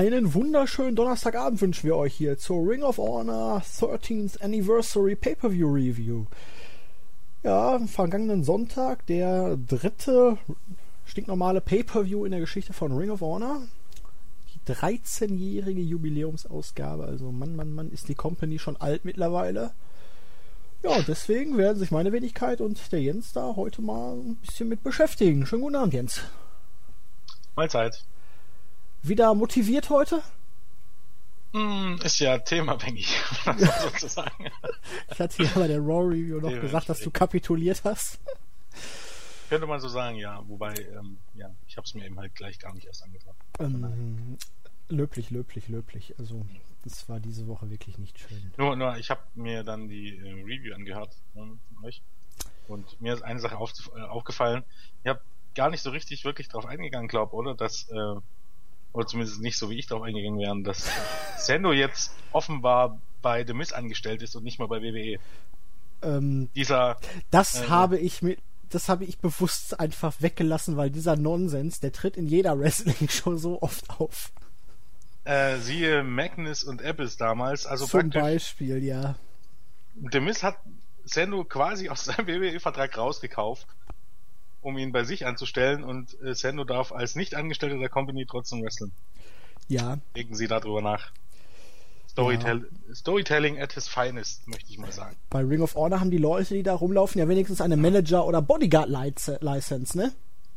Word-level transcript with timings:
Einen 0.00 0.32
wunderschönen 0.32 0.96
Donnerstagabend 0.96 1.60
wünschen 1.60 1.86
wir 1.86 1.94
euch 1.94 2.14
hier 2.14 2.38
zur 2.38 2.66
Ring 2.66 2.82
of 2.82 2.96
Honor 2.96 3.60
13th 3.60 4.40
Anniversary 4.40 5.14
Pay-Per-View 5.14 5.70
Review. 5.70 6.24
Ja, 7.42 7.74
am 7.74 7.86
vergangenen 7.86 8.42
Sonntag 8.42 9.04
der 9.08 9.58
dritte 9.58 10.38
stinknormale 11.04 11.60
Pay-Per-View 11.60 12.24
in 12.24 12.30
der 12.30 12.40
Geschichte 12.40 12.72
von 12.72 12.96
Ring 12.96 13.10
of 13.10 13.20
Honor. 13.20 13.60
Die 14.54 14.72
13-jährige 14.72 15.82
Jubiläumsausgabe. 15.82 17.04
Also 17.04 17.30
Mann, 17.30 17.54
Mann, 17.54 17.74
Mann, 17.74 17.90
ist 17.90 18.08
die 18.08 18.14
Company 18.14 18.58
schon 18.58 18.78
alt 18.78 19.04
mittlerweile. 19.04 19.72
Ja, 20.82 21.02
deswegen 21.02 21.58
werden 21.58 21.78
sich 21.78 21.90
meine 21.90 22.10
Wenigkeit 22.10 22.62
und 22.62 22.90
der 22.90 23.02
Jens 23.02 23.34
da 23.34 23.54
heute 23.54 23.82
mal 23.82 24.14
ein 24.14 24.36
bisschen 24.36 24.70
mit 24.70 24.82
beschäftigen. 24.82 25.44
Schönen 25.44 25.60
guten 25.60 25.76
Abend, 25.76 25.92
Jens. 25.92 26.22
Mahlzeit. 27.54 28.02
Wieder 29.02 29.34
motiviert 29.34 29.90
heute? 29.90 30.22
Mm, 31.52 31.96
ist 32.04 32.20
ja 32.20 32.38
themenabhängig, 32.38 33.12
sozusagen. 33.82 34.50
ich 35.10 35.18
hatte 35.18 35.42
ja 35.42 35.50
bei 35.54 35.66
der 35.66 35.80
Raw 35.80 36.06
Review 36.06 36.40
noch 36.40 36.60
gesagt, 36.60 36.88
dass 36.88 37.00
du 37.00 37.10
kapituliert 37.10 37.82
hast. 37.84 38.20
Könnte 39.48 39.66
man 39.66 39.80
so 39.80 39.88
sagen, 39.88 40.16
ja. 40.16 40.44
Wobei, 40.46 40.74
ähm, 40.96 41.18
ja, 41.34 41.50
ich 41.66 41.76
habe 41.76 41.84
es 41.84 41.94
mir 41.94 42.06
eben 42.06 42.16
halt 42.20 42.36
gleich 42.36 42.60
gar 42.60 42.72
nicht 42.72 42.86
erst 42.86 43.02
angetan. 43.02 43.34
Ähm, 43.58 44.38
löblich, 44.88 45.30
löblich, 45.30 45.66
löblich. 45.66 46.14
Also, 46.18 46.46
das 46.84 47.08
war 47.08 47.18
diese 47.18 47.48
Woche 47.48 47.68
wirklich 47.68 47.98
nicht 47.98 48.20
schön. 48.20 48.52
Nur, 48.56 48.76
nur 48.76 48.96
ich 48.96 49.10
habe 49.10 49.22
mir 49.34 49.64
dann 49.64 49.88
die 49.88 50.18
äh, 50.18 50.42
Review 50.44 50.72
angehört 50.72 51.16
ne, 51.34 51.58
von 51.74 51.84
euch. 51.84 52.00
Und 52.68 53.00
mir 53.00 53.12
ist 53.12 53.22
eine 53.22 53.40
Sache 53.40 53.56
auf, 53.56 53.72
äh, 53.96 54.02
aufgefallen. 54.02 54.62
Ich 55.02 55.08
habe 55.08 55.20
gar 55.56 55.68
nicht 55.68 55.82
so 55.82 55.90
richtig 55.90 56.24
wirklich 56.24 56.48
drauf 56.48 56.66
eingegangen, 56.66 57.08
glaube 57.08 57.34
oder? 57.34 57.56
Dass, 57.56 57.88
äh, 57.90 58.14
oder 58.92 59.06
zumindest 59.06 59.40
nicht 59.40 59.56
so 59.56 59.70
wie 59.70 59.78
ich 59.78 59.86
drauf 59.86 60.02
eingegangen 60.02 60.38
wäre, 60.38 60.62
dass 60.62 60.90
Sendo 61.38 61.72
jetzt 61.72 62.12
offenbar 62.32 62.98
bei 63.22 63.44
The 63.46 63.54
Miss 63.54 63.72
angestellt 63.72 64.22
ist 64.22 64.34
und 64.36 64.44
nicht 64.44 64.58
mal 64.58 64.68
bei 64.68 64.82
WWE. 64.82 65.18
Ähm, 66.02 66.48
Dieser. 66.54 66.96
Das 67.30 67.62
äh, 67.62 67.68
habe 67.68 67.98
ich 67.98 68.22
mit 68.22 68.38
das 68.70 68.88
habe 68.88 69.04
ich 69.04 69.18
bewusst 69.18 69.80
einfach 69.80 70.14
weggelassen, 70.20 70.76
weil 70.76 70.90
dieser 70.90 71.16
Nonsens, 71.16 71.80
der 71.80 71.92
tritt 71.92 72.16
in 72.16 72.26
jeder 72.26 72.58
Wrestling-Show 72.58 73.36
so 73.36 73.60
oft 73.60 73.90
auf. 74.00 74.30
Äh, 75.24 75.58
siehe 75.58 76.02
Magnus 76.02 76.62
und 76.62 76.82
Abyss 76.82 77.16
damals. 77.16 77.66
Also 77.66 77.86
Zum 77.86 78.10
Beispiel, 78.10 78.82
ja. 78.82 79.16
The 80.12 80.20
Miz 80.20 80.42
hat 80.42 80.56
Sendo 81.04 81.44
quasi 81.44 81.88
aus 81.88 82.04
seinem 82.04 82.26
WWE-Vertrag 82.26 82.96
rausgekauft, 82.96 83.66
um 84.62 84.76
ihn 84.78 84.92
bei 84.92 85.04
sich 85.04 85.26
anzustellen 85.26 85.84
und 85.84 86.20
äh, 86.22 86.34
Sendo 86.34 86.64
darf 86.64 86.92
als 86.92 87.14
Nicht-Angestellter 87.14 87.78
der 87.78 87.88
Company 87.88 88.26
trotzdem 88.26 88.62
wresteln. 88.62 88.92
Ja. 89.68 89.98
Denken 90.16 90.34
Sie 90.34 90.48
darüber 90.48 90.82
nach. 90.82 91.12
Storytell 92.10 92.66
ja. 92.88 92.94
Storytelling 92.94 93.60
at 93.60 93.72
his 93.72 93.88
finest, 93.88 94.46
möchte 94.48 94.70
ich 94.70 94.78
mal 94.78 94.90
sagen. 94.90 95.16
Bei 95.30 95.40
Ring 95.40 95.62
of 95.62 95.76
Honor 95.76 96.00
haben 96.00 96.10
die 96.10 96.18
Leute, 96.18 96.54
die 96.54 96.62
da 96.62 96.74
rumlaufen, 96.74 97.20
ja 97.20 97.28
wenigstens 97.28 97.60
eine 97.60 97.76
Manager- 97.76 98.26
oder 98.26 98.42
Bodyguard-License, 98.42 99.96
ne? 99.96 100.12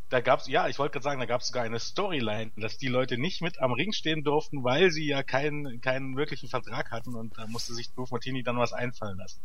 Da 0.10 0.20
gab's, 0.20 0.48
ja, 0.48 0.68
ich 0.68 0.78
wollte 0.78 0.94
gerade 0.94 1.04
sagen, 1.04 1.20
da 1.20 1.26
gab 1.26 1.42
es 1.42 1.48
sogar 1.48 1.64
eine 1.64 1.80
Storyline, 1.80 2.52
dass 2.58 2.78
die 2.78 2.88
Leute 2.88 3.18
nicht 3.18 3.42
mit 3.42 3.60
am 3.60 3.72
Ring 3.72 3.94
stehen 3.94 4.24
durften, 4.24 4.64
weil 4.64 4.92
sie 4.92 5.08
ja 5.08 5.24
keinen, 5.24 5.82
keinen 5.82 6.18
wirklichen 6.18 6.50
Vertrag 6.50 6.92
hatten 6.92 7.16
und 7.16 7.38
da 7.38 7.48
musste 7.48 7.74
sich 7.74 7.92
Bruce 7.92 8.12
Martini 8.12 8.44
dann 8.44 8.58
was 8.58 8.74
einfallen 8.74 9.18
lassen. 9.18 9.40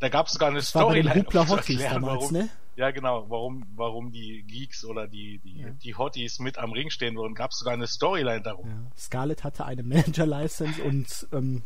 Da 0.00 0.08
gab 0.08 0.26
es 0.26 0.32
sogar 0.32 0.50
eine 0.50 0.62
Storyline. 0.62 1.24
Um 1.24 1.32
damals, 1.32 1.68
warum, 1.68 2.32
ne? 2.32 2.48
Ja, 2.76 2.90
genau, 2.90 3.30
warum, 3.30 3.64
warum 3.76 4.10
die 4.10 4.42
Geeks 4.42 4.84
oder 4.84 5.06
die, 5.06 5.38
die, 5.38 5.60
ja. 5.60 5.70
die 5.70 5.94
Hotties 5.94 6.40
mit 6.40 6.58
am 6.58 6.72
Ring 6.72 6.90
stehen 6.90 7.16
würden, 7.16 7.34
gab 7.34 7.52
es 7.52 7.58
sogar 7.58 7.74
eine 7.74 7.86
Storyline 7.86 8.42
darum. 8.42 8.68
Ja. 8.68 8.90
Scarlett 8.96 9.44
hatte 9.44 9.64
eine 9.64 9.84
Manager-License 9.84 10.82
und 10.82 11.28
ähm, 11.32 11.62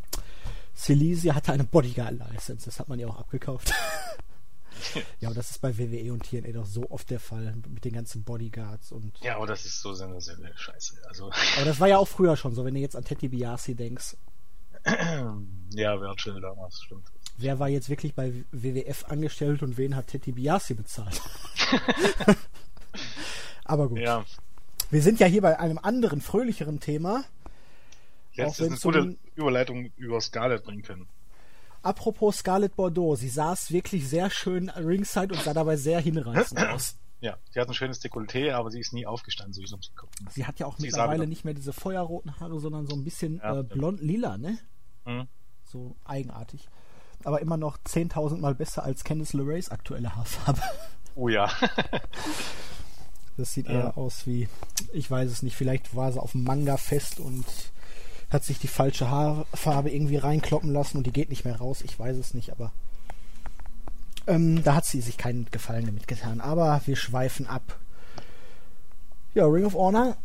Silesia 0.73 1.33
hatte 1.33 1.51
eine 1.51 1.63
Bodyguard-License. 1.63 2.65
Das 2.65 2.79
hat 2.79 2.89
man 2.89 2.99
ja 2.99 3.07
auch 3.07 3.17
abgekauft. 3.17 3.73
ja, 5.19 5.29
aber 5.29 5.35
das 5.35 5.49
ist 5.49 5.61
bei 5.61 5.77
WWE 5.77 6.13
und 6.13 6.29
TNA 6.29 6.51
doch 6.51 6.65
so 6.65 6.89
oft 6.91 7.09
der 7.09 7.19
Fall 7.19 7.55
mit 7.67 7.85
den 7.85 7.93
ganzen 7.93 8.23
Bodyguards 8.23 8.91
und. 8.91 9.17
Ja, 9.21 9.37
aber 9.37 9.47
das 9.47 9.65
ist 9.65 9.81
so 9.81 9.93
sensationell 9.93 10.55
scheiße. 10.55 11.01
Also. 11.07 11.31
Aber 11.57 11.65
das 11.65 11.79
war 11.79 11.87
ja 11.87 11.97
auch 11.97 12.07
früher 12.07 12.37
schon 12.37 12.53
so, 12.53 12.63
wenn 12.65 12.75
du 12.75 12.79
jetzt 12.79 12.95
an 12.95 13.03
Teddy 13.03 13.29
Biasi 13.29 13.75
denkst. 13.75 14.15
ja, 14.85 15.99
wäre 15.99 16.13
schön 16.17 16.41
damals, 16.41 16.81
stimmt 16.81 17.11
wer 17.41 17.59
war 17.59 17.69
jetzt 17.69 17.89
wirklich 17.89 18.13
bei 18.13 18.33
WWF 18.51 19.05
angestellt 19.05 19.63
und 19.63 19.77
wen 19.77 19.95
hat 19.95 20.07
Teddy 20.07 20.31
Biasi 20.31 20.73
bezahlt? 20.73 21.21
Aber 23.65 23.89
gut. 23.89 23.99
Ja. 23.99 24.25
Wir 24.89 25.01
sind 25.01 25.19
ja 25.19 25.27
hier 25.27 25.41
bei 25.41 25.59
einem 25.59 25.77
anderen, 25.77 26.21
fröhlicheren 26.21 26.79
Thema. 26.79 27.23
Jetzt 28.31 28.59
ist 28.59 28.67
eine 28.67 28.77
gute 28.77 29.17
Überleitung 29.35 29.91
über 29.97 30.21
Scarlett 30.21 30.63
bringen 30.63 30.81
können. 30.81 31.07
Apropos 31.81 32.37
Scarlett 32.37 32.75
Bordeaux, 32.75 33.15
sie 33.15 33.29
saß 33.29 33.71
wirklich 33.71 34.07
sehr 34.09 34.29
schön 34.29 34.69
ringside 34.69 35.33
und 35.33 35.43
sah 35.43 35.53
dabei 35.53 35.77
sehr 35.77 35.99
hinreißend 35.99 36.59
aus. 36.67 36.97
Ja, 37.21 37.37
sie 37.51 37.59
hat 37.59 37.67
ein 37.67 37.73
schönes 37.73 38.01
Dekolleté, 38.01 38.53
aber 38.53 38.71
sie 38.71 38.79
ist 38.79 38.93
nie 38.93 39.05
aufgestanden, 39.05 39.53
so 39.53 39.61
wie 39.61 39.67
sonst 39.67 39.93
geguckt. 39.93 40.15
Sie 40.31 40.45
hat 40.45 40.59
ja 40.59 40.65
auch 40.65 40.77
sie 40.77 40.83
mittlerweile 40.83 41.27
nicht 41.27 41.43
mehr 41.43 41.53
diese 41.53 41.73
feuerroten 41.73 42.39
Haare, 42.39 42.59
sondern 42.59 42.87
so 42.87 42.95
ein 42.95 43.03
bisschen 43.03 43.37
ja, 43.37 43.59
äh, 43.59 43.63
blond-lila, 43.63 44.37
ne? 44.37 44.57
Mhm. 45.05 45.27
So 45.65 45.95
eigenartig 46.05 46.69
aber 47.23 47.41
immer 47.41 47.57
noch 47.57 47.77
10.000 47.79 48.37
Mal 48.37 48.55
besser 48.55 48.83
als 48.83 49.03
Candice 49.03 49.33
LeRae's 49.33 49.69
aktuelle 49.69 50.15
Haarfarbe. 50.15 50.61
Oh 51.15 51.27
ja. 51.27 51.51
das 53.37 53.53
sieht 53.53 53.67
ja. 53.67 53.73
eher 53.73 53.97
aus 53.97 54.25
wie, 54.25 54.47
ich 54.93 55.09
weiß 55.09 55.29
es 55.29 55.43
nicht, 55.43 55.55
vielleicht 55.55 55.95
war 55.95 56.11
sie 56.11 56.21
auf 56.21 56.31
dem 56.31 56.43
Manga 56.43 56.77
fest 56.77 57.19
und 57.19 57.45
hat 58.29 58.43
sich 58.43 58.59
die 58.59 58.67
falsche 58.67 59.09
Haarfarbe 59.09 59.89
irgendwie 59.89 60.17
reinkloppen 60.17 60.71
lassen 60.71 60.97
und 60.97 61.07
die 61.07 61.11
geht 61.11 61.29
nicht 61.29 61.45
mehr 61.45 61.57
raus. 61.57 61.81
Ich 61.81 61.97
weiß 61.97 62.15
es 62.17 62.33
nicht, 62.33 62.51
aber 62.51 62.71
ähm, 64.27 64.63
da 64.63 64.75
hat 64.75 64.85
sie 64.85 65.01
sich 65.01 65.17
keinen 65.17 65.47
Gefallen 65.51 65.87
damit 65.87 66.07
getan. 66.07 66.39
Aber 66.39 66.81
wir 66.85 66.95
schweifen 66.95 67.47
ab. 67.47 67.79
Ja, 69.33 69.45
Ring 69.45 69.65
of 69.65 69.73
Honor 69.73 70.17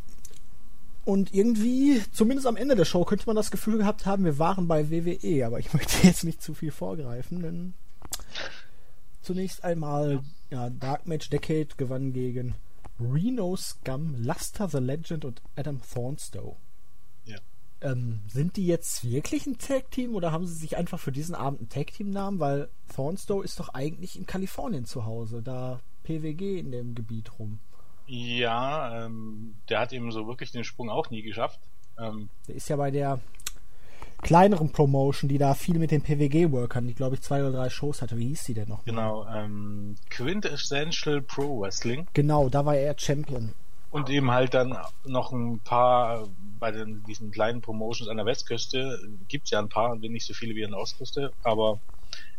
und 1.04 1.34
irgendwie, 1.34 2.03
zumindest 2.12 2.47
am 2.47 2.56
Ende 2.56 2.76
der 2.76 2.84
Show, 2.84 3.04
könnte 3.04 3.26
man 3.26 3.37
das 3.37 3.50
Gefühl 3.50 3.78
gehabt 3.78 4.06
haben, 4.06 4.25
wir 4.25 4.38
waren 4.38 4.69
bei 4.69 4.91
WWE, 4.91 5.47
aber 5.47 5.59
ich 5.59 5.72
möchte 5.75 6.06
jetzt 6.06 6.25
nicht 6.25 6.42
zu 6.42 6.54
viel 6.54 6.70
vorgreifen, 6.70 7.42
denn 7.42 7.75
zunächst 9.22 9.64
einmal, 9.64 10.22
ja, 10.50 10.70
Dark 10.70 11.06
Match 11.06 11.31
Decade 11.31 11.69
gewann 11.76 12.12
gegen 12.12 12.54
Reno 13.00 13.56
Scum, 13.56 14.14
Luster 14.19 14.69
the 14.69 14.78
Legend 14.78 15.25
und 15.25 15.43
Adam 15.56 15.81
Thornstow. 15.82 16.56
Ja. 17.25 17.38
Ähm, 17.81 18.20
sind 18.28 18.56
die 18.56 18.66
jetzt 18.66 19.04
wirklich 19.04 19.47
ein 19.47 19.59
Tag-Team 19.59 20.14
oder 20.14 20.32
haben 20.32 20.47
sie 20.47 20.54
sich 20.54 20.76
einfach 20.76 21.00
für 21.00 21.12
diesen 21.12 21.34
Abend 21.34 21.62
ein 21.62 21.69
Tag-Team-Namen? 21.69 22.38
Weil 22.38 22.69
Thornstow 22.94 23.43
ist 23.43 23.59
doch 23.59 23.70
eigentlich 23.70 24.16
in 24.16 24.26
Kalifornien 24.26 24.84
zu 24.84 25.04
Hause, 25.04 25.43
da 25.43 25.81
PWG 26.04 26.59
in 26.60 26.70
dem 26.70 26.94
Gebiet 26.94 27.38
rum. 27.38 27.59
Ja, 28.06 29.04
ähm, 29.04 29.54
der 29.69 29.81
hat 29.81 29.92
eben 29.92 30.10
so 30.12 30.26
wirklich 30.26 30.53
den 30.53 30.65
Sprung 30.65 30.91
auch 30.91 31.10
nie 31.10 31.22
geschafft. 31.22 31.60
Ähm, 31.98 32.28
der 32.47 32.56
ist 32.56 32.69
ja 32.69 32.76
bei 32.76 32.91
der 32.91 33.20
kleineren 34.22 34.72
Promotion, 34.72 35.28
die 35.28 35.38
da 35.38 35.54
viel 35.54 35.78
mit 35.78 35.91
den 35.91 36.03
PWG-Workern, 36.03 36.87
die 36.87 36.94
glaube 36.94 37.14
ich 37.14 37.22
zwei 37.22 37.41
oder 37.41 37.53
drei 37.53 37.70
Shows 37.70 38.03
hatte. 38.03 38.16
Wie 38.19 38.28
hieß 38.28 38.44
die 38.44 38.54
denn 38.54 38.69
noch? 38.69 38.84
Genau, 38.84 39.26
ähm, 39.28 39.97
Quintessential 40.10 41.20
Pro 41.22 41.60
Wrestling. 41.60 42.06
Genau, 42.14 42.48
da 42.48 42.64
war 42.64 42.76
er 42.76 42.98
Champion. 42.98 43.53
Und 43.91 44.10
eben 44.10 44.32
halt 44.32 44.54
dann 44.54 44.76
noch 45.04 45.31
ein 45.31 45.60
paar 45.60 46.26
bei 46.59 46.72
den, 46.72 47.04
diesen 47.04 47.31
kleinen 47.31 47.60
Promotions 47.60 48.10
an 48.10 48.16
der 48.16 48.26
Westküste. 48.26 48.98
Gibt's 49.28 49.50
ja 49.50 49.60
ein 49.60 49.69
paar, 49.69 49.94
nicht 49.94 50.26
so 50.26 50.34
viele 50.34 50.56
wie 50.56 50.64
an 50.64 50.72
der 50.72 50.81
Ostküste, 50.81 51.32
aber 51.44 51.79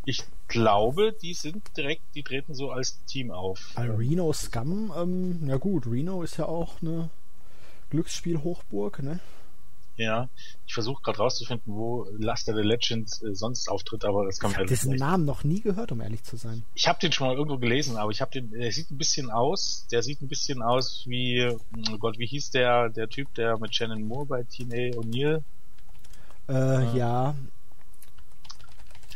ich 0.06 0.24
glaube, 0.48 1.14
die 1.22 1.34
sind 1.34 1.64
direkt, 1.76 2.04
die 2.14 2.24
treten 2.24 2.54
so 2.54 2.72
als 2.72 3.04
Team 3.06 3.32
auf. 3.32 3.72
Also 3.76 3.94
Reno 3.96 4.32
Scum, 4.34 4.94
ähm, 4.96 5.48
ja 5.48 5.58
gut, 5.58 5.88
Reno 5.88 6.22
ist 6.24 6.38
ja 6.38 6.46
auch 6.46 6.82
eine 6.82 7.10
Glücksspiel-Hochburg, 7.90 9.02
ne? 9.02 9.20
Ja, 9.98 10.28
ich 10.68 10.74
versuche 10.74 11.02
gerade 11.02 11.20
rauszufinden, 11.20 11.74
wo 11.74 12.06
Luster 12.18 12.54
the 12.54 12.62
Legend 12.62 13.10
äh, 13.24 13.34
sonst 13.34 13.70
auftritt, 13.70 14.04
aber 14.04 14.26
das 14.26 14.40
kann 14.40 14.50
man 14.52 14.56
Ich 14.56 14.58
habe 14.58 14.68
diesen 14.68 14.92
nicht. 14.92 15.00
Namen 15.00 15.24
noch 15.24 15.46
nie 15.46 15.62
gehört, 15.62 15.94
um 15.94 16.02
ehrlich 16.02 16.22
zu 16.24 16.36
sein. 16.36 16.64
Ich 16.74 16.88
habe 16.90 17.00
den 17.00 17.14
schon 17.14 17.28
mal 17.28 17.36
irgendwo 17.36 17.58
gelesen, 17.58 17.96
aber 17.96 18.12
ich 18.12 18.20
habe 18.20 18.32
den, 18.32 18.52
der 18.52 18.72
sieht 18.74 18.92
ein 18.92 18.98
bisschen 18.98 19.32
aus, 19.32 19.88
der 19.92 20.04
sieht 20.04 20.22
ein 20.22 20.28
bisschen 20.28 20.62
aus 20.62 21.04
wie, 21.08 21.48
oh 21.48 21.98
Gott, 21.98 22.20
wie 22.20 22.28
hieß 22.28 22.52
der, 22.52 22.90
der 22.90 23.08
Typ, 23.08 23.34
der 23.36 23.58
mit 23.58 23.74
Shannon 23.74 24.04
Moore 24.04 24.26
bei 24.26 24.44
TNA 24.44 24.98
O'Neill? 24.98 25.44
Äh, 26.50 26.54
ja. 26.54 26.94
ja, 26.94 27.36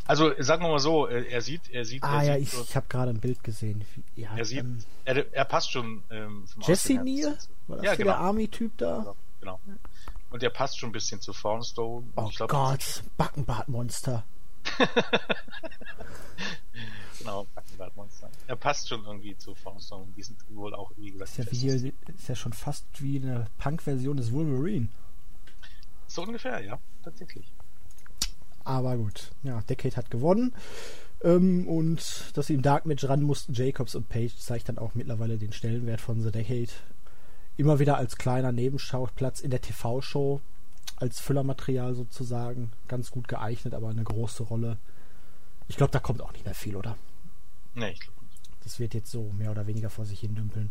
also 0.10 0.34
sagen 0.40 0.64
wir 0.64 0.70
mal 0.70 0.80
so, 0.80 1.06
er 1.06 1.40
sieht, 1.44 1.70
er 1.70 1.86
sieht. 1.86 2.04
Ah 2.04 2.24
er 2.24 2.24
ja, 2.24 2.34
sieht 2.34 2.44
ich, 2.48 2.52
so, 2.52 2.64
ich 2.64 2.76
habe 2.76 2.88
gerade 2.90 3.12
ein 3.12 3.20
Bild 3.20 3.44
gesehen. 3.44 3.86
Ja, 4.16 4.36
er 4.36 4.44
sieht, 4.44 4.62
ähm, 4.62 4.80
er, 5.06 5.32
er, 5.32 5.46
passt 5.46 5.72
schon. 5.72 6.02
Ähm, 6.10 6.46
Jesse 6.62 6.96
Neal? 6.96 7.38
War 7.68 7.78
das 7.78 7.86
ja, 7.86 7.94
genau. 7.94 8.10
der 8.10 8.18
Army-Typ 8.18 8.76
da? 8.80 9.14
Genau. 9.40 9.60
Und 10.32 10.42
er 10.42 10.50
passt 10.50 10.80
schon 10.80 10.90
ein 10.90 10.94
bisschen 10.94 11.22
zu 11.22 11.32
Thornstone. 11.32 12.08
Oh 12.16 12.28
glaub, 12.36 12.50
Gott, 12.50 13.04
Backenbartmonster. 13.18 14.26
genau, 17.20 17.46
Backenbartmonster. 17.54 18.32
Er 18.48 18.56
passt 18.56 18.90
schon 18.90 19.06
irgendwie 19.06 19.38
zu 19.38 19.54
Thornstone. 19.54 20.08
Die 20.18 20.24
sind 20.24 20.40
wohl 20.50 20.74
auch, 20.74 20.92
wie 20.98 21.12
gesagt, 21.12 21.38
ist 21.38 21.38
ja, 21.38 21.52
wie, 21.52 21.94
ist 22.18 22.28
ja 22.28 22.36
schon 22.36 22.54
fast 22.54 22.88
wie 22.98 23.18
eine 23.18 23.46
Punk-Version 23.60 24.18
des 24.18 24.34
Wolverine. 24.34 24.88
So 26.08 26.24
ungefähr, 26.24 26.62
ja, 26.62 26.80
tatsächlich. 27.04 27.46
Aber 28.70 28.98
gut, 28.98 29.32
ja, 29.42 29.62
Decade 29.62 29.96
hat 29.96 30.12
gewonnen. 30.12 30.54
Ähm, 31.24 31.68
und 31.68 32.38
dass 32.38 32.46
sie 32.46 32.54
im 32.54 32.62
Dark 32.62 32.86
Match 32.86 33.04
ran 33.04 33.24
mussten, 33.24 33.54
Jacobs 33.54 33.96
und 33.96 34.10
Page, 34.10 34.38
zeigt 34.38 34.70
dann 34.70 34.78
auch 34.78 34.94
mittlerweile 34.94 35.40
den 35.40 35.52
Stellenwert 35.54 36.00
von 36.00 36.22
The 36.22 36.30
Decade. 36.30 36.70
Immer 37.58 37.80
wieder 37.80 37.98
als 37.98 38.18
kleiner 38.18 38.52
Nebenschauplatz 38.52 39.40
in 39.40 39.50
der 39.50 39.62
TV-Show, 39.62 40.40
als 40.98 41.20
Füllermaterial 41.20 41.96
sozusagen. 41.96 42.72
Ganz 42.88 43.10
gut 43.10 43.28
geeignet, 43.28 43.74
aber 43.74 43.90
eine 43.90 44.04
große 44.04 44.44
Rolle. 44.44 44.78
Ich 45.68 45.76
glaube, 45.76 45.92
da 45.92 46.00
kommt 46.00 46.22
auch 46.22 46.34
nicht 46.34 46.46
mehr 46.46 46.54
viel, 46.54 46.76
oder? 46.76 46.96
Nee, 47.74 47.90
ich 47.90 48.02
glaube 48.02 48.20
nicht. 48.30 48.40
Das 48.64 48.80
wird 48.80 48.94
jetzt 48.94 49.10
so 49.10 49.32
mehr 49.36 49.50
oder 49.50 49.66
weniger 49.66 49.90
vor 49.90 50.06
sich 50.06 50.20
hin 50.20 50.36
dümpeln. 50.36 50.70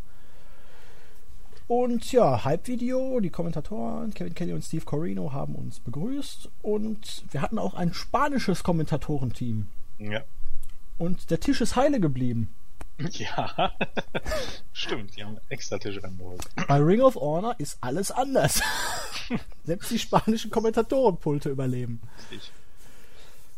Und 1.68 2.12
ja, 2.12 2.44
Hype-Video, 2.44 3.20
die 3.20 3.28
Kommentatoren 3.28 4.14
Kevin 4.14 4.34
Kelly 4.34 4.54
und 4.54 4.64
Steve 4.64 4.86
Corino 4.86 5.34
haben 5.34 5.54
uns 5.54 5.80
begrüßt 5.80 6.48
und 6.62 7.24
wir 7.30 7.42
hatten 7.42 7.58
auch 7.58 7.74
ein 7.74 7.92
spanisches 7.92 8.62
Kommentatorenteam. 8.62 9.66
Ja. 9.98 10.24
Und 10.96 11.30
der 11.30 11.40
Tisch 11.40 11.60
ist 11.60 11.76
heile 11.76 12.00
geblieben. 12.00 12.48
Ja, 13.12 13.72
stimmt, 14.72 15.16
die 15.16 15.22
haben 15.22 15.38
extra 15.50 15.78
Tische 15.78 16.02
rangeholt. 16.02 16.42
Bei 16.66 16.78
Ring 16.78 17.00
of 17.00 17.14
Honor 17.14 17.54
ist 17.58 17.78
alles 17.80 18.10
anders. 18.10 18.60
Selbst 19.64 19.92
die 19.92 20.00
spanischen 20.00 20.50
Kommentatorenpulte 20.50 21.48
überleben. 21.48 22.00
Richtig. 22.32 22.50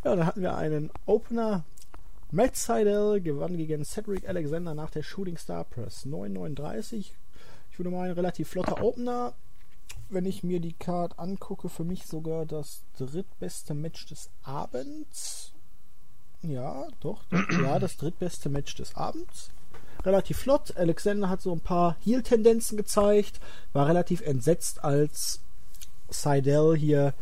Ja, 0.05 0.15
dann 0.15 0.27
hatten 0.27 0.43
wir 0.43 0.57
einen 0.57 0.91
Opener. 1.07 1.65
Matt 2.33 2.55
Seidel 2.57 3.23
gewann 3.23 3.57
gegen 3.57 3.83
Cedric 3.87 4.29
Alexander 4.29 4.75
nach 4.75 4.91
der 4.91 5.03
Shooting 5.03 5.39
Star 5.39 5.65
Press 5.65 6.05
939. 6.05 7.15
Ich 7.81 7.87
würde 7.87 7.97
mal 7.97 8.11
ein 8.11 8.15
relativ 8.15 8.51
flotter 8.51 8.83
Opener. 8.83 9.33
Wenn 10.11 10.27
ich 10.27 10.45
mir 10.45 10.61
die 10.61 10.75
Card 10.75 11.19
angucke, 11.19 11.71
für 11.71 11.83
mich 11.83 12.05
sogar 12.05 12.45
das 12.45 12.83
drittbeste 12.99 13.73
Match 13.73 14.05
des 14.05 14.29
Abends. 14.43 15.53
Ja, 16.43 16.87
doch, 17.01 17.25
doch 17.31 17.51
ja, 17.63 17.79
das 17.79 17.97
drittbeste 17.97 18.51
Match 18.51 18.75
des 18.75 18.95
Abends. 18.97 19.49
Relativ 20.05 20.37
flott. 20.37 20.77
Alexander 20.77 21.31
hat 21.31 21.41
so 21.41 21.53
ein 21.53 21.63
paar 21.63 21.97
Heal-Tendenzen 22.05 22.77
gezeigt. 22.77 23.41
War 23.73 23.89
relativ 23.89 24.21
entsetzt, 24.21 24.85
als 24.85 25.41
Seidel 26.11 26.77
hier 26.77 27.15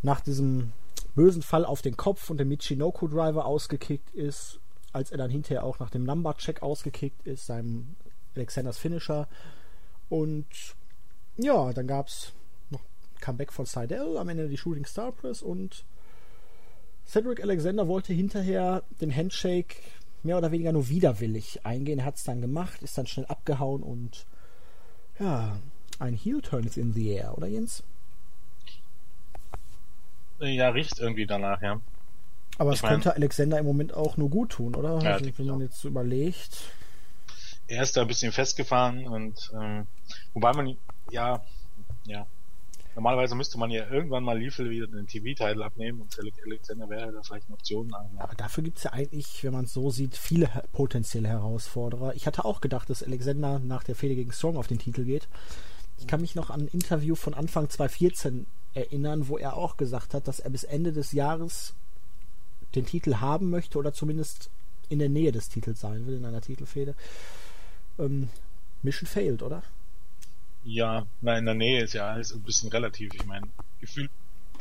nach 0.00 0.22
diesem 0.22 0.72
bösen 1.14 1.42
Fall 1.42 1.66
auf 1.66 1.82
den 1.82 1.98
Kopf 1.98 2.30
und 2.30 2.38
dem 2.38 2.48
Michinoku 2.48 3.06
Driver 3.06 3.44
ausgekickt 3.44 4.14
ist, 4.14 4.60
als 4.94 5.10
er 5.10 5.18
dann 5.18 5.30
hinterher 5.30 5.62
auch 5.62 5.78
nach 5.78 5.90
dem 5.90 6.04
Number 6.04 6.38
Check 6.38 6.62
ausgekickt 6.62 7.26
ist, 7.26 7.44
seinem 7.44 7.96
Alexanders 8.34 8.78
Finisher. 8.78 9.28
Und 10.10 10.44
ja, 11.38 11.72
dann 11.72 11.86
gab 11.86 12.08
es 12.08 12.32
noch 12.68 12.80
Comeback 13.20 13.52
von 13.52 13.64
Seidel, 13.64 14.18
am 14.18 14.28
Ende 14.28 14.48
die 14.48 14.58
Shooting 14.58 14.84
Star 14.84 15.12
Press 15.12 15.40
und 15.40 15.84
Cedric 17.06 17.42
Alexander 17.42 17.88
wollte 17.88 18.12
hinterher 18.12 18.82
den 19.00 19.14
Handshake 19.16 19.76
mehr 20.22 20.36
oder 20.36 20.52
weniger 20.52 20.72
nur 20.72 20.88
widerwillig 20.90 21.64
eingehen. 21.64 22.04
Hat 22.04 22.16
es 22.16 22.24
dann 22.24 22.40
gemacht, 22.42 22.82
ist 22.82 22.98
dann 22.98 23.06
schnell 23.06 23.26
abgehauen 23.26 23.82
und 23.82 24.26
ja, 25.18 25.56
ein 25.98 26.14
Heel-Turn 26.14 26.64
ist 26.64 26.76
in 26.76 26.92
the 26.92 27.08
air, 27.08 27.36
oder 27.36 27.46
Jens? 27.46 27.82
Ja, 30.40 30.70
riecht 30.70 30.98
irgendwie 30.98 31.26
danach, 31.26 31.60
ja. 31.62 31.80
Aber 32.58 32.70
Ich 32.72 32.76
es 32.78 32.82
mein- 32.82 32.92
könnte 32.92 33.14
Alexander 33.14 33.58
im 33.58 33.66
Moment 33.66 33.94
auch 33.94 34.16
nur 34.16 34.30
gut 34.30 34.50
tun, 34.52 34.74
oder? 34.74 34.98
Ja, 35.02 35.14
also, 35.14 35.30
wenn 35.36 35.46
man 35.46 35.60
jetzt 35.60 35.84
überlegt. 35.84 36.62
Er 37.70 37.84
ist 37.84 37.96
da 37.96 38.00
ein 38.00 38.08
bisschen 38.08 38.32
festgefahren 38.32 39.06
und 39.06 39.52
ähm, 39.54 39.86
wobei 40.34 40.52
man 40.52 40.76
ja, 41.12 41.40
ja. 42.04 42.26
Normalerweise 42.96 43.36
müsste 43.36 43.58
man 43.58 43.70
ja 43.70 43.88
irgendwann 43.88 44.24
mal 44.24 44.36
Liefel 44.36 44.68
wieder 44.68 44.88
den 44.88 45.06
TV-Titel 45.06 45.62
abnehmen 45.62 46.00
und 46.00 46.12
Cedric 46.12 46.34
Alexander 46.44 46.88
wäre 46.90 47.12
da 47.12 47.22
vielleicht 47.22 47.46
eine 47.46 47.54
Option. 47.54 47.94
Aber 48.18 48.34
dafür 48.34 48.64
gibt 48.64 48.78
es 48.78 48.84
ja 48.84 48.92
eigentlich, 48.92 49.44
wenn 49.44 49.52
man 49.52 49.66
es 49.66 49.72
so 49.72 49.88
sieht, 49.90 50.16
viele 50.16 50.50
potenzielle 50.72 51.28
Herausforderer. 51.28 52.12
Ich 52.16 52.26
hatte 52.26 52.44
auch 52.44 52.60
gedacht, 52.60 52.90
dass 52.90 53.04
Alexander 53.04 53.60
nach 53.60 53.84
der 53.84 53.94
Fehde 53.94 54.16
gegen 54.16 54.32
Strong 54.32 54.56
auf 54.56 54.66
den 54.66 54.80
Titel 54.80 55.04
geht. 55.04 55.28
Ich 56.00 56.08
kann 56.08 56.20
mich 56.20 56.34
noch 56.34 56.50
an 56.50 56.62
ein 56.62 56.68
Interview 56.68 57.14
von 57.14 57.34
Anfang 57.34 57.70
2014 57.70 58.46
erinnern, 58.74 59.28
wo 59.28 59.38
er 59.38 59.56
auch 59.56 59.76
gesagt 59.76 60.12
hat, 60.12 60.26
dass 60.26 60.40
er 60.40 60.50
bis 60.50 60.64
Ende 60.64 60.92
des 60.92 61.12
Jahres 61.12 61.74
den 62.74 62.84
Titel 62.84 63.16
haben 63.16 63.48
möchte 63.48 63.78
oder 63.78 63.92
zumindest 63.92 64.50
in 64.88 64.98
der 64.98 65.08
Nähe 65.08 65.30
des 65.30 65.48
Titels 65.48 65.80
sein 65.80 66.06
will, 66.08 66.16
in 66.16 66.24
einer 66.24 66.40
Titelfehde. 66.40 66.96
Ähm, 68.00 68.28
Mission 68.82 69.06
failed, 69.06 69.42
oder? 69.42 69.62
ja, 70.62 71.06
na 71.22 71.38
in 71.38 71.46
der 71.46 71.54
Nähe 71.54 71.82
ist 71.84 71.94
ja 71.94 72.06
alles 72.10 72.32
ein 72.34 72.42
bisschen 72.42 72.68
relativ. 72.70 73.14
Ich 73.14 73.24
meine, 73.24 73.46
gefühlt 73.80 74.10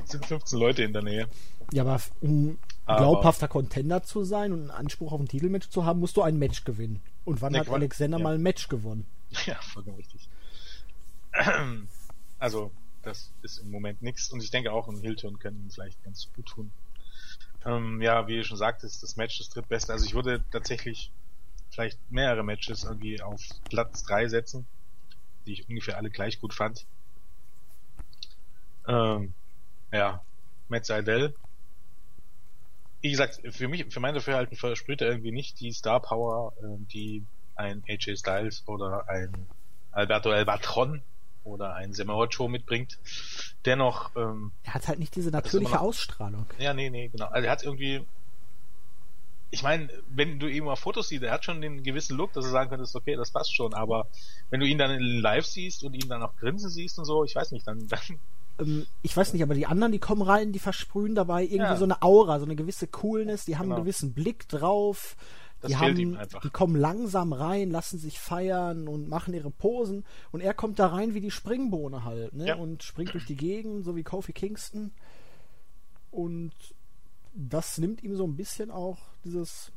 sind 0.05 0.25
15 0.25 0.57
Leute 0.57 0.83
in 0.83 0.93
der 0.93 1.01
Nähe. 1.03 1.27
Ja, 1.73 1.83
aber 1.83 2.01
um 2.21 2.57
Aber- 2.85 2.99
glaubhafter 2.99 3.47
Contender 3.49 4.01
zu 4.01 4.23
sein 4.23 4.53
und 4.53 4.61
einen 4.61 4.71
Anspruch 4.71 5.11
auf 5.11 5.19
ein 5.19 5.27
Titelmatch 5.27 5.69
zu 5.69 5.83
haben, 5.85 5.99
musst 5.99 6.15
du 6.15 6.21
ein 6.21 6.37
Match 6.39 6.63
gewinnen. 6.63 7.01
Und 7.25 7.41
wann 7.41 7.53
Ja, 7.53 7.59
hat 7.61 7.69
Alexander 7.69 8.17
ja. 8.17 8.23
mal 8.23 8.35
ein 8.35 8.41
Match 8.41 8.67
gewonnen? 8.69 9.05
Ja, 9.45 9.55
vollkommen 9.61 9.97
richtig. 9.97 10.27
Also, 12.39 12.71
das 13.03 13.31
ist 13.41 13.57
im 13.59 13.69
Moment 13.69 14.01
nichts 14.01 14.31
und 14.31 14.41
ich 14.41 14.49
denke 14.51 14.71
auch, 14.71 14.87
ein 14.87 15.01
Hilton 15.01 15.39
könnte 15.39 15.59
ihm 15.61 15.69
vielleicht 15.69 16.01
ganz 16.05 16.29
gut 16.35 16.45
tun. 16.45 16.71
Ähm, 17.65 18.01
ja, 18.01 18.27
wie 18.27 18.37
ihr 18.37 18.45
schon 18.45 18.55
sagt, 18.57 18.85
ist 18.85 19.03
das 19.03 19.17
Match 19.17 19.37
das 19.39 19.49
drittbeste. 19.49 19.91
Also 19.91 20.05
ich 20.05 20.13
würde 20.13 20.41
tatsächlich 20.51 21.11
vielleicht 21.79 22.11
mehrere 22.11 22.43
Matches 22.43 22.83
irgendwie 22.83 23.21
auf 23.21 23.41
Platz 23.69 24.03
3 24.03 24.27
setzen, 24.27 24.65
die 25.45 25.53
ich 25.53 25.69
ungefähr 25.69 25.95
alle 25.95 26.09
gleich 26.09 26.41
gut 26.41 26.53
fand. 26.53 26.85
Ähm, 28.85 29.33
ja, 29.93 30.21
Matt 30.67 30.85
Seidel. 30.85 31.33
Wie 32.99 33.11
gesagt, 33.11 33.39
für 33.51 33.69
mich, 33.69 33.85
für 33.93 34.01
mein 34.01 34.13
Dafürhalten 34.13 34.57
versprüht 34.57 35.01
er 35.01 35.07
irgendwie 35.07 35.31
nicht 35.31 35.61
die 35.61 35.71
Star 35.71 36.01
Power, 36.01 36.51
ähm, 36.61 36.85
die 36.91 37.23
ein 37.55 37.81
AJ 37.87 38.17
Styles 38.17 38.63
oder 38.67 39.07
ein 39.07 39.31
Alberto 39.91 40.31
Elbatron 40.31 41.01
oder 41.45 41.75
ein 41.75 41.93
Semaocho 41.93 42.49
mitbringt. 42.49 42.99
Dennoch, 43.63 44.13
ähm, 44.17 44.51
Er 44.63 44.73
hat 44.73 44.89
halt 44.89 44.99
nicht 44.99 45.15
diese 45.15 45.29
ist 45.29 45.33
natürliche 45.33 45.79
Ausstrahlung. 45.79 46.45
ja, 46.57 46.73
nee, 46.73 46.89
nee, 46.89 47.07
genau. 47.07 47.27
Also 47.27 47.45
er 47.45 47.51
hat 47.51 47.63
irgendwie, 47.63 48.05
ich 49.51 49.63
meine, 49.63 49.89
wenn 50.09 50.39
du 50.39 50.47
ihm 50.47 50.67
auf 50.67 50.79
Fotos 50.79 51.09
siehst, 51.09 51.23
er 51.23 51.31
hat 51.31 51.43
schon 51.45 51.61
den 51.61 51.81
gewissen 51.83 52.15
Look, 52.17 52.33
dass 52.33 52.45
du 52.45 52.51
sagen 52.51 52.69
könntest, 52.69 52.95
okay, 52.95 53.15
das 53.15 53.31
passt 53.31 53.55
schon, 53.55 53.73
aber 53.73 54.07
wenn 54.49 54.59
du 54.59 54.67
ihn 54.67 54.77
dann 54.77 54.91
in 54.91 55.21
live 55.21 55.45
siehst 55.45 55.83
und 55.83 55.93
ihn 55.93 56.07
dann 56.09 56.21
auch 56.23 56.35
grinsen 56.35 56.69
siehst 56.69 56.99
und 56.99 57.05
so, 57.05 57.23
ich 57.23 57.35
weiß 57.35 57.51
nicht, 57.51 57.65
dann, 57.67 57.87
dann 57.87 57.99
Ähm, 58.59 58.85
ich 59.01 59.15
weiß 59.15 59.33
nicht, 59.33 59.41
aber 59.41 59.55
die 59.55 59.65
anderen, 59.65 59.91
die 59.91 59.99
kommen 59.99 60.21
rein, 60.21 60.51
die 60.51 60.59
versprühen 60.59 61.15
dabei 61.15 61.43
irgendwie 61.43 61.61
Ja. 61.61 61.75
so 61.77 61.85
eine 61.85 62.01
Aura, 62.01 62.39
so 62.39 62.45
eine 62.45 62.55
gewisse 62.55 62.87
Coolness, 62.87 63.45
die 63.45 63.57
haben 63.57 63.65
Genau. 63.65 63.75
einen 63.77 63.85
gewissen 63.85 64.13
Blick 64.13 64.47
drauf. 64.49 65.15
Das 65.61 65.71
die 65.71 65.77
haben, 65.77 66.17
die 66.43 66.49
kommen 66.51 66.75
langsam 66.77 67.33
rein, 67.33 67.69
lassen 67.69 67.99
sich 67.99 68.17
feiern 68.19 68.87
und 68.87 69.09
machen 69.09 69.33
ihre 69.33 69.51
Posen 69.51 70.05
und 70.31 70.39
er 70.39 70.53
kommt 70.53 70.79
da 70.79 70.87
rein 70.87 71.13
wie 71.13 71.19
die 71.19 71.31
Springbohne 71.31 72.05
halt, 72.05 72.33
ne? 72.33 72.47
Ja. 72.47 72.55
Und 72.55 72.81
springt 72.83 73.13
durch 73.13 73.25
die 73.25 73.35
Gegend, 73.35 73.83
so 73.83 73.95
wie 73.97 74.03
Kofi 74.03 74.31
Kingston. 74.31 74.91
Und 76.11 76.53
das 77.33 77.77
nimmt 77.77 78.03
ihm 78.03 78.15
so 78.15 78.25
ein 78.25 78.35
bisschen 78.35 78.71
auch 78.71 78.97
dieses, 79.23 79.71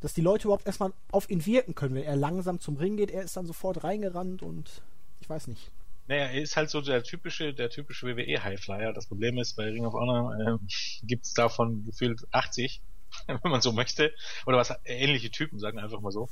dass 0.00 0.14
die 0.14 0.20
Leute 0.22 0.44
überhaupt 0.48 0.66
erstmal 0.66 0.92
auf 1.10 1.30
ihn 1.30 1.44
wirken 1.46 1.74
können, 1.74 1.94
wenn 1.94 2.04
er 2.04 2.16
langsam 2.16 2.60
zum 2.60 2.76
Ring 2.76 2.96
geht, 2.96 3.10
er 3.10 3.22
ist 3.22 3.36
dann 3.36 3.46
sofort 3.46 3.84
reingerannt 3.84 4.42
und 4.42 4.82
ich 5.20 5.28
weiß 5.28 5.46
nicht. 5.48 5.70
Naja, 6.08 6.24
er 6.24 6.42
ist 6.42 6.56
halt 6.56 6.70
so 6.70 6.80
der 6.80 7.04
typische, 7.04 7.54
der 7.54 7.70
typische 7.70 8.06
WWE 8.06 8.42
Highflyer. 8.42 8.92
Das 8.92 9.06
Problem 9.06 9.38
ist, 9.38 9.54
bei 9.54 9.64
Ring 9.64 9.86
of 9.86 9.94
Honor 9.94 10.34
äh, 10.40 11.06
gibt's 11.06 11.34
davon 11.34 11.84
gefühlt 11.84 12.26
80, 12.32 12.80
wenn 13.26 13.50
man 13.50 13.60
so 13.60 13.70
möchte. 13.70 14.12
Oder 14.44 14.56
was 14.56 14.74
ähnliche 14.84 15.30
Typen, 15.30 15.60
sagen 15.60 15.76
wir 15.76 15.84
einfach 15.84 16.00
mal 16.00 16.10
so. 16.10 16.28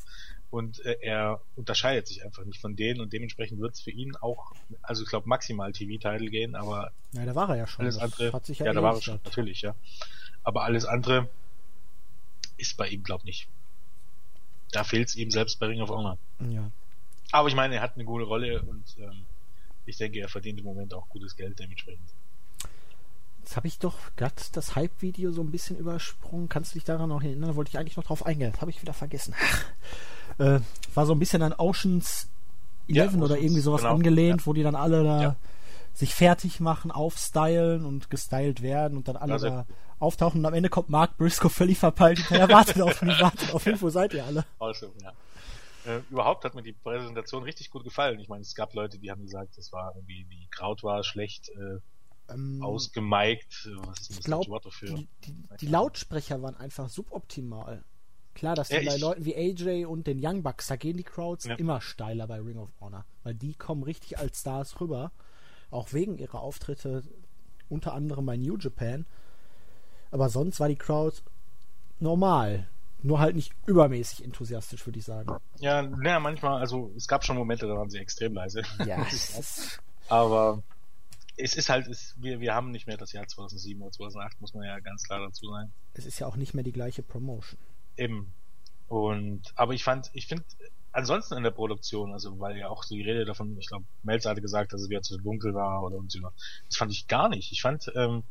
Und 0.50 0.84
äh, 0.84 0.96
er 1.02 1.42
unterscheidet 1.54 2.08
sich 2.08 2.24
einfach 2.24 2.44
nicht 2.44 2.60
von 2.60 2.74
denen 2.74 3.00
und 3.00 3.12
dementsprechend 3.12 3.60
wird's 3.60 3.80
für 3.80 3.92
ihn 3.92 4.16
auch, 4.16 4.52
also 4.82 5.04
ich 5.04 5.08
glaube 5.10 5.28
maximal 5.28 5.70
TV-Title 5.72 6.30
gehen, 6.30 6.56
aber 6.56 6.90
Ja, 7.12 7.24
da 7.24 7.34
war 7.36 7.50
er 7.50 7.56
ja 7.56 7.66
schon. 7.68 7.84
alles 7.84 7.98
andere, 7.98 8.32
hat 8.32 8.46
sich 8.46 8.58
ja, 8.58 8.66
ja, 8.66 8.72
da 8.72 8.82
war 8.82 8.94
er 8.94 9.02
schon, 9.02 9.20
natürlich, 9.22 9.62
ja. 9.62 9.76
Aber 10.48 10.62
alles 10.64 10.86
andere 10.86 11.28
ist 12.56 12.78
bei 12.78 12.88
ihm, 12.88 13.02
glaube 13.02 13.26
nicht. 13.26 13.48
Da 14.72 14.82
fehlt's 14.82 15.14
ihm 15.14 15.30
selbst 15.30 15.60
bei 15.60 15.66
Ring 15.66 15.82
of 15.82 15.90
Honor. 15.90 16.16
Ja. 16.40 16.70
Aber 17.32 17.48
ich 17.48 17.54
meine, 17.54 17.74
er 17.74 17.82
hat 17.82 17.96
eine 17.96 18.06
gute 18.06 18.24
Rolle 18.24 18.62
und 18.62 18.82
ähm, 18.98 19.26
ich 19.84 19.98
denke, 19.98 20.20
er 20.20 20.28
verdient 20.30 20.58
im 20.58 20.64
Moment 20.64 20.94
auch 20.94 21.06
gutes 21.10 21.36
Geld 21.36 21.58
dementsprechend. 21.58 22.08
Jetzt 23.40 23.56
habe 23.56 23.66
ich 23.68 23.78
doch 23.78 23.94
glatt 24.16 24.56
das 24.56 24.74
Hype-Video 24.74 25.32
so 25.32 25.42
ein 25.42 25.50
bisschen 25.50 25.76
übersprungen. 25.76 26.48
Kannst 26.48 26.72
du 26.72 26.78
dich 26.78 26.84
daran 26.84 27.10
noch 27.10 27.22
erinnern? 27.22 27.50
Da 27.50 27.56
wollte 27.56 27.68
ich 27.68 27.78
eigentlich 27.78 27.98
noch 27.98 28.04
drauf 28.04 28.24
eingehen. 28.24 28.52
Das 28.52 28.62
habe 28.62 28.70
ich 28.70 28.80
wieder 28.80 28.94
vergessen. 28.94 29.34
Äh, 30.38 30.60
war 30.94 31.04
so 31.04 31.12
ein 31.14 31.18
bisschen 31.18 31.42
an 31.42 31.52
Oceans 31.52 32.28
11 32.88 33.12
Ja, 33.14 33.20
oder 33.20 33.36
irgendwie 33.38 33.60
sowas 33.60 33.82
genau. 33.82 33.94
angelehnt, 33.94 34.46
wo 34.46 34.54
die 34.54 34.62
dann 34.62 34.74
alle 34.76 35.02
da 35.04 35.22
Ja. 35.22 35.36
sich 35.92 36.14
fertig 36.14 36.60
machen, 36.60 36.90
aufstylen 36.90 37.84
und 37.84 38.08
gestylt 38.08 38.62
werden 38.62 38.96
und 38.96 39.08
dann 39.08 39.16
alle 39.16 39.32
Also- 39.34 39.48
da 39.48 39.66
auftauchen. 39.98 40.40
Und 40.40 40.46
am 40.46 40.54
Ende 40.54 40.68
kommt 40.68 40.88
Mark 40.88 41.16
Briscoe 41.16 41.48
völlig 41.48 41.78
verpeilt 41.78 42.18
hinterher. 42.18 42.48
Wartet 42.54 42.80
auf 42.80 43.02
mich, 43.02 43.20
wartet 43.20 43.54
auf 43.54 43.66
mich. 43.66 43.80
Wo 43.80 43.90
seid 43.90 44.14
ihr 44.14 44.24
alle? 44.24 44.44
Also, 44.58 44.92
ja. 45.02 45.12
Äh, 45.86 46.00
überhaupt 46.10 46.44
hat 46.44 46.54
mir 46.54 46.62
die 46.62 46.72
Präsentation 46.72 47.42
richtig 47.42 47.70
gut 47.70 47.84
gefallen. 47.84 48.18
Ich 48.20 48.28
meine, 48.28 48.42
es 48.42 48.54
gab 48.54 48.74
Leute, 48.74 48.98
die 48.98 49.10
haben 49.10 49.22
gesagt, 49.22 49.56
das 49.56 49.72
war 49.72 49.94
irgendwie, 49.94 50.24
die 50.24 50.48
Kraut 50.50 50.82
war 50.82 51.02
schlecht, 51.04 51.48
äh, 51.50 51.78
ähm, 52.32 52.62
ausgemeigt. 52.62 53.68
Was 53.86 54.00
ist 54.00 54.18
das 54.18 54.24
glaub, 54.24 54.48
Wort 54.48 54.66
dafür? 54.66 54.94
Die, 54.94 55.08
die, 55.24 55.34
die, 55.60 55.66
Lautsprecher 55.66 56.42
waren 56.42 56.56
einfach 56.56 56.88
suboptimal. 56.88 57.84
Klar, 58.34 58.54
dass 58.54 58.68
ja, 58.68 58.80
bei 58.84 58.96
Leuten 58.96 59.24
wie 59.24 59.34
AJ 59.34 59.86
und 59.86 60.06
den 60.06 60.24
Young 60.24 60.42
Bucks, 60.42 60.68
da 60.68 60.76
gehen 60.76 60.96
die 60.96 61.04
Crowds 61.04 61.46
ja. 61.46 61.54
immer 61.56 61.80
steiler 61.80 62.26
bei 62.26 62.40
Ring 62.40 62.58
of 62.58 62.70
Honor, 62.80 63.04
weil 63.24 63.34
die 63.34 63.54
kommen 63.54 63.82
richtig 63.82 64.18
als 64.18 64.40
Stars 64.40 64.80
rüber, 64.80 65.10
auch 65.70 65.92
wegen 65.92 66.18
ihrer 66.18 66.40
Auftritte 66.40 67.02
unter 67.68 67.94
anderem 67.94 68.26
bei 68.26 68.36
New 68.36 68.56
Japan. 68.56 69.06
Aber 70.10 70.28
sonst 70.28 70.60
war 70.60 70.68
die 70.68 70.76
Crowd 70.76 71.16
normal. 72.00 72.68
Nur 73.02 73.20
halt 73.20 73.36
nicht 73.36 73.52
übermäßig 73.66 74.24
enthusiastisch, 74.24 74.84
würde 74.84 74.98
ich 74.98 75.04
sagen. 75.04 75.36
Ja, 75.60 75.82
naja, 75.82 76.18
manchmal, 76.18 76.60
also 76.60 76.92
es 76.96 77.06
gab 77.06 77.24
schon 77.24 77.36
Momente, 77.36 77.66
da 77.68 77.74
waren 77.74 77.90
sie 77.90 77.98
extrem 77.98 78.34
leise. 78.34 78.62
Ja. 78.84 79.06
Aber 80.08 80.62
es 81.36 81.54
ist 81.54 81.68
halt, 81.68 81.86
es, 81.86 82.14
wir, 82.18 82.40
wir 82.40 82.54
haben 82.54 82.72
nicht 82.72 82.88
mehr 82.88 82.96
das 82.96 83.12
Jahr 83.12 83.26
2007 83.26 83.80
oder 83.80 83.92
2008, 83.92 84.40
muss 84.40 84.54
man 84.54 84.64
ja 84.64 84.80
ganz 84.80 85.04
klar 85.04 85.20
dazu 85.20 85.48
sagen. 85.48 85.70
Es 85.94 86.06
ist 86.06 86.18
ja 86.18 86.26
auch 86.26 86.36
nicht 86.36 86.54
mehr 86.54 86.64
die 86.64 86.72
gleiche 86.72 87.02
Promotion. 87.02 87.58
Eben. 87.96 88.32
Und, 88.88 89.42
aber 89.54 89.74
ich 89.74 89.84
fand, 89.84 90.10
ich 90.14 90.26
finde, 90.26 90.44
ansonsten 90.92 91.36
in 91.36 91.44
der 91.44 91.52
Produktion, 91.52 92.12
also 92.12 92.40
weil 92.40 92.56
ja 92.56 92.68
auch 92.68 92.82
so 92.82 92.94
die 92.94 93.02
Rede 93.02 93.24
davon, 93.24 93.56
ich 93.58 93.68
glaube, 93.68 93.84
Melzer 94.02 94.30
hatte 94.30 94.40
gesagt, 94.40 94.72
dass 94.72 94.80
es 94.80 94.88
wieder 94.88 95.02
zu 95.02 95.18
dunkel 95.18 95.54
war 95.54 95.82
oder 95.84 95.96
und 95.96 96.10
so, 96.10 96.20
das 96.66 96.76
fand 96.76 96.90
ich 96.90 97.06
gar 97.06 97.28
nicht. 97.28 97.52
Ich 97.52 97.62
fand, 97.62 97.92
ähm, 97.94 98.24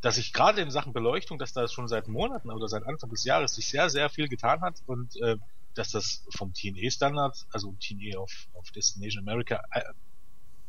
dass 0.00 0.16
sich 0.16 0.32
gerade 0.32 0.60
in 0.60 0.70
Sachen 0.70 0.92
Beleuchtung, 0.92 1.38
dass 1.38 1.52
da 1.52 1.66
schon 1.68 1.88
seit 1.88 2.08
Monaten 2.08 2.50
oder 2.50 2.68
seit 2.68 2.86
Anfang 2.86 3.10
des 3.10 3.24
Jahres 3.24 3.54
sich 3.54 3.68
sehr, 3.68 3.90
sehr 3.90 4.08
viel 4.10 4.28
getan 4.28 4.60
hat 4.60 4.76
und 4.86 5.16
äh, 5.20 5.36
dass 5.74 5.90
das 5.90 6.24
vom 6.36 6.52
TNE-Standard, 6.52 7.46
also 7.52 7.74
TNE 7.80 8.18
auf, 8.18 8.48
auf 8.54 8.70
Destination 8.70 9.26
America, 9.26 9.60
äh, 9.72 9.82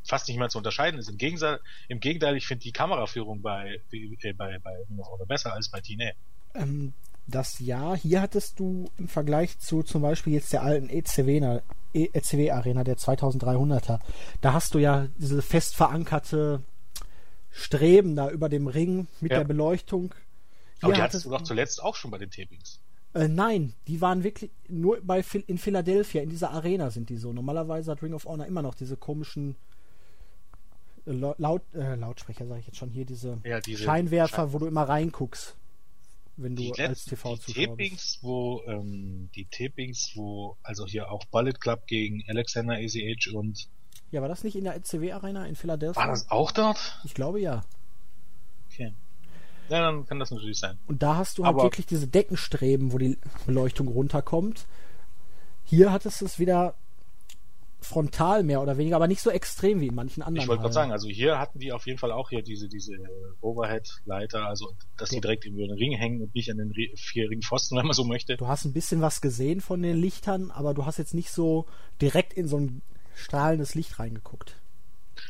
fast 0.04 0.28
nicht 0.28 0.38
mehr 0.38 0.50
zu 0.50 0.58
unterscheiden 0.58 1.00
ist. 1.00 1.10
Im 1.10 1.18
Gegenteil, 1.18 1.60
im 1.88 2.00
Gegenteil 2.00 2.36
ich 2.38 2.48
finde 2.48 2.64
die 2.64 2.72
Kameraführung 2.72 3.42
bei, 3.42 3.82
äh, 3.92 4.34
bei, 4.34 4.60
bei 4.60 4.78
oder 4.90 5.26
besser 5.26 5.54
als 5.54 5.70
bei 5.70 5.82
TNE. 5.82 6.14
Ähm, 6.56 6.94
das 7.28 7.60
Jahr, 7.60 7.96
hier 7.96 8.22
hattest 8.22 8.60
du 8.60 8.90
im 8.98 9.08
Vergleich 9.08 9.60
zu 9.60 9.84
zum 9.84 10.02
Beispiel 10.02 10.34
jetzt 10.34 10.52
der 10.54 10.64
alten 10.64 10.90
ECW, 10.90 11.60
ECW 11.94 12.52
Arena, 12.52 12.84
der 12.84 12.98
2300er, 12.98 14.00
da 14.42 14.54
hast 14.54 14.74
du 14.74 14.80
ja 14.80 15.08
diese 15.18 15.42
fest 15.42 15.76
verankerte 15.76 16.64
Streben 17.52 18.16
da 18.16 18.30
über 18.30 18.50
dem 18.50 18.68
Ring 18.68 19.08
mit 19.22 19.32
ja. 19.32 19.40
der 19.40 19.46
Beleuchtung. 19.46 20.14
Hier 20.80 20.86
Aber 20.86 20.94
die 20.94 21.02
hattest 21.02 21.26
du 21.26 21.30
doch 21.30 21.44
zuletzt 21.44 21.82
auch 21.84 21.96
schon 21.96 22.12
bei 22.12 22.18
den 22.18 22.32
Tapings. 22.32 22.80
Äh, 23.14 23.28
nein, 23.28 23.74
die 23.88 24.02
waren 24.02 24.24
wirklich 24.24 24.52
nur 24.68 25.02
bei 25.02 25.24
in 25.48 25.58
Philadelphia, 25.58 26.22
in 26.22 26.30
dieser 26.30 26.52
Arena 26.52 26.92
sind 26.92 27.10
die 27.10 27.18
so. 27.18 27.34
Normalerweise 27.34 27.92
hat 27.92 28.04
Ring 28.04 28.14
of 28.14 28.26
Honor 28.26 28.46
immer 28.46 28.62
noch 28.62 28.76
diese 28.76 28.98
komischen 28.98 29.56
äh, 31.06 31.12
Laut, 31.12 31.64
äh, 31.74 31.96
Lautsprecher, 31.96 32.46
sage 32.46 32.60
ich 32.60 32.68
jetzt 32.68 32.78
schon 32.78 32.92
hier, 32.92 33.06
diese, 33.06 33.40
ja, 33.44 33.60
diese 33.62 33.84
Scheinwerfer, 33.84 34.44
Schein 34.44 34.54
wo 34.54 34.60
du 34.60 34.68
immer 34.68 34.84
reinguckst, 34.84 35.56
wenn 36.38 36.56
du 36.56 36.72
die 36.72 36.82
als 36.82 37.06
TV-Zuschauer 37.06 37.66
Tapings, 37.66 38.20
wo 38.22 38.62
ähm, 38.68 39.30
die 39.36 39.46
Tapings, 39.46 40.12
wo 40.16 40.58
also 40.62 40.86
hier 40.86 41.12
auch 41.12 41.26
Bullet 41.26 41.54
Club 41.54 41.88
gegen 41.88 42.24
Alexander 42.28 42.76
ACH 42.76 43.34
und 43.34 43.68
ja, 44.12 44.22
war 44.22 44.30
das 44.30 44.44
nicht 44.44 44.56
in 44.56 44.64
der 44.64 44.76
ECW 44.76 45.12
Arena 45.12 45.46
in 45.46 45.56
Philadelphia? 45.56 46.02
War 46.02 46.10
das 46.10 46.30
auch 46.30 46.52
dort? 46.52 47.00
Ich 47.04 47.14
glaube 47.14 47.40
ja. 47.40 47.64
Okay. 48.72 48.94
Ja, 49.70 49.82
dann 49.82 50.06
kann 50.08 50.20
das 50.20 50.32
natürlich 50.32 50.58
sein. 50.58 50.80
Und 50.88 51.04
da 51.04 51.18
hast 51.18 51.38
du 51.38 51.46
halt 51.46 51.58
wirklich 51.58 51.86
diese 51.86 52.08
Deckenstreben, 52.08 52.92
wo 52.92 52.98
die 52.98 53.18
Beleuchtung 53.46 53.88
runterkommt. 53.88 54.66
Hier 55.64 55.92
hattest 55.92 56.22
du 56.22 56.26
es 56.26 56.40
wieder 56.40 56.74
frontal 57.82 58.44
mehr 58.44 58.62
oder 58.62 58.78
weniger, 58.78 58.96
aber 58.98 59.08
nicht 59.08 59.22
so 59.22 59.30
extrem 59.30 59.80
wie 59.80 59.88
in 59.88 59.96
manchen 59.96 60.22
anderen. 60.22 60.44
Ich 60.44 60.50
wollte 60.50 60.64
gerade 60.64 60.74
sagen, 60.74 60.92
also 60.92 61.08
hier 61.08 61.40
hatten 61.40 61.60
die 61.60 61.72
auf 61.72 61.86
jeden 61.86 61.98
Fall 61.98 62.12
auch 62.12 62.30
hier 62.30 62.42
diese 62.42 62.68
diese 62.68 62.98
Overhead-Leiter, 63.42 64.46
also 64.46 64.74
dass 64.98 65.10
die 65.10 65.22
direkt 65.22 65.46
über 65.46 65.66
den 65.66 65.72
Ring 65.72 65.94
hängen 65.94 66.22
und 66.22 66.36
nicht 66.36 66.52
an 66.52 66.58
den 66.58 66.74
vier 66.74 67.30
Ringpfosten, 67.30 67.78
wenn 67.78 67.86
man 67.86 67.94
so 67.94 68.04
möchte. 68.04 68.36
Du 68.38 68.48
hast 68.48 68.66
ein 68.66 68.74
bisschen 68.74 69.02
was 69.02 69.22
gesehen 69.22 69.62
von 69.62 69.82
den 69.82 69.96
Lichtern, 69.96 70.52
aber 70.52 70.74
du 70.74 70.86
hast 70.86 70.98
jetzt 70.98 71.14
nicht 71.14 71.32
so 71.32 71.68
direkt 72.02 72.34
in 72.34 72.48
so 72.48 72.58
ein 72.58 72.82
strahlendes 73.20 73.76
Licht 73.76 74.00
reingeguckt. 74.00 74.56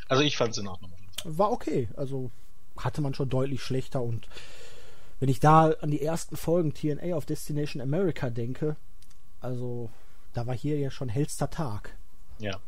Also 0.07 0.23
ich 0.23 0.37
fand 0.37 0.51
es 0.51 0.57
in 0.57 0.67
Ordnung. 0.67 0.91
War 1.23 1.51
okay. 1.51 1.89
Also 1.95 2.31
hatte 2.77 3.01
man 3.01 3.13
schon 3.13 3.29
deutlich 3.29 3.61
schlechter 3.61 4.01
und 4.01 4.27
wenn 5.19 5.29
ich 5.29 5.39
da 5.39 5.71
an 5.81 5.91
die 5.91 6.01
ersten 6.01 6.37
Folgen 6.37 6.73
TNA 6.73 7.15
auf 7.15 7.25
Destination 7.25 7.81
America 7.81 8.29
denke, 8.29 8.77
also 9.41 9.89
da 10.33 10.47
war 10.47 10.55
hier 10.55 10.79
ja 10.79 10.91
schon 10.91 11.09
hellster 11.09 11.49
Tag. 11.49 11.95
Ja. 12.39 12.59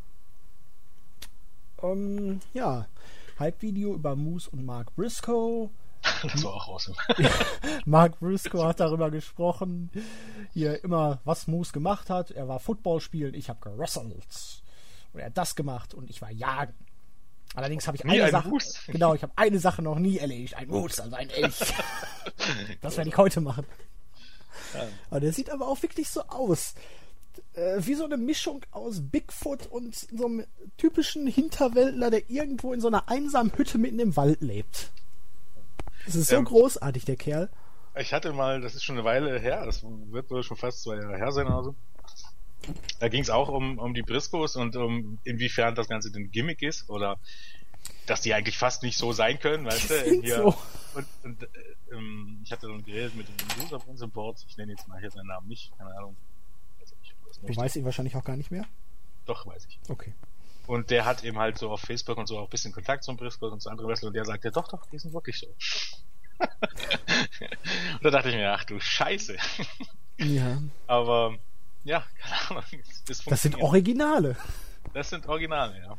Ähm, 1.81 2.41
ja, 2.53 2.87
Halbvideo 3.39 3.93
über 3.93 4.15
Moose 4.15 4.49
und 4.49 4.65
Mark 4.65 4.95
Briscoe. 4.95 5.69
Das 6.23 6.43
war 6.43 6.53
auch 6.55 6.67
awesome. 6.67 6.97
Mark 7.85 8.19
Briscoe 8.19 8.65
hat 8.65 8.79
darüber 8.79 9.11
gesprochen, 9.11 9.91
hier 10.51 10.83
immer, 10.83 11.19
was 11.25 11.47
Moose 11.47 11.71
gemacht 11.71 12.09
hat. 12.09 12.31
Er 12.31 12.47
war 12.47 12.59
Football 12.59 13.01
spielen, 13.01 13.35
ich 13.35 13.49
habe 13.49 13.59
gerasselt. 13.61 14.63
Und 15.13 15.19
er 15.19 15.27
hat 15.27 15.37
das 15.37 15.55
gemacht 15.55 15.93
und 15.93 16.09
ich 16.09 16.21
war 16.21 16.31
jagen. 16.31 16.73
Allerdings 17.53 17.85
habe 17.87 17.97
ich 17.97 18.03
nie 18.03 18.11
eine 18.11 18.25
ein 18.25 18.31
Sache. 18.31 18.47
Moose. 18.47 18.79
Genau, 18.87 19.13
ich 19.13 19.23
habe 19.23 19.33
eine 19.35 19.59
Sache 19.59 19.81
noch 19.81 19.99
nie 19.99 20.17
erledigt. 20.17 20.55
Ein 20.55 20.69
Moose, 20.69 21.03
also 21.03 21.15
ein 21.15 21.29
Elch. 21.29 21.59
das 22.81 22.97
werde 22.97 23.09
ich 23.09 23.17
heute 23.17 23.41
machen. 23.41 23.65
Ja. 24.73 24.87
Aber 25.09 25.19
der 25.19 25.33
sieht 25.33 25.49
aber 25.49 25.67
auch 25.67 25.81
wirklich 25.81 26.09
so 26.09 26.21
aus. 26.23 26.75
Äh, 27.53 27.77
wie 27.79 27.95
so 27.95 28.05
eine 28.05 28.17
Mischung 28.17 28.63
aus 28.71 29.01
Bigfoot 29.01 29.67
und 29.67 29.95
so 29.95 30.25
einem 30.25 30.45
typischen 30.77 31.27
Hinterwäldler, 31.27 32.09
der 32.09 32.29
irgendwo 32.29 32.71
in 32.71 32.79
so 32.79 32.87
einer 32.87 33.09
einsamen 33.09 33.51
Hütte 33.57 33.77
mitten 33.77 33.99
im 33.99 34.15
Wald 34.15 34.41
lebt. 34.41 34.91
Das 36.05 36.15
ist 36.15 36.29
so 36.29 36.37
ähm, 36.37 36.45
großartig, 36.45 37.05
der 37.05 37.17
Kerl. 37.17 37.49
Ich 37.95 38.13
hatte 38.13 38.31
mal, 38.31 38.61
das 38.61 38.75
ist 38.75 38.83
schon 38.83 38.95
eine 38.95 39.03
Weile 39.03 39.37
her, 39.39 39.65
das 39.65 39.83
wird 39.83 40.29
wohl 40.31 40.43
schon 40.43 40.55
fast 40.55 40.83
zwei 40.83 40.95
Jahre 40.95 41.17
her 41.17 41.31
sein 41.31 41.47
oder 41.47 41.63
so. 41.63 41.75
Da 42.99 43.09
ging 43.09 43.21
es 43.21 43.29
auch 43.29 43.49
um, 43.49 43.79
um 43.79 43.93
die 43.93 44.03
Briscoes 44.03 44.55
und 44.55 44.75
um 44.75 45.19
inwiefern 45.23 45.75
das 45.75 45.87
Ganze 45.87 46.09
ein 46.15 46.31
Gimmick 46.31 46.61
ist 46.61 46.89
oder 46.89 47.17
dass 48.05 48.21
die 48.21 48.33
eigentlich 48.33 48.57
fast 48.57 48.83
nicht 48.83 48.97
so 48.97 49.13
sein 49.13 49.39
können, 49.39 49.65
weißt 49.65 49.89
du? 49.89 50.21
Hier, 50.21 50.37
so. 50.37 50.57
Und, 50.93 51.07
und 51.23 51.43
äh, 51.43 51.47
ähm, 51.91 52.41
ich 52.43 52.51
hatte 52.51 52.67
dann 52.67 52.83
geredet 52.83 53.15
mit 53.15 53.27
dem 53.27 53.63
User 53.63 53.79
von 53.79 53.97
Support, 53.97 54.45
ich 54.47 54.57
nenne 54.57 54.71
jetzt 54.71 54.87
mal 54.87 54.99
hier 54.99 55.11
seinen 55.11 55.27
Namen 55.27 55.47
nicht, 55.47 55.71
keine 55.77 55.95
Ahnung. 55.95 56.15
Also 56.79 56.95
ich, 57.01 57.13
du 57.41 57.55
weißt 57.55 57.75
ihn 57.77 57.85
wahrscheinlich 57.85 58.15
auch 58.15 58.23
gar 58.23 58.35
nicht 58.35 58.51
mehr? 58.51 58.65
Doch, 59.25 59.45
weiß 59.45 59.65
ich. 59.69 59.79
Okay. 59.89 60.13
Und 60.67 60.89
der 60.89 61.05
hat 61.05 61.23
eben 61.23 61.37
halt 61.37 61.57
so 61.57 61.71
auf 61.71 61.81
Facebook 61.81 62.17
und 62.17 62.27
so 62.27 62.37
auch 62.37 62.45
ein 62.45 62.49
bisschen 62.49 62.71
Kontakt 62.71 63.03
zum 63.03 63.17
Briscoe 63.17 63.49
und 63.49 63.61
zu 63.61 63.69
anderen 63.69 63.89
Wrestlern 63.89 64.09
und 64.09 64.15
der 64.15 64.25
sagte, 64.25 64.51
doch, 64.51 64.67
doch, 64.67 64.85
die 64.87 64.99
sind 64.99 65.13
wirklich 65.13 65.39
so. 65.39 65.47
und 66.39 68.03
da 68.03 68.09
dachte 68.09 68.29
ich 68.29 68.35
mir, 68.35 68.51
ach 68.51 68.65
du 68.65 68.79
Scheiße. 68.79 69.37
ja. 70.17 70.61
Aber 70.87 71.37
ja, 71.83 72.03
keine 72.21 72.49
Ahnung. 72.49 72.63
Das, 73.05 73.23
das 73.25 73.41
sind 73.41 73.61
Originale. 73.61 74.35
Das 74.93 75.09
sind 75.09 75.27
Originale, 75.27 75.77
ja. 75.79 75.97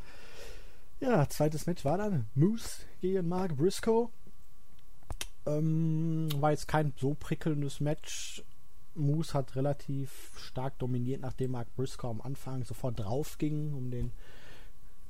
Ja, 1.00 1.28
zweites 1.28 1.66
Match 1.66 1.84
war 1.84 1.98
dann 1.98 2.26
Moose 2.34 2.84
gegen 3.00 3.28
Mark 3.28 3.56
Briscoe. 3.56 4.08
Ähm, 5.46 6.28
war 6.40 6.52
jetzt 6.52 6.68
kein 6.68 6.92
so 6.96 7.14
prickelndes 7.14 7.80
Match. 7.80 8.44
Moose 8.94 9.34
hat 9.34 9.56
relativ 9.56 10.30
stark 10.36 10.78
dominiert, 10.78 11.22
nachdem 11.22 11.52
Mark 11.52 11.74
Briscoe 11.74 12.08
am 12.08 12.20
Anfang 12.20 12.64
sofort 12.64 13.00
drauf 13.00 13.38
ging, 13.38 13.74
um 13.74 13.90
den 13.90 14.12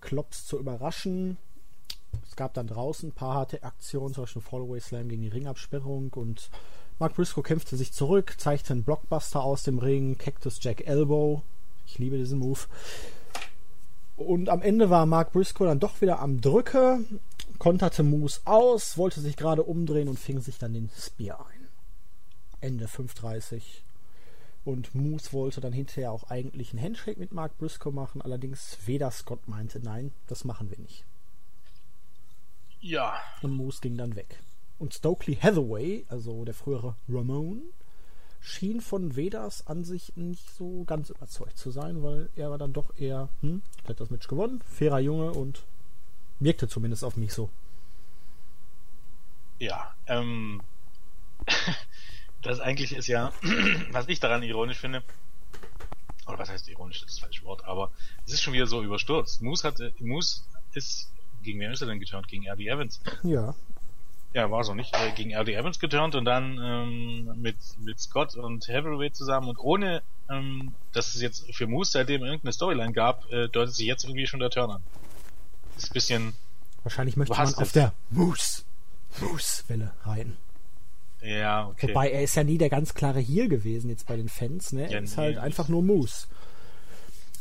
Klops 0.01 0.47
zu 0.47 0.59
überraschen. 0.59 1.37
Es 2.27 2.37
gab 2.37 2.55
dann 2.55 2.67
draußen 2.67 3.11
ein 3.11 3.15
paar 3.15 3.35
harte 3.35 3.63
Aktionen, 3.63 4.15
zum 4.15 4.25
Beispiel 4.25 4.43
Fallaway 4.43 4.81
Slam 4.81 5.09
gegen 5.09 5.23
die 5.23 5.29
Ringabsperrung 5.29 6.13
und 6.15 6.51
Mark 6.99 7.15
Briscoe 7.15 7.43
kämpfte 7.43 7.77
sich 7.77 7.93
zurück, 7.93 8.35
zeigte 8.39 8.73
einen 8.73 8.85
Blockbuster 8.85 9.43
aus 9.43 9.63
dem 9.63 9.79
Ring, 9.79 10.19
Cactus 10.19 10.59
Jack 10.61 10.87
Elbow. 10.87 11.43
Ich 11.87 11.99
liebe 11.99 12.17
diesen 12.17 12.39
Move. 12.39 12.61
Und 14.17 14.49
am 14.49 14.63
Ende 14.63 14.91
war 14.91 15.07
Mark 15.07 15.33
Briscoe 15.33 15.67
dann 15.67 15.81
doch 15.81 16.01
wieder 16.01 16.21
am 16.21 16.41
Drücke, 16.41 17.01
konterte 17.59 18.03
Moose 18.03 18.41
aus, 18.45 18.97
wollte 18.97 19.21
sich 19.21 19.37
gerade 19.37 19.63
umdrehen 19.63 20.09
und 20.09 20.19
fing 20.19 20.41
sich 20.41 20.59
dann 20.59 20.75
den 20.75 20.91
Spear 20.97 21.47
ein. 21.47 21.69
Ende 22.61 22.87
5.30. 22.87 23.63
Und 24.65 24.95
Moose 24.95 25.33
wollte 25.33 25.61
dann 25.61 25.73
hinterher 25.73 26.13
auch 26.13 26.31
eigentlich 26.31 26.73
einen 26.73 26.83
Handshake 26.83 27.19
mit 27.19 27.33
Mark 27.33 27.59
Briscoe 27.59 27.91
machen, 27.91 28.23
allerdings 28.23 28.79
weder 28.87 29.11
Scott 29.11 29.49
meinte, 29.49 29.81
nein, 29.81 30.13
das 30.29 30.45
machen 30.45 30.71
wir 30.71 30.79
nicht. 30.79 31.05
Ja. 32.81 33.15
Und 33.43 33.53
Moose 33.53 33.81
ging 33.81 33.97
dann 33.97 34.15
weg. 34.15 34.39
Und 34.83 34.95
Stokely 34.95 35.37
Hathaway, 35.37 36.05
also 36.09 36.45
der 36.45 36.55
frühere 36.55 36.97
Ramon, 37.09 37.63
schien 38.41 38.81
von 38.81 39.15
Vedas 39.15 39.65
Ansicht 39.69 40.17
nicht 40.17 40.51
so 40.51 40.83
ganz 40.83 41.09
überzeugt 41.09 41.57
zu 41.57 41.71
sein, 41.71 42.03
weil 42.03 42.31
er 42.35 42.51
war 42.51 42.59
dann 42.59 42.73
doch 42.73 42.93
eher, 42.99 43.29
hm, 43.43 43.63
hat 43.87 44.01
das 44.01 44.11
Match 44.11 44.27
gewonnen, 44.27 44.61
fairer 44.69 44.99
Junge 44.99 45.35
und 45.35 45.63
wirkte 46.41 46.67
zumindest 46.67 47.05
auf 47.05 47.17
mich 47.17 47.33
so. 47.33 47.49
Ja, 49.61 49.95
ähm, 50.09 50.61
das 52.43 52.59
eigentlich 52.59 52.97
ist 52.97 53.07
ja, 53.07 53.33
was 53.93 54.09
ich 54.09 54.19
daran 54.19 54.43
ironisch 54.43 54.81
finde, 54.81 55.05
oder 56.27 56.41
was 56.41 56.49
heißt 56.49 56.69
ironisch, 56.69 57.03
das 57.03 57.11
ist 57.11 57.19
das 57.19 57.25
falsche 57.25 57.45
Wort, 57.45 57.65
aber 57.67 57.93
es 58.27 58.33
ist 58.33 58.43
schon 58.43 58.53
wieder 58.53 58.67
so 58.67 58.83
überstürzt. 58.83 59.43
Moose 59.43 59.63
hat, 59.63 59.79
Moose 60.01 60.41
ist 60.75 61.09
gegen 61.45 61.61
wen 61.61 61.71
ist 61.71 61.83
er 61.83 61.87
denn 61.87 62.01
geturnt? 62.01 62.27
Gegen 62.27 62.51
RD 62.51 62.67
Evans. 62.67 63.01
Ja. 63.23 63.55
Ja, 64.35 64.51
war 64.51 64.65
so 64.65 64.75
nicht. 64.75 64.95
Äh, 64.97 65.13
gegen 65.13 65.35
RD 65.35 65.51
Evans 65.51 65.79
geturnt 65.79 66.15
und 66.15 66.25
dann 66.25 66.59
ähm, 66.63 67.41
mit, 67.41 67.57
mit 67.79 68.01
Scott 68.01 68.35
und 68.35 68.67
Hathaway 68.67 69.13
zusammen 69.13 69.49
und 69.49 69.59
ohne, 69.59 70.03
ähm, 70.31 70.75
dass 70.93 71.15
es 71.15 71.21
jetzt 71.21 71.55
für 71.55 71.67
Moose 71.67 71.93
seitdem 71.93 72.23
irgendeine 72.23 72.53
Storyline 72.53 72.93
gab, 72.93 73.31
äh, 73.31 73.49
deutet 73.49 73.75
sich 73.75 73.87
jetzt 73.87 74.05
irgendwie 74.05 74.27
schon 74.27 74.41
der 74.41 74.51
Turn 74.51 74.71
an. 74.71 74.83
Ist 75.77 75.91
ein 75.91 75.95
bisschen. 75.95 76.35
Wahrscheinlich 76.83 77.17
möchte 77.17 77.37
man 77.37 77.55
auf 77.55 77.73
der 77.73 77.93
Moose, 78.11 78.63
Moose-Welle 79.21 79.93
reiten. 80.05 80.37
Ja, 81.21 81.69
okay. 81.69 81.89
Wobei 81.89 82.11
er 82.11 82.23
ist 82.23 82.35
ja 82.35 82.43
nie 82.43 82.59
der 82.59 82.69
ganz 82.69 82.95
klare 82.95 83.21
Heel 83.21 83.49
gewesen 83.49 83.91
jetzt 83.91 84.07
bei 84.07 84.17
den 84.17 84.29
Fans, 84.29 84.73
ne? 84.73 84.87
Er 84.87 84.91
ja, 84.91 84.99
ist 84.99 85.17
nee, 85.17 85.23
halt 85.23 85.39
einfach 85.39 85.69
nur 85.69 85.83
Moose. 85.83 86.27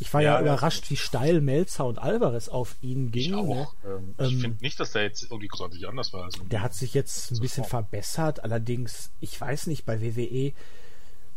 Ich 0.01 0.11
war 0.15 0.21
ja, 0.21 0.33
ja 0.33 0.41
überrascht, 0.41 0.89
wie 0.89 0.95
steil 0.95 1.41
Melzer 1.41 1.85
und 1.85 1.99
Alvarez 1.99 2.49
auf 2.49 2.75
ihn 2.81 3.11
gingen. 3.11 3.37
Ich, 3.37 3.55
ne? 3.55 3.67
ähm, 3.85 4.15
ich 4.17 4.33
ähm, 4.33 4.39
finde 4.39 4.63
nicht, 4.63 4.79
dass 4.79 4.93
der 4.93 5.03
jetzt 5.03 5.21
irgendwie 5.21 5.47
großartig 5.47 5.87
anders 5.87 6.11
war. 6.11 6.23
Also 6.23 6.43
der 6.45 6.63
hat 6.63 6.73
sich 6.73 6.95
jetzt 6.95 7.31
ein 7.31 7.39
bisschen 7.39 7.65
Form. 7.65 7.85
verbessert, 7.85 8.43
allerdings, 8.43 9.11
ich 9.19 9.39
weiß 9.39 9.67
nicht, 9.67 9.85
bei 9.85 10.01
WWE, 10.01 10.53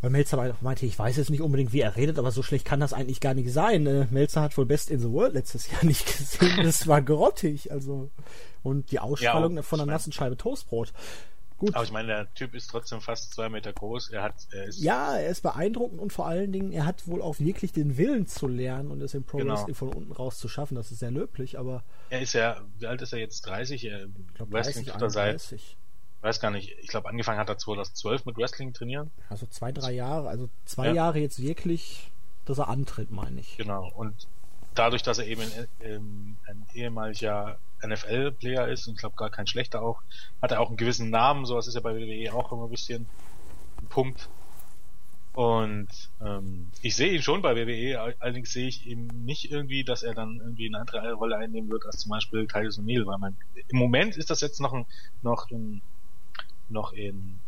weil 0.01 0.09
Melzer 0.09 0.55
meinte, 0.61 0.87
ich 0.87 0.97
weiß 0.97 1.15
jetzt 1.17 1.29
nicht 1.29 1.41
unbedingt, 1.41 1.73
wie 1.73 1.81
er 1.81 1.95
redet, 1.95 2.17
aber 2.17 2.31
so 2.31 2.41
schlecht 2.41 2.65
kann 2.65 2.79
das 2.79 2.91
eigentlich 2.91 3.19
gar 3.19 3.35
nicht 3.35 3.53
sein. 3.53 3.83
Ne? 3.83 4.07
Melzer 4.09 4.41
hat 4.41 4.57
wohl 4.57 4.65
Best 4.65 4.89
in 4.89 4.99
the 4.99 5.11
World 5.11 5.35
letztes 5.35 5.67
Jahr 5.71 5.85
nicht 5.85 6.05
gesehen. 6.05 6.63
Das 6.63 6.87
war 6.87 7.03
grottig, 7.03 7.71
also. 7.71 8.09
Und 8.63 8.89
die 8.89 8.99
Ausstrahlung 8.99 9.57
ja, 9.57 9.61
von 9.61 9.79
einer 9.79 9.91
nassen 9.91 10.11
Scheibe 10.11 10.37
Toastbrot. 10.37 10.91
Gut. 11.57 11.73
Aber 11.73 11.85
ich 11.85 11.91
meine, 11.91 12.07
der 12.07 12.33
Typ 12.33 12.53
ist 12.53 12.67
trotzdem 12.67 12.99
fast 12.99 13.33
zwei 13.33 13.47
Meter 13.47 13.71
groß. 13.71 14.09
Er 14.09 14.23
hat, 14.23 14.35
er 14.51 14.65
ist 14.65 14.81
ja, 14.81 15.17
er 15.17 15.29
ist 15.29 15.41
beeindruckend 15.41 16.01
und 16.01 16.11
vor 16.11 16.27
allen 16.27 16.51
Dingen, 16.51 16.73
er 16.73 16.85
hat 16.85 17.07
wohl 17.07 17.21
auch 17.21 17.39
wirklich 17.39 17.71
den 17.71 17.97
Willen 17.97 18.27
zu 18.27 18.47
lernen 18.47 18.91
und 18.91 19.01
es 19.01 19.13
im 19.13 19.23
Pro 19.23 19.37
genau. 19.37 19.65
von 19.73 19.93
unten 19.93 20.11
raus 20.11 20.37
zu 20.37 20.49
schaffen. 20.49 20.75
Das 20.75 20.91
ist 20.91 20.99
sehr 20.99 21.11
löblich, 21.11 21.57
aber. 21.57 21.83
Er 22.09 22.21
ist 22.21 22.33
ja, 22.33 22.61
wie 22.77 22.87
alt 22.87 23.01
ist 23.01 23.13
er 23.13 23.19
jetzt? 23.19 23.41
30? 23.43 23.85
Er, 23.85 24.05
ich 24.05 24.33
glaube, 24.33 24.51
Wrestling 24.51 24.85
30, 24.85 25.13
seit, 25.13 25.59
weiß 26.21 26.39
gar 26.41 26.51
nicht, 26.51 26.75
ich 26.81 26.87
glaube, 26.87 27.07
angefangen 27.07 27.39
hat 27.39 27.47
er 27.47 27.57
2012 27.57 28.25
mit 28.25 28.37
Wrestling 28.37 28.73
trainieren. 28.73 29.11
Also 29.29 29.45
zwei, 29.45 29.71
drei 29.71 29.93
Jahre, 29.93 30.27
also 30.27 30.49
zwei 30.65 30.87
ja. 30.87 30.93
Jahre 30.93 31.19
jetzt 31.19 31.41
wirklich, 31.41 32.11
dass 32.43 32.57
er 32.57 32.67
antritt, 32.67 33.11
meine 33.11 33.39
ich. 33.39 33.55
Genau, 33.55 33.91
und 33.95 34.27
dadurch, 34.73 35.03
dass 35.03 35.19
er 35.19 35.27
eben 35.27 35.43
ein, 35.79 36.37
ein 36.47 36.65
ehemaliger 36.73 37.59
NFL-Player 37.83 38.67
ist 38.67 38.87
und 38.87 38.95
ich 38.95 38.99
glaube 38.99 39.15
gar 39.15 39.29
kein 39.29 39.47
schlechter 39.47 39.81
auch, 39.81 40.01
hat 40.41 40.51
er 40.51 40.61
auch 40.61 40.69
einen 40.69 40.77
gewissen 40.77 41.09
Namen, 41.09 41.45
sowas 41.45 41.67
ist 41.67 41.75
ja 41.75 41.81
bei 41.81 41.95
WWE 41.95 42.33
auch 42.33 42.51
immer 42.51 42.65
ein 42.65 42.69
bisschen 42.69 43.07
ein 43.81 43.87
Punkt. 43.87 44.29
Und 45.33 45.89
ähm, 46.25 46.71
ich 46.81 46.95
sehe 46.95 47.11
ihn 47.11 47.21
schon 47.21 47.41
bei 47.41 47.55
WWE, 47.57 48.15
allerdings 48.19 48.53
sehe 48.53 48.67
ich 48.67 48.87
ihn 48.87 49.07
nicht 49.25 49.51
irgendwie, 49.51 49.83
dass 49.83 50.01
er 50.01 50.13
dann 50.13 50.37
irgendwie 50.37 50.67
eine 50.67 50.79
andere 50.79 51.13
Rolle 51.13 51.37
einnehmen 51.37 51.69
wird 51.69 51.85
als 51.85 51.97
zum 51.97 52.11
Beispiel 52.11 52.47
Titus 52.47 52.79
O'Neill, 52.79 53.05
weil 53.05 53.17
man 53.17 53.35
im 53.67 53.77
Moment 53.77 54.15
ist 54.15 54.29
das 54.29 54.39
jetzt 54.39 54.61
noch 54.61 54.71
ein, 54.71 54.85
noch 55.23 55.49
in, 55.51 55.81
noch 56.69 56.93
in 56.93 57.39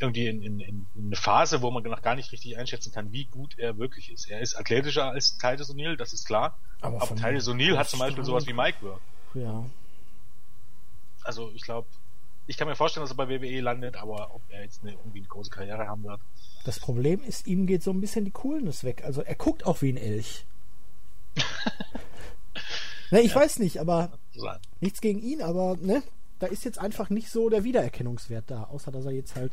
irgendwie 0.00 0.28
in, 0.28 0.42
in, 0.42 0.60
in 0.60 0.86
eine 0.96 1.16
Phase, 1.16 1.60
wo 1.60 1.70
man 1.70 1.82
noch 1.82 2.00
gar 2.00 2.14
nicht 2.14 2.32
richtig 2.32 2.56
einschätzen 2.56 2.90
kann, 2.90 3.12
wie 3.12 3.26
gut 3.26 3.58
er 3.58 3.76
wirklich 3.76 4.10
ist. 4.10 4.30
Er 4.30 4.40
ist 4.40 4.56
athletischer 4.56 5.10
als 5.10 5.36
Titus 5.36 5.70
O'Neill, 5.70 5.96
das 5.96 6.14
ist 6.14 6.26
klar. 6.26 6.56
Aber, 6.80 7.02
aber 7.02 7.16
Titus 7.16 7.48
O'Neill 7.48 7.76
hat 7.76 7.90
zum 7.90 8.00
Beispiel 8.00 8.24
sowas 8.24 8.46
wie 8.46 8.54
Mike 8.54 8.78
Work. 8.80 9.00
Ja. 9.34 9.64
Also 11.22 11.50
ich 11.54 11.62
glaube, 11.62 11.86
ich 12.46 12.56
kann 12.56 12.66
mir 12.66 12.76
vorstellen, 12.76 13.04
dass 13.04 13.12
er 13.12 13.16
bei 13.16 13.28
WWE 13.28 13.60
landet, 13.60 13.96
aber 13.96 14.34
ob 14.34 14.42
er 14.48 14.62
jetzt 14.62 14.82
eine, 14.82 14.92
irgendwie 14.92 15.18
eine 15.18 15.28
große 15.28 15.50
Karriere 15.50 15.86
haben 15.86 16.02
wird. 16.02 16.20
Das 16.64 16.80
Problem 16.80 17.22
ist, 17.22 17.46
ihm 17.46 17.66
geht 17.66 17.82
so 17.82 17.90
ein 17.90 18.00
bisschen 18.00 18.24
die 18.24 18.32
Coolness 18.32 18.84
weg. 18.84 19.04
Also 19.04 19.22
er 19.22 19.34
guckt 19.34 19.64
auch 19.64 19.82
wie 19.82 19.92
ein 19.92 19.96
Elch. 19.96 20.44
ne, 23.10 23.20
ich 23.20 23.30
ja. 23.34 23.36
weiß 23.36 23.60
nicht, 23.60 23.78
aber 23.78 24.10
nichts 24.80 25.00
gegen 25.00 25.20
ihn, 25.20 25.42
aber 25.42 25.76
ne, 25.80 26.02
da 26.40 26.46
ist 26.46 26.64
jetzt 26.64 26.78
einfach 26.78 27.10
nicht 27.10 27.30
so 27.30 27.48
der 27.50 27.64
Wiedererkennungswert 27.64 28.50
da, 28.50 28.64
außer 28.64 28.90
dass 28.90 29.04
er 29.04 29.12
jetzt 29.12 29.36
halt 29.36 29.52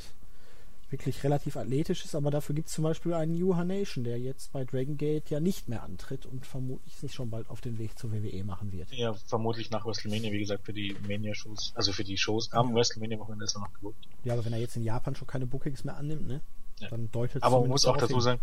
wirklich 0.89 1.23
relativ 1.23 1.57
athletisch 1.57 2.05
ist, 2.05 2.15
aber 2.15 2.31
dafür 2.31 2.55
gibt 2.55 2.69
es 2.69 2.73
zum 2.73 2.83
Beispiel 2.83 3.13
einen 3.13 3.35
Yuha 3.35 3.63
Nation, 3.65 4.03
der 4.03 4.19
jetzt 4.19 4.51
bei 4.53 4.63
Dragon 4.63 4.97
Gate 4.97 5.29
ja 5.29 5.39
nicht 5.39 5.67
mehr 5.67 5.83
antritt 5.83 6.25
und 6.25 6.45
vermutlich 6.45 6.95
sich 6.95 7.13
schon 7.13 7.29
bald 7.29 7.49
auf 7.49 7.61
den 7.61 7.77
Weg 7.77 7.97
zur 7.99 8.11
WWE 8.11 8.43
machen 8.43 8.71
wird. 8.71 8.91
Ja, 8.91 9.13
vermutlich 9.13 9.69
nach 9.69 9.85
WrestleMania, 9.85 10.31
wie 10.31 10.39
gesagt, 10.39 10.65
für 10.65 10.73
die 10.73 10.95
Mania-Shows, 11.07 11.73
also 11.75 11.91
für 11.91 12.03
die 12.03 12.17
Shows 12.17 12.51
am 12.53 12.69
ja. 12.69 12.75
WrestleMania-Wochenende 12.75 13.45
ist 13.45 13.55
er 13.55 13.61
noch 13.61 13.73
gebucht. 13.73 13.97
Ja, 14.23 14.33
aber 14.33 14.45
wenn 14.45 14.53
er 14.53 14.59
jetzt 14.59 14.77
in 14.77 14.83
Japan 14.83 15.15
schon 15.15 15.27
keine 15.27 15.45
Bookings 15.45 15.83
mehr 15.83 15.97
annimmt, 15.97 16.27
ne? 16.27 16.41
Ja. 16.79 16.89
Dann 16.89 17.11
deutet 17.11 17.43
Aber 17.43 17.59
man 17.61 17.69
muss 17.69 17.85
auch 17.85 17.97
dazu 17.97 18.19
sagen, 18.19 18.39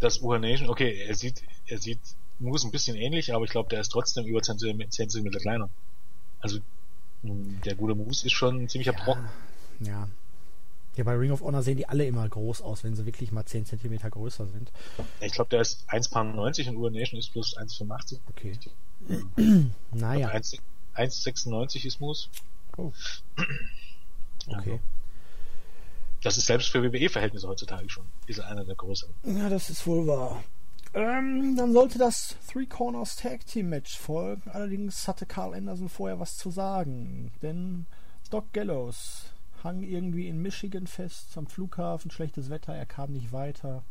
dass 0.00 0.20
Uha 0.20 0.38
Nation, 0.38 0.68
okay, 0.68 1.04
er 1.06 1.14
sieht, 1.14 1.42
er 1.66 1.78
sieht 1.78 2.00
Moose 2.38 2.66
ein 2.66 2.70
bisschen 2.70 2.96
ähnlich, 2.96 3.34
aber 3.34 3.44
ich 3.44 3.50
glaube, 3.50 3.68
der 3.68 3.80
ist 3.80 3.90
trotzdem 3.90 4.24
über 4.26 4.42
10 4.42 4.58
cm 4.90 5.30
kleiner. 5.32 5.68
Also 6.40 6.58
der 7.22 7.74
gute 7.74 7.94
Moose 7.94 8.26
ist 8.26 8.32
schon 8.32 8.62
ein 8.62 8.68
ziemlicher 8.68 8.94
ja, 8.94 9.04
Brocken. 9.04 9.28
Ja. 9.80 10.08
Ja, 10.98 11.04
bei 11.04 11.14
Ring 11.14 11.30
of 11.30 11.42
Honor 11.42 11.62
sehen 11.62 11.76
die 11.76 11.88
alle 11.88 12.04
immer 12.06 12.28
groß 12.28 12.60
aus, 12.60 12.82
wenn 12.82 12.96
sie 12.96 13.06
wirklich 13.06 13.30
mal 13.30 13.44
10 13.46 13.66
cm 13.66 13.98
größer 14.10 14.48
sind. 14.48 14.72
Ich 15.20 15.30
glaube, 15.30 15.48
der 15.48 15.60
ist 15.60 15.88
1,90 15.88 16.70
und 16.70 16.76
Ur 16.76 16.90
Nation 16.90 17.20
ist 17.20 17.30
plus 17.30 17.56
1,85. 17.56 18.18
Okay. 18.28 18.58
naja. 19.92 20.28
1,96 20.96 21.86
ist 21.86 22.00
Moose. 22.00 22.26
Oh. 22.76 22.92
Okay. 24.48 24.56
Also, 24.56 24.80
das 26.24 26.36
ist 26.36 26.46
selbst 26.46 26.68
für 26.70 26.82
WWE-Verhältnisse 26.82 27.46
heutzutage 27.46 27.88
schon. 27.88 28.04
Ist 28.26 28.40
einer 28.40 28.64
der 28.64 28.74
größeren. 28.74 29.14
Ja, 29.22 29.48
das 29.48 29.70
ist 29.70 29.86
wohl 29.86 30.04
wahr. 30.08 30.42
Ähm, 30.94 31.54
dann 31.56 31.72
sollte 31.72 31.98
das 31.98 32.34
Three 32.50 32.66
Corners 32.66 33.14
Tag 33.14 33.46
Team 33.46 33.68
Match 33.68 33.96
folgen. 33.96 34.50
Allerdings 34.50 35.06
hatte 35.06 35.26
Carl 35.26 35.54
Anderson 35.54 35.88
vorher 35.88 36.18
was 36.18 36.36
zu 36.36 36.50
sagen. 36.50 37.30
Denn 37.40 37.86
Doc 38.30 38.52
Gallows 38.52 39.26
hang 39.64 39.82
irgendwie 39.82 40.28
in 40.28 40.40
Michigan 40.40 40.86
fest 40.86 41.36
am 41.36 41.46
Flughafen, 41.46 42.10
schlechtes 42.10 42.50
Wetter, 42.50 42.74
er 42.74 42.86
kam 42.86 43.12
nicht 43.12 43.32
weiter. 43.32 43.82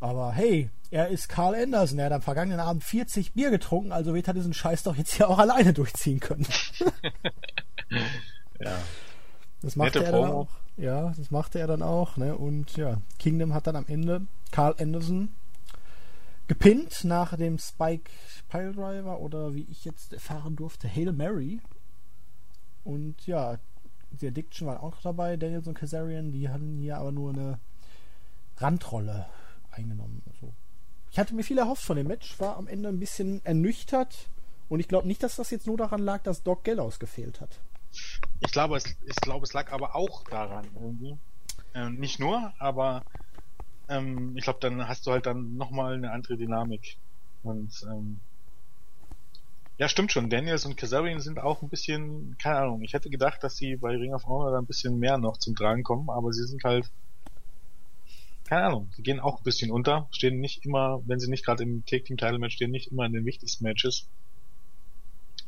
Aber 0.00 0.32
hey, 0.32 0.70
er 0.90 1.08
ist 1.08 1.28
Carl 1.28 1.54
Anderson, 1.54 1.98
er 1.98 2.06
hat 2.06 2.12
am 2.12 2.22
vergangenen 2.22 2.60
Abend 2.60 2.82
40 2.82 3.32
Bier 3.32 3.50
getrunken, 3.50 3.92
also 3.92 4.14
wird 4.14 4.28
er 4.28 4.34
diesen 4.34 4.54
Scheiß 4.54 4.82
doch 4.82 4.96
jetzt 4.96 5.14
hier 5.14 5.28
auch 5.28 5.38
alleine 5.38 5.72
durchziehen 5.72 6.20
können. 6.20 6.46
ja. 8.60 8.76
Das 9.62 9.76
machte 9.76 10.02
er 10.02 10.12
dann 10.12 10.30
auch. 10.30 10.48
Ja, 10.76 11.12
das 11.16 11.30
machte 11.30 11.58
er 11.58 11.66
dann 11.66 11.82
auch, 11.82 12.16
ne? 12.16 12.36
Und 12.36 12.76
ja, 12.78 13.02
Kingdom 13.18 13.52
hat 13.52 13.66
dann 13.66 13.76
am 13.76 13.84
Ende 13.86 14.22
Carl 14.50 14.74
Anderson 14.78 15.28
gepinnt 16.46 17.04
nach 17.04 17.36
dem 17.36 17.58
Spike 17.58 18.10
Piledriver 18.48 19.20
oder 19.20 19.54
wie 19.54 19.66
ich 19.70 19.84
jetzt 19.84 20.14
erfahren 20.14 20.56
durfte, 20.56 20.88
Hail 20.88 21.12
Mary. 21.12 21.60
Und 22.82 23.26
ja, 23.26 23.58
die 24.12 24.28
Addiction 24.28 24.66
waren 24.66 24.78
auch 24.78 25.00
dabei, 25.02 25.36
Daniels 25.36 25.66
und 25.66 25.74
Kazarian, 25.74 26.32
die 26.32 26.48
hatten 26.48 26.78
hier 26.78 26.98
aber 26.98 27.12
nur 27.12 27.32
eine 27.32 27.58
Randrolle 28.58 29.26
eingenommen. 29.70 30.22
Also, 30.26 30.52
ich 31.10 31.18
hatte 31.18 31.34
mir 31.34 31.42
viel 31.42 31.58
erhofft 31.58 31.84
von 31.84 31.96
dem 31.96 32.06
Match, 32.06 32.38
war 32.38 32.56
am 32.56 32.68
Ende 32.68 32.88
ein 32.88 33.00
bisschen 33.00 33.44
ernüchtert 33.44 34.28
und 34.68 34.80
ich 34.80 34.88
glaube 34.88 35.08
nicht, 35.08 35.22
dass 35.22 35.36
das 35.36 35.50
jetzt 35.50 35.66
nur 35.66 35.76
daran 35.76 36.00
lag, 36.00 36.22
dass 36.22 36.42
Doc 36.42 36.64
Gallows 36.64 36.98
gefehlt 36.98 37.40
hat. 37.40 37.60
Ich 38.40 38.52
glaube, 38.52 38.76
es, 38.76 38.84
ich 39.04 39.16
glaube, 39.16 39.44
es 39.44 39.52
lag 39.52 39.72
aber 39.72 39.96
auch 39.96 40.24
daran 40.24 40.66
irgendwie. 40.74 41.16
Ähm, 41.74 41.96
nicht 41.96 42.20
nur, 42.20 42.52
aber 42.58 43.02
ähm, 43.88 44.36
ich 44.36 44.44
glaube, 44.44 44.60
dann 44.60 44.86
hast 44.86 45.06
du 45.06 45.10
halt 45.10 45.26
dann 45.26 45.56
nochmal 45.56 45.94
eine 45.94 46.12
andere 46.12 46.36
Dynamik. 46.36 46.96
Und 47.42 47.84
ähm, 47.90 48.20
ja, 49.80 49.88
stimmt 49.88 50.12
schon. 50.12 50.28
Daniels 50.28 50.66
und 50.66 50.76
Kazarian 50.76 51.20
sind 51.20 51.38
auch 51.38 51.62
ein 51.62 51.70
bisschen, 51.70 52.36
keine 52.36 52.58
Ahnung, 52.58 52.82
ich 52.82 52.92
hätte 52.92 53.08
gedacht, 53.08 53.42
dass 53.42 53.56
sie 53.56 53.76
bei 53.76 53.96
Ring 53.96 54.12
of 54.12 54.26
Honor 54.26 54.52
da 54.52 54.58
ein 54.58 54.66
bisschen 54.66 54.98
mehr 54.98 55.16
noch 55.16 55.38
zum 55.38 55.56
Tragen 55.56 55.84
kommen, 55.84 56.10
aber 56.10 56.34
sie 56.34 56.44
sind 56.44 56.62
halt, 56.64 56.90
keine 58.44 58.66
Ahnung, 58.66 58.90
sie 58.94 59.02
gehen 59.02 59.20
auch 59.20 59.38
ein 59.38 59.42
bisschen 59.42 59.70
unter, 59.70 60.06
stehen 60.10 60.38
nicht 60.38 60.66
immer, 60.66 61.00
wenn 61.06 61.18
sie 61.18 61.30
nicht 61.30 61.46
gerade 61.46 61.62
im 61.62 61.82
Take 61.86 62.04
Team 62.04 62.18
Title 62.18 62.38
Match 62.38 62.56
stehen, 62.56 62.70
nicht 62.70 62.92
immer 62.92 63.06
in 63.06 63.14
den 63.14 63.24
wichtigsten 63.24 63.64
Matches. 63.64 64.06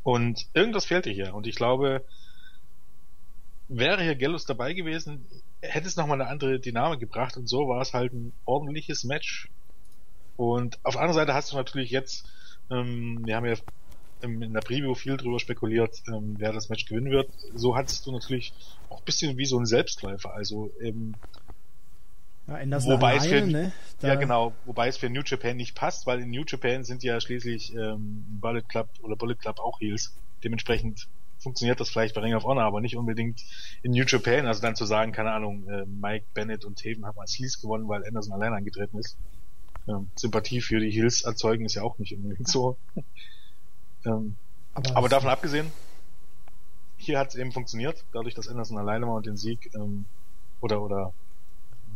Und 0.01 0.47
irgendwas 0.55 0.85
fehlte 0.85 1.11
hier. 1.11 1.35
Und 1.35 1.45
ich 1.45 1.55
glaube, 1.55 2.03
wäre 3.67 4.01
hier 4.01 4.15
Gallus 4.15 4.47
dabei 4.47 4.73
gewesen, 4.73 5.27
hätte 5.61 5.87
es 5.87 5.95
nochmal 5.95 6.19
eine 6.19 6.31
andere 6.31 6.59
Dynamik 6.59 6.99
gebracht 6.99 7.37
und 7.37 7.47
so 7.47 7.67
war 7.67 7.81
es 7.81 7.93
halt 7.93 8.13
ein 8.13 8.33
ordentliches 8.45 9.03
Match. 9.03 9.47
Und 10.37 10.79
auf 10.83 10.95
der 10.95 11.01
anderen 11.03 11.21
Seite 11.21 11.35
hast 11.35 11.51
du 11.51 11.55
natürlich 11.55 11.91
jetzt, 11.91 12.27
ähm, 12.71 13.21
wir 13.25 13.35
haben 13.35 13.45
ja 13.45 13.53
in 14.23 14.53
der 14.53 14.61
Preview 14.61 14.95
viel 14.95 15.17
drüber 15.17 15.39
spekuliert, 15.39 16.01
ähm, 16.07 16.35
wer 16.37 16.53
das 16.53 16.69
Match 16.69 16.85
gewinnen 16.85 17.11
wird. 17.11 17.29
So 17.53 17.75
hattest 17.75 18.05
du 18.05 18.11
natürlich 18.11 18.53
auch 18.89 18.99
ein 18.99 19.05
bisschen 19.05 19.37
wie 19.37 19.45
so 19.45 19.59
ein 19.59 19.65
Selbstläufer. 19.65 20.33
Also 20.33 20.71
ähm, 20.81 21.15
ja, 22.47 22.59
wobei 22.85 23.13
alleine, 23.13 23.17
es 23.17 23.27
für, 23.27 23.47
ne? 23.47 23.71
ja 24.01 24.15
genau, 24.15 24.53
wobei 24.65 24.87
es 24.87 24.97
für 24.97 25.09
New 25.09 25.21
Japan 25.25 25.55
nicht 25.55 25.75
passt, 25.75 26.05
weil 26.05 26.19
in 26.21 26.29
New 26.29 26.43
Japan 26.45 26.83
sind 26.83 27.03
ja 27.03 27.19
schließlich 27.21 27.73
ähm, 27.73 28.25
Bullet 28.41 28.63
Club 28.63 28.89
oder 29.01 29.15
Bullet 29.15 29.35
Club 29.35 29.59
auch 29.59 29.79
Heels. 29.79 30.17
Dementsprechend 30.43 31.07
funktioniert 31.39 31.79
das 31.79 31.89
vielleicht 31.89 32.15
bei 32.15 32.21
Ring 32.21 32.33
of 32.33 32.43
Honor, 32.43 32.63
aber 32.63 32.81
nicht 32.81 32.97
unbedingt 32.97 33.41
in 33.81 33.91
New 33.91 34.03
Japan. 34.05 34.45
Also 34.45 34.61
dann 34.61 34.75
zu 34.75 34.85
sagen, 34.85 35.11
keine 35.11 35.31
Ahnung, 35.31 35.67
äh, 35.69 35.85
Mike 35.85 36.25
Bennett 36.33 36.65
und 36.65 36.79
Taven 36.79 37.05
haben 37.05 37.19
als 37.19 37.37
Heels 37.37 37.61
gewonnen, 37.61 37.87
weil 37.87 38.05
Anderson 38.05 38.33
allein 38.33 38.53
angetreten 38.53 38.97
ist. 38.97 39.17
Ähm, 39.87 40.09
Sympathie 40.15 40.61
für 40.61 40.79
die 40.79 40.91
Heels 40.91 41.23
erzeugen 41.23 41.65
ist 41.65 41.75
ja 41.75 41.83
auch 41.83 41.97
nicht 41.97 42.15
unbedingt 42.15 42.47
so. 42.47 42.77
Ähm, 44.05 44.35
Aber, 44.73 44.97
Aber 44.97 45.09
davon 45.09 45.29
abgesehen, 45.29 45.71
hier 46.97 47.19
hat 47.19 47.29
es 47.29 47.35
eben 47.35 47.51
funktioniert, 47.51 48.03
dadurch, 48.13 48.33
dass 48.33 48.47
Anderson 48.47 48.77
alleine 48.77 49.07
war 49.07 49.15
und 49.15 49.25
den 49.25 49.37
Sieg, 49.37 49.71
ähm, 49.75 50.05
oder, 50.61 50.81
oder 50.81 51.13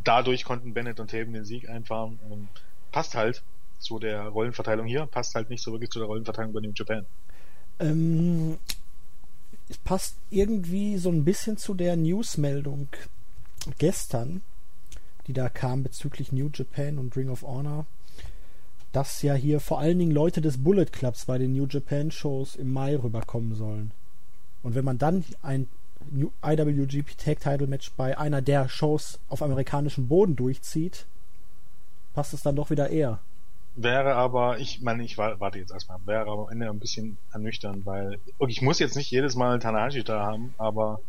dadurch 0.04 0.44
konnten 0.44 0.74
Bennett 0.74 1.00
und 1.00 1.12
Taven 1.12 1.34
den 1.34 1.46
Sieg 1.46 1.70
einfahren. 1.70 2.20
Ähm, 2.30 2.48
passt 2.92 3.16
halt 3.16 3.44
zu 3.80 4.00
der 4.00 4.28
Rollenverteilung 4.28 4.86
hier, 4.88 5.06
passt 5.06 5.36
halt 5.36 5.50
nicht 5.50 5.62
so 5.62 5.72
wirklich 5.72 5.90
zu 5.90 6.00
der 6.00 6.08
Rollenverteilung 6.08 6.54
bei 6.54 6.62
New 6.62 6.72
Japan. 6.74 7.06
Ähm, 7.80 8.58
es 9.70 9.78
passt 9.78 10.18
irgendwie 10.30 10.98
so 10.98 11.10
ein 11.10 11.24
bisschen 11.24 11.58
zu 11.58 11.74
der 11.74 11.96
Newsmeldung 11.96 12.88
gestern, 13.78 14.42
die 15.28 15.34
da 15.34 15.50
kam 15.50 15.84
bezüglich 15.84 16.32
New 16.32 16.50
Japan 16.54 16.98
und 16.98 17.16
Ring 17.16 17.30
of 17.30 17.44
Honor, 17.44 17.86
dass 18.98 19.22
ja 19.22 19.36
hier 19.36 19.60
vor 19.60 19.78
allen 19.78 20.00
Dingen 20.00 20.10
Leute 20.10 20.42
des 20.42 20.64
Bullet 20.64 20.88
Clubs 20.88 21.26
bei 21.26 21.38
den 21.38 21.54
New 21.54 21.68
Japan 21.68 22.10
Shows 22.10 22.56
im 22.56 22.74
Mai 22.74 22.98
rüberkommen 22.98 23.54
sollen. 23.54 23.92
Und 24.64 24.74
wenn 24.74 24.84
man 24.86 24.98
dann 24.98 25.24
ein 25.44 25.68
IWGP 26.44 27.16
Tag 27.16 27.40
Title 27.40 27.68
Match 27.68 27.92
bei 27.96 28.18
einer 28.18 28.42
der 28.42 28.68
Shows 28.70 29.20
auf 29.30 29.44
amerikanischem 29.44 30.08
Boden 30.08 30.36
durchzieht, 30.36 31.06
passt 32.16 32.34
es 32.34 32.42
dann 32.42 32.56
doch 32.56 32.72
wieder 32.72 32.90
eher. 32.90 33.20
Wäre 33.76 34.16
aber, 34.16 34.58
ich 34.58 34.82
meine, 34.82 35.04
ich 35.04 35.20
warte 35.20 35.60
jetzt 35.60 35.72
erstmal, 35.72 36.00
wäre 36.06 36.22
aber 36.22 36.48
am 36.48 36.50
Ende 36.50 36.68
ein 36.68 36.80
bisschen 36.80 37.20
ernüchternd, 37.32 37.86
weil 37.86 38.18
ich 38.48 38.64
muss 38.64 38.80
jetzt 38.80 38.96
nicht 38.96 39.12
jedes 39.12 39.36
Mal 39.36 39.60
Tanahashi 39.60 40.04
da 40.04 40.26
haben, 40.26 40.56
aber 40.58 41.02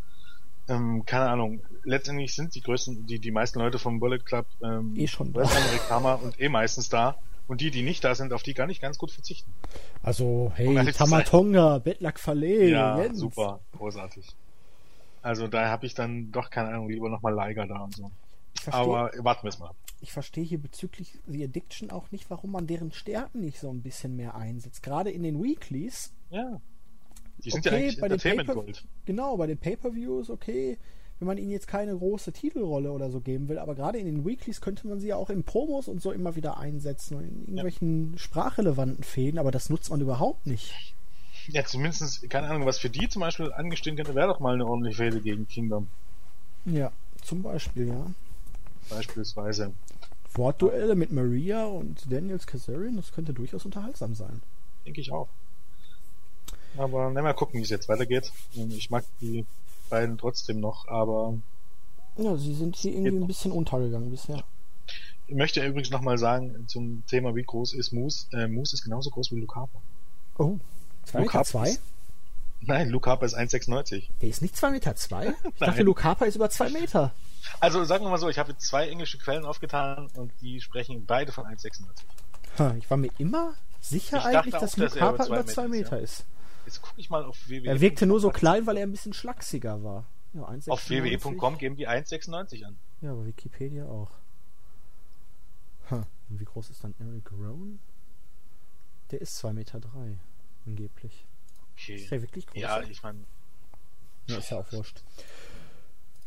ähm, 0.69 1.07
keine 1.07 1.31
Ahnung, 1.31 1.63
letztendlich 1.85 2.35
sind 2.35 2.55
die 2.55 2.61
größten, 2.61 3.07
die, 3.07 3.19
die 3.19 3.31
meisten 3.31 3.61
Leute 3.61 3.79
vom 3.79 3.99
Bullet 3.99 4.19
Club 4.19 4.45
ähm, 4.63 4.93
eh 4.95 5.07
schon 5.07 5.33
da. 5.33 5.41
Amerikaner 5.41 6.23
und 6.23 6.39
eh 6.39 6.51
meistens 6.51 6.91
da. 6.91 7.17
Und 7.49 7.63
die, 7.63 7.71
die 7.71 7.83
nicht 7.83 8.05
da 8.05 8.15
sind, 8.15 8.33
auf 8.33 8.43
die 8.43 8.55
kann 8.55 8.71
ich 8.71 8.81
ganz 8.81 8.99
gut 8.99 9.11
verzichten. 9.11 9.51
Also, 10.03 10.53
hey, 10.55 10.93
Tamatonga, 10.93 11.79
Bettlack 11.79 12.21
Fallet, 12.21 12.71
Ja, 12.71 13.03
Jens. 13.03 13.19
super, 13.19 13.61
großartig. 13.77 14.29
Also 15.23 15.49
da 15.49 15.69
habe 15.69 15.87
ich 15.87 15.95
dann 15.95 16.31
doch, 16.31 16.51
keine 16.51 16.69
Ahnung, 16.69 16.89
lieber 16.89 17.09
nochmal 17.09 17.35
Liger 17.35 17.67
da 17.67 17.81
und 17.81 17.97
so. 17.97 18.11
Aber 18.71 19.11
warten 19.19 19.45
wir 19.45 19.49
es 19.49 19.59
mal. 19.59 19.73
Ich 20.01 20.13
verstehe 20.13 20.45
hier 20.45 20.59
bezüglich 20.59 21.19
The 21.27 21.45
Addiction 21.45 21.91
auch 21.91 22.11
nicht, 22.13 22.31
warum 22.31 22.53
man 22.53 22.67
deren 22.67 22.93
Stärken 22.93 23.41
nicht 23.41 23.59
so 23.59 23.71
ein 23.71 23.83
bisschen 23.83 24.15
mehr 24.15 24.37
einsetzt. 24.37 24.83
Gerade 24.83 25.11
in 25.11 25.23
den 25.23 25.43
Weeklies. 25.43 26.13
Ja. 26.31 26.61
Die 27.45 27.51
sind 27.51 27.67
okay, 27.67 27.75
ja 27.75 27.83
eigentlich 27.83 28.01
bei 28.01 28.07
Entertainment 28.07 28.49
Gold. 28.49 28.85
Genau, 29.07 29.37
bei 29.37 29.47
den 29.47 29.59
Pay-Per-Views, 29.59 30.31
okay, 30.31 30.79
wenn 31.19 31.27
man 31.27 31.39
ihnen 31.39 31.51
jetzt 31.51 31.67
keine 31.67 31.97
große 31.97 32.33
Titelrolle 32.33 32.93
oder 32.93 33.11
so 33.11 33.21
geben 33.21 33.49
will, 33.49 33.59
aber 33.59 33.75
gerade 33.75 33.99
in 33.99 34.07
den 34.07 34.25
Weeklies 34.25 34.61
könnte 34.61 34.87
man 34.87 35.01
sie 35.01 35.09
ja 35.09 35.17
auch 35.17 35.31
in 35.31 35.43
Promos 35.43 35.89
und 35.89 36.01
so 36.01 36.13
immer 36.13 36.37
wieder 36.37 36.59
einsetzen 36.59 37.17
und 37.17 37.25
in 37.25 37.45
irgendwelchen 37.47 38.13
ja. 38.13 38.19
sprachrelevanten 38.19 39.03
Fäden, 39.03 39.39
aber 39.39 39.51
das 39.51 39.71
nutzt 39.71 39.91
man 39.91 40.01
überhaupt 40.01 40.47
nicht. 40.47 40.95
Ja, 41.49 41.65
zumindest, 41.65 42.29
keine 42.29 42.49
Ahnung, 42.49 42.67
was 42.67 42.79
für 42.79 42.91
die 42.91 43.09
zum 43.09 43.21
Beispiel 43.21 43.53
angestehen 43.53 43.97
könnte, 43.97 44.15
wäre 44.15 44.29
doch 44.29 44.39
mal 44.39 44.55
eine 44.55 44.67
ordentliche 44.67 44.99
Fehde 45.03 45.21
gegen 45.21 45.49
Kingdom. 45.49 45.89
Ja, 46.67 46.93
zum 47.23 47.43
Beispiel, 47.43 47.89
ja. 47.89 48.13
Beispielsweise. 48.91 49.73
Wortduelle 50.35 50.95
mit 50.95 51.11
Maria 51.11 51.65
und 51.65 52.13
Daniels 52.13 52.47
Kazarian, 52.47 52.97
das 52.97 53.13
könnte 53.13 53.33
durchaus 53.33 53.65
unterhaltsam 53.65 54.15
sein. 54.15 54.43
Denke 54.85 55.01
ich 55.01 55.11
auch. 55.11 55.29
Aber 56.77 57.11
na, 57.11 57.23
mal 57.23 57.33
gucken, 57.33 57.59
wie 57.59 57.65
es 57.65 57.71
jetzt 57.71 57.89
weitergeht. 57.89 58.31
Ich 58.53 58.91
mag 58.91 59.05
die 59.21 59.47
beiden 59.89 60.19
trotzdem 60.19 60.61
noch, 60.61 60.87
aber. 60.89 61.35
Ja, 62.17 62.37
sie 62.37 62.55
sind 62.55 62.77
hier 62.77 62.93
irgendwie 62.93 63.25
ein 63.25 63.27
bisschen 63.27 63.53
untergegangen 63.53 64.11
bisher. 64.11 64.43
Ich 65.29 65.35
möchte 65.35 65.65
übrigens 65.65 65.91
nochmal 65.91 66.19
sagen 66.19 66.65
zum 66.69 67.05
Thema, 67.07 67.35
wie 67.37 67.43
groß 67.43 67.75
ist 67.75 67.93
Moose. 67.93 68.27
Äh, 68.33 68.49
Moose 68.49 68.75
ist 68.75 68.83
genauso 68.83 69.11
groß 69.11 69.31
wie 69.33 69.41
Luke 69.41 69.55
Harper. 69.55 69.81
Oh, 70.39 70.59
2 71.05 71.21
Meter 71.21 71.45
2? 71.45 71.79
Nein, 72.63 72.89
Luke 72.91 73.09
Harper 73.09 73.27
ist 73.27 73.37
1,96. 73.37 74.05
Der 74.21 74.29
ist 74.29 74.43
nicht 74.43 74.57
2 74.57 74.71
Meter 74.71 74.97
2? 74.97 75.35
Ich 75.45 75.59
dachte, 75.59 75.83
Luke 75.83 76.03
Harper 76.03 76.27
ist 76.27 76.37
über 76.37 76.51
2 76.51 76.71
Meter. 76.71 77.13
Also 77.61 77.85
sagen 77.85 78.05
wir 78.05 78.11
mal 78.11 78.19
so, 78.19 78.29
ich 78.29 78.39
habe 78.39 78.53
jetzt 78.53 78.67
zwei 78.67 78.89
englische 78.89 79.19
Quellen 79.19 79.45
aufgetan 79.45 80.09
und 80.15 80.33
die 80.41 80.61
sprechen 80.61 81.05
beide 81.07 81.31
von 81.33 81.45
1,96. 81.45 82.79
Ich 82.79 82.91
war 82.91 82.97
mir 82.97 83.11
immer 83.19 83.55
sicher 83.81 84.25
eigentlich, 84.25 84.55
auch, 84.55 84.61
dass 84.61 84.77
Luke 84.77 85.01
Harper 85.01 85.27
über 85.27 85.47
2 85.47 85.69
Meter, 85.69 85.97
Meter 85.97 86.01
ist. 86.01 86.25
Jetzt 86.69 86.83
gucke 86.83 87.01
ich 87.01 87.09
mal 87.09 87.25
auf 87.25 87.49
WWE. 87.49 87.67
Er 87.67 87.81
wirkte 87.81 88.05
nur 88.05 88.21
so 88.21 88.29
klein, 88.29 88.67
weil 88.67 88.77
er 88.77 88.83
ein 88.83 88.91
bisschen 88.91 89.15
schlachsiger 89.15 89.83
war. 89.83 90.05
Ja, 90.35 90.43
auf 90.43 90.91
wwe.com 90.91 91.57
geben 91.57 91.77
die 91.77 91.89
1,96 91.89 92.63
an. 92.67 92.77
Ja, 93.01 93.13
aber 93.13 93.25
Wikipedia 93.25 93.87
auch. 93.87 94.11
Huh. 95.91 96.05
Und 96.29 96.41
wie 96.41 96.45
groß 96.45 96.69
ist 96.69 96.85
dann 96.85 96.95
Eric 96.99 97.33
Rowan? 97.33 97.79
Der 99.11 99.23
ist 99.23 99.43
2,3 99.43 99.53
Meter, 99.55 99.81
drei, 99.81 100.19
angeblich. 100.67 101.25
Okay. 101.73 101.95
Ist 101.95 102.11
der 102.11 102.21
wirklich 102.21 102.47
groß? 102.47 102.61
Ja, 102.61 102.83
ich 102.83 103.03
meine. 103.03 103.25
Ja, 104.27 104.37
ist 104.37 104.51
ja 104.51 104.59
auch 104.59 104.71
wurscht. 104.71 105.03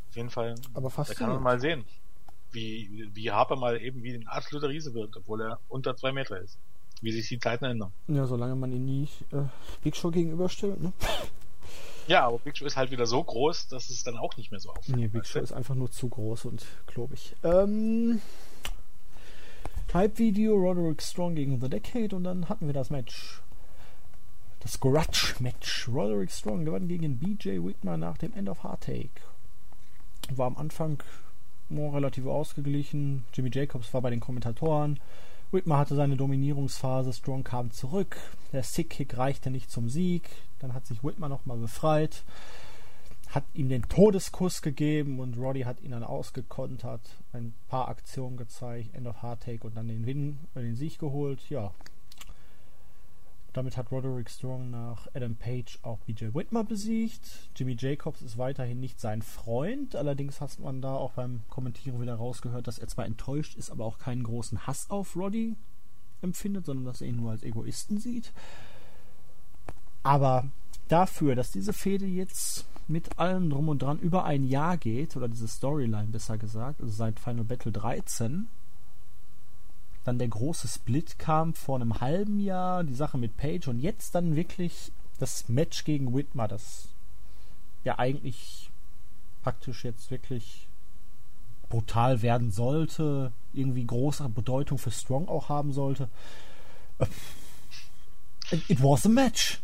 Auf 0.09 0.15
jeden 0.15 0.31
Fall. 0.31 0.55
Aber 0.73 0.89
fast. 0.89 1.11
Da 1.11 1.13
kann 1.13 1.29
man 1.29 1.43
mal 1.43 1.59
sehen, 1.59 1.85
wie, 2.51 3.11
wie 3.13 3.29
Harper 3.29 3.57
mal 3.57 3.79
eben 3.79 4.01
wie 4.01 4.15
ein 4.15 4.27
absoluter 4.27 4.69
Riese 4.69 4.95
wird, 4.95 5.15
obwohl 5.17 5.41
er 5.43 5.59
unter 5.69 5.95
zwei 5.95 6.11
Meter 6.11 6.39
ist 6.39 6.57
wie 7.01 7.11
sich 7.11 7.27
die 7.27 7.39
Zeiten 7.39 7.65
ändern. 7.65 7.91
Ja, 8.07 8.25
solange 8.25 8.55
man 8.55 8.71
ihn 8.71 8.85
nie 8.85 9.09
äh, 9.31 9.43
Big 9.83 9.95
Show 9.95 10.11
gegenüberstellt, 10.11 10.81
ne? 10.81 10.93
Ja, 12.07 12.27
aber 12.27 12.39
Big 12.39 12.57
Show 12.57 12.65
ist 12.65 12.77
halt 12.77 12.91
wieder 12.91 13.05
so 13.05 13.23
groß, 13.23 13.67
dass 13.67 13.89
es 13.89 14.03
dann 14.03 14.17
auch 14.17 14.35
nicht 14.37 14.51
mehr 14.51 14.59
so 14.59 14.71
auffällt. 14.71 14.97
Nee, 14.97 15.07
Big 15.07 15.25
Show 15.25 15.39
ist 15.39 15.53
einfach 15.53 15.75
nur 15.75 15.91
zu 15.91 16.09
groß 16.09 16.45
und 16.45 16.65
klobig. 16.87 17.35
Ähm, 17.43 18.21
Hype-Video 19.93 20.55
Roderick 20.55 21.01
Strong 21.01 21.35
gegen 21.35 21.59
The 21.59 21.69
Decade 21.69 22.15
und 22.15 22.23
dann 22.23 22.49
hatten 22.49 22.65
wir 22.65 22.73
das 22.73 22.89
Match. 22.89 23.41
Das 24.61 24.79
Grudge-Match. 24.79 25.89
Roderick 25.89 26.31
Strong 26.31 26.65
gewann 26.65 26.87
gegen 26.87 27.17
BJ 27.17 27.59
Whitmer 27.63 27.97
nach 27.97 28.17
dem 28.17 28.33
End 28.33 28.47
of 28.47 28.63
Heartache. 28.63 29.09
War 30.35 30.47
am 30.47 30.57
Anfang 30.57 31.01
relativ 31.69 32.25
ausgeglichen. 32.25 33.25
Jimmy 33.33 33.49
Jacobs 33.51 33.93
war 33.93 34.01
bei 34.01 34.09
den 34.09 34.19
Kommentatoren. 34.19 34.99
Whitmer 35.51 35.77
hatte 35.77 35.95
seine 35.95 36.15
Dominierungsphase, 36.15 37.11
Strong 37.11 37.43
kam 37.43 37.71
zurück, 37.71 38.17
der 38.53 38.63
Sick-Kick 38.63 39.17
reichte 39.17 39.51
nicht 39.51 39.69
zum 39.69 39.89
Sieg, 39.89 40.29
dann 40.59 40.73
hat 40.73 40.87
sich 40.87 41.03
Whitmer 41.03 41.27
nochmal 41.27 41.57
befreit, 41.57 42.23
hat 43.27 43.43
ihm 43.53 43.67
den 43.67 43.83
Todeskuss 43.83 44.61
gegeben 44.61 45.19
und 45.19 45.37
Roddy 45.37 45.61
hat 45.61 45.81
ihn 45.81 45.91
dann 45.91 46.05
ausgekontert, 46.05 47.01
ein 47.33 47.53
paar 47.67 47.89
Aktionen 47.89 48.37
gezeigt, 48.37 48.95
End 48.95 49.07
of 49.07 49.21
Heartache 49.21 49.59
und 49.63 49.75
dann 49.75 49.89
den 49.89 50.05
Win, 50.05 50.39
äh, 50.55 50.61
den 50.61 50.75
Sieg 50.75 50.99
geholt, 50.99 51.49
ja. 51.49 51.73
Damit 53.53 53.75
hat 53.75 53.91
Roderick 53.91 54.29
Strong 54.29 54.69
nach 54.69 55.07
Adam 55.13 55.35
Page 55.35 55.79
auch 55.81 55.99
BJ 55.99 56.33
Whitmer 56.33 56.63
besiegt. 56.63 57.49
Jimmy 57.55 57.75
Jacobs 57.77 58.21
ist 58.21 58.37
weiterhin 58.37 58.79
nicht 58.79 58.99
sein 59.01 59.21
Freund. 59.21 59.95
Allerdings 59.95 60.39
hat 60.39 60.57
man 60.59 60.81
da 60.81 60.95
auch 60.95 61.13
beim 61.13 61.41
Kommentieren 61.49 61.99
wieder 61.99 62.15
rausgehört, 62.15 62.67
dass 62.67 62.79
er 62.79 62.87
zwar 62.87 63.05
enttäuscht 63.05 63.57
ist, 63.57 63.69
aber 63.69 63.83
auch 63.85 63.99
keinen 63.99 64.23
großen 64.23 64.67
Hass 64.67 64.89
auf 64.89 65.17
Roddy 65.17 65.57
empfindet, 66.21 66.65
sondern 66.65 66.85
dass 66.85 67.01
er 67.01 67.07
ihn 67.07 67.17
nur 67.17 67.31
als 67.31 67.43
Egoisten 67.43 67.97
sieht. 67.97 68.31
Aber 70.03 70.49
dafür, 70.87 71.35
dass 71.35 71.51
diese 71.51 71.73
Fehde 71.73 72.05
jetzt 72.05 72.65
mit 72.87 73.19
allem 73.19 73.49
drum 73.49 73.67
und 73.69 73.81
dran 73.81 73.99
über 73.99 74.23
ein 74.23 74.43
Jahr 74.43 74.77
geht, 74.77 75.15
oder 75.17 75.27
diese 75.27 75.47
Storyline 75.47 76.07
besser 76.07 76.37
gesagt, 76.37 76.81
also 76.81 76.93
seit 76.93 77.19
Final 77.19 77.43
Battle 77.43 77.71
13, 77.71 78.47
dann 80.03 80.17
der 80.17 80.27
große 80.27 80.67
Split 80.67 81.19
kam 81.19 81.53
vor 81.53 81.75
einem 81.75 82.01
halben 82.01 82.39
Jahr, 82.39 82.83
die 82.83 82.93
Sache 82.93 83.17
mit 83.17 83.37
Page 83.37 83.67
und 83.67 83.79
jetzt 83.79 84.15
dann 84.15 84.35
wirklich 84.35 84.91
das 85.19 85.47
Match 85.47 85.83
gegen 85.83 86.15
Whitmer, 86.15 86.47
das 86.47 86.87
ja 87.83 87.99
eigentlich 87.99 88.71
praktisch 89.43 89.83
jetzt 89.83 90.09
wirklich 90.09 90.67
brutal 91.69 92.21
werden 92.21 92.51
sollte, 92.51 93.31
irgendwie 93.53 93.85
große 93.85 94.27
Bedeutung 94.29 94.77
für 94.77 94.91
Strong 94.91 95.27
auch 95.27 95.49
haben 95.49 95.71
sollte. 95.71 96.09
It 98.67 98.81
was 98.83 99.05
a 99.05 99.09
match. 99.09 99.61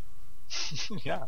ja, 1.04 1.28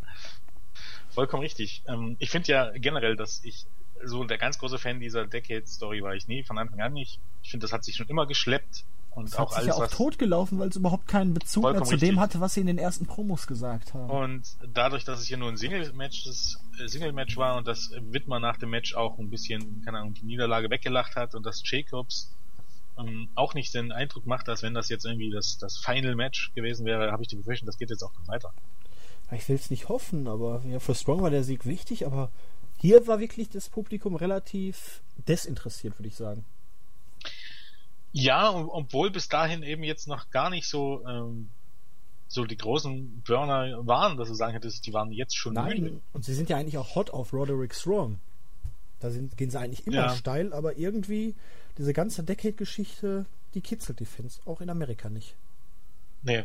vollkommen 1.10 1.42
richtig. 1.42 1.84
Ähm, 1.88 2.16
ich 2.20 2.30
finde 2.30 2.52
ja 2.52 2.72
generell, 2.72 3.16
dass 3.16 3.44
ich 3.44 3.66
so 4.04 4.24
der 4.24 4.38
ganz 4.38 4.58
große 4.60 4.78
Fan 4.78 5.00
dieser 5.00 5.28
Decade-Story 5.28 6.02
war 6.02 6.16
ich 6.16 6.28
nie, 6.28 6.44
von 6.44 6.58
Anfang 6.58 6.80
an 6.80 6.94
nicht. 6.94 7.20
Ich 7.44 7.52
finde, 7.52 7.66
das 7.66 7.74
hat 7.74 7.84
sich 7.84 7.96
schon 7.96 8.08
immer 8.08 8.28
geschleppt 8.28 8.86
und 9.20 9.26
das 9.26 9.36
auch 9.36 9.52
hat 9.56 9.62
sich 9.64 9.72
alles, 9.72 9.78
ja 9.78 9.86
auch 9.86 9.90
totgelaufen, 9.90 10.60
weil 10.60 10.70
es 10.70 10.76
überhaupt 10.76 11.08
keinen 11.08 11.34
Bezug 11.34 11.64
mehr 11.64 11.84
zu 11.84 11.98
dem 11.98 12.20
hatte, 12.20 12.40
was 12.40 12.54
sie 12.54 12.62
in 12.62 12.68
den 12.68 12.78
ersten 12.78 13.06
Promos 13.06 13.48
gesagt 13.48 13.94
haben. 13.94 14.10
Und 14.10 14.44
dadurch, 14.74 15.04
dass 15.04 15.20
es 15.20 15.28
hier 15.28 15.38
nur 15.38 15.50
ein 15.50 15.58
Single-Match 15.58 16.28
äh, 16.28 16.88
Single-Match 16.88 17.38
war 17.38 17.58
und 17.58 17.68
dass 17.68 17.92
Wittmer 18.10 18.40
nach 18.40 18.58
dem 18.58 18.70
Match 18.70 18.96
auch 18.96 19.20
ein 19.20 19.30
bisschen, 19.30 19.84
keine 19.84 20.00
Ahnung, 20.00 20.14
die 20.14 20.26
Niederlage 20.26 20.70
weggelacht 20.70 21.16
hat 21.16 21.36
und 21.36 21.46
dass 21.46 21.62
Jacobs 21.64 22.32
ähm, 22.98 23.30
auch 23.36 23.54
nicht 23.54 23.74
den 23.74 23.92
Eindruck 23.92 24.26
macht, 24.26 24.50
als 24.50 24.64
wenn 24.64 24.74
das 24.74 24.90
jetzt 24.90 25.06
irgendwie 25.06 25.32
das, 25.32 25.58
das 25.58 25.78
Final-Match 25.78 26.54
gewesen 26.56 26.86
wäre, 26.86 27.12
habe 27.12 27.24
ich 27.24 27.28
die 27.28 27.36
Befürchtung, 27.36 27.68
das 27.68 27.78
geht 27.78 27.90
jetzt 27.90 28.04
auch 28.04 28.14
noch 28.14 28.28
weiter. 28.28 28.52
Ich 29.32 29.48
will 29.48 29.56
es 29.56 29.70
nicht 29.70 29.90
hoffen, 29.90 30.28
aber 30.28 30.64
ja, 30.66 30.80
für 30.80 30.96
Strong 30.96 31.22
war 31.22 31.30
der 31.30 31.44
Sieg 31.44 31.66
wichtig, 31.66 32.06
aber 32.06 32.32
hier 32.78 33.06
war 33.08 33.20
wirklich 33.20 33.50
das 33.50 33.70
Publikum 33.70 34.16
relativ 34.16 35.02
desinteressiert, 35.28 36.00
würde 36.00 36.08
ich 36.08 36.16
sagen. 36.16 36.46
Ja, 38.12 38.52
obwohl 38.54 39.12
bis 39.12 39.28
dahin 39.30 39.62
eben 39.64 39.84
jetzt 39.84 40.08
noch 40.08 40.30
gar 40.32 40.50
nicht 40.50 40.68
so 40.68 41.06
ähm, 41.08 41.50
so 42.28 42.46
die 42.46 42.58
großen 42.58 43.24
Burner 43.26 43.86
waren, 43.88 44.18
dass 44.18 44.28
du 44.28 44.36
sagen 44.36 44.54
hättest, 44.54 44.86
die 44.86 44.94
waren 44.94 45.12
jetzt 45.12 45.36
schon 45.36 45.54
Nein, 45.54 45.82
müde. 45.82 46.02
und 46.14 46.24
sie 46.26 46.34
sind 46.36 46.50
ja 46.50 46.58
eigentlich 46.58 46.78
auch 46.78 46.96
hot 46.96 47.10
auf 47.10 47.34
Roderick 47.34 47.74
Strong. 47.74 48.20
Da 49.00 49.10
sind, 49.10 49.36
gehen 49.38 49.50
sie 49.50 49.60
eigentlich 49.60 49.88
immer 49.88 49.96
Ja. 49.96 50.16
steil, 50.16 50.54
aber 50.54 50.78
irgendwie 50.78 51.34
diese 51.78 51.94
ganze 51.94 52.22
Decade-Geschichte, 52.24 53.26
die 53.56 53.62
kitzelt 53.62 54.00
die 54.00 54.06
Fans, 54.06 54.42
auch 54.46 54.62
in 54.62 54.70
Amerika 54.70 55.10
nicht. 55.10 55.36
Nee. 56.22 56.44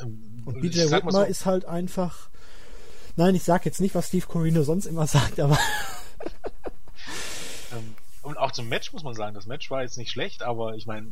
Ähm, 0.00 0.42
Und 0.46 0.60
BJ 0.60 0.90
Whitmer 0.90 1.12
so, 1.12 1.22
ist 1.22 1.44
halt 1.46 1.64
einfach. 1.66 2.28
Nein, 3.16 3.34
ich 3.34 3.42
sag 3.44 3.64
jetzt 3.66 3.80
nicht, 3.80 3.94
was 3.94 4.08
Steve 4.08 4.26
Corino 4.26 4.62
sonst 4.62 4.86
immer 4.86 5.06
sagt, 5.08 5.40
aber 5.40 5.58
und 8.36 8.42
auch 8.42 8.52
zum 8.52 8.68
Match 8.68 8.92
muss 8.92 9.02
man 9.02 9.14
sagen, 9.14 9.34
das 9.34 9.46
Match 9.46 9.70
war 9.70 9.82
jetzt 9.82 9.96
nicht 9.96 10.10
schlecht, 10.10 10.42
aber 10.42 10.74
ich 10.74 10.86
meine, 10.86 11.10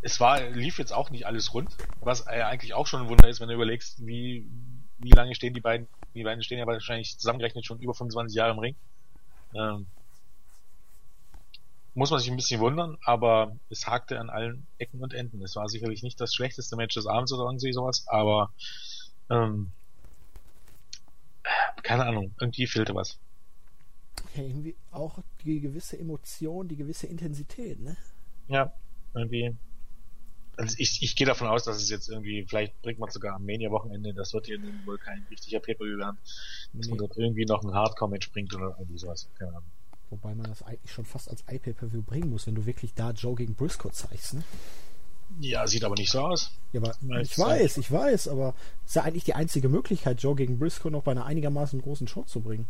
es 0.00 0.18
war, 0.18 0.40
lief 0.50 0.78
jetzt 0.78 0.92
auch 0.92 1.10
nicht 1.10 1.26
alles 1.26 1.54
rund, 1.54 1.76
was 2.00 2.26
äh, 2.26 2.42
eigentlich 2.42 2.74
auch 2.74 2.86
schon 2.86 3.02
ein 3.02 3.08
Wunder 3.08 3.28
ist, 3.28 3.40
wenn 3.40 3.48
du 3.48 3.54
überlegst, 3.54 4.04
wie, 4.04 4.50
wie 4.98 5.10
lange 5.10 5.34
stehen 5.34 5.54
die 5.54 5.60
beiden, 5.60 5.88
die 6.14 6.24
beiden 6.24 6.42
stehen 6.42 6.58
ja 6.58 6.66
wahrscheinlich 6.66 7.18
zusammengerechnet 7.18 7.64
schon 7.64 7.80
über 7.80 7.94
25 7.94 8.36
Jahre 8.36 8.52
im 8.52 8.58
Ring. 8.58 8.76
Ähm, 9.54 9.86
muss 11.94 12.10
man 12.10 12.20
sich 12.20 12.30
ein 12.30 12.36
bisschen 12.36 12.60
wundern, 12.60 12.96
aber 13.04 13.52
es 13.68 13.86
hakte 13.86 14.18
an 14.18 14.30
allen 14.30 14.66
Ecken 14.78 15.02
und 15.02 15.14
Enden. 15.14 15.42
Es 15.42 15.56
war 15.56 15.68
sicherlich 15.68 16.02
nicht 16.02 16.20
das 16.20 16.34
schlechteste 16.34 16.76
Match 16.76 16.94
des 16.94 17.06
Abends 17.06 17.32
oder 17.32 17.44
irgendwie 17.44 17.72
sowas, 17.72 18.04
aber 18.08 18.52
ähm, 19.30 19.72
keine 21.82 22.06
Ahnung, 22.06 22.34
irgendwie 22.40 22.66
fehlte 22.66 22.94
was. 22.94 23.18
Ja, 24.34 24.42
irgendwie 24.42 24.76
auch 24.90 25.18
die 25.44 25.60
gewisse 25.60 25.98
Emotion, 25.98 26.68
die 26.68 26.76
gewisse 26.76 27.06
Intensität, 27.06 27.80
ne? 27.80 27.96
Ja, 28.48 28.72
irgendwie. 29.14 29.56
Also 30.56 30.76
ich, 30.78 31.02
ich 31.02 31.16
gehe 31.16 31.26
davon 31.26 31.48
aus, 31.48 31.64
dass 31.64 31.76
es 31.78 31.88
jetzt 31.90 32.08
irgendwie, 32.08 32.44
vielleicht 32.46 32.80
bringt 32.82 32.98
man 32.98 33.10
sogar 33.10 33.34
am 33.36 33.44
Mania-Wochenende, 33.44 34.12
das 34.14 34.34
wird 34.34 34.46
hier 34.46 34.58
wohl 34.84 34.98
kein 34.98 35.26
richtiger 35.30 35.60
Pay-Per-View 35.60 35.98
werden, 35.98 36.18
dass 36.76 36.88
man 36.88 36.98
Nee. 36.98 36.98
dort 36.98 37.16
irgendwie 37.16 37.46
noch 37.46 37.62
ein 37.64 37.72
Hardcore-Match 37.74 38.30
bringt 38.32 38.54
oder 38.54 38.76
irgendwie 38.78 38.98
sowas. 38.98 39.28
Keine 39.38 39.52
Ahnung. 39.52 39.72
Wobei 40.10 40.34
man 40.36 40.46
das 40.46 40.62
eigentlich 40.62 40.92
schon 40.92 41.04
fast 41.06 41.28
als 41.28 41.42
iPay-Per-View 41.48 42.02
bringen 42.02 42.30
muss, 42.30 42.46
wenn 42.46 42.54
du 42.54 42.66
wirklich 42.66 42.94
da 42.94 43.10
Joe 43.10 43.34
gegen 43.34 43.56
Briscoe 43.56 43.90
zeigst, 43.90 44.34
ne? 44.34 44.44
Ja, 45.40 45.66
sieht 45.66 45.84
aber 45.84 45.94
nicht 45.96 46.10
so 46.10 46.20
aus. 46.20 46.50
Ja, 46.72 46.80
aber 46.80 46.94
Ja, 47.00 47.20
ich 47.20 47.32
ich 47.32 47.38
weiß, 47.38 47.78
ich 47.78 47.90
weiß, 47.90 48.28
aber 48.28 48.54
es 48.84 48.90
ist 48.90 48.94
ja 48.96 49.02
eigentlich 49.02 49.24
die 49.24 49.34
einzige 49.34 49.68
Möglichkeit, 49.68 50.22
Joe 50.22 50.34
gegen 50.36 50.58
Briscoe 50.58 50.90
noch 50.90 51.02
bei 51.02 51.12
einer 51.12 51.24
einigermaßen 51.24 51.80
großen 51.80 52.06
Show 52.06 52.24
zu 52.24 52.40
bringen. 52.40 52.68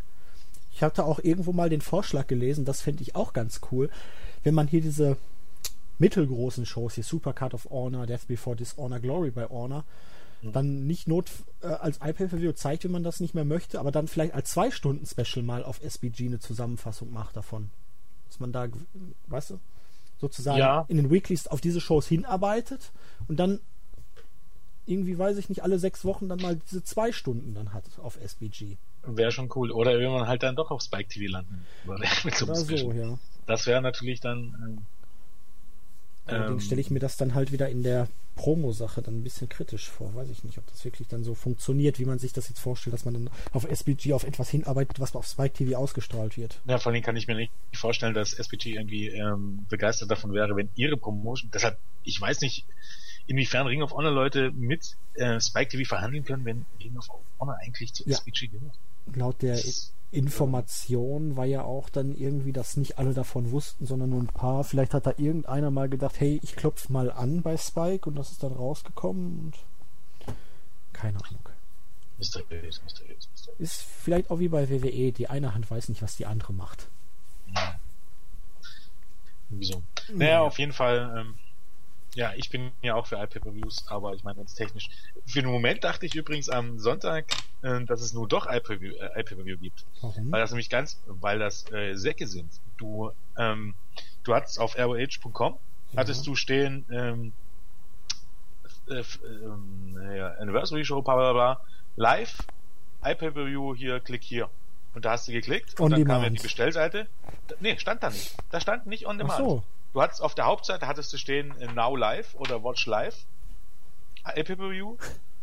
Ich 0.74 0.82
hatte 0.82 1.04
auch 1.04 1.18
irgendwo 1.18 1.52
mal 1.52 1.68
den 1.68 1.80
Vorschlag 1.80 2.26
gelesen, 2.26 2.64
das 2.64 2.80
fände 2.80 3.02
ich 3.02 3.14
auch 3.14 3.32
ganz 3.32 3.60
cool, 3.70 3.90
wenn 4.42 4.54
man 4.54 4.66
hier 4.68 4.80
diese 4.80 5.16
mittelgroßen 5.98 6.66
Shows, 6.66 6.94
hier 6.94 7.04
Supercard 7.04 7.54
of 7.54 7.68
Honor, 7.70 8.06
Death 8.06 8.26
Before 8.26 8.56
Dishonor, 8.56 8.98
Glory 8.98 9.30
by 9.30 9.44
Honor, 9.50 9.84
dann 10.52 10.88
nicht 10.88 11.06
not 11.06 11.30
äh, 11.60 11.66
als 11.68 11.98
iPay-Per-View 12.02 12.50
zeigt, 12.52 12.82
wenn 12.82 12.90
man 12.90 13.04
das 13.04 13.20
nicht 13.20 13.32
mehr 13.32 13.44
möchte, 13.44 13.78
aber 13.78 13.92
dann 13.92 14.08
vielleicht 14.08 14.34
als 14.34 14.50
zwei 14.50 14.72
Stunden 14.72 15.06
Special 15.06 15.44
mal 15.44 15.62
auf 15.62 15.80
SBG 15.84 16.26
eine 16.26 16.40
Zusammenfassung 16.40 17.12
macht 17.12 17.36
davon. 17.36 17.70
Dass 18.28 18.40
man 18.40 18.50
da, 18.50 18.66
weißt 19.28 19.50
du, 19.50 19.60
sozusagen 20.20 20.58
Ja. 20.58 20.84
in 20.88 20.96
den 20.96 21.10
Weeklies 21.12 21.46
auf 21.46 21.60
diese 21.60 21.80
Shows 21.80 22.08
hinarbeitet 22.08 22.90
und 23.28 23.38
dann 23.38 23.60
irgendwie, 24.84 25.16
weiß 25.16 25.36
ich 25.36 25.48
nicht, 25.48 25.62
alle 25.62 25.78
sechs 25.78 26.04
Wochen 26.04 26.28
dann 26.28 26.40
mal 26.40 26.56
diese 26.56 26.82
zwei 26.82 27.12
Stunden 27.12 27.54
dann 27.54 27.72
hat 27.72 27.84
auf 28.02 28.18
SBG. 28.20 28.78
Wäre 29.04 29.32
schon 29.32 29.50
cool. 29.54 29.72
Oder 29.72 29.98
wenn 29.98 30.10
man 30.12 30.26
halt 30.26 30.42
dann 30.42 30.56
doch 30.56 30.70
auf 30.70 30.82
Spike 30.82 31.08
TV 31.08 31.30
landen 31.32 31.64
würde. 31.84 32.04
Mit 32.24 32.34
so 32.36 32.52
so, 32.54 32.92
ja. 32.92 33.18
Das 33.46 33.66
wäre 33.66 33.82
natürlich 33.82 34.20
dann. 34.20 34.84
Allerdings 36.26 36.62
Ähm, 36.62 36.66
stelle 36.66 36.80
ich 36.80 36.90
mir 36.90 37.00
das 37.00 37.16
dann 37.16 37.34
halt 37.34 37.50
wieder 37.50 37.68
in 37.68 37.82
der 37.82 38.08
Promo-Sache 38.36 39.02
dann 39.02 39.18
ein 39.18 39.24
bisschen 39.24 39.48
kritisch 39.48 39.88
vor. 39.88 40.14
Weiß 40.14 40.30
ich 40.30 40.44
nicht, 40.44 40.56
ob 40.56 40.66
das 40.68 40.84
wirklich 40.84 41.08
dann 41.08 41.24
so 41.24 41.34
funktioniert, 41.34 41.98
wie 41.98 42.04
man 42.04 42.18
sich 42.20 42.32
das 42.32 42.48
jetzt 42.48 42.60
vorstellt, 42.60 42.94
dass 42.94 43.04
man 43.04 43.14
dann 43.14 43.30
auf 43.52 43.64
SBG 43.64 44.12
auf 44.12 44.24
etwas 44.24 44.48
hinarbeitet, 44.48 45.00
was 45.00 45.16
auf 45.16 45.26
Spike 45.26 45.52
TV 45.54 45.76
ausgestrahlt 45.76 46.38
wird. 46.38 46.60
Ja, 46.66 46.78
vor 46.78 46.92
allem 46.92 47.02
kann 47.02 47.16
ich 47.16 47.26
mir 47.26 47.34
nicht 47.34 47.52
vorstellen, 47.74 48.14
dass 48.14 48.32
SPG 48.34 48.74
irgendwie 48.74 49.08
ähm, 49.08 49.66
begeistert 49.68 50.10
davon 50.10 50.32
wäre, 50.32 50.54
wenn 50.56 50.68
ihre 50.76 50.96
Promotion, 50.96 51.50
deshalb, 51.52 51.76
ich 52.04 52.20
weiß 52.20 52.40
nicht, 52.40 52.64
inwiefern 53.26 53.66
Ring 53.66 53.82
of 53.82 53.92
Honor 53.92 54.12
Leute 54.12 54.50
mit 54.52 54.96
äh, 55.14 55.40
Spike 55.40 55.70
TV 55.70 55.88
verhandeln 55.88 56.24
können, 56.24 56.44
wenn 56.44 56.64
Ring 56.80 56.96
of 56.96 57.08
Honor 57.40 57.56
eigentlich 57.60 57.92
zu 57.92 58.08
Ja. 58.08 58.12
SPG 58.16 58.46
gehört. 58.46 58.74
Laut 59.14 59.42
der 59.42 59.58
Information 60.12 61.36
war 61.36 61.46
ja 61.46 61.62
auch 61.62 61.88
dann 61.88 62.14
irgendwie, 62.14 62.52
dass 62.52 62.76
nicht 62.76 62.98
alle 62.98 63.14
davon 63.14 63.50
wussten, 63.50 63.86
sondern 63.86 64.10
nur 64.10 64.22
ein 64.22 64.26
paar. 64.26 64.62
Vielleicht 64.62 64.92
hat 64.92 65.06
da 65.06 65.14
irgendeiner 65.16 65.70
mal 65.70 65.88
gedacht, 65.88 66.20
hey, 66.20 66.38
ich 66.42 66.54
klopfe 66.54 66.92
mal 66.92 67.10
an 67.10 67.40
bei 67.42 67.56
Spike 67.56 68.08
und 68.08 68.16
das 68.16 68.30
ist 68.30 68.42
dann 68.42 68.52
rausgekommen 68.52 69.38
und 69.38 70.34
keine 70.92 71.16
Ahnung. 71.24 71.48
Mysteriös, 72.18 72.82
mysteriös, 72.84 73.28
mysteriös. 73.32 73.58
Ist 73.58 73.82
vielleicht 73.82 74.30
auch 74.30 74.38
wie 74.38 74.48
bei 74.48 74.68
WWE, 74.68 75.12
die 75.12 75.28
eine 75.28 75.54
Hand 75.54 75.70
weiß 75.70 75.88
nicht, 75.88 76.02
was 76.02 76.16
die 76.16 76.26
andere 76.26 76.52
macht. 76.52 76.88
Ja. 77.54 77.80
Wieso? 79.48 79.82
Naja, 80.12 80.42
auf 80.42 80.58
jeden 80.58 80.72
Fall, 80.72 81.14
ähm, 81.18 81.34
ja, 82.14 82.32
ich 82.36 82.50
bin 82.50 82.70
ja 82.82 82.94
auch 82.94 83.06
für 83.06 83.16
iPay-Per-Views, 83.16 83.86
aber 83.88 84.14
ich 84.14 84.24
meine 84.24 84.36
ganz 84.36 84.54
technisch. 84.54 84.90
Für 85.26 85.40
den 85.40 85.50
Moment 85.50 85.84
dachte 85.84 86.06
ich 86.06 86.14
übrigens 86.14 86.48
am 86.48 86.78
Sonntag, 86.78 87.26
äh, 87.62 87.84
dass 87.84 88.00
es 88.00 88.12
nur 88.12 88.28
doch 88.28 88.46
iPay-Per-View 88.46 88.94
äh, 88.94 89.20
iPay-Per-View 89.20 89.58
gibt. 89.58 89.84
Warum? 90.00 90.30
Weil 90.32 90.40
das 90.40 90.50
nämlich 90.50 90.70
ganz, 90.70 91.00
weil 91.06 91.38
das 91.38 91.70
äh, 91.72 91.94
Säcke 91.94 92.26
sind. 92.26 92.50
Du, 92.76 93.10
ähm, 93.36 93.74
du 94.24 94.34
hattest 94.34 94.58
auf 94.60 94.76
ROH.com 94.78 95.58
hattest 95.96 96.26
du 96.26 96.34
stehen, 96.34 96.86
ähm, 96.90 97.32
äh, 98.88 100.16
ja, 100.16 100.28
Anniversary 100.38 100.84
Show, 100.84 101.02
bla 101.02 101.14
bla 101.14 101.32
bla, 101.32 101.60
live, 101.96 102.38
iPay-Per-View, 103.04 103.74
hier, 103.74 104.00
klick 104.00 104.22
hier. 104.22 104.48
Und 104.94 105.04
da 105.04 105.12
hast 105.12 105.26
du 105.28 105.32
geklickt 105.32 105.78
On 105.80 105.86
und 105.86 105.92
dann 105.92 106.04
kam 106.04 106.16
ja 106.16 106.24
demand. 106.24 106.38
die 106.38 106.42
Bestellseite. 106.42 107.06
Nee, 107.60 107.78
stand 107.78 108.02
da 108.02 108.10
nicht. 108.10 108.36
Da 108.50 108.60
stand 108.60 108.86
nicht 108.86 109.06
on 109.06 109.16
Ach 109.16 109.18
demand. 109.18 109.38
so. 109.38 109.62
Du 109.94 110.02
hattest 110.02 110.22
auf 110.22 110.34
der 110.34 110.46
Hauptseite 110.46 110.86
hattest 110.86 111.12
du 111.12 111.18
stehen 111.18 111.58
äh, 111.60 111.66
Now 111.72 111.96
Live 111.96 112.34
oder 112.34 112.62
Watch 112.62 112.86
Live, 112.86 113.24
iPay-Per-View, 114.24 114.96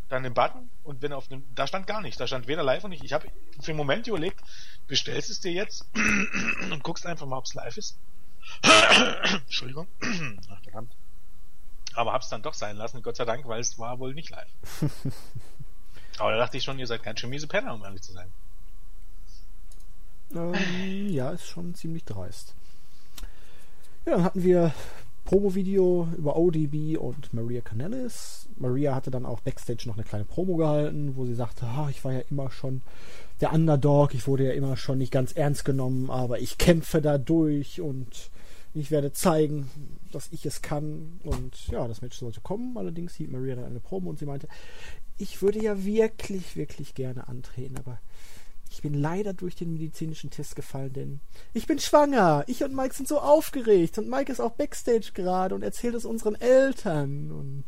dann 0.10 0.24
den 0.24 0.34
Button 0.34 0.70
und 0.84 1.02
wenn 1.02 1.14
auf 1.14 1.28
dem, 1.28 1.44
da 1.56 1.68
stand 1.68 1.88
gar 1.88 2.02
nichts, 2.02 2.18
da 2.18 2.28
stand 2.28 2.48
weder 2.48 2.64
live 2.64 2.84
und 2.84 2.90
nicht. 2.90 3.04
Ich 3.04 3.14
habe 3.14 3.28
für 3.62 3.72
einen 3.72 3.78
Moment 3.78 4.08
überlegt, 4.08 4.40
bestellst 4.88 5.30
es 5.30 5.40
dir 5.40 5.52
jetzt 5.52 5.88
und 6.72 6.84
guckst 6.84 7.06
einfach 7.06 7.26
mal, 7.26 7.38
ob 7.38 7.46
es 7.46 7.54
live 7.54 7.78
ist. 7.78 7.98
Entschuldigung. 9.46 9.88
Ach, 10.50 10.62
verdammt. 10.64 10.96
Aber 11.94 12.14
hab's 12.14 12.30
dann 12.30 12.42
doch 12.42 12.54
sein 12.54 12.76
lassen, 12.76 13.02
Gott 13.02 13.16
sei 13.16 13.26
Dank, 13.26 13.48
weil 13.48 13.60
es 13.60 13.78
war 13.78 14.00
wohl 14.00 14.14
nicht 14.14 14.30
live. 14.30 14.50
Aber 16.20 16.32
da 16.32 16.38
dachte 16.38 16.58
ich 16.58 16.64
schon, 16.64 16.80
ihr 16.80 16.88
seid 16.88 17.04
ganz 17.04 17.20
schön 17.20 17.30
miese 17.30 17.48
Penner, 17.48 17.74
um 17.74 17.84
ehrlich 17.84 18.02
zu 18.02 18.14
sein. 18.14 18.32
Ähm, 20.34 21.10
ja, 21.10 21.32
ist 21.32 21.48
schon 21.48 21.74
ziemlich 21.76 22.04
dreist. 22.04 22.54
Ja, 24.06 24.14
dann 24.14 24.24
hatten 24.24 24.44
wir 24.44 24.74
Promo-Video 25.30 26.08
über 26.18 26.38
ODB 26.38 26.98
und 26.98 27.36
Maria 27.36 27.62
Canellis. 27.62 28.50
Maria 28.58 28.96
hatte 28.96 29.12
dann 29.12 29.28
auch 29.28 29.42
Backstage 29.42 29.84
noch 29.86 29.94
eine 29.94 30.04
kleine 30.04 30.26
Promo 30.26 30.56
gehalten, 30.56 31.16
wo 31.16 31.28
sie 31.28 31.36
sagte, 31.36 31.68
ah, 31.68 31.88
ich 31.88 32.04
war 32.04 32.14
ja 32.14 32.24
immer 32.32 32.50
schon 32.50 32.82
der 33.40 33.54
Underdog, 33.54 34.16
ich 34.16 34.26
wurde 34.26 34.46
ja 34.46 34.54
immer 34.54 34.76
schon 34.76 34.98
nicht 34.98 35.12
ganz 35.12 35.34
ernst 35.34 35.66
genommen, 35.66 36.10
aber 36.10 36.40
ich 36.40 36.58
kämpfe 36.58 37.00
da 37.00 37.20
durch 37.20 37.80
und 37.80 38.32
ich 38.74 38.90
werde 38.90 39.14
zeigen, 39.14 39.70
dass 40.12 40.30
ich 40.32 40.48
es 40.48 40.64
kann. 40.64 41.20
Und 41.24 41.68
ja, 41.68 41.88
das 41.88 42.02
Match 42.02 42.18
sollte 42.18 42.42
kommen. 42.42 42.76
Allerdings 42.76 43.14
hielt 43.14 43.32
Maria 43.32 43.54
dann 43.54 43.66
eine 43.66 43.82
Promo 43.82 44.10
und 44.10 44.18
sie 44.18 44.26
meinte, 44.26 44.48
ich 45.20 45.44
würde 45.44 45.62
ja 45.62 45.86
wirklich, 45.86 46.56
wirklich 46.56 46.96
gerne 46.96 47.28
antreten, 47.28 47.78
aber 47.78 48.00
ich 48.72 48.82
bin 48.82 48.94
leider 48.94 49.34
durch 49.34 49.56
den 49.56 49.74
medizinischen 49.74 50.30
Test 50.30 50.56
gefallen, 50.56 50.94
denn 50.94 51.20
ich 51.54 51.68
bin 51.68 51.80
schwanger. 51.80 52.44
Ich 52.48 52.64
und 52.64 52.76
Mike 52.76 52.94
sind 52.94 53.08
so 53.08 53.20
aufgeregt 53.20 53.98
und 53.98 54.10
Mike 54.10 54.32
ist 54.32 54.40
auch 54.40 54.52
backstage 54.52 55.12
gerade 55.14 55.56
und 55.56 55.64
erzählt 55.64 55.96
es 55.96 56.06
unseren 56.06 56.36
Eltern 56.36 57.32
und 57.32 57.64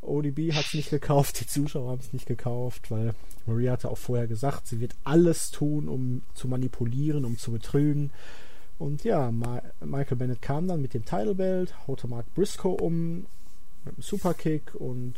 ODB 0.00 0.52
hat 0.52 0.66
es 0.66 0.74
nicht 0.74 0.90
gekauft, 0.90 1.40
die 1.40 1.46
Zuschauer 1.46 1.90
haben 1.90 2.00
es 2.00 2.12
nicht 2.12 2.26
gekauft, 2.26 2.90
weil 2.90 3.14
Maria 3.46 3.72
hatte 3.72 3.90
auch 3.90 3.98
vorher 3.98 4.26
gesagt, 4.26 4.66
sie 4.66 4.80
wird 4.80 4.94
alles 5.04 5.50
tun, 5.50 5.88
um 5.88 6.22
zu 6.34 6.48
manipulieren, 6.48 7.24
um 7.24 7.38
zu 7.38 7.50
betrügen. 7.50 8.10
Und 8.78 9.02
ja, 9.04 9.30
Ma 9.30 9.60
Michael 9.80 10.16
Bennett 10.18 10.40
kam 10.40 10.68
dann 10.68 10.80
mit 10.80 10.94
dem 10.94 11.04
Title 11.04 11.34
Belt, 11.34 11.74
haute 11.88 12.06
Mark 12.06 12.32
Briscoe 12.34 12.76
um 12.80 13.26
mit 13.84 13.94
einem 13.94 14.02
Superkick 14.02 14.74
und 14.74 15.14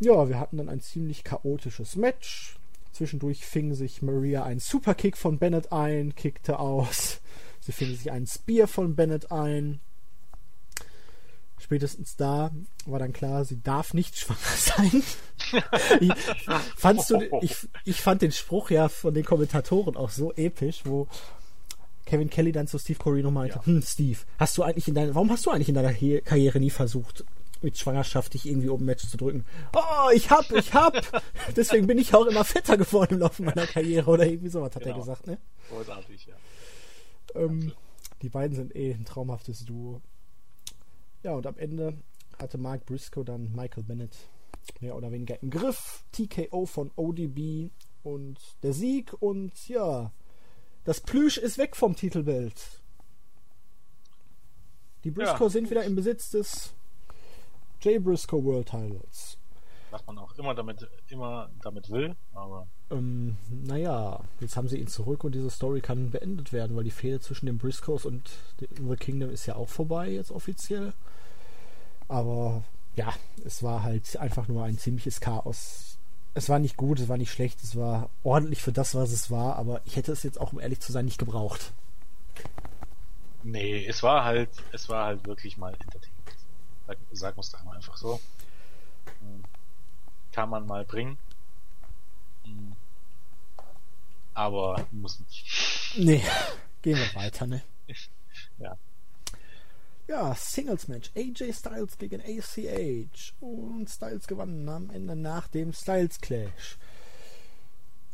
ja, 0.00 0.28
wir 0.28 0.40
hatten 0.40 0.56
dann 0.56 0.68
ein 0.68 0.80
ziemlich 0.80 1.22
chaotisches 1.22 1.94
Match. 1.94 2.58
Zwischendurch 2.92 3.44
fing 3.46 3.74
sich 3.74 4.02
Maria 4.02 4.44
einen 4.44 4.60
Superkick 4.60 5.16
von 5.16 5.38
Bennett 5.38 5.72
ein, 5.72 6.14
kickte 6.14 6.58
aus. 6.58 7.20
Sie 7.60 7.72
fing 7.72 7.94
sich 7.94 8.10
einen 8.10 8.26
Spear 8.26 8.68
von 8.68 8.94
Bennett 8.94 9.32
ein. 9.32 9.80
Spätestens 11.58 12.16
da 12.16 12.50
war 12.86 12.98
dann 12.98 13.12
klar, 13.12 13.44
sie 13.44 13.62
darf 13.62 13.94
nicht 13.94 14.18
schwanger 14.18 14.38
sein. 14.56 15.02
ich, 16.00 16.12
fandst 16.76 17.10
du, 17.10 17.20
ich, 17.40 17.56
ich 17.84 18.00
fand 18.00 18.20
den 18.22 18.32
Spruch 18.32 18.70
ja 18.70 18.88
von 18.88 19.14
den 19.14 19.24
Kommentatoren 19.24 19.96
auch 19.96 20.10
so 20.10 20.32
episch, 20.34 20.80
wo 20.84 21.06
Kevin 22.04 22.30
Kelly 22.30 22.50
dann 22.50 22.66
zu 22.66 22.78
Steve 22.78 22.98
Corino 22.98 23.30
meinte, 23.30 23.56
Ja. 23.58 23.64
hm, 23.66 23.80
Steve, 23.82 24.18
hast 24.38 24.58
du 24.58 24.64
eigentlich 24.64 24.88
in 24.88 24.94
deiner, 24.94 25.14
warum 25.14 25.30
hast 25.30 25.46
du 25.46 25.50
eigentlich 25.50 25.68
in 25.68 25.76
deiner 25.76 25.94
Karriere 25.94 26.58
nie 26.58 26.70
versucht, 26.70 27.24
mit 27.62 27.78
Schwangerschaft 27.78 28.34
dich 28.34 28.46
irgendwie 28.46 28.68
oben 28.68 28.84
Match 28.84 29.08
zu 29.08 29.16
drücken. 29.16 29.44
Oh, 29.74 30.10
ich 30.14 30.30
hab, 30.30 30.50
ich 30.52 30.72
hab. 30.74 30.94
Deswegen 31.56 31.86
bin 31.86 31.98
ich 31.98 32.14
auch 32.14 32.26
immer 32.26 32.44
fetter 32.44 32.76
geworden 32.76 33.14
im 33.14 33.20
Laufe 33.20 33.42
meiner 33.42 33.66
Karriere 33.66 34.10
oder 34.10 34.26
irgendwie 34.26 34.50
sowas, 34.50 34.74
hat 34.74 34.82
genau. 34.82 34.96
er 34.96 35.00
gesagt, 35.00 35.26
ne? 35.26 35.38
Großartig, 35.70 36.26
ja. 36.26 36.34
Ähm, 37.34 37.72
die 38.22 38.28
beiden 38.28 38.56
sind 38.56 38.74
eh 38.76 38.92
ein 38.92 39.04
traumhaftes 39.04 39.64
Duo. 39.64 40.00
Ja, 41.22 41.32
und 41.32 41.46
am 41.46 41.56
Ende 41.56 41.94
hatte 42.38 42.58
Mark 42.58 42.86
Briscoe 42.86 43.24
dann 43.24 43.52
Michael 43.52 43.84
Bennett 43.84 44.16
mehr 44.80 44.96
oder 44.96 45.10
weniger 45.12 45.40
im 45.42 45.50
Griff. 45.50 46.04
TKO 46.12 46.66
von 46.66 46.90
ODB 46.96 47.70
und 48.02 48.38
der 48.62 48.72
Sieg 48.72 49.14
und 49.20 49.68
ja, 49.68 50.12
das 50.84 51.00
Plüsch 51.00 51.38
ist 51.38 51.58
weg 51.58 51.76
vom 51.76 51.94
Titelbild. 51.94 52.82
Die 55.04 55.10
Briscoe 55.10 55.44
ja. 55.44 55.50
sind 55.50 55.70
wieder 55.70 55.84
im 55.84 55.96
Besitz 55.96 56.30
des 56.30 56.74
Jay 57.82 57.98
Briscoe 57.98 58.42
World 58.44 58.68
Titles. 58.68 59.36
Was 59.90 60.06
man 60.06 60.16
auch 60.18 60.32
immer 60.38 60.54
damit, 60.54 60.88
immer 61.08 61.50
damit 61.62 61.90
will, 61.90 62.16
aber. 62.32 62.66
Ähm, 62.90 63.36
naja, 63.50 64.20
jetzt 64.40 64.56
haben 64.56 64.68
sie 64.68 64.78
ihn 64.78 64.86
zurück 64.86 65.24
und 65.24 65.34
diese 65.34 65.50
Story 65.50 65.82
kann 65.82 66.10
beendet 66.10 66.52
werden, 66.52 66.76
weil 66.76 66.84
die 66.84 66.90
Fehde 66.90 67.20
zwischen 67.20 67.46
den 67.46 67.58
Briscoes 67.58 68.06
und 68.06 68.30
The 68.58 68.96
Kingdom 68.96 69.30
ist 69.30 69.44
ja 69.46 69.56
auch 69.56 69.68
vorbei 69.68 70.08
jetzt 70.10 70.30
offiziell. 70.30 70.94
Aber 72.08 72.64
ja, 72.94 73.12
es 73.44 73.62
war 73.62 73.82
halt 73.82 74.16
einfach 74.16 74.48
nur 74.48 74.64
ein 74.64 74.78
ziemliches 74.78 75.20
Chaos. 75.20 75.98
Es 76.34 76.48
war 76.48 76.58
nicht 76.58 76.76
gut, 76.76 77.00
es 77.00 77.08
war 77.08 77.18
nicht 77.18 77.32
schlecht, 77.32 77.62
es 77.62 77.76
war 77.76 78.08
ordentlich 78.22 78.62
für 78.62 78.72
das, 78.72 78.94
was 78.94 79.12
es 79.12 79.30
war, 79.30 79.56
aber 79.56 79.82
ich 79.84 79.96
hätte 79.96 80.12
es 80.12 80.22
jetzt 80.22 80.40
auch, 80.40 80.52
um 80.52 80.60
ehrlich 80.60 80.80
zu 80.80 80.92
sein, 80.92 81.04
nicht 81.04 81.18
gebraucht. 81.18 81.72
Nee, 83.42 83.84
es 83.84 84.02
war 84.02 84.24
halt, 84.24 84.48
es 84.72 84.88
war 84.88 85.06
halt 85.06 85.26
wirklich 85.26 85.58
mal 85.58 85.74
Entertainment. 85.74 86.11
Sagen 87.12 87.36
wir 87.36 87.40
es 87.40 87.50
da 87.50 87.62
mal 87.64 87.76
einfach 87.76 87.96
so. 87.96 88.20
Hm. 89.20 89.44
Kann 90.32 90.48
man 90.48 90.66
mal 90.66 90.84
bringen. 90.84 91.18
Hm. 92.44 92.72
Aber 94.34 94.86
muss 94.90 95.20
nicht. 95.20 95.96
Nee, 95.96 96.24
gehen 96.80 96.96
wir 96.96 97.14
weiter, 97.14 97.46
ne? 97.46 97.62
ja. 98.58 98.76
Ja, 100.08 100.34
Singles 100.34 100.88
Match. 100.88 101.10
AJ 101.14 101.52
Styles 101.52 101.96
gegen 101.96 102.20
ACH. 102.20 103.34
Und 103.40 103.88
Styles 103.88 104.26
gewann 104.26 104.68
am 104.68 104.90
Ende 104.90 105.14
nach 105.14 105.48
dem 105.48 105.72
Styles 105.72 106.20
Clash. 106.20 106.76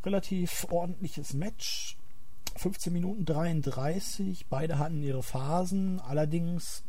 Relativ 0.04 0.66
ordentliches 0.70 1.32
Match. 1.32 1.96
15 2.56 2.92
Minuten 2.92 3.24
33. 3.24 4.46
Beide 4.48 4.78
hatten 4.78 5.02
ihre 5.02 5.22
Phasen. 5.22 6.00
Allerdings, 6.00 6.82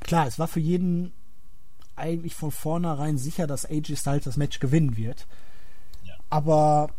klar, 0.00 0.26
es 0.26 0.38
war 0.38 0.48
für 0.48 0.60
jeden 0.60 1.12
eigentlich 1.96 2.34
von 2.34 2.50
vornherein 2.50 3.18
sicher, 3.18 3.46
dass 3.46 3.66
AJ 3.66 3.96
Styles 3.96 4.24
das 4.24 4.36
Match 4.36 4.58
gewinnen 4.58 4.96
wird. 4.96 5.26
Ja. 6.04 6.14
Aber 6.30 6.90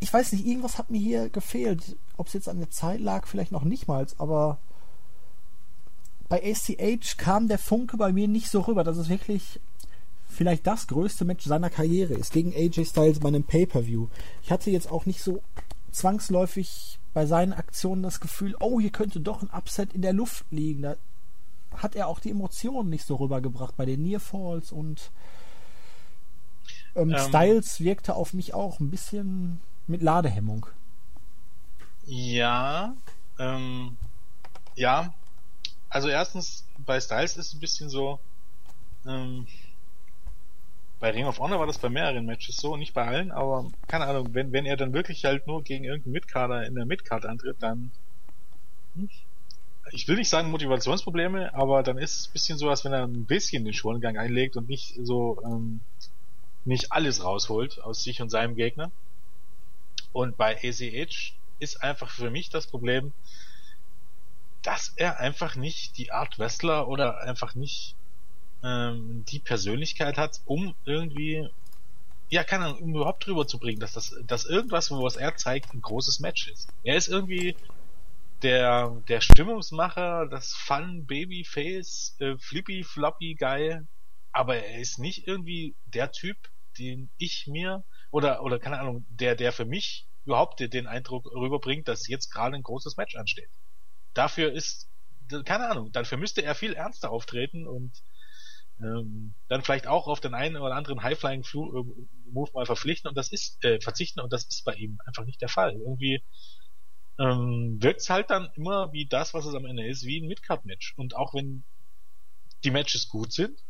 ich 0.00 0.12
weiß 0.12 0.32
nicht, 0.32 0.46
irgendwas 0.46 0.78
hat 0.78 0.90
mir 0.90 1.00
hier 1.00 1.28
gefehlt. 1.28 1.96
Ob 2.16 2.26
es 2.26 2.32
jetzt 2.32 2.48
an 2.48 2.58
der 2.58 2.70
Zeit 2.70 3.00
lag, 3.00 3.26
vielleicht 3.26 3.52
noch 3.52 3.64
nicht 3.64 3.86
mal, 3.86 4.06
aber 4.18 4.58
bei 6.28 6.42
ACH 6.42 7.18
kam 7.18 7.46
der 7.46 7.58
Funke 7.58 7.96
bei 7.96 8.12
mir 8.12 8.26
nicht 8.26 8.48
so 8.48 8.60
rüber, 8.62 8.84
dass 8.84 8.96
es 8.96 9.08
wirklich 9.08 9.60
vielleicht 10.26 10.66
das 10.66 10.86
größte 10.86 11.24
Match 11.24 11.44
seiner 11.44 11.70
Karriere 11.70 12.14
ist, 12.14 12.32
gegen 12.32 12.54
AJ 12.54 12.86
Styles 12.86 13.20
bei 13.20 13.28
einem 13.28 13.44
Pay-Per-View. 13.44 14.08
Ich 14.42 14.50
hatte 14.50 14.70
jetzt 14.70 14.90
auch 14.90 15.06
nicht 15.06 15.22
so 15.22 15.42
zwangsläufig 15.90 16.98
bei 17.12 17.26
seinen 17.26 17.52
Aktionen 17.52 18.02
das 18.02 18.18
Gefühl, 18.18 18.56
oh, 18.60 18.80
hier 18.80 18.90
könnte 18.90 19.20
doch 19.20 19.42
ein 19.42 19.50
Upset 19.50 19.92
in 19.92 20.02
der 20.02 20.14
Luft 20.14 20.46
liegen. 20.50 20.82
Da 20.82 20.96
hat 21.76 21.94
er 21.94 22.08
auch 22.08 22.20
die 22.20 22.30
Emotionen 22.30 22.90
nicht 22.90 23.06
so 23.06 23.16
rübergebracht 23.16 23.76
bei 23.76 23.84
den 23.84 24.02
Nearfalls 24.02 24.72
und 24.72 25.10
ähm, 26.94 27.10
ähm, 27.10 27.18
Styles 27.18 27.80
wirkte 27.80 28.14
auf 28.14 28.34
mich 28.34 28.54
auch 28.54 28.80
ein 28.80 28.90
bisschen 28.90 29.60
mit 29.86 30.02
Ladehemmung. 30.02 30.66
Ja, 32.04 32.94
ähm, 33.38 33.96
ja. 34.74 35.12
Also 35.88 36.08
erstens, 36.08 36.66
bei 36.78 37.00
Styles 37.00 37.36
ist 37.36 37.48
es 37.48 37.54
ein 37.54 37.60
bisschen 37.60 37.88
so, 37.88 38.18
ähm, 39.06 39.46
bei 41.00 41.10
Ring 41.10 41.26
of 41.26 41.40
Honor 41.40 41.58
war 41.58 41.66
das 41.66 41.78
bei 41.78 41.88
mehreren 41.88 42.24
Matches 42.24 42.56
so, 42.56 42.76
nicht 42.76 42.94
bei 42.94 43.06
allen, 43.06 43.32
aber 43.32 43.70
keine 43.88 44.06
Ahnung, 44.06 44.28
wenn, 44.34 44.52
wenn 44.52 44.66
er 44.66 44.76
dann 44.76 44.92
wirklich 44.92 45.24
halt 45.24 45.46
nur 45.46 45.62
gegen 45.62 45.84
irgendeinen 45.84 46.12
Midcarder 46.12 46.64
in 46.64 46.74
der 46.74 46.86
Midcard 46.86 47.26
antritt, 47.26 47.56
dann 47.60 47.90
hm, 48.94 49.10
ich 49.90 50.06
will 50.06 50.16
nicht 50.16 50.28
sagen 50.28 50.50
Motivationsprobleme, 50.50 51.54
aber 51.54 51.82
dann 51.82 51.98
ist 51.98 52.20
es 52.20 52.28
ein 52.28 52.32
bisschen 52.32 52.58
so, 52.58 52.70
als 52.70 52.84
wenn 52.84 52.92
er 52.92 53.04
ein 53.04 53.24
bisschen 53.26 53.64
den 53.64 53.74
Schongang 53.74 54.16
einlegt 54.16 54.56
und 54.56 54.68
nicht 54.68 54.94
so 55.02 55.40
ähm, 55.44 55.80
nicht 56.64 56.92
alles 56.92 57.24
rausholt 57.24 57.82
aus 57.82 58.02
sich 58.02 58.22
und 58.22 58.30
seinem 58.30 58.54
Gegner. 58.54 58.92
Und 60.12 60.36
bei 60.36 60.56
ACH 60.56 61.34
ist 61.58 61.82
einfach 61.82 62.10
für 62.10 62.30
mich 62.30 62.50
das 62.50 62.66
Problem, 62.66 63.12
dass 64.62 64.92
er 64.96 65.18
einfach 65.18 65.56
nicht 65.56 65.98
die 65.98 66.12
Art 66.12 66.38
Wrestler 66.38 66.86
oder 66.86 67.20
einfach 67.20 67.54
nicht 67.54 67.96
ähm, 68.62 69.24
die 69.28 69.40
Persönlichkeit 69.40 70.18
hat, 70.18 70.40
um 70.44 70.74
irgendwie, 70.84 71.48
ja, 72.30 72.44
keine 72.44 72.66
Ahnung, 72.66 72.82
um 72.82 72.94
überhaupt 72.94 73.26
drüber 73.26 73.46
zu 73.46 73.58
bringen, 73.58 73.80
dass 73.80 73.94
das, 73.94 74.14
dass 74.26 74.44
irgendwas, 74.44 74.90
wo 74.90 75.02
was 75.02 75.16
er 75.16 75.36
zeigt, 75.36 75.74
ein 75.74 75.82
großes 75.82 76.20
Match 76.20 76.48
ist. 76.48 76.68
Er 76.84 76.96
ist 76.96 77.08
irgendwie 77.08 77.56
der, 78.42 79.02
der 79.08 79.20
Stimmungsmacher, 79.20 80.26
das 80.28 80.52
Fun 80.52 81.06
Babyface, 81.06 82.16
äh, 82.18 82.36
Flippy 82.38 82.84
Floppy 82.84 83.34
Guy, 83.34 83.80
aber 84.32 84.56
er 84.56 84.80
ist 84.80 84.98
nicht 84.98 85.26
irgendwie 85.26 85.76
der 85.86 86.10
Typ, 86.12 86.36
den 86.78 87.10
ich 87.18 87.46
mir 87.46 87.84
oder, 88.10 88.42
oder 88.42 88.58
keine 88.58 88.80
Ahnung, 88.80 89.06
der, 89.08 89.36
der 89.36 89.52
für 89.52 89.64
mich 89.64 90.06
überhaupt 90.24 90.60
den 90.60 90.86
Eindruck 90.86 91.26
rüberbringt, 91.32 91.88
dass 91.88 92.08
jetzt 92.08 92.30
gerade 92.30 92.56
ein 92.56 92.62
großes 92.62 92.96
Match 92.96 93.16
ansteht. 93.16 93.50
Dafür 94.14 94.52
ist, 94.52 94.88
keine 95.44 95.68
Ahnung, 95.68 95.92
dafür 95.92 96.18
müsste 96.18 96.42
er 96.42 96.54
viel 96.54 96.74
ernster 96.74 97.10
auftreten 97.10 97.66
und 97.66 97.92
ähm, 98.80 99.34
dann 99.48 99.62
vielleicht 99.62 99.86
auch 99.86 100.06
auf 100.06 100.20
den 100.20 100.34
einen 100.34 100.56
oder 100.56 100.74
anderen 100.74 101.02
High-Flying-Move 101.02 102.50
mal 102.54 102.66
verpflichten 102.66 103.08
und 103.08 103.16
das 103.16 103.30
ist, 103.30 103.62
äh, 103.64 103.80
verzichten 103.80 104.20
und 104.20 104.32
das 104.32 104.44
ist 104.44 104.64
bei 104.64 104.74
ihm 104.74 104.98
einfach 105.06 105.24
nicht 105.24 105.40
der 105.40 105.48
Fall. 105.48 105.72
Irgendwie 105.72 106.22
ähm, 107.18 107.82
wirkt's 107.82 108.10
halt 108.10 108.30
dann 108.30 108.50
immer 108.54 108.92
wie 108.92 109.06
das, 109.06 109.34
was 109.34 109.46
es 109.46 109.54
am 109.54 109.66
Ende 109.66 109.86
ist, 109.86 110.04
wie 110.04 110.20
ein 110.20 110.28
Midcard-Match. 110.28 110.94
Und 110.96 111.16
auch 111.16 111.34
wenn 111.34 111.62
die 112.64 112.70
Matches 112.70 113.08
gut 113.08 113.32
sind, 113.32 113.62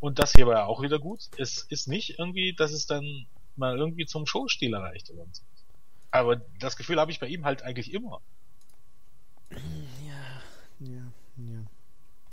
und 0.00 0.18
das 0.18 0.32
hier 0.32 0.46
war 0.46 0.54
ja 0.54 0.64
auch 0.66 0.82
wieder 0.82 0.98
gut, 0.98 1.28
es 1.38 1.66
ist 1.68 1.88
nicht 1.88 2.18
irgendwie, 2.18 2.54
dass 2.54 2.72
es 2.72 2.86
dann 2.86 3.26
mal 3.56 3.76
irgendwie 3.76 4.06
zum 4.06 4.26
Showstil 4.26 4.74
erreicht 4.74 5.10
oder 5.10 5.26
so. 5.32 5.42
Aber 6.10 6.36
das 6.60 6.76
Gefühl 6.76 7.00
habe 7.00 7.10
ich 7.10 7.20
bei 7.20 7.26
ihm 7.26 7.44
halt 7.44 7.62
eigentlich 7.62 7.92
immer. 7.92 8.20
Ja, 9.50 10.42
ja, 10.80 11.12
ja. 11.36 11.64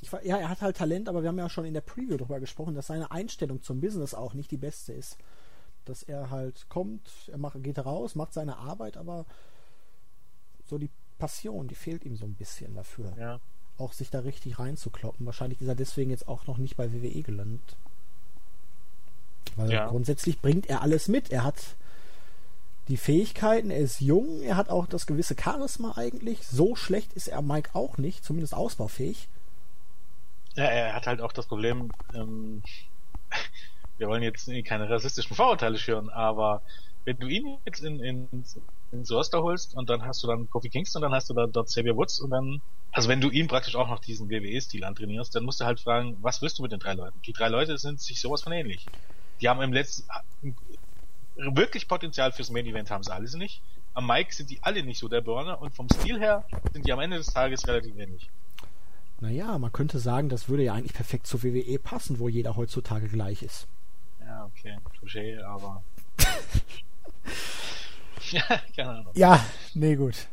Ich, 0.02 0.12
ja, 0.12 0.38
er 0.38 0.50
hat 0.50 0.62
halt 0.62 0.76
Talent, 0.78 1.08
aber 1.08 1.22
wir 1.22 1.30
haben 1.30 1.38
ja 1.38 1.50
schon 1.50 1.66
in 1.66 1.74
der 1.74 1.82
Preview 1.82 2.18
darüber 2.18 2.40
gesprochen, 2.40 2.76
dass 2.76 2.88
seine 2.88 3.12
Einstellung 3.12 3.62
zum 3.62 3.80
Business 3.80 4.14
auch 4.14 4.34
nicht 4.34 4.52
die 4.52 4.58
beste 4.58 4.92
ist. 4.92 5.18
Dass 5.86 6.04
er 6.04 6.30
halt 6.30 6.68
kommt, 6.70 7.10
er 7.28 7.38
macht, 7.38 7.62
geht 7.64 7.80
raus, 7.80 8.16
macht 8.16 8.34
seine 8.34 8.58
Arbeit, 8.58 8.98
aber 8.98 9.26
so 10.66 10.78
die 10.78 10.90
Passion, 11.20 11.68
die 11.68 11.76
fehlt 11.76 12.06
ihm 12.06 12.16
so 12.16 12.26
ein 12.26 12.34
bisschen 12.34 12.76
dafür. 12.76 13.14
Ja. 13.18 13.40
Auch 13.78 13.94
sich 13.94 14.10
da 14.10 14.20
richtig 14.20 14.60
reinzukloppen. 14.60 15.26
Wahrscheinlich 15.26 15.62
ist 15.62 15.68
er 15.68 15.76
deswegen 15.76 16.12
jetzt 16.12 16.28
auch 16.28 16.48
noch 16.48 16.58
nicht 16.58 16.76
bei 16.76 16.92
WWE 16.92 17.22
gelandet. 17.22 17.76
Weil 19.56 19.72
ja. 19.72 19.88
grundsätzlich 19.88 20.40
bringt 20.42 20.68
er 20.68 20.82
alles 20.82 21.08
mit. 21.08 21.32
Er 21.32 21.44
hat 21.44 21.76
die 22.88 22.98
Fähigkeiten, 22.98 23.70
er 23.70 23.80
ist 23.80 24.02
jung, 24.02 24.42
er 24.42 24.58
hat 24.58 24.70
auch 24.70 24.88
das 24.88 25.06
gewisse 25.06 25.36
Charisma 25.40 25.94
eigentlich. 25.96 26.46
So 26.46 26.76
schlecht 26.76 27.14
ist 27.14 27.28
er 27.28 27.42
Mike 27.42 27.72
auch 27.74 27.98
nicht, 27.98 28.24
zumindest 28.24 28.54
ausbaufähig. 28.54 29.28
Ja, 30.56 30.66
er 30.66 30.94
hat 30.94 31.08
halt 31.08 31.22
auch 31.22 31.32
das 31.32 31.48
Problem, 31.48 31.92
ähm, 32.14 32.62
wir 33.98 34.08
wollen 34.08 34.24
jetzt 34.24 34.50
keine 34.66 34.90
rassistischen 34.90 35.36
Vorurteile 35.36 35.78
schüren, 35.78 36.10
aber 36.10 36.62
wenn 37.06 37.18
du 37.18 37.28
ihn 37.28 37.58
jetzt 37.66 37.84
in, 37.84 38.00
in, 38.00 38.46
ins 38.94 39.12
Roster 39.12 39.42
holst 39.42 39.76
und 39.76 39.90
dann 39.90 40.06
hast 40.06 40.24
du 40.24 40.28
dann 40.28 40.50
Kofi 40.50 40.70
Kingston, 40.70 41.02
dann 41.02 41.14
hast 41.14 41.30
du 41.30 41.34
da 41.34 41.48
dort 41.48 41.68
Xavier 41.68 41.96
Woods 41.96 42.20
und 42.20 42.30
dann, 42.30 42.62
also 42.92 43.10
wenn 43.10 43.22
du 43.22 43.30
ihm 43.30 43.48
praktisch 43.48 43.76
auch 43.76 43.90
noch 43.90 44.00
diesen 44.00 44.30
WWE-Stil 44.30 44.84
antrainierst, 44.84 45.36
dann 45.36 45.44
musst 45.44 45.60
du 45.60 45.66
halt 45.66 45.80
fragen, 45.80 46.18
was 46.22 46.42
willst 46.42 46.60
du 46.60 46.64
mit 46.64 46.72
den 46.72 46.80
drei 46.80 46.94
Leuten? 46.94 47.20
Die 47.26 47.34
drei 47.34 47.50
Leute 47.50 47.78
sind 47.78 48.00
sich 48.00 48.22
sowas 48.22 48.44
von 48.44 48.54
ähnlich. 48.54 48.86
Die 49.42 49.50
haben 49.50 49.62
im 49.62 49.74
letzten, 49.74 50.08
wirklich 51.36 51.88
Potenzial 51.88 52.32
fürs 52.32 52.52
Main 52.52 52.66
Event 52.66 52.92
haben 52.92 53.04
sie 53.04 53.14
alles 53.14 53.34
nicht. 53.34 53.62
Am 53.96 54.08
Mike 54.08 54.34
sind 54.34 54.50
die 54.50 54.60
alle 54.62 54.84
nicht 54.84 55.00
so 55.00 55.08
der 55.08 55.22
Burner 55.22 55.62
und 55.62 55.74
vom 55.74 55.88
Stil 55.90 56.20
her 56.20 56.46
sind 56.72 56.86
die 56.86 56.94
am 56.94 57.00
Ende 57.00 57.18
des 57.18 57.28
Tages 57.28 57.68
relativ 57.68 57.98
ähnlich. 57.98 58.30
Naja, 59.20 59.58
man 59.58 59.72
könnte 59.72 60.00
sagen, 60.00 60.30
das 60.30 60.50
würde 60.50 60.64
ja 60.64 60.74
eigentlich 60.74 60.94
perfekt 60.94 61.28
zur 61.28 61.44
WWE 61.44 61.80
passen, 61.80 62.20
wo 62.20 62.28
jeder 62.28 62.56
heutzutage 62.56 63.08
gleich 63.08 63.42
ist. 63.42 63.68
Ja, 64.20 64.46
okay, 64.46 64.78
touché, 65.00 65.42
aber. 65.44 65.84
ja, 68.32 68.44
keine 68.76 68.90
Ahnung. 68.90 69.14
Ja, 69.16 69.44
nee, 69.74 69.96
gut. 69.96 70.28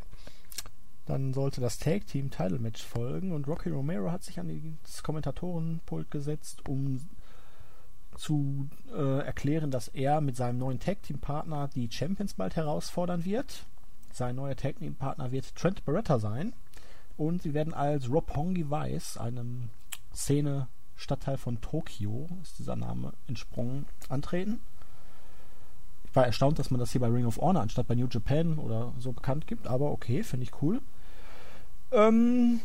Dann 1.05 1.33
sollte 1.33 1.61
das 1.61 1.77
Tag 1.77 2.07
Team 2.07 2.29
Title 2.29 2.59
Match 2.59 2.83
folgen 2.83 3.31
und 3.31 3.47
Rocky 3.47 3.69
Romero 3.69 4.11
hat 4.11 4.23
sich 4.23 4.39
an 4.39 4.77
das 4.83 5.03
Kommentatorenpult 5.03 6.11
gesetzt, 6.11 6.67
um 6.69 7.01
zu 8.15 8.69
äh, 8.93 9.25
erklären, 9.25 9.71
dass 9.71 9.87
er 9.87 10.21
mit 10.21 10.35
seinem 10.35 10.59
neuen 10.59 10.79
Tag 10.79 11.01
Team 11.03 11.19
Partner 11.19 11.69
die 11.73 11.89
Champions 11.91 12.35
bald 12.35 12.55
herausfordern 12.55 13.25
wird. 13.25 13.65
Sein 14.13 14.35
neuer 14.35 14.55
Tag 14.55 14.77
Team 14.79 14.95
Partner 14.95 15.31
wird 15.31 15.55
Trent 15.55 15.83
Beretta 15.85 16.19
sein 16.19 16.53
und 17.17 17.41
sie 17.41 17.53
werden 17.53 17.73
als 17.73 18.09
Roppongi 18.09 18.69
Vice, 18.69 19.17
einem 19.17 19.69
Szene 20.13 20.67
Stadtteil 20.95 21.37
von 21.37 21.61
Tokio, 21.61 22.27
ist 22.43 22.59
dieser 22.59 22.75
Name 22.75 23.13
entsprungen, 23.27 23.85
antreten. 24.09 24.59
Ich 26.11 26.15
war 26.17 26.25
erstaunt, 26.25 26.59
dass 26.59 26.71
man 26.71 26.79
das 26.79 26.91
hier 26.91 26.99
bei 26.99 27.07
Ring 27.07 27.25
of 27.25 27.37
Honor 27.37 27.61
anstatt 27.61 27.87
bei 27.87 27.95
New 27.95 28.07
Japan 28.11 28.59
oder 28.59 28.91
so 28.99 29.13
bekannt 29.13 29.47
gibt, 29.47 29.65
aber 29.65 29.91
okay, 29.91 30.23
finde 30.23 30.43
ich 30.43 30.61
cool. 30.61 30.81
Ähm, 31.93 32.59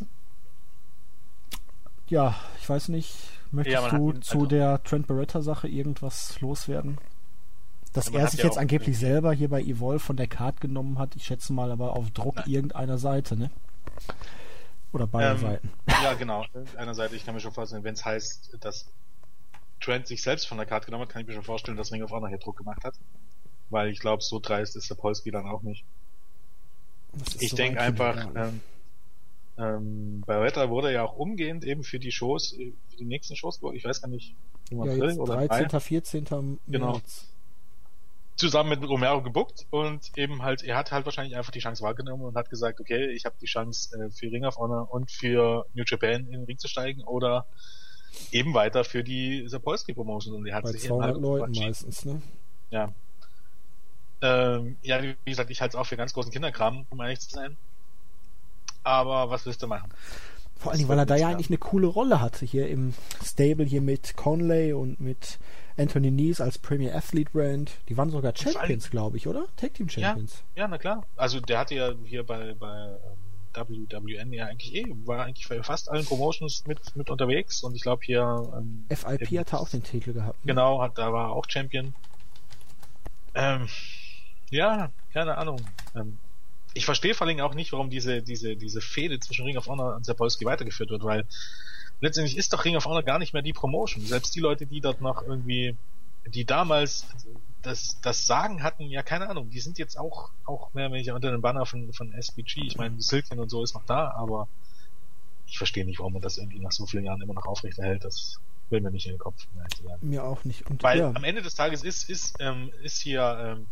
ja, 2.09 2.35
ich 2.61 2.69
weiß 2.69 2.89
nicht, 2.89 3.17
möchtest 3.53 3.93
ja, 3.93 3.97
du 3.97 4.15
zu 4.15 4.39
also 4.39 4.47
der 4.47 4.83
Trent 4.83 5.07
Beretta 5.07 5.43
Sache 5.43 5.69
irgendwas 5.69 6.41
loswerden? 6.41 6.99
Dass 7.93 8.11
ja, 8.11 8.19
er 8.19 8.27
sich 8.27 8.41
ja 8.41 8.47
jetzt 8.47 8.59
angeblich 8.59 8.99
selber 8.99 9.33
hier 9.33 9.49
bei 9.49 9.63
Evolve 9.63 10.01
von 10.01 10.17
der 10.17 10.27
Card 10.27 10.61
genommen 10.61 10.99
hat, 10.99 11.15
ich 11.15 11.25
schätze 11.25 11.53
mal 11.53 11.71
aber 11.71 11.95
auf 11.95 12.11
Druck 12.11 12.37
Nein. 12.37 12.51
irgendeiner 12.51 12.99
Seite, 12.99 13.37
ne? 13.37 13.51
Oder 14.93 15.07
beide 15.07 15.35
ähm, 15.35 15.39
Seiten. 15.39 15.73
Ja, 16.03 16.15
genau. 16.15 16.45
Einer 16.77 16.95
Seite, 16.95 17.15
ich 17.15 17.25
kann 17.25 17.35
mir 17.35 17.41
schon 17.41 17.53
vorstellen, 17.53 17.85
wenn 17.85 17.95
es 17.95 18.05
heißt, 18.05 18.57
dass 18.61 18.87
Trent 19.81 20.09
sich 20.09 20.23
selbst 20.23 20.49
von 20.49 20.59
der 20.59 20.67
Karte 20.67 20.87
genommen 20.87 21.03
hat, 21.03 21.11
kann 21.11 21.23
ich 21.23 21.29
mir 21.29 21.35
schon 21.35 21.45
vorstellen, 21.45 21.77
dass 21.77 21.93
Ring 21.93 22.03
of 22.03 22.11
Honor 22.11 22.29
hier 22.29 22.39
Druck 22.39 22.57
gemacht 22.57 22.83
hat. 22.85 22.95
Weil 23.71 23.91
ich 23.91 24.01
glaube, 24.01 24.23
so 24.23 24.39
dreist 24.39 24.77
ist 24.77 24.91
der 24.91 24.95
Polski 24.95 25.31
dann 25.31 25.47
auch 25.47 25.63
nicht. 25.63 25.85
Ich 27.41 27.51
so 27.51 27.57
denke 27.57 27.81
einfach, 27.81 28.29
ähm, 28.35 28.61
ähm, 29.59 30.23
Barretta 30.27 30.69
wurde 30.69 30.93
ja 30.93 31.03
auch 31.03 31.17
umgehend 31.17 31.65
eben 31.65 31.83
für 31.83 31.99
die 31.99 32.13
Shows, 32.13 32.51
für 32.51 32.97
die 32.99 33.05
nächsten 33.05 33.37
Shows, 33.37 33.61
ich 33.73 33.85
weiß 33.85 34.03
gar 34.03 34.09
nicht, 34.09 34.35
im 34.71 34.81
April 34.81 35.11
ja, 35.11 35.17
oder 35.17 35.47
13., 35.47 35.69
3. 35.69 35.81
14. 35.81 36.59
Genau. 36.69 37.01
Zusammen 38.37 38.69
mit 38.69 38.87
Romero 38.87 39.23
gebuckt 39.23 39.67
und 39.71 40.11
eben 40.17 40.43
halt, 40.43 40.63
er 40.63 40.77
hat 40.77 40.93
halt 40.93 41.07
wahrscheinlich 41.07 41.37
einfach 41.37 41.53
die 41.53 41.61
Chance 41.61 41.83
wahrgenommen 41.83 42.23
und 42.23 42.37
hat 42.37 42.51
gesagt, 42.51 42.81
okay, 42.81 43.11
ich 43.13 43.25
habe 43.25 43.35
die 43.41 43.47
Chance 43.47 43.99
äh, 43.99 44.11
für 44.11 44.31
Ring 44.31 44.45
of 44.45 44.59
Honor 44.59 44.93
und 44.93 45.11
für 45.11 45.65
New 45.73 45.85
Japan 45.87 46.27
in 46.27 46.33
den 46.33 46.45
Ring 46.45 46.59
zu 46.59 46.69
steigen 46.69 47.03
oder 47.05 47.47
eben 48.33 48.53
weiter 48.53 48.85
für 48.85 49.03
die 49.03 49.49
Sapolsky 49.49 49.95
Promotion 49.95 50.35
und 50.35 50.47
er 50.47 50.57
hat 50.57 50.65
Bei 50.65 50.73
sich 50.73 50.83
200 50.83 51.13
halt 51.13 51.23
Leuten 51.23 51.53
meistens, 51.53 52.05
ne? 52.05 52.21
Ja. 52.71 52.93
Ähm, 54.23 54.77
ja, 54.83 55.03
wie 55.03 55.15
gesagt, 55.25 55.51
ich 55.51 55.61
halte 55.61 55.77
es 55.77 55.81
auch 55.81 55.87
für 55.87 55.97
ganz 55.97 56.13
großen 56.13 56.33
Kinderkram, 56.33 56.87
um 56.91 57.01
ehrlich 57.01 57.21
zu 57.21 57.31
sein. 57.31 57.57
Aber 58.83 59.31
was 59.31 59.45
willst 59.47 59.63
du 59.63 59.67
machen? 59.67 59.91
Vor 60.59 60.73
allem, 60.73 60.89
weil 60.89 60.99
er 60.99 61.07
da 61.07 61.17
ja 61.17 61.29
eigentlich 61.29 61.51
eine 61.51 61.59
coole 61.59 61.87
Rolle 61.87 62.21
hatte, 62.21 62.47
hier 62.47 62.69
im 62.69 62.95
Stable 63.23 63.65
hier 63.65 63.83
mit 63.83 64.17
Conley 64.17 64.73
und 64.73 65.01
mit 65.01 65.39
Anthony 65.77 66.11
Nees 66.11 66.41
als 66.41 66.59
Premier 66.59 66.95
Athlete 66.95 67.31
Brand. 67.31 67.73
Die 67.89 67.97
waren 67.97 68.11
sogar 68.11 68.33
Champions, 68.35 68.91
glaube 68.91 69.19
ich, 69.19 69.27
oder? 69.27 69.47
Tag 69.57 69.75
Team 69.75 69.89
Champions. 69.89 70.43
Ja, 70.55 70.63
ja, 70.63 70.69
na 70.69 70.79
klar. 70.79 71.05
Also 71.17 71.41
der 71.41 71.59
hatte 71.59 71.75
ja 71.75 71.93
hier 72.05 72.25
bei, 72.25 72.55
bei 72.55 72.97
ähm, 73.55 73.69
WWN 73.69 74.33
ja 74.33 74.47
eigentlich 74.47 74.75
eh, 74.75 74.87
war 75.05 75.25
eigentlich 75.25 75.49
bei 75.49 75.63
fast 75.63 75.91
allen 75.91 76.05
Promotions 76.05 76.65
mit, 76.67 76.97
mit 76.97 77.11
unterwegs 77.11 77.63
und 77.63 77.75
ich 77.75 77.83
glaube 77.83 78.03
hier 78.05 78.51
ähm, 78.57 78.87
FIP 78.91 79.39
hatte 79.39 79.59
auch 79.59 79.69
den 79.69 79.83
Titel 79.83 80.13
gehabt. 80.13 80.45
Ne? 80.45 80.53
Genau, 80.53 80.81
hat, 80.81 80.97
da 80.97 81.13
war 81.13 81.29
er 81.29 81.33
auch 81.33 81.45
Champion. 81.49 81.95
Ähm, 83.35 83.69
ja, 84.51 84.91
keine 85.13 85.37
Ahnung. 85.39 85.61
Ähm, 85.95 86.19
ich 86.75 86.85
verstehe 86.85 87.15
vor 87.15 87.27
allem 87.27 87.41
auch 87.41 87.55
nicht, 87.55 87.73
warum 87.73 87.91
diese, 87.91 88.23
diese, 88.23 88.57
diese 88.57 88.81
Fehde 88.81 89.19
zwischen 89.19 89.47
Ring 89.47 89.57
of 89.57 89.67
Honor 89.67 89.97
und 89.97 90.05
Zapolsky 90.05 90.45
weitergeführt 90.45 90.91
wird, 90.91 91.05
weil 91.05 91.27
letztendlich 92.01 92.37
ist 92.37 92.53
doch 92.53 92.65
Ring 92.65 92.77
of 92.77 92.85
Honor 92.85 93.03
gar 93.03 93.19
nicht 93.19 93.33
mehr 93.33 93.43
die 93.43 93.55
Promotion. 93.55 94.05
Selbst 94.05 94.35
die 94.35 94.41
Leute, 94.41 94.67
die 94.67 94.81
dort 94.81 95.01
noch 95.01 95.23
irgendwie, 95.23 95.77
die 96.27 96.45
damals 96.45 97.07
das, 97.63 97.99
das 98.03 98.27
Sagen 98.27 98.63
hatten, 98.63 98.85
ja, 98.85 99.03
keine 99.03 99.29
Ahnung, 99.29 99.51
die 99.51 99.61
sind 99.61 99.79
jetzt 99.79 99.99
auch, 99.99 100.31
auch 100.45 100.73
mehr 100.75 100.87
oder 100.87 100.95
weniger 100.95 101.15
unter 101.15 101.31
dem 101.31 101.41
Banner 101.41 101.67
von, 101.67 101.93
von 101.93 102.13
SBG. 102.13 102.63
Ich 102.67 102.77
meine, 102.77 103.01
Silken 103.01 103.41
und 103.41 103.49
so 103.49 103.63
ist 103.63 103.75
noch 103.75 103.85
da, 103.87 104.11
aber 104.11 104.47
ich 105.47 105.59
verstehe 105.59 105.85
nicht, 105.85 105.99
warum 105.99 106.13
man 106.13 106.23
das 106.23 106.39
irgendwie 106.39 106.59
nach 106.59 106.73
so 106.73 106.87
vielen 106.87 107.05
Jahren 107.05 107.21
immer 107.23 107.35
noch 107.35 107.47
aufrechterhält. 107.47 108.05
Das 108.05 108.39
will 108.71 108.81
mir 108.81 108.91
nicht 108.91 109.07
in 109.07 109.13
den 109.15 109.19
Kopf. 109.19 109.47
Mir 110.01 110.25
auch 110.25 110.45
nicht. 110.45 110.69
Und, 110.69 110.83
Weil 110.83 110.99
ja. 110.99 111.09
am 111.11 111.25
Ende 111.25 111.43
des 111.43 111.55
Tages 111.55 111.83
ist, 111.83 112.09
ist, 112.09 112.37
ähm, 112.41 112.71
ist 112.83 113.01
hier 113.01 113.57
ähm, 113.57 113.67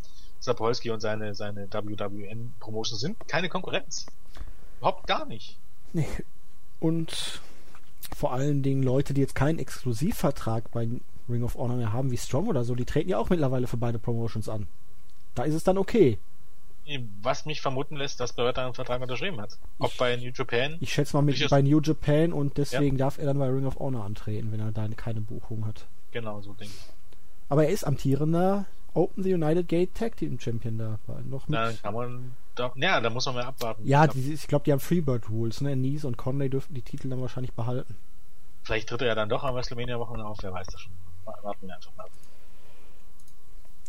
Sapolsky 0.45 0.91
und 0.91 1.01
seine, 1.01 1.35
seine 1.35 1.67
WWN-Promotion 1.73 2.99
sind 2.99 3.29
keine 3.29 3.49
Konkurrenz. 3.49 4.07
Überhaupt 4.79 5.07
gar 5.07 5.27
nicht. 5.27 5.59
Nee. 5.93 6.07
Und 6.81 7.41
vor 8.15 8.33
allen 8.33 8.63
Dingen 8.63 8.83
Leute, 8.83 9.15
die 9.15 9.21
jetzt 9.21 9.35
keinen 9.35 9.59
Exklusivvertrag 9.59 10.71
bei 10.71 10.89
Ring 11.29 11.43
of 11.43 11.55
Honor 11.55 11.77
mehr 11.77 11.93
haben, 11.93 12.11
wie 12.11 12.17
Strong 12.17 12.49
oder 12.49 12.65
so, 12.65 12.75
die 12.75 12.85
treten 12.85 13.09
ja 13.11 13.19
auch 13.19 13.31
mittlerweile 13.31 13.67
für 13.67 13.77
beide 13.77 13.99
Promotions 13.99 14.49
an. 14.49 14.67
Da 15.35 15.45
ist 15.45 15.55
es 15.55 15.65
dann 15.65 15.79
okay. 15.79 16.19
Was 17.23 17.47
mich 17.47 17.63
vermuten 17.63 17.97
lässt, 17.97 18.21
dass 18.21 18.35
Beretta 18.35 18.63
einen 18.63 18.75
Vertrag 18.75 19.01
unterschrieben 19.01 19.41
hat. 19.41 19.59
Ob 19.79 19.93
ich, 19.93 19.97
bei 19.97 20.17
New 20.17 20.31
Japan. 20.35 20.77
Ich 20.81 20.93
schätze 20.93 21.17
mal 21.17 21.23
mit 21.23 21.49
bei 21.49 21.63
New 21.63 21.81
Japan 21.81 22.35
und 22.35 22.59
deswegen 22.59 22.99
ja. 22.99 23.07
darf 23.07 23.17
er 23.17 23.25
dann 23.25 23.39
bei 23.39 23.49
Ring 23.49 23.65
of 23.65 23.79
Honor 23.79 24.05
antreten, 24.05 24.53
wenn 24.53 24.61
er 24.61 24.71
da 24.71 24.87
keine 24.89 25.23
Buchung 25.23 25.67
hat. 25.67 25.87
Genau, 26.13 26.43
so 26.43 26.53
denke 26.53 26.75
ich. 26.77 26.93
Aber 27.49 27.65
er 27.65 27.71
ist 27.71 27.85
amtierender 27.85 28.67
Open 28.95 29.25
the 29.25 29.35
United 29.35 29.69
Gate 29.69 29.95
Tag 29.95 30.17
Team 30.17 30.39
Champion 30.39 30.79
da. 30.79 30.99
Noch 31.25 31.49
mit. 31.49 31.59
Da 31.59 31.73
kann 31.73 31.95
man, 31.95 32.33
da, 32.55 32.73
ja, 32.77 33.01
da 33.01 33.11
muss 33.11 33.27
man 33.27 33.35
mal 33.35 33.45
abwarten. 33.45 33.87
Ja, 33.87 34.07
die, 34.07 34.33
ich 34.33 34.47
glaube, 34.47 34.65
die 34.65 34.73
haben 34.73 34.81
Freebird 34.81 35.29
Rules, 35.29 35.61
ne? 35.61 35.75
Nies 35.75 36.05
und 36.05 36.17
Conley 36.17 36.49
dürften 36.49 36.75
die 36.75 36.83
Titel 36.83 37.09
dann 37.09 37.21
wahrscheinlich 37.21 37.53
behalten. 37.53 37.97
Vielleicht 38.63 38.89
tritt 38.89 39.03
er 39.03 39.09
ja 39.09 39.15
dann 39.15 39.29
doch 39.29 39.43
am 39.45 39.55
WrestleMania-Wochenende 39.57 40.27
auf, 40.27 40.39
wer 40.43 40.53
weiß 40.53 40.67
das 40.69 40.81
schon. 40.81 40.93
Warten 41.25 41.67
wir 41.67 41.75
einfach 41.75 41.95
mal. 41.97 42.07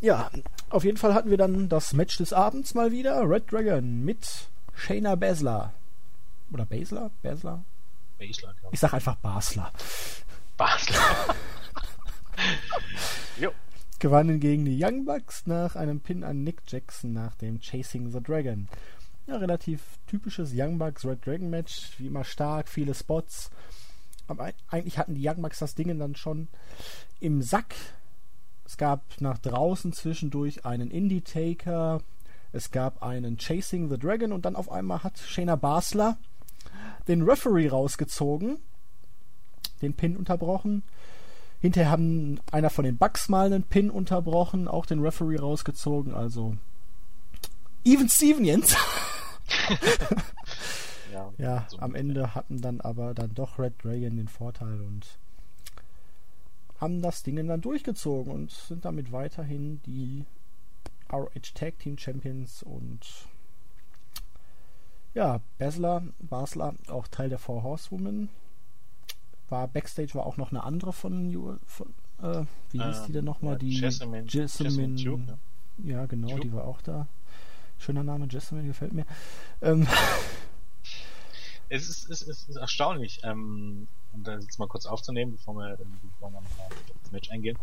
Ja, 0.01 0.29
auf 0.69 0.83
jeden 0.83 0.97
Fall 0.97 1.13
hatten 1.13 1.29
wir 1.29 1.37
dann 1.37 1.69
das 1.69 1.93
Match 1.93 2.17
des 2.17 2.33
Abends 2.33 2.73
mal 2.73 2.91
wieder. 2.91 3.21
Red 3.29 3.51
Dragon 3.51 4.03
mit 4.03 4.49
Shayna 4.73 5.15
Baszler. 5.15 5.73
Oder 6.51 6.65
Baszler? 6.65 7.11
Baszler? 7.21 7.63
Baszler, 8.17 8.53
ich. 8.53 8.73
Ich 8.73 8.79
sag 8.79 8.93
einfach 8.93 9.15
Basler. 9.15 9.71
Basler. 10.57 11.35
jo 13.39 13.51
gewannen 13.99 14.39
gegen 14.39 14.65
die 14.65 14.77
Young 14.81 15.05
Bucks 15.05 15.45
nach 15.45 15.75
einem 15.75 15.99
Pin 15.99 16.23
an 16.23 16.43
Nick 16.43 16.61
Jackson 16.67 17.13
nach 17.13 17.35
dem 17.35 17.59
Chasing 17.59 18.11
the 18.11 18.21
Dragon. 18.21 18.67
Ja, 19.27 19.37
relativ 19.37 19.81
typisches 20.07 20.51
Young 20.53 20.77
Bucks 20.77 21.05
Red 21.05 21.25
Dragon 21.25 21.49
Match, 21.49 21.91
wie 21.97 22.07
immer 22.07 22.23
stark, 22.23 22.69
viele 22.69 22.93
Spots. 22.93 23.49
Aber 24.27 24.51
eigentlich 24.69 24.97
hatten 24.97 25.15
die 25.15 25.27
Young 25.27 25.41
Bucks 25.41 25.59
das 25.59 25.75
Ding 25.75 25.97
dann 25.97 26.15
schon 26.15 26.47
im 27.19 27.41
Sack. 27.41 27.75
Es 28.65 28.77
gab 28.77 29.03
nach 29.19 29.37
draußen 29.37 29.93
zwischendurch 29.93 30.65
einen 30.65 30.89
Indie 30.91 31.21
Taker, 31.21 32.01
es 32.51 32.71
gab 32.71 33.03
einen 33.03 33.37
Chasing 33.37 33.89
the 33.89 33.97
Dragon 33.97 34.31
und 34.31 34.45
dann 34.45 34.55
auf 34.55 34.71
einmal 34.71 35.03
hat 35.03 35.19
Shayna 35.19 35.55
Basler 35.55 36.17
den 37.07 37.21
Referee 37.21 37.67
rausgezogen, 37.67 38.57
den 39.81 39.93
Pin 39.93 40.17
unterbrochen 40.17 40.83
Hinterher 41.66 41.89
haben 41.89 42.39
einer 42.51 42.70
von 42.70 42.86
den 42.86 42.97
Bugs 42.97 43.28
mal 43.28 43.47
einen 43.47 43.63
Pin 43.63 43.89
unterbrochen, 43.89 44.68
auch 44.68 44.86
den 44.86 44.99
Referee 44.99 45.38
rausgezogen, 45.38 46.13
also 46.13 46.55
Even 47.84 48.07
Steven 48.07 48.45
Jens. 48.45 48.76
ja, 51.11 51.34
ja 51.39 51.66
so 51.68 51.80
am 51.80 51.95
Ende 51.95 52.36
hatten 52.36 52.61
dann 52.61 52.82
aber 52.82 53.16
dann 53.16 53.34
doch 53.34 53.57
Red 53.57 53.84
Dragon 53.84 54.16
den 54.16 54.28
Vorteil 54.28 54.80
und 54.80 55.18
haben 56.80 57.01
das 57.01 57.24
Ding 57.24 57.36
dann 57.47 57.61
durchgezogen 57.61 58.32
und 58.32 58.51
sind 58.51 58.86
damit 58.86 59.11
weiterhin 59.11 59.82
die 59.88 60.24
ROH 61.11 61.32
Tag 61.55 61.80
Team 61.80 61.97
Champions 61.97 62.61
und 62.61 62.99
ja, 65.16 65.39
Basler, 65.57 66.03
Basler, 66.20 66.76
auch 66.89 67.07
Teil 67.07 67.30
der 67.30 67.39
Four 67.39 67.63
Horsewomen, 67.63 68.30
war 69.49 69.67
Backstage 69.67 70.13
war 70.15 70.25
auch 70.25 70.37
noch 70.37 70.51
eine 70.51 70.63
andere 70.63 70.93
von, 70.93 71.59
von 71.65 71.93
äh, 72.21 72.45
wie 72.71 72.81
hieß 72.81 73.03
die 73.07 73.11
denn 73.11 73.25
nochmal? 73.25 73.53
Ja, 73.53 73.59
die 73.59 73.79
Jessamine. 73.79 74.27
Jessamine, 74.27 74.95
Jessamine 74.95 75.25
ne? 75.25 75.37
Ja, 75.83 76.05
genau, 76.05 76.29
Duke. 76.29 76.41
die 76.41 76.53
war 76.53 76.65
auch 76.65 76.81
da. 76.81 77.07
Schöner 77.77 78.03
Name, 78.03 78.27
Jessamine, 78.29 78.67
gefällt 78.67 78.93
mir. 78.93 79.05
Ähm. 79.61 79.87
Es 81.67 81.89
ist, 81.89 82.11
es 82.11 82.21
ist, 82.21 82.27
es 82.27 82.49
ist 82.49 82.55
erstaunlich, 82.57 83.21
ähm, 83.23 83.87
um 84.13 84.23
das 84.23 84.43
jetzt 84.43 84.59
mal 84.59 84.67
kurz 84.67 84.85
aufzunehmen, 84.85 85.31
bevor 85.31 85.55
wir, 85.55 85.75
bevor 86.03 86.31
wir 86.31 86.41
das 87.01 87.11
Match 87.11 87.31
eingehen. 87.31 87.57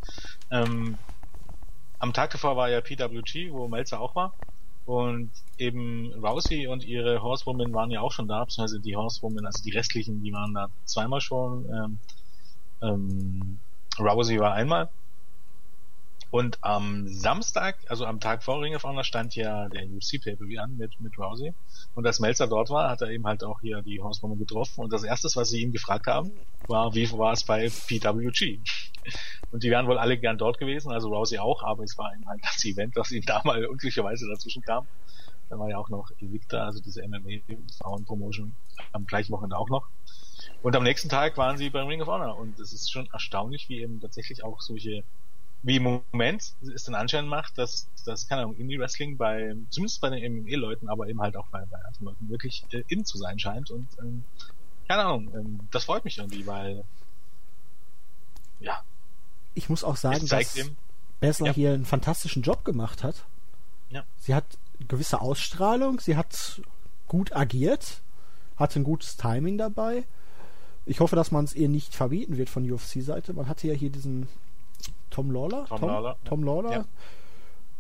Ähm, 0.51 0.99
am 2.01 2.13
Tag 2.13 2.31
davor 2.31 2.57
war 2.57 2.69
ja 2.69 2.81
PWG, 2.81 3.53
wo 3.53 3.69
Melzer 3.69 4.01
auch 4.01 4.17
war. 4.17 4.35
Und 4.85 5.31
eben 5.59 6.13
Rousey 6.15 6.67
und 6.67 6.85
ihre 6.85 7.23
Horsewoman 7.23 7.73
waren 7.73 7.91
ja 7.91 8.01
auch 8.01 8.13
schon 8.13 8.27
da, 8.27 8.45
beziehungsweise 8.45 8.81
die 8.81 8.97
Horsewoman, 8.97 9.47
also 9.47 9.63
die 9.63 9.71
restlichen, 9.71 10.23
die 10.23 10.33
waren 10.33 10.55
da 10.55 10.69
zweimal 10.85 11.21
schon. 11.21 11.67
Ähm, 11.67 11.99
ähm, 12.83 13.59
Rousey 13.99 14.41
war 14.41 14.55
einmal. 14.55 14.89
Und 16.33 16.57
am 16.63 17.07
Samstag, 17.09 17.77
also 17.89 18.07
am 18.07 18.19
Tag 18.19 18.43
vor 18.43 18.63
Ring 18.63 18.75
of 18.75 18.85
Honor, 18.85 19.05
stand 19.05 19.37
ja 19.37 19.69
der 19.69 19.85
UFC 19.85 20.19
Pay-Per-View 20.19 20.63
an 20.63 20.79
mit, 20.79 20.99
mit 20.99 21.19
Rousey. 21.19 21.53
Und 21.95 22.07
als 22.07 22.21
Melzer 22.21 22.47
dort 22.47 22.71
war, 22.71 22.89
hat 22.89 23.03
er 23.03 23.11
eben 23.11 23.27
halt 23.27 23.45
auch 23.45 23.61
hier 23.61 23.83
die 23.83 24.01
Hausnummer 24.01 24.37
getroffen. 24.37 24.81
Und 24.81 24.95
das 24.95 25.05
erste, 25.05 25.29
was 25.35 25.51
sie 25.51 25.61
ihm 25.61 25.73
gefragt 25.73 26.07
haben, 26.07 26.33
war, 26.69 26.95
wie 26.95 27.13
war 27.13 27.35
es 27.35 27.45
bei 27.45 27.69
PWG? 27.69 28.61
Und 29.51 29.63
die 29.63 29.71
wären 29.71 29.87
wohl 29.87 29.99
alle 29.99 30.17
gern 30.17 30.39
dort 30.39 30.59
gewesen, 30.59 30.91
also 30.91 31.15
Rousey 31.15 31.39
auch, 31.39 31.63
aber 31.65 31.85
es 31.85 31.99
war 31.99 32.11
eben 32.15 32.27
halt 32.27 32.41
das 32.43 32.65
Event, 32.65 32.97
das 32.97 33.11
ihm 33.11 33.27
da 33.27 33.43
mal 33.45 33.67
unglücklicherweise 33.67 34.27
dazwischen 34.27 34.63
kam. 34.63 34.87
Dann 35.51 35.59
war 35.59 35.69
ja 35.69 35.77
auch 35.77 35.91
noch 35.91 36.11
Evicta, 36.19 36.65
also 36.65 36.81
diese 36.81 37.07
MMA-Frauen-Promotion 37.07 38.57
am 38.93 39.05
gleichen 39.05 39.33
Wochenende 39.33 39.59
auch 39.59 39.69
noch. 39.69 39.87
Und 40.63 40.75
am 40.77 40.83
nächsten 40.83 41.11
Tag 41.11 41.37
waren 41.37 41.59
sie 41.59 41.69
beim 41.69 41.89
Ring 41.89 42.01
of 42.01 42.09
Honor. 42.09 42.39
Und 42.39 42.59
es 42.59 42.73
ist 42.73 42.91
schon 42.91 43.07
erstaunlich, 43.13 43.69
wie 43.69 43.83
eben 43.83 44.01
tatsächlich 44.01 44.43
auch 44.45 44.63
solche 44.63 45.05
wie 45.63 45.77
im 45.77 46.03
Moment 46.13 46.55
es 46.75 46.85
den 46.85 46.95
Anschein 46.95 47.27
macht, 47.27 47.57
dass 47.57 47.89
das, 48.05 48.29
keine 48.29 48.43
Ahnung, 48.43 48.57
Indie-Wrestling 48.57 49.17
bei, 49.17 49.55
zumindest 49.71 50.01
bei 50.01 50.11
den 50.11 50.43
MMA-Leuten, 50.43 50.89
aber 50.89 51.09
eben 51.09 51.21
halt 51.21 51.37
auch 51.37 51.47
bei, 51.49 51.65
bei 51.67 51.79
anderen 51.79 52.07
Leuten 52.07 52.29
wirklich 52.29 52.65
äh, 52.73 52.83
in 52.89 53.05
zu 53.05 53.19
sein 53.19 53.39
scheint 53.39 53.71
und 53.71 53.87
ähm, 54.01 54.25
keine 54.89 55.05
Ahnung, 55.05 55.33
ähm, 55.35 55.61
das 55.71 55.85
freut 55.85 56.05
mich 56.05 56.19
irgendwie, 56.19 56.47
weil 56.47 56.85
ja. 58.61 58.83
Ich 59.55 59.69
muss 59.69 59.85
auch 59.85 59.97
sagen, 59.97 60.27
dass 60.27 60.57
ihm, 60.57 60.77
Bessler 61.21 61.49
ja. 61.49 61.53
hier 61.53 61.73
einen 61.73 61.85
fantastischen 61.85 62.43
Job 62.43 62.65
gemacht 62.65 63.03
hat. 63.05 63.25
Ja. 63.91 64.05
Sie 64.19 64.35
hat 64.35 64.45
gewisse 64.89 65.21
Ausstrahlung, 65.21 66.01
sie 66.01 66.17
hat 66.17 66.61
gut 67.07 67.35
agiert, 67.35 68.01
hatte 68.57 68.81
ein 68.81 68.85
gutes 68.85 69.17
Timing 69.17 69.59
dabei. 69.59 70.05
Ich 70.87 71.01
hoffe, 71.01 71.15
dass 71.15 71.31
man 71.31 71.45
es 71.45 71.55
ihr 71.55 71.69
nicht 71.69 71.95
verbieten 71.95 72.39
wird 72.39 72.51
von 72.51 72.69
UFC-Seite. 72.69 73.35
Man 73.35 73.49
hatte 73.49 73.69
ja 73.69 73.75
hier 73.75 73.91
diesen 73.91 74.29
Tom 75.13 75.31
Lawler. 75.31 75.67
Tom, 75.67 75.81
Tom 75.81 75.89
Lawler. 75.89 76.17
Tom 76.25 76.43
Lawler. 76.43 76.73
Ja. 76.73 76.85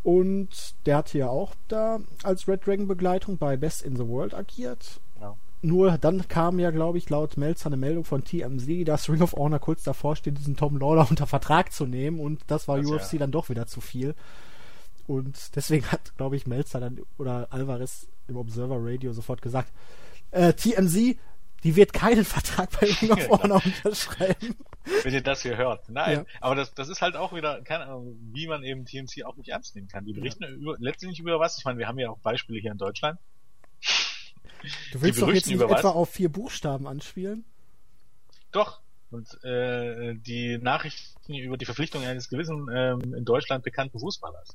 Und 0.02 0.48
der 0.86 0.96
hat 0.98 1.10
hier 1.10 1.30
auch 1.30 1.54
da 1.68 2.00
als 2.24 2.48
Red 2.48 2.66
Dragon 2.66 2.88
Begleitung 2.88 3.38
bei 3.38 3.56
Best 3.56 3.82
in 3.82 3.96
the 3.96 4.06
World 4.06 4.34
agiert. 4.34 5.00
Ja. 5.20 5.36
Nur 5.62 5.96
dann 5.96 6.26
kam 6.26 6.58
ja, 6.58 6.70
glaube 6.70 6.98
ich, 6.98 7.08
laut 7.08 7.36
Melzer 7.36 7.66
eine 7.66 7.76
Meldung 7.76 8.04
von 8.04 8.24
TMZ, 8.24 8.84
dass 8.84 9.08
Ring 9.08 9.22
of 9.22 9.34
Honor 9.34 9.60
kurz 9.60 9.84
davor 9.84 10.16
steht, 10.16 10.38
diesen 10.38 10.56
Tom 10.56 10.76
Lawler 10.76 11.06
unter 11.10 11.26
Vertrag 11.26 11.72
zu 11.72 11.86
nehmen 11.86 12.18
und 12.18 12.40
das 12.48 12.66
war 12.66 12.78
das 12.78 12.90
UFC 12.90 13.14
ja. 13.14 13.20
dann 13.20 13.30
doch 13.30 13.48
wieder 13.48 13.66
zu 13.66 13.80
viel. 13.80 14.14
Und 15.06 15.56
deswegen 15.56 15.86
hat, 15.90 16.16
glaube 16.16 16.36
ich, 16.36 16.46
Melzer 16.46 16.80
dann 16.80 17.00
oder 17.18 17.48
Alvarez 17.50 18.06
im 18.28 18.36
Observer 18.36 18.78
Radio 18.78 19.12
sofort 19.12 19.42
gesagt, 19.42 19.72
äh, 20.30 20.52
TMZ, 20.52 21.16
die 21.62 21.76
wird 21.76 21.92
keinen 21.92 22.24
Vertrag 22.24 22.70
bei 22.80 22.86
Ring 22.86 23.12
of 23.12 23.28
Honor 23.28 23.62
unterschreiben. 23.64 24.56
Wenn 25.02 25.14
ihr 25.14 25.22
das 25.22 25.42
hier 25.42 25.56
hört. 25.56 25.88
Nein, 25.88 26.18
ja. 26.18 26.24
aber 26.40 26.54
das, 26.54 26.74
das 26.74 26.88
ist 26.88 27.02
halt 27.02 27.16
auch 27.16 27.32
wieder, 27.32 27.62
keine 27.62 27.84
Ahnung, 27.84 28.16
wie 28.32 28.46
man 28.46 28.62
eben 28.64 28.84
TMC 28.84 29.24
auch 29.24 29.36
nicht 29.36 29.48
ernst 29.48 29.76
nehmen 29.76 29.88
kann. 29.88 30.04
Die 30.04 30.12
berichten 30.12 30.42
ja. 30.42 30.50
über, 30.50 30.76
letztendlich 30.78 31.20
über 31.20 31.38
was. 31.38 31.58
Ich 31.58 31.64
meine, 31.64 31.78
wir 31.78 31.86
haben 31.86 31.98
ja 31.98 32.10
auch 32.10 32.18
Beispiele 32.18 32.60
hier 32.60 32.72
in 32.72 32.78
Deutschland. 32.78 33.18
Du 34.92 35.02
willst 35.02 35.20
doch 35.20 35.32
jetzt 35.32 35.46
nicht 35.46 35.60
etwa 35.60 35.90
auf 35.90 36.10
vier 36.10 36.30
Buchstaben 36.30 36.86
anspielen? 36.86 37.44
Doch. 38.52 38.80
Und 39.10 39.42
äh, 39.44 40.14
die 40.14 40.58
Nachrichten 40.58 41.34
über 41.34 41.58
die 41.58 41.66
Verpflichtung 41.66 42.04
eines 42.04 42.28
gewissen 42.28 42.68
ähm, 42.72 43.14
in 43.14 43.24
Deutschland 43.24 43.62
bekannten 43.62 43.98
Fußballers. 43.98 44.52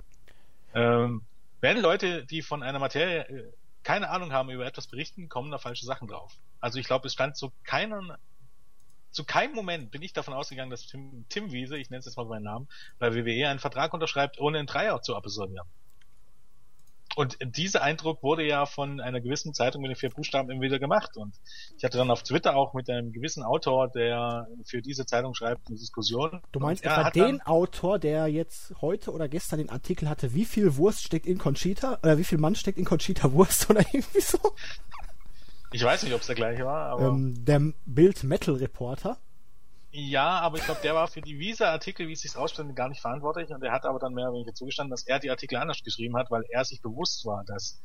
Ähm, 0.74 1.22
wenn 1.62 1.80
Leute, 1.80 2.26
die 2.26 2.42
von 2.42 2.64
einer 2.64 2.80
Materie 2.80 3.28
äh, 3.28 3.52
keine 3.84 4.10
Ahnung 4.10 4.34
haben 4.34 4.50
über 4.50 4.66
etwas 4.66 4.88
berichten, 4.88 5.30
kommen 5.30 5.52
da 5.52 5.58
falsche 5.58 5.86
Sachen 5.86 6.08
drauf. 6.08 6.34
Also 6.60 6.80
ich 6.80 6.88
glaube, 6.88 7.08
es 7.08 7.14
stand 7.14 7.38
zu 7.38 7.52
keinem, 7.64 8.12
zu 9.18 9.26
keinem 9.26 9.56
Moment 9.56 9.90
bin 9.90 10.04
ich 10.04 10.14
davon 10.14 10.36
ausgegangen, 10.36 10.70
dass 10.70 10.86
Tim, 10.86 11.26
Tim 11.28 11.52
Wiese, 11.52 11.76
ich 11.76 11.90
nenne 11.90 12.02
es 12.02 12.06
jetzt 12.06 12.18
mal 12.18 12.26
meinen 12.28 12.44
Namen, 12.44 12.68
bei 13.00 13.16
WWE 13.16 13.50
einen 13.50 13.58
Vertrag 13.58 13.92
unterschreibt, 13.92 14.40
ohne 14.40 14.60
einen 14.60 14.68
Dreier 14.68 15.02
zu 15.02 15.16
absolvieren. 15.16 15.66
Und 17.16 17.40
dieser 17.42 17.82
Eindruck 17.82 18.22
wurde 18.22 18.46
ja 18.46 18.68
von 18.68 19.02
einer 19.02 19.20
gewissen 19.20 19.56
Zeitung 19.56 19.82
mit 19.82 19.90
den 19.90 19.96
vier 19.96 20.12
Buchstaben 20.12 20.52
immer 20.52 20.62
wieder 20.62 20.78
gemacht. 20.78 21.18
Und 21.18 21.34
ich 21.76 21.84
hatte 21.84 21.98
dann 21.98 22.12
auf 22.12 22.22
Twitter 22.22 22.56
auch 22.56 22.76
mit 22.76 22.92
einem 22.92 23.12
gewissen 23.12 23.42
Autor, 23.42 23.88
der 23.88 24.48
für 24.66 24.84
diese 24.84 25.08
Zeitung 25.08 25.34
schreibt, 25.34 25.68
eine 25.68 25.78
Diskussion. 25.78 26.44
Du 26.52 26.60
meinst 26.60 26.86
etwa 26.86 27.10
den 27.10 27.42
Autor, 27.42 27.98
der 27.98 28.28
jetzt 28.28 28.76
heute 28.82 29.12
oder 29.12 29.28
gestern 29.28 29.58
den 29.58 29.72
Artikel 29.72 30.10
hatte, 30.10 30.36
wie 30.36 30.46
viel 30.46 30.78
Wurst 30.78 31.02
steckt 31.02 31.26
in 31.26 31.40
Conchita, 31.40 31.98
oder 32.04 32.20
wie 32.20 32.24
viel 32.24 32.38
Mann 32.38 32.54
steckt 32.54 32.78
in 32.78 32.86
Conchita 32.86 33.32
Wurst 33.32 33.68
oder 33.68 33.80
irgendwie 33.92 34.22
so? 34.22 34.38
Ich 35.72 35.84
weiß 35.84 36.04
nicht, 36.04 36.14
ob 36.14 36.22
es 36.22 36.28
der 36.28 36.36
gleiche 36.36 36.66
war, 36.66 36.92
aber. 36.92 37.08
Ähm, 37.08 37.46
der 37.46 37.74
Bild 37.86 38.24
Metal 38.24 38.56
Reporter. 38.56 39.18
Ja, 39.92 40.40
aber 40.40 40.58
ich 40.58 40.66
glaube, 40.66 40.82
der 40.84 40.94
war 40.96 41.08
für 41.08 41.22
die 41.22 41.40
Visa-Artikel, 41.40 42.08
wie 42.08 42.14
es 42.14 42.22
sich 42.22 42.36
rausstellt, 42.36 42.76
gar 42.76 42.90
nicht 42.90 43.02
verantwortlich 43.02 43.50
und 43.50 43.64
er 43.64 43.72
hat 43.72 43.86
aber 43.86 44.00
dann 44.00 44.14
mehr 44.14 44.26
oder 44.26 44.36
weniger 44.36 44.54
zugestanden, 44.54 44.92
dass 44.92 45.04
er 45.04 45.20
die 45.20 45.30
Artikel 45.30 45.56
anders 45.58 45.82
geschrieben 45.84 46.18
hat, 46.18 46.30
weil 46.30 46.44
er 46.50 46.66
sich 46.66 46.82
bewusst 46.82 47.26
war, 47.26 47.44
dass 47.46 47.80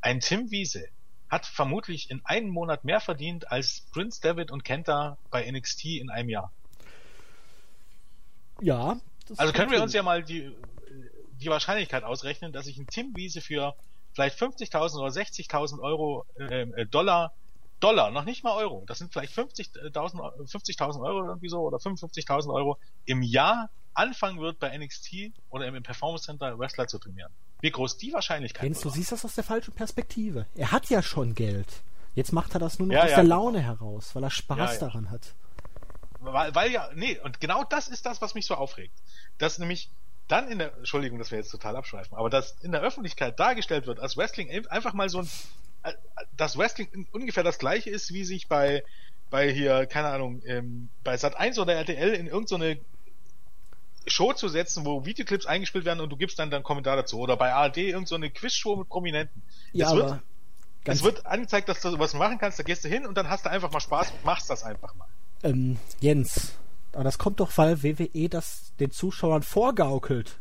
ein 0.00 0.20
Tim 0.20 0.50
Wiese 0.50 0.86
hat 1.28 1.46
vermutlich 1.46 2.10
in 2.10 2.24
einem 2.24 2.50
Monat 2.50 2.84
mehr 2.84 3.00
verdient 3.00 3.50
als 3.50 3.86
Prince 3.90 4.20
David 4.20 4.50
und 4.50 4.64
Kenta 4.64 5.18
bei 5.30 5.50
NXT 5.50 5.86
in 5.86 6.10
einem 6.10 6.28
Jahr. 6.28 6.52
Ja. 8.60 9.00
also 9.36 9.52
können 9.52 9.70
wir 9.70 9.82
uns 9.82 9.92
ja 9.92 10.02
mal 10.02 10.22
die, 10.22 10.54
die 11.40 11.48
Wahrscheinlichkeit 11.48 12.04
ausrechnen, 12.04 12.52
dass 12.52 12.66
sich 12.66 12.78
ein 12.78 12.86
Tim 12.86 13.16
Wiese 13.16 13.40
für 13.40 13.74
vielleicht 14.16 14.38
50.000 14.40 14.98
oder 14.98 15.10
60.000 15.10 15.80
Euro 15.80 16.24
äh, 16.38 16.62
äh, 16.62 16.86
Dollar 16.86 17.32
Dollar, 17.78 18.10
noch 18.10 18.24
nicht 18.24 18.42
mal 18.42 18.56
Euro. 18.56 18.84
Das 18.86 18.98
sind 18.98 19.12
vielleicht 19.12 19.36
50.000 19.36 20.48
50 20.48 20.80
Euro 20.80 21.26
irgendwie 21.26 21.50
so 21.50 21.60
oder 21.60 21.76
55.000 21.76 22.52
Euro 22.52 22.78
im 23.04 23.22
Jahr 23.22 23.68
anfangen 23.92 24.40
wird 24.40 24.58
bei 24.58 24.76
NXT 24.76 25.32
oder 25.50 25.66
im 25.66 25.82
Performance 25.82 26.24
Center 26.24 26.58
Wrestler 26.58 26.86
zu 26.86 26.98
trainieren. 26.98 27.30
Wie 27.60 27.70
groß 27.70 27.98
die 27.98 28.14
Wahrscheinlichkeit 28.14 28.70
ist? 28.70 28.82
du 28.82 28.88
siehst 28.88 29.12
das 29.12 29.26
aus 29.26 29.34
der 29.34 29.44
falschen 29.44 29.74
Perspektive. 29.74 30.46
Er 30.54 30.72
hat 30.72 30.88
ja 30.88 31.02
schon 31.02 31.34
Geld. 31.34 31.82
Jetzt 32.14 32.32
macht 32.32 32.54
er 32.54 32.60
das 32.60 32.78
nur 32.78 32.88
noch 32.88 32.94
ja, 32.94 33.04
aus 33.04 33.10
ja. 33.10 33.16
der 33.16 33.24
Laune 33.24 33.60
heraus, 33.60 34.14
weil 34.14 34.22
er 34.22 34.30
Spaß 34.30 34.80
ja, 34.80 34.86
daran 34.86 35.10
hat. 35.10 35.34
Weil, 36.20 36.54
weil 36.54 36.72
ja, 36.72 36.88
nee, 36.94 37.18
und 37.20 37.40
genau 37.40 37.62
das 37.64 37.88
ist 37.88 38.06
das, 38.06 38.22
was 38.22 38.34
mich 38.34 38.46
so 38.46 38.54
aufregt. 38.54 38.94
Dass 39.36 39.58
nämlich 39.58 39.90
dann 40.28 40.48
in 40.48 40.58
der, 40.58 40.74
Entschuldigung, 40.76 41.18
dass 41.18 41.30
wir 41.30 41.38
jetzt 41.38 41.50
total 41.50 41.76
abschweifen, 41.76 42.16
aber 42.16 42.30
dass 42.30 42.56
in 42.62 42.72
der 42.72 42.82
Öffentlichkeit 42.82 43.38
dargestellt 43.38 43.86
wird, 43.86 44.00
als 44.00 44.16
Wrestling 44.16 44.66
einfach 44.68 44.92
mal 44.92 45.08
so 45.08 45.20
ein 45.20 45.28
das 46.36 46.56
Wrestling 46.56 47.06
ungefähr 47.12 47.44
das 47.44 47.58
gleiche 47.58 47.90
ist, 47.90 48.12
wie 48.12 48.24
sich 48.24 48.48
bei, 48.48 48.84
bei 49.30 49.52
hier, 49.52 49.86
keine 49.86 50.08
Ahnung, 50.08 50.42
ähm, 50.46 50.88
bei 51.04 51.16
Sat 51.16 51.36
1 51.36 51.58
oder 51.58 51.74
RTL 51.74 52.14
in 52.14 52.26
irgendeine 52.26 52.78
Show 54.06 54.32
zu 54.32 54.48
setzen, 54.48 54.84
wo 54.84 55.04
Videoclips 55.04 55.46
eingespielt 55.46 55.84
werden 55.84 56.00
und 56.00 56.10
du 56.10 56.16
gibst 56.16 56.38
dann 56.38 56.50
dann 56.50 56.62
Kommentar 56.62 56.96
dazu. 56.96 57.18
Oder 57.18 57.36
bei 57.36 57.52
ARD 57.52 57.78
irgendeine 57.78 58.26
so 58.26 58.32
Quizshow 58.32 58.76
mit 58.76 58.88
Prominenten. 58.88 59.42
Ja, 59.72 59.88
es 59.88 59.94
wird, 59.96 60.20
es 60.84 61.02
wird 61.02 61.26
angezeigt, 61.26 61.68
dass 61.68 61.80
du 61.80 61.98
was 61.98 62.14
machen 62.14 62.38
kannst, 62.38 62.58
da 62.58 62.62
gehst 62.62 62.84
du 62.84 62.88
hin 62.88 63.06
und 63.06 63.16
dann 63.16 63.28
hast 63.28 63.46
du 63.46 63.50
einfach 63.50 63.72
mal 63.72 63.80
Spaß 63.80 64.12
und 64.12 64.24
machst 64.24 64.48
das 64.48 64.62
einfach 64.62 64.94
mal. 64.94 65.08
Ähm, 65.42 65.78
Jens, 66.00 66.56
aber 66.96 67.04
das 67.04 67.18
kommt 67.18 67.40
doch, 67.40 67.50
weil 67.58 67.82
WWE 67.82 68.28
das 68.30 68.72
den 68.80 68.90
Zuschauern 68.90 69.42
vorgaukelt. 69.42 70.40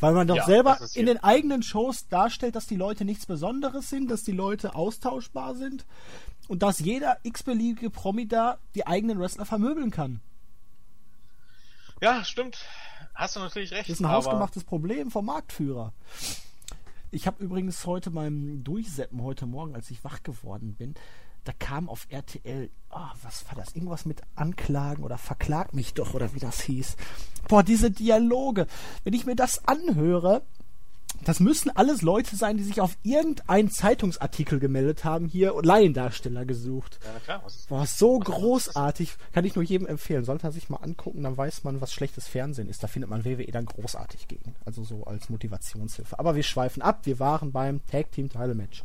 Weil 0.00 0.14
man 0.14 0.26
doch 0.26 0.36
ja, 0.36 0.46
selber 0.46 0.78
in 0.94 1.04
den 1.04 1.22
eigenen 1.22 1.62
Shows 1.62 2.08
darstellt, 2.08 2.56
dass 2.56 2.66
die 2.66 2.76
Leute 2.76 3.04
nichts 3.04 3.26
Besonderes 3.26 3.90
sind, 3.90 4.10
dass 4.10 4.24
die 4.24 4.32
Leute 4.32 4.74
austauschbar 4.74 5.54
sind 5.54 5.84
und 6.48 6.62
dass 6.62 6.80
jeder 6.80 7.18
x-beliebige 7.22 7.90
Promi 7.90 8.26
da 8.26 8.58
die 8.74 8.86
eigenen 8.86 9.20
Wrestler 9.20 9.44
vermöbeln 9.44 9.90
kann. 9.90 10.20
Ja, 12.00 12.24
stimmt. 12.24 12.64
Hast 13.14 13.36
du 13.36 13.40
natürlich 13.40 13.72
recht. 13.72 13.90
Das 13.90 14.00
ist 14.00 14.00
ein 14.00 14.10
hausgemachtes 14.10 14.64
Problem 14.64 15.10
vom 15.10 15.26
Marktführer. 15.26 15.92
Ich 17.10 17.26
habe 17.26 17.44
übrigens 17.44 17.84
heute 17.84 18.10
beim 18.10 18.64
Durchseppen 18.64 19.22
heute 19.22 19.44
Morgen, 19.44 19.74
als 19.74 19.90
ich 19.90 20.02
wach 20.02 20.22
geworden 20.22 20.74
bin, 20.76 20.94
da 21.44 21.52
kam 21.58 21.88
auf 21.88 22.06
RTL, 22.08 22.70
oh, 22.90 23.08
was 23.22 23.44
war 23.46 23.56
das? 23.56 23.74
Irgendwas 23.74 24.04
mit 24.04 24.22
Anklagen 24.34 25.02
oder 25.02 25.18
Verklag 25.18 25.74
mich 25.74 25.94
doch 25.94 26.14
oder 26.14 26.34
wie 26.34 26.40
das 26.40 26.60
hieß. 26.62 26.96
Boah, 27.48 27.62
diese 27.62 27.90
Dialoge. 27.90 28.66
Wenn 29.04 29.14
ich 29.14 29.26
mir 29.26 29.36
das 29.36 29.66
anhöre, 29.66 30.42
das 31.24 31.40
müssen 31.40 31.70
alles 31.70 32.02
Leute 32.02 32.36
sein, 32.36 32.56
die 32.56 32.62
sich 32.62 32.80
auf 32.80 32.96
irgendeinen 33.02 33.70
Zeitungsartikel 33.70 34.58
gemeldet 34.58 35.04
haben, 35.04 35.26
hier 35.26 35.54
Laiendarsteller 35.62 36.44
gesucht. 36.44 36.98
Ja, 37.04 37.20
klar. 37.20 37.42
Was 37.44 37.66
Boah, 37.66 37.86
so 37.86 38.18
was 38.18 38.26
großartig. 38.26 39.16
Kann 39.32 39.44
ich 39.44 39.54
nur 39.54 39.64
jedem 39.64 39.86
empfehlen. 39.86 40.24
Sollte 40.24 40.48
er 40.48 40.52
sich 40.52 40.68
mal 40.68 40.78
angucken, 40.78 41.22
dann 41.22 41.36
weiß 41.36 41.64
man, 41.64 41.80
was 41.80 41.92
schlechtes 41.92 42.26
Fernsehen 42.26 42.68
ist. 42.68 42.82
Da 42.82 42.88
findet 42.88 43.10
man 43.10 43.24
WWE 43.24 43.50
dann 43.52 43.66
großartig 43.66 44.26
gegen. 44.28 44.54
Also 44.64 44.82
so 44.82 45.04
als 45.04 45.28
Motivationshilfe. 45.28 46.18
Aber 46.18 46.34
wir 46.34 46.42
schweifen 46.42 46.82
ab. 46.82 47.00
Wir 47.04 47.18
waren 47.18 47.52
beim 47.52 47.84
Tag 47.86 48.10
Team 48.12 48.28
Title 48.28 48.54
Match. 48.54 48.82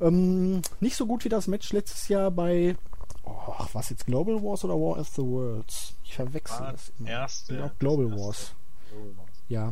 Ähm, 0.00 0.62
nicht 0.80 0.96
so 0.96 1.06
gut 1.06 1.24
wie 1.24 1.28
das 1.28 1.46
Match 1.46 1.72
letztes 1.72 2.08
Jahr 2.08 2.30
bei 2.30 2.76
oh, 3.24 3.66
was 3.72 3.90
jetzt 3.90 4.06
Global 4.06 4.42
Wars 4.42 4.64
oder 4.64 4.74
War 4.74 4.98
of 4.98 5.08
the 5.08 5.22
Worlds? 5.22 5.94
Ich 6.04 6.14
verwechsel 6.14 6.60
war 6.60 6.72
das 6.72 6.92
immer. 6.98 7.08
Erste, 7.08 7.54
ja, 7.54 7.70
Global 7.78 8.06
erste. 8.06 8.20
Wars. 8.20 8.54
Global 8.90 9.16
Wars. 9.18 9.30
Ja. 9.48 9.70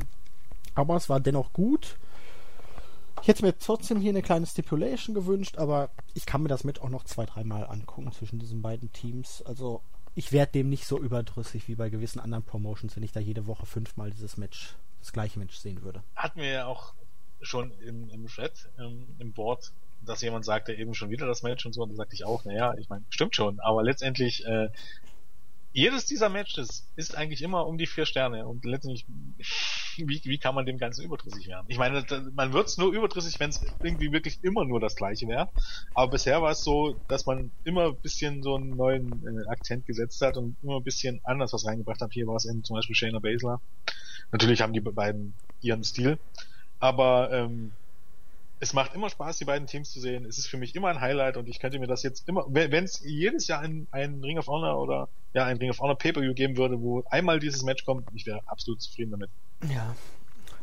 Aber 0.74 0.96
es 0.96 1.08
war 1.08 1.20
dennoch 1.20 1.52
gut. 1.52 1.96
Ich 3.22 3.28
hätte 3.28 3.44
mir 3.44 3.58
trotzdem 3.58 3.98
hier 3.98 4.10
eine 4.10 4.22
kleine 4.22 4.46
Stipulation 4.46 5.14
gewünscht, 5.14 5.56
aber 5.56 5.90
ich 6.14 6.26
kann 6.26 6.42
mir 6.42 6.48
das 6.48 6.64
Match 6.64 6.80
auch 6.80 6.90
noch 6.90 7.04
zwei, 7.04 7.24
dreimal 7.24 7.66
angucken 7.66 8.12
zwischen 8.12 8.38
diesen 8.38 8.62
beiden 8.62 8.92
Teams. 8.92 9.42
Also 9.46 9.80
ich 10.14 10.32
werde 10.32 10.52
dem 10.52 10.68
nicht 10.68 10.86
so 10.86 10.98
überdrüssig 10.98 11.66
wie 11.66 11.74
bei 11.74 11.88
gewissen 11.88 12.20
anderen 12.20 12.44
Promotions, 12.44 12.94
wenn 12.94 13.02
ich 13.02 13.12
da 13.12 13.20
jede 13.20 13.46
Woche 13.46 13.66
fünfmal 13.66 14.10
dieses 14.10 14.36
Match, 14.36 14.76
das 15.00 15.12
gleiche 15.12 15.38
Match 15.38 15.56
sehen 15.56 15.82
würde. 15.82 16.02
Hatten 16.14 16.40
wir 16.40 16.48
ja 16.48 16.66
auch 16.66 16.94
schon 17.40 17.72
im, 17.80 18.08
im 18.10 18.26
Thread, 18.26 18.68
ähm, 18.78 19.06
im 19.18 19.32
Board, 19.32 19.72
dass 20.06 20.22
jemand 20.22 20.44
sagte 20.44 20.72
eben 20.72 20.94
schon 20.94 21.10
wieder 21.10 21.26
das 21.26 21.42
Match 21.42 21.66
und 21.66 21.72
so, 21.72 21.82
und 21.82 21.90
da 21.90 21.96
sagte 21.96 22.14
ich 22.14 22.24
auch, 22.24 22.44
naja, 22.44 22.74
ich 22.78 22.88
meine, 22.88 23.04
stimmt 23.10 23.36
schon, 23.36 23.60
aber 23.60 23.82
letztendlich 23.82 24.44
äh, 24.46 24.68
jedes 25.76 26.06
dieser 26.06 26.30
Matches 26.30 26.88
ist 26.96 27.18
eigentlich 27.18 27.42
immer 27.42 27.66
um 27.66 27.76
die 27.76 27.86
vier 27.86 28.06
Sterne 28.06 28.46
und 28.46 28.64
letztendlich, 28.64 29.04
wie, 29.98 30.22
wie 30.24 30.38
kann 30.38 30.54
man 30.54 30.64
dem 30.64 30.78
Ganzen 30.78 31.04
überdrüssig 31.04 31.48
werden? 31.48 31.66
Ich 31.68 31.76
meine, 31.76 32.02
man 32.32 32.54
wird 32.54 32.68
es 32.68 32.78
nur 32.78 32.94
überdrüssig, 32.94 33.38
wenn 33.40 33.50
es 33.50 33.60
irgendwie 33.82 34.10
wirklich 34.10 34.38
immer 34.42 34.64
nur 34.64 34.80
das 34.80 34.96
gleiche 34.96 35.28
wäre. 35.28 35.50
Aber 35.92 36.12
bisher 36.12 36.40
war 36.40 36.52
es 36.52 36.64
so, 36.64 36.98
dass 37.08 37.26
man 37.26 37.50
immer 37.64 37.88
ein 37.88 37.96
bisschen 37.96 38.42
so 38.42 38.54
einen 38.54 38.70
neuen 38.70 39.22
äh, 39.26 39.46
Akzent 39.50 39.84
gesetzt 39.84 40.22
hat 40.22 40.38
und 40.38 40.56
immer 40.62 40.76
ein 40.76 40.82
bisschen 40.82 41.20
anders 41.24 41.52
was 41.52 41.66
reingebracht 41.66 42.00
hat. 42.00 42.14
Hier 42.14 42.26
war 42.26 42.36
es 42.36 42.46
eben 42.46 42.64
zum 42.64 42.76
Beispiel 42.76 42.96
Shayna 42.96 43.18
Baszler. 43.18 43.60
Natürlich 44.32 44.62
haben 44.62 44.72
die 44.72 44.80
beiden 44.80 45.34
ihren 45.60 45.84
Stil, 45.84 46.18
aber 46.80 47.30
ähm, 47.32 47.72
es 48.58 48.72
macht 48.72 48.94
immer 48.94 49.10
Spaß, 49.10 49.38
die 49.38 49.44
beiden 49.44 49.66
Teams 49.66 49.90
zu 49.90 50.00
sehen. 50.00 50.24
Es 50.24 50.38
ist 50.38 50.46
für 50.46 50.56
mich 50.56 50.74
immer 50.74 50.88
ein 50.88 51.00
Highlight 51.00 51.36
und 51.36 51.48
ich 51.48 51.58
könnte 51.58 51.78
mir 51.78 51.86
das 51.86 52.02
jetzt 52.02 52.26
immer, 52.28 52.46
wenn 52.48 52.84
es 52.84 53.00
jedes 53.00 53.46
Jahr 53.48 53.60
ein, 53.60 53.86
ein 53.90 54.22
Ring 54.22 54.38
of 54.38 54.46
Honor 54.46 54.80
oder 54.80 55.08
ja, 55.34 55.44
ein 55.44 55.58
Ring 55.58 55.70
of 55.70 55.78
Honor 55.80 55.96
Pay-Per-View 55.96 56.34
geben 56.34 56.56
würde, 56.56 56.80
wo 56.80 57.04
einmal 57.10 57.38
dieses 57.38 57.62
Match 57.62 57.84
kommt, 57.84 58.08
ich 58.14 58.24
wäre 58.26 58.40
absolut 58.46 58.80
zufrieden 58.80 59.10
damit. 59.10 59.30
Ja. 59.68 59.94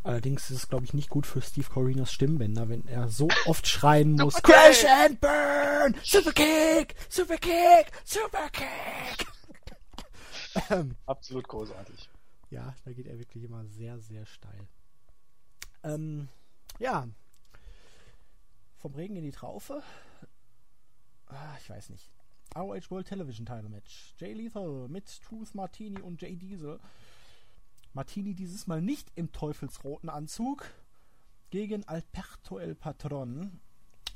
Allerdings 0.04 0.50
ist 0.50 0.58
es, 0.58 0.70
glaube 0.70 0.84
ich, 0.84 0.94
nicht 0.94 1.10
gut 1.10 1.26
für 1.26 1.42
Steve 1.42 1.68
Corinos 1.70 2.12
Stimmbänder, 2.12 2.68
wenn 2.68 2.86
er 2.88 3.08
so 3.08 3.30
oft 3.46 3.68
schreien 3.68 4.12
muss. 4.20 4.42
Crash 4.42 4.84
and 4.86 5.22
Burn! 5.22 5.96
Super 6.04 6.34
Kick! 6.34 6.96
Super 7.10 7.38
Kick! 7.38 7.92
Super 8.04 8.50
Kick! 8.52 9.28
ähm, 10.70 10.96
absolut 11.06 11.48
großartig. 11.48 12.10
Ja, 12.50 12.76
da 12.84 12.92
geht 12.92 13.08
er 13.08 13.18
wirklich 13.18 13.44
immer 13.44 13.66
sehr, 13.66 14.00
sehr 14.00 14.26
steil. 14.26 14.68
Ähm, 15.84 16.28
ja, 16.80 17.08
vom 18.84 18.94
Regen 18.96 19.16
in 19.16 19.24
die 19.24 19.32
Traufe. 19.32 19.82
Ah, 21.28 21.56
ich 21.58 21.70
weiß 21.70 21.90
nicht. 21.90 22.12
ROH 22.54 22.92
World 22.92 23.08
Television 23.08 23.46
Title 23.46 23.70
Match. 23.70 24.14
Jay 24.18 24.34
Lethal 24.34 24.90
mit 24.90 25.22
Truth 25.22 25.56
Martini 25.56 26.02
und 26.02 26.22
Jay 26.22 26.36
Diesel. 26.36 26.82
Martini 27.94 28.34
dieses 28.34 28.68
Mal 28.68 28.82
nicht 28.82 29.10
im 29.16 29.32
teufelsroten 29.32 30.10
Anzug 30.10 30.66
gegen 31.50 31.88
Alberto 31.88 32.60
El 32.60 32.76
Patron. 32.76 33.62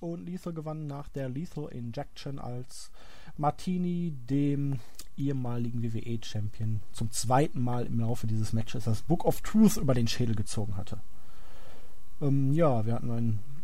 Und 0.01 0.25
Lethal 0.25 0.51
gewann 0.51 0.85
nach 0.85 1.07
der 1.07 1.29
Lethal 1.29 1.69
Injection 1.69 2.37
als 2.37 2.91
Martini 3.37 4.11
dem 4.29 4.81
ehemaligen 5.15 5.81
WWE-Champion 5.81 6.81
zum 6.91 7.09
zweiten 7.11 7.61
Mal 7.61 7.85
im 7.85 8.01
Laufe 8.01 8.27
dieses 8.27 8.51
Matches 8.51 8.83
das 8.83 9.01
Book 9.03 9.23
of 9.23 9.39
Truth 9.41 9.77
über 9.77 9.93
den 9.93 10.09
Schädel 10.09 10.35
gezogen 10.35 10.75
hatte. 10.75 10.99
Ähm, 12.21 12.51
ja, 12.51 12.85
wir 12.85 12.93
hatten 12.93 13.09
einen 13.09 13.56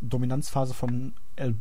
Dominanzphase 0.00 0.74
von, 0.74 1.14
El, 1.36 1.56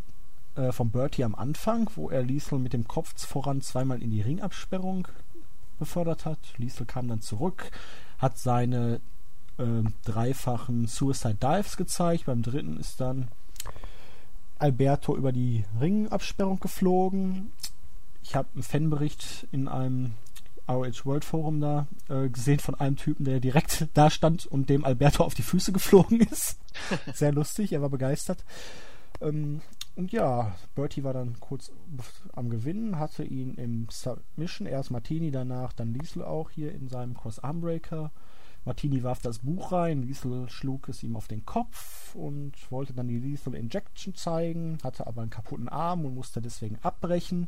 äh, 0.55 0.71
von 0.71 0.91
Bertie 0.91 1.23
am 1.23 1.35
Anfang, 1.35 1.89
wo 1.95 2.09
er 2.09 2.23
Liesel 2.23 2.59
mit 2.59 2.73
dem 2.73 2.87
Kopf 2.87 3.13
voran 3.25 3.61
zweimal 3.61 4.01
in 4.01 4.11
die 4.11 4.21
Ringabsperrung 4.21 5.07
befördert 5.77 6.25
hat. 6.25 6.39
Liesel 6.57 6.85
kam 6.85 7.07
dann 7.07 7.21
zurück, 7.21 7.71
hat 8.17 8.37
seine 8.37 9.01
äh, 9.57 9.83
dreifachen 10.05 10.87
Suicide 10.87 11.35
Dives 11.35 11.77
gezeigt. 11.77 12.25
Beim 12.25 12.41
dritten 12.41 12.77
ist 12.77 12.99
dann 13.01 13.29
Alberto 14.57 15.15
über 15.15 15.31
die 15.31 15.65
Ringabsperrung 15.79 16.59
geflogen. 16.59 17.51
Ich 18.23 18.35
habe 18.35 18.49
einen 18.53 18.63
Fanbericht 18.63 19.47
in 19.51 19.67
einem 19.67 20.13
ROH 20.69 21.05
World 21.05 21.25
Forum 21.25 21.59
da 21.59 21.87
äh, 22.09 22.29
gesehen 22.29 22.59
von 22.59 22.75
einem 22.75 22.95
Typen, 22.95 23.25
der 23.25 23.39
direkt 23.39 23.87
da 23.95 24.09
stand 24.09 24.45
und 24.45 24.69
dem 24.69 24.85
Alberto 24.85 25.23
auf 25.23 25.33
die 25.33 25.41
Füße 25.41 25.71
geflogen 25.71 26.19
ist. 26.31 26.59
Sehr 27.13 27.31
lustig, 27.31 27.73
er 27.73 27.81
war 27.81 27.89
begeistert. 27.89 28.45
Ähm, 29.19 29.61
und 29.95 30.11
ja, 30.11 30.55
Bertie 30.75 31.03
war 31.03 31.13
dann 31.13 31.39
kurz 31.39 31.71
am 32.33 32.49
Gewinnen, 32.49 32.99
hatte 32.99 33.23
ihn 33.23 33.55
im 33.55 33.87
Submission, 33.89 34.67
erst 34.67 34.91
Martini, 34.91 35.31
danach 35.31 35.73
dann 35.73 35.93
Liesel 35.93 36.23
auch 36.23 36.51
hier 36.51 36.71
in 36.71 36.87
seinem 36.87 37.15
Cross-Armbreaker. 37.15 38.11
Martini 38.63 39.03
warf 39.03 39.21
das 39.21 39.39
Buch 39.39 39.71
rein, 39.71 40.03
Liesel 40.03 40.49
schlug 40.49 40.87
es 40.89 41.01
ihm 41.03 41.15
auf 41.15 41.27
den 41.27 41.45
Kopf 41.45 42.13
und 42.13 42.53
wollte 42.71 42.93
dann 42.93 43.07
die 43.07 43.19
Liesel 43.19 43.55
Injection 43.55 44.15
zeigen, 44.15 44.77
hatte 44.83 45.07
aber 45.07 45.21
einen 45.21 45.31
kaputten 45.31 45.67
Arm 45.67 46.05
und 46.05 46.13
musste 46.13 46.41
deswegen 46.41 46.77
abbrechen 46.81 47.47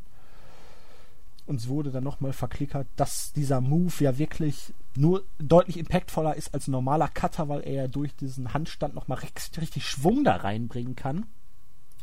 uns 1.52 1.68
wurde 1.68 1.92
dann 1.92 2.04
nochmal 2.04 2.34
verklickert, 2.34 2.88
dass 2.96 3.34
dieser 3.34 3.60
Move 3.60 3.94
ja 4.00 4.18
wirklich 4.18 4.74
nur 4.96 5.24
deutlich 5.38 5.78
impactvoller 5.78 6.36
ist 6.36 6.54
als 6.54 6.68
ein 6.68 6.72
normaler 6.72 7.10
Cutter, 7.10 7.50
weil 7.50 7.62
er 7.68 7.90
durch 7.90 8.16
diesen 8.16 8.54
Handstand 8.54 8.96
nochmal 8.96 9.20
richtig, 9.20 9.62
richtig 9.62 9.86
Schwung 9.86 10.24
da 10.24 10.38
reinbringen 10.38 10.96
kann. 10.96 11.26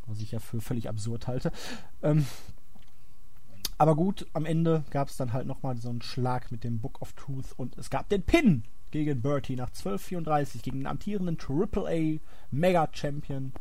Was 0.07 0.21
ich 0.21 0.33
ja 0.33 0.39
für 0.39 0.61
völlig 0.61 0.89
absurd 0.89 1.27
halte. 1.27 1.51
Ähm, 2.03 2.27
aber 3.79 3.97
gut, 3.97 4.27
am 4.35 4.45
Ende 4.45 4.85
gab 4.91 5.09
es 5.09 5.17
dann 5.17 5.33
halt 5.33 5.47
nochmal 5.47 5.79
so 5.79 5.89
einen 5.89 6.03
Schlag 6.03 6.53
mit 6.53 6.63
dem 6.63 6.81
Book 6.81 7.01
of 7.01 7.15
Truth 7.15 7.53
und 7.57 7.79
es 7.79 7.89
gab 7.89 8.09
den 8.11 8.23
Pin 8.23 8.65
gegen 8.91 9.23
Bertie 9.23 9.57
nach 9.57 9.71
12:34 9.71 10.63
gegen 10.63 10.81
den 10.81 10.87
amtierenden 10.87 11.39
AAA 11.39 12.21
Mega 12.51 12.89
Champion. 12.93 13.53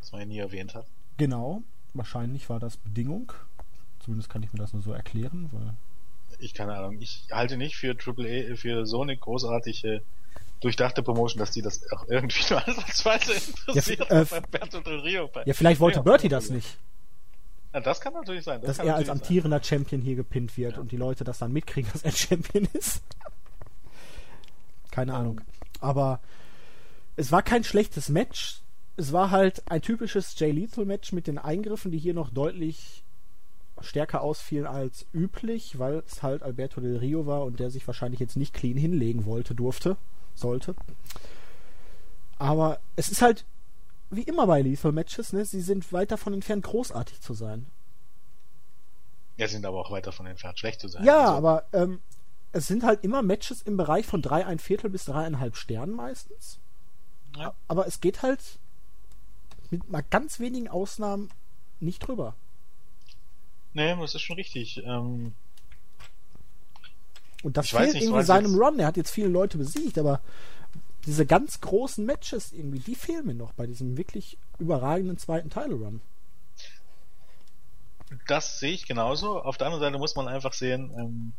Was 0.00 0.12
man 0.12 0.22
ja 0.22 0.26
nie 0.26 0.38
erwähnt 0.38 0.74
hat. 0.74 0.86
Genau, 1.18 1.62
wahrscheinlich 1.92 2.50
war 2.50 2.58
das 2.58 2.76
Bedingung. 2.76 3.32
Zumindest 4.04 4.28
kann 4.28 4.42
ich 4.42 4.52
mir 4.52 4.58
das 4.58 4.72
nur 4.72 4.82
so 4.82 4.92
erklären, 4.92 5.48
weil. 5.52 5.74
Ich 6.38 6.52
keine 6.52 6.76
Ahnung. 6.76 7.00
Ich 7.00 7.26
halte 7.30 7.56
nicht 7.56 7.76
für 7.76 7.96
Triple 7.96 8.56
für 8.56 8.86
so 8.86 9.02
eine 9.02 9.16
großartige 9.16 10.02
durchdachte 10.60 11.02
Promotion, 11.02 11.38
dass 11.38 11.50
die 11.52 11.62
das 11.62 11.90
auch 11.92 12.06
irgendwie 12.08 12.42
nur 12.50 12.66
ansatzweise 12.66 13.32
interessiert. 13.32 14.10
Ja, 14.10 14.22
äh, 14.22 15.46
ja 15.46 15.54
vielleicht 15.54 15.80
wollte 15.80 16.02
Bertie 16.02 16.28
das 16.28 16.50
nicht. 16.50 16.78
Ja, 17.72 17.80
das 17.80 18.00
kann 18.00 18.12
natürlich 18.12 18.44
sein. 18.44 18.60
Das 18.60 18.78
dass 18.78 18.86
er 18.86 18.94
als 18.94 19.08
amtierender 19.08 19.58
sein. 19.58 19.64
Champion 19.64 20.00
hier 20.00 20.16
gepinnt 20.16 20.56
wird 20.56 20.74
ja. 20.74 20.80
und 20.80 20.92
die 20.92 20.96
Leute 20.96 21.24
das 21.24 21.38
dann 21.38 21.52
mitkriegen, 21.52 21.90
dass 21.92 22.02
er 22.02 22.12
Champion 22.12 22.66
ist. 22.72 23.02
Keine 24.90 25.14
Ahnung. 25.14 25.40
Aber 25.80 26.20
es 27.16 27.30
war 27.30 27.42
kein 27.42 27.64
schlechtes 27.64 28.08
Match. 28.08 28.60
Es 28.96 29.12
war 29.12 29.30
halt 29.30 29.62
ein 29.70 29.82
typisches 29.82 30.38
Jay 30.38 30.50
Lethal 30.50 30.84
Match 30.84 31.12
mit 31.12 31.26
den 31.26 31.38
Eingriffen, 31.38 31.90
die 31.90 31.98
hier 31.98 32.14
noch 32.14 32.30
deutlich 32.30 33.03
stärker 33.80 34.22
ausfielen 34.22 34.66
als 34.66 35.06
üblich, 35.12 35.78
weil 35.78 36.02
es 36.06 36.22
halt 36.22 36.42
Alberto 36.42 36.80
del 36.80 36.96
Rio 36.96 37.26
war 37.26 37.44
und 37.44 37.60
der 37.60 37.70
sich 37.70 37.86
wahrscheinlich 37.86 38.20
jetzt 38.20 38.36
nicht 38.36 38.54
clean 38.54 38.76
hinlegen 38.76 39.26
wollte, 39.26 39.54
durfte, 39.54 39.96
sollte. 40.34 40.74
Aber 42.38 42.78
es 42.96 43.08
ist 43.08 43.22
halt 43.22 43.44
wie 44.10 44.22
immer 44.22 44.46
bei 44.46 44.62
Lethal 44.62 44.92
Matches, 44.92 45.32
ne? 45.32 45.44
Sie 45.44 45.60
sind 45.60 45.92
weit 45.92 46.12
davon 46.12 46.34
entfernt, 46.34 46.64
großartig 46.64 47.20
zu 47.20 47.34
sein. 47.34 47.66
Ja, 49.36 49.48
sind 49.48 49.66
aber 49.66 49.80
auch 49.80 49.90
weit 49.90 50.06
davon 50.06 50.26
entfernt, 50.26 50.58
schlecht 50.58 50.80
zu 50.80 50.88
sein. 50.88 51.04
Ja, 51.04 51.20
also. 51.20 51.36
aber 51.36 51.64
ähm, 51.72 52.00
es 52.52 52.68
sind 52.68 52.84
halt 52.84 53.02
immer 53.02 53.22
Matches 53.22 53.62
im 53.62 53.76
Bereich 53.76 54.06
von 54.06 54.22
drei 54.22 54.46
ein 54.46 54.58
Viertel 54.58 54.90
bis 54.90 55.06
dreieinhalb 55.06 55.56
Sternen 55.56 55.94
meistens. 55.94 56.58
Ja. 57.36 57.54
Aber 57.66 57.86
es 57.86 58.00
geht 58.00 58.22
halt 58.22 58.40
mit 59.70 59.90
mal 59.90 60.04
ganz 60.08 60.38
wenigen 60.38 60.68
Ausnahmen 60.68 61.30
nicht 61.80 62.06
drüber. 62.06 62.36
Nee, 63.74 63.96
das 63.96 64.14
ist 64.14 64.22
schon 64.22 64.36
richtig. 64.36 64.82
Ähm, 64.84 65.34
und 67.42 67.56
das 67.56 67.70
fehlt 67.70 67.92
nicht, 67.92 68.04
irgendwie 68.04 68.22
seinem. 68.22 68.54
Run. 68.54 68.78
Er 68.78 68.86
hat 68.86 68.96
jetzt 68.96 69.10
viele 69.10 69.28
Leute 69.28 69.58
besiegt, 69.58 69.98
aber 69.98 70.20
diese 71.06 71.26
ganz 71.26 71.60
großen 71.60 72.04
Matches 72.04 72.52
irgendwie, 72.52 72.78
die 72.78 72.94
fehlen 72.94 73.26
mir 73.26 73.34
noch 73.34 73.52
bei 73.52 73.66
diesem 73.66 73.98
wirklich 73.98 74.38
überragenden 74.58 75.18
zweiten 75.18 75.50
Title 75.50 75.74
Run. 75.74 76.00
Das 78.26 78.60
sehe 78.60 78.72
ich 78.72 78.86
genauso. 78.86 79.40
Auf 79.42 79.58
der 79.58 79.66
anderen 79.66 79.82
Seite 79.82 79.98
muss 79.98 80.16
man 80.16 80.28
einfach 80.28 80.52
sehen, 80.52 80.92
ähm, 80.96 81.32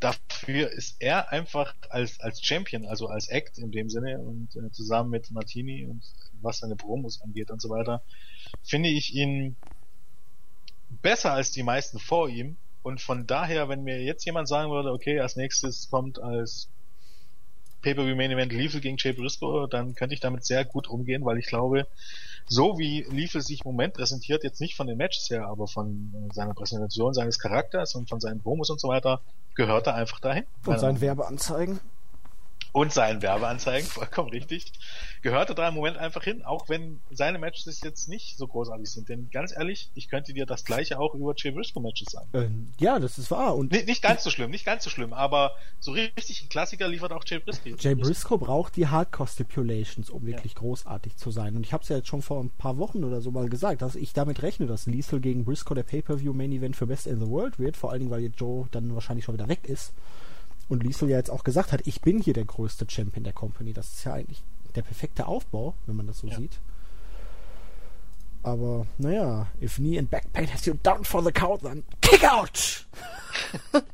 dafür 0.00 0.70
ist 0.70 0.96
er 0.98 1.30
einfach 1.30 1.74
als, 1.88 2.20
als 2.20 2.44
Champion, 2.44 2.86
also 2.86 3.06
als 3.06 3.28
Act 3.28 3.58
in 3.58 3.70
dem 3.70 3.88
Sinne 3.88 4.18
und 4.18 4.56
äh, 4.56 4.70
zusammen 4.72 5.10
mit 5.10 5.30
Martini 5.30 5.86
und 5.86 6.02
was 6.42 6.58
seine 6.58 6.74
Promos 6.74 7.20
angeht 7.22 7.50
und 7.50 7.60
so 7.62 7.68
weiter, 7.68 8.02
finde 8.62 8.88
ich 8.88 9.14
ihn 9.14 9.56
besser 11.02 11.32
als 11.32 11.50
die 11.50 11.62
meisten 11.62 11.98
vor 11.98 12.28
ihm. 12.28 12.56
Und 12.82 13.00
von 13.00 13.26
daher, 13.26 13.68
wenn 13.68 13.82
mir 13.82 14.02
jetzt 14.02 14.24
jemand 14.24 14.48
sagen 14.48 14.70
würde, 14.70 14.92
okay, 14.92 15.20
als 15.20 15.36
nächstes 15.36 15.90
kommt 15.90 16.20
als 16.20 16.68
Pay-Per-View 17.82 18.16
Main 18.16 18.30
Event 18.30 18.52
Lethal 18.52 18.80
gegen 18.80 18.96
Jay 18.98 19.12
Briscoe, 19.12 19.66
dann 19.66 19.94
könnte 19.94 20.14
ich 20.14 20.20
damit 20.20 20.44
sehr 20.44 20.64
gut 20.64 20.88
umgehen, 20.88 21.24
weil 21.24 21.38
ich 21.38 21.46
glaube, 21.46 21.86
so 22.46 22.78
wie 22.78 23.02
Lethal 23.10 23.42
sich 23.42 23.64
im 23.64 23.70
Moment 23.70 23.94
präsentiert, 23.94 24.44
jetzt 24.44 24.60
nicht 24.60 24.76
von 24.76 24.86
den 24.86 24.96
Matches 24.96 25.30
her, 25.30 25.46
aber 25.46 25.66
von 25.66 26.30
seiner 26.32 26.54
Präsentation, 26.54 27.14
seines 27.14 27.38
Charakters 27.38 27.94
und 27.94 28.08
von 28.08 28.20
seinen 28.20 28.40
Promos 28.40 28.70
und 28.70 28.80
so 28.80 28.88
weiter, 28.88 29.20
gehört 29.54 29.86
er 29.86 29.94
einfach 29.94 30.20
dahin. 30.20 30.44
Und 30.66 30.80
seinen 30.80 31.00
Werbeanzeigen? 31.00 31.80
Und 32.72 32.92
seinen 32.92 33.22
Werbeanzeigen, 33.22 33.86
vollkommen 33.88 34.30
richtig. 34.30 34.72
Gehörte 35.22 35.54
da 35.54 35.68
im 35.68 35.74
Moment 35.74 35.98
einfach 35.98 36.24
hin, 36.24 36.42
auch 36.42 36.68
wenn 36.68 37.00
seine 37.10 37.38
Matches 37.38 37.80
jetzt 37.82 38.08
nicht 38.08 38.38
so 38.38 38.46
großartig 38.46 38.88
sind. 38.88 39.08
Denn 39.08 39.28
ganz 39.30 39.52
ehrlich, 39.52 39.90
ich 39.94 40.08
könnte 40.08 40.32
dir 40.32 40.46
das 40.46 40.64
gleiche 40.64 40.98
auch 40.98 41.14
über 41.14 41.34
Jay 41.36 41.50
Briscoe 41.50 41.80
Matches 41.80 42.12
sagen. 42.12 42.28
Ähm, 42.32 42.72
ja, 42.78 42.98
das 42.98 43.18
ist 43.18 43.30
wahr. 43.30 43.56
Und 43.56 43.72
nicht, 43.72 43.86
nicht 43.86 44.02
ganz 44.02 44.24
so 44.24 44.30
schlimm, 44.30 44.50
nicht 44.50 44.64
ganz 44.64 44.84
so 44.84 44.90
schlimm, 44.90 45.12
aber 45.12 45.52
so 45.78 45.92
richtig 45.92 46.42
ein 46.42 46.48
Klassiker 46.48 46.88
liefert 46.88 47.12
auch 47.12 47.24
Jay 47.26 47.38
Briscoe. 47.38 47.76
Jay 47.78 47.94
Briscoe 47.94 48.38
braucht 48.38 48.76
die 48.76 48.86
Hardcore 48.86 49.28
Stipulations, 49.28 50.08
um 50.08 50.26
wirklich 50.26 50.54
ja. 50.54 50.60
großartig 50.60 51.16
zu 51.16 51.30
sein. 51.30 51.56
Und 51.56 51.66
ich 51.66 51.72
habe 51.72 51.82
es 51.82 51.88
ja 51.88 51.96
jetzt 51.96 52.08
schon 52.08 52.22
vor 52.22 52.42
ein 52.42 52.50
paar 52.50 52.78
Wochen 52.78 53.04
oder 53.04 53.20
so 53.20 53.30
mal 53.30 53.48
gesagt, 53.48 53.82
dass 53.82 53.96
ich 53.96 54.12
damit 54.12 54.42
rechne, 54.42 54.66
dass 54.66 54.86
Liesel 54.86 55.20
gegen 55.20 55.44
Briscoe 55.44 55.74
der 55.74 55.82
Pay-Per-View 55.82 56.32
Main 56.32 56.52
Event 56.52 56.76
für 56.76 56.86
Best 56.86 57.06
in 57.06 57.20
the 57.20 57.28
World 57.28 57.58
wird. 57.58 57.76
Vor 57.76 57.90
allen 57.90 58.00
Dingen, 58.00 58.10
weil 58.10 58.22
jetzt 58.22 58.40
Joe 58.40 58.68
dann 58.70 58.94
wahrscheinlich 58.94 59.24
schon 59.24 59.34
wieder 59.34 59.48
weg 59.48 59.68
ist. 59.68 59.92
Und 60.70 60.84
Liesel 60.84 61.10
ja 61.10 61.16
jetzt 61.16 61.30
auch 61.30 61.42
gesagt 61.42 61.72
hat, 61.72 61.84
ich 61.84 62.00
bin 62.00 62.22
hier 62.22 62.32
der 62.32 62.44
größte 62.44 62.86
Champion 62.88 63.24
der 63.24 63.32
Company. 63.32 63.72
Das 63.72 63.92
ist 63.92 64.04
ja 64.04 64.14
eigentlich 64.14 64.40
der 64.76 64.82
perfekte 64.82 65.26
Aufbau, 65.26 65.74
wenn 65.86 65.96
man 65.96 66.06
das 66.06 66.18
so 66.18 66.28
ja. 66.28 66.36
sieht. 66.36 66.60
Aber 68.44 68.86
naja, 68.96 69.48
if 69.60 69.76
knee 69.76 69.98
and 69.98 70.08
back 70.08 70.32
pain 70.32 70.46
has 70.50 70.64
you 70.66 70.74
down 70.74 71.04
for 71.04 71.24
the 71.24 71.32
count, 71.32 71.62
then 71.62 71.82
kick 72.00 72.24
out! 72.24 72.86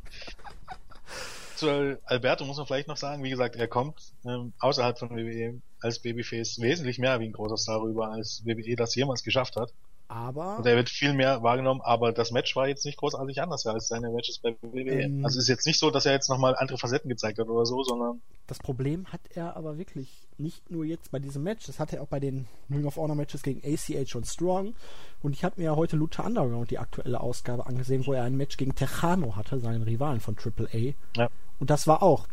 Zu 1.57 1.99
Alberto 2.05 2.45
muss 2.45 2.59
man 2.59 2.67
vielleicht 2.67 2.89
noch 2.89 2.99
sagen, 2.99 3.23
wie 3.23 3.31
gesagt, 3.31 3.57
er 3.57 3.69
kommt 3.69 4.13
ähm, 4.27 4.53
außerhalb 4.59 4.99
von 4.99 5.09
WWE 5.17 5.63
als 5.81 6.01
Babyface 6.01 6.61
wesentlich 6.61 6.99
mehr 6.99 7.19
wie 7.21 7.25
ein 7.25 7.33
großer 7.33 7.57
Star 7.57 7.81
rüber, 7.81 8.11
als 8.11 8.45
WWE 8.45 8.77
das 8.77 8.95
jemals 8.95 9.23
geschafft 9.23 9.57
hat. 9.57 9.73
Aber. 10.09 10.59
Und 10.59 10.67
er 10.67 10.77
wird 10.77 10.89
viel 10.89 11.13
mehr 11.13 11.43
wahrgenommen, 11.43 11.81
aber 11.83 12.13
das 12.13 12.31
Match 12.31 12.55
war 12.55 12.69
jetzt 12.69 12.85
nicht 12.85 12.99
großartig 12.99 13.43
anders 13.43 13.67
als 13.67 13.89
seine 13.89 14.11
Matches 14.11 14.39
bei 14.39 14.55
WWE. 14.63 15.03
Ähm, 15.03 15.25
also 15.25 15.39
es 15.39 15.45
ist 15.45 15.49
jetzt 15.49 15.67
nicht 15.67 15.81
so, 15.81 15.91
dass 15.91 16.07
er 16.07 16.13
jetzt 16.13 16.29
nochmal 16.29 16.55
andere 16.57 16.79
Facetten 16.79 17.09
gezeigt 17.09 17.39
hat 17.39 17.49
oder 17.49 17.67
so, 17.67 17.83
sondern. 17.83 18.21
Das 18.47 18.59
Problem 18.59 19.07
hat 19.07 19.21
er 19.35 19.57
aber 19.57 19.79
wirklich 19.79 20.09
nicht 20.39 20.71
nur 20.71 20.85
jetzt 20.85 21.11
bei 21.11 21.19
diesem 21.19 21.43
Match, 21.43 21.67
das 21.67 21.81
hat 21.81 21.93
er 21.93 22.03
auch 22.03 22.09
bei 22.09 22.21
den 22.21 22.47
Ring 22.71 22.85
of 22.85 22.97
Honor 22.97 23.17
Matches 23.17 23.43
gegen 23.43 23.63
ACH 23.65 24.15
und 24.15 24.27
Strong. 24.27 24.75
Und 25.23 25.33
ich 25.33 25.43
habe 25.43 25.57
mir 25.59 25.65
ja 25.65 25.77
heute 25.77 25.97
Luther 25.97 26.25
Underground 26.25 26.71
die 26.71 26.79
aktuelle 26.79 27.21
Ausgabe 27.21 27.67
angesehen, 27.67 28.07
wo 28.07 28.13
er 28.13 28.23
ein 28.23 28.37
Match 28.37 28.57
gegen 28.57 28.75
Tejano 28.75 29.35
hatte, 29.35 29.59
seinen 29.59 29.83
Rivalen 29.83 30.21
von 30.21 30.37
AAA. 30.37 30.95
Ja. 31.17 31.29
Und 31.59 31.71
das 31.71 31.87
war 31.87 32.03
auch. 32.03 32.27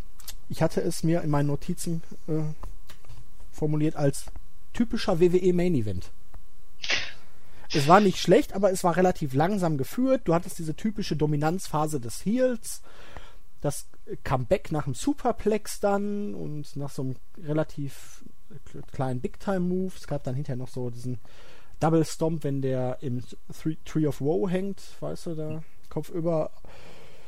Ich 0.50 0.62
hatte 0.62 0.82
es 0.82 1.04
mir 1.04 1.22
in 1.22 1.30
meinen 1.30 1.48
Notizen 1.48 2.04
äh, 2.28 2.42
formuliert 3.52 3.96
als 3.96 4.26
typischer 4.74 5.20
WWE 5.20 5.54
Main 5.54 5.74
Event. 5.74 6.12
Es 7.74 7.88
war 7.88 8.00
nicht 8.00 8.20
schlecht, 8.20 8.54
aber 8.54 8.72
es 8.72 8.84
war 8.84 8.96
relativ 8.96 9.34
langsam 9.34 9.78
geführt. 9.78 10.22
Du 10.26 10.34
hattest 10.34 10.60
diese 10.60 10.76
typische 10.76 11.16
Dominanzphase 11.16 12.00
des 12.00 12.24
Heels, 12.26 12.82
das 13.62 13.88
Comeback 14.24 14.72
nach 14.72 14.84
dem 14.84 14.94
Superplex 14.94 15.80
dann 15.80 16.36
und 16.36 16.76
nach 16.76 16.92
so 16.92 17.02
einem 17.02 17.16
relativ 17.42 18.24
kleinen 18.92 19.22
Big-Time-Move. 19.22 19.94
Es 19.96 20.08
gab 20.08 20.24
dann 20.24 20.36
hinterher 20.36 20.58
noch 20.58 20.68
so 20.68 20.90
diesen 20.90 21.20
Double 21.80 22.06
Stomp, 22.06 22.44
wenn 22.44 22.62
der 22.62 22.98
im 23.02 23.24
Three, 23.52 23.78
Tree 23.86 24.08
of 24.08 24.22
Woe 24.22 24.50
hängt, 24.50 24.82
weißt 25.00 25.28
du, 25.28 25.36
da 25.36 25.64
Kopf 25.90 26.10
über. 26.10 26.52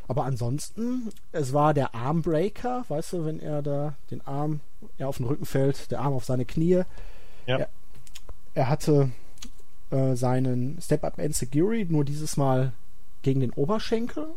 Aber 0.08 0.26
ansonsten, 0.26 1.10
es 1.32 1.54
war 1.54 1.74
der 1.74 1.96
Armbreaker, 1.96 2.86
weißt 2.88 3.14
du, 3.14 3.26
wenn 3.26 3.39
er 3.39 3.64
da 3.64 3.96
den 4.12 4.22
Arm, 4.22 4.60
er 4.98 5.10
auf 5.10 5.18
den 5.18 5.26
Rücken 5.26 5.46
fällt, 5.46 5.89
der 5.89 6.02
Arm 6.02 6.14
auf 6.14 6.26
seine 6.26 6.46
Knie. 6.46 6.84
Ja. 7.48 7.58
Er, 7.58 7.70
er 8.54 8.70
hatte 8.70 9.12
äh, 9.96 10.16
seinen 10.16 10.78
Step-Up 10.82 11.20
Enziguri, 11.20 11.86
nur 11.88 12.04
dieses 12.04 12.36
Mal 12.38 12.74
gegen 13.22 13.39
den 13.39 13.52
Oberschenkel. 13.52 14.28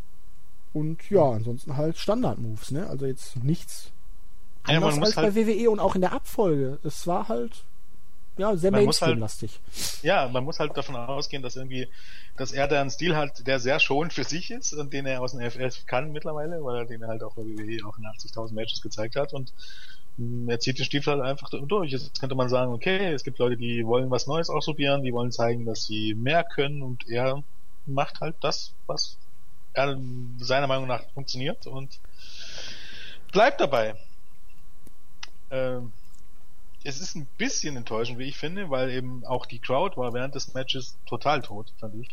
Und 0.72 1.10
ja, 1.10 1.24
ansonsten 1.24 1.76
halt 1.76 1.98
Standard-Moves, 1.98 2.70
ne? 2.70 2.86
Also 2.86 3.06
jetzt 3.06 3.42
nichts 3.42 3.90
ja, 4.68 4.76
anders 4.76 4.98
als 4.98 5.16
halt 5.16 5.34
bei 5.34 5.46
WWE 5.46 5.70
und 5.70 5.80
auch 5.80 5.94
in 5.94 6.00
der 6.00 6.12
Abfolge. 6.12 6.78
Es 6.84 7.06
war 7.06 7.28
halt 7.28 7.64
ja, 8.36 8.54
sehr 8.56 8.70
halt 8.70 8.84
Mainstream-lastig. 8.84 9.60
Halt, 9.64 10.02
ja, 10.02 10.28
man 10.28 10.44
muss 10.44 10.60
halt 10.60 10.76
davon 10.76 10.94
ausgehen, 10.94 11.42
dass 11.42 11.56
irgendwie, 11.56 11.88
dass 12.36 12.52
er 12.52 12.68
da 12.68 12.80
einen 12.80 12.90
Stil 12.90 13.16
hat, 13.16 13.46
der 13.46 13.58
sehr 13.58 13.80
schonend 13.80 14.12
für 14.12 14.24
sich 14.24 14.52
ist 14.52 14.72
und 14.74 14.92
den 14.92 15.06
er 15.06 15.20
aus 15.20 15.32
dem 15.32 15.40
FF 15.40 15.86
kann 15.86 16.12
mittlerweile, 16.12 16.62
weil 16.62 16.76
er 16.76 16.84
den 16.84 17.04
halt 17.06 17.24
auch 17.24 17.34
bei 17.34 17.42
WWE 17.42 17.84
auch 17.84 17.98
in 17.98 18.04
80.000 18.04 18.54
Matches 18.54 18.80
gezeigt 18.80 19.16
hat 19.16 19.32
und 19.32 19.52
er 20.48 20.58
zieht 20.58 20.78
den 20.78 20.84
Stiefel 20.84 21.14
halt 21.14 21.22
einfach 21.22 21.48
durch. 21.50 21.92
Jetzt 21.92 22.18
könnte 22.18 22.34
man 22.34 22.48
sagen, 22.48 22.72
okay, 22.72 23.12
es 23.12 23.22
gibt 23.22 23.38
Leute, 23.38 23.56
die 23.56 23.86
wollen 23.86 24.10
was 24.10 24.26
Neues 24.26 24.50
ausprobieren, 24.50 25.02
die 25.02 25.12
wollen 25.12 25.30
zeigen, 25.30 25.64
dass 25.64 25.84
sie 25.84 26.14
mehr 26.14 26.44
können 26.44 26.82
und 26.82 27.08
er 27.08 27.42
macht 27.86 28.20
halt 28.20 28.36
das, 28.40 28.72
was 28.86 29.16
er 29.74 29.96
seiner 30.38 30.66
Meinung 30.66 30.88
nach 30.88 31.04
funktioniert 31.14 31.66
und 31.66 32.00
bleibt 33.32 33.60
dabei. 33.60 33.94
Ähm, 35.50 35.92
es 36.84 37.00
ist 37.00 37.14
ein 37.14 37.26
bisschen 37.36 37.76
enttäuschend, 37.76 38.18
wie 38.18 38.28
ich 38.28 38.36
finde, 38.36 38.70
weil 38.70 38.90
eben 38.90 39.24
auch 39.24 39.46
die 39.46 39.58
Crowd 39.58 39.96
war 39.96 40.14
während 40.14 40.34
des 40.34 40.54
Matches 40.54 40.96
total 41.06 41.42
tot, 41.42 41.72
fand 41.78 41.94
ich. 41.94 42.08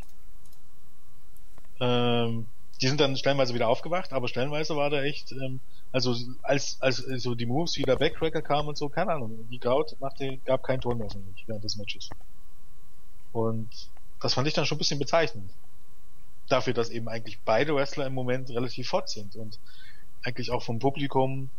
Ähm, 1.79 2.47
die 2.81 2.87
sind 2.87 2.99
dann 2.99 3.15
stellenweise 3.15 3.53
wieder 3.53 3.69
aufgewacht, 3.69 4.11
aber 4.13 4.27
stellenweise 4.27 4.75
war 4.75 4.89
da 4.89 5.01
echt, 5.01 5.31
ähm, 5.31 5.59
also 5.95 6.13
als 6.41 6.77
als 6.81 6.97
so 6.97 7.35
die 7.35 7.45
Moves 7.45 7.77
wieder 7.77 7.95
Backcracker 7.95 8.41
kamen 8.41 8.67
und 8.67 8.77
so, 8.77 8.89
keine 8.89 9.13
Ahnung, 9.13 9.47
die 9.49 9.59
Crowd 9.59 9.95
machte, 10.01 10.39
gab 10.43 10.61
keinen 10.61 10.81
Ton 10.81 10.97
mehr 10.97 11.09
von 11.09 11.25
mich 11.25 11.45
während 11.47 11.63
des 11.63 11.77
Matches. 11.77 12.09
Und 13.31 13.69
das 14.21 14.33
fand 14.33 14.45
ich 14.45 14.53
dann 14.53 14.65
schon 14.65 14.75
ein 14.75 14.79
bisschen 14.79 14.99
bezeichnend. 14.99 15.49
Dafür, 16.49 16.73
dass 16.73 16.89
eben 16.89 17.07
eigentlich 17.07 17.39
beide 17.45 17.73
Wrestler 17.73 18.05
im 18.07 18.13
Moment 18.13 18.49
relativ 18.49 18.89
fort 18.89 19.09
sind 19.09 19.37
und 19.37 19.57
eigentlich 20.21 20.51
auch 20.51 20.63
vom 20.63 20.79
Publikum 20.79 21.49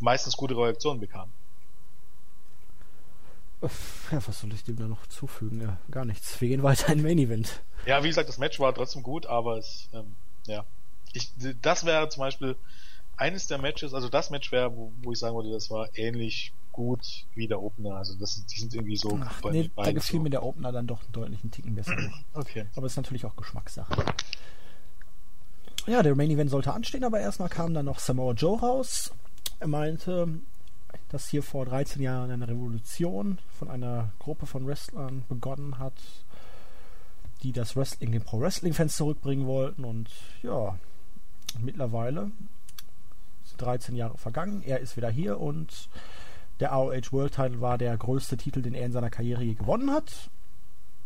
meistens 0.00 0.38
gute 0.38 0.56
Reaktionen 0.56 1.00
bekamen. 1.00 1.32
Ja, 4.10 4.26
was 4.26 4.40
soll 4.40 4.52
ich 4.54 4.64
dem 4.64 4.76
da 4.76 4.84
noch 4.84 5.06
zufügen? 5.08 5.60
Ja, 5.60 5.76
gar 5.90 6.06
nichts. 6.06 6.40
Wir 6.40 6.48
gehen 6.48 6.62
weiter 6.62 6.90
in 6.90 7.02
Main 7.02 7.18
Event. 7.18 7.60
Ja, 7.84 8.02
wie 8.02 8.08
gesagt, 8.08 8.30
das 8.30 8.38
Match 8.38 8.58
war 8.60 8.74
trotzdem 8.74 9.02
gut, 9.02 9.26
aber 9.26 9.58
es, 9.58 9.90
ähm, 9.92 10.16
ja. 10.46 10.64
Ich, 11.12 11.32
das 11.60 11.84
wäre 11.84 12.08
zum 12.08 12.20
Beispiel 12.20 12.56
eines 13.16 13.46
der 13.46 13.58
Matches, 13.58 13.94
also 13.94 14.08
das 14.08 14.30
Match 14.30 14.52
wäre, 14.52 14.74
wo, 14.76 14.92
wo, 15.02 15.12
ich 15.12 15.18
sagen 15.18 15.36
würde, 15.36 15.50
das 15.50 15.70
war 15.70 15.88
ähnlich 15.94 16.52
gut 16.72 17.26
wie 17.34 17.48
der 17.48 17.62
Opener. 17.62 17.96
Also 17.96 18.14
das, 18.18 18.44
die 18.46 18.60
sind 18.60 18.74
irgendwie 18.74 18.96
so 18.96 19.18
Ach, 19.22 19.40
bei 19.40 19.50
nee, 19.50 19.70
Da 19.74 19.92
gefiel 19.92 20.18
so. 20.18 20.22
mir 20.22 20.30
der 20.30 20.42
Opener 20.42 20.72
dann 20.72 20.86
doch 20.86 21.02
einen 21.02 21.12
deutlichen 21.12 21.50
Ticken 21.50 21.74
besser. 21.74 21.96
okay. 22.34 22.66
Aber 22.76 22.86
es 22.86 22.92
ist 22.92 22.96
natürlich 22.96 23.24
auch 23.24 23.36
Geschmackssache. 23.36 24.04
Ja, 25.86 26.02
der 26.02 26.14
Main 26.14 26.30
Event 26.30 26.50
sollte 26.50 26.72
anstehen, 26.72 27.04
aber 27.04 27.20
erstmal 27.20 27.48
kam 27.48 27.72
dann 27.72 27.86
noch 27.86 28.00
Samoa 28.00 28.32
Joe 28.32 28.58
raus. 28.58 29.12
Er 29.60 29.68
meinte, 29.68 30.28
dass 31.08 31.28
hier 31.28 31.42
vor 31.42 31.64
13 31.64 32.02
Jahren 32.02 32.30
eine 32.30 32.48
Revolution 32.48 33.38
von 33.58 33.70
einer 33.70 34.12
Gruppe 34.18 34.46
von 34.46 34.66
Wrestlern 34.66 35.24
begonnen 35.28 35.78
hat, 35.78 35.94
die 37.42 37.52
das 37.52 37.76
Wrestling 37.76 38.12
den 38.12 38.22
Pro 38.22 38.40
Wrestling 38.40 38.74
Fans 38.74 38.96
zurückbringen 38.96 39.46
wollten 39.46 39.84
und 39.84 40.10
ja, 40.42 40.76
mittlerweile 41.60 42.32
13 43.56 43.96
Jahre 43.96 44.16
vergangen, 44.18 44.62
er 44.62 44.80
ist 44.80 44.96
wieder 44.96 45.10
hier 45.10 45.40
und 45.40 45.88
der 46.60 46.72
AOH 46.72 47.12
World 47.12 47.34
Title 47.34 47.60
war 47.60 47.78
der 47.78 47.96
größte 47.96 48.36
Titel, 48.36 48.62
den 48.62 48.74
er 48.74 48.86
in 48.86 48.92
seiner 48.92 49.10
Karriere 49.10 49.42
je 49.42 49.54
gewonnen 49.54 49.90
hat. 49.90 50.30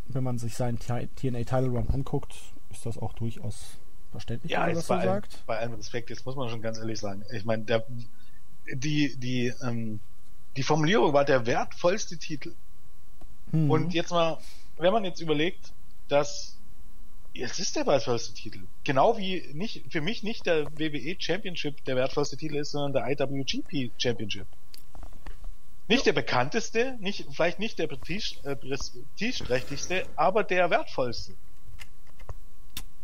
Wenn 0.07 0.25
man 0.25 0.39
sich 0.39 0.55
seinen 0.57 0.79
TNA 0.79 1.09
Title 1.45 1.69
Run 1.69 1.89
anguckt, 1.89 2.35
ist 2.71 2.87
das 2.87 2.99
auch 2.99 3.13
durchaus 3.15 3.77
verständlich, 4.13 4.53
ja, 4.53 4.73
so 4.75 4.95
bei 4.95 5.05
sagt. 5.05 5.35
Allem, 5.35 5.43
bei 5.47 5.59
allem 5.59 5.75
Respekt, 5.75 6.11
jetzt 6.11 6.27
muss 6.27 6.37
man 6.37 6.49
schon 6.49 6.63
ganz 6.63 6.79
ehrlich 6.79 6.99
sagen. 6.99 7.25
Ich 7.33 7.45
meine, 7.45 7.65
der 7.65 7.85
die, 8.75 9.17
die, 9.17 9.53
ähm, 9.63 10.01
die 10.57 10.63
Formulierung 10.63 11.13
war 11.13 11.25
der 11.25 11.47
wertvollste 11.47 12.19
Titel. 12.19 12.55
Mhm. 13.53 13.71
Und 13.71 13.95
jetzt 13.95 14.11
mal, 14.11 14.39
wenn 14.79 14.93
man 14.93 15.05
jetzt 15.05 15.21
überlegt, 15.21 15.73
dass 16.09 16.57
jetzt 17.33 17.59
ist 17.59 17.77
der 17.77 17.87
wertvollste 17.87 18.35
Titel. 18.35 18.61
Genau 18.85 19.17
wie 19.17 19.43
nicht, 19.53 19.85
für 19.91 20.01
mich 20.01 20.23
nicht 20.23 20.47
der 20.47 20.67
WWE 20.79 21.17
Championship 21.19 21.85
der 21.85 21.97
wertvollste 21.97 22.37
Titel 22.37 22.57
ist, 22.57 22.73
sondern 22.73 22.93
der 22.93 23.11
IWGP 23.11 23.93
Championship. 23.99 24.47
Nicht 25.89 26.07
der 26.07 26.13
bekannteste, 26.13 26.97
nicht, 27.01 27.27
vielleicht 27.33 27.59
nicht 27.59 27.79
der 27.79 27.89
Prestige, 27.89 28.37
äh, 28.45 28.55
prestigeträchtigste, 28.55 30.07
aber 30.15 30.45
der 30.45 30.71
wertvollste. 30.71 31.33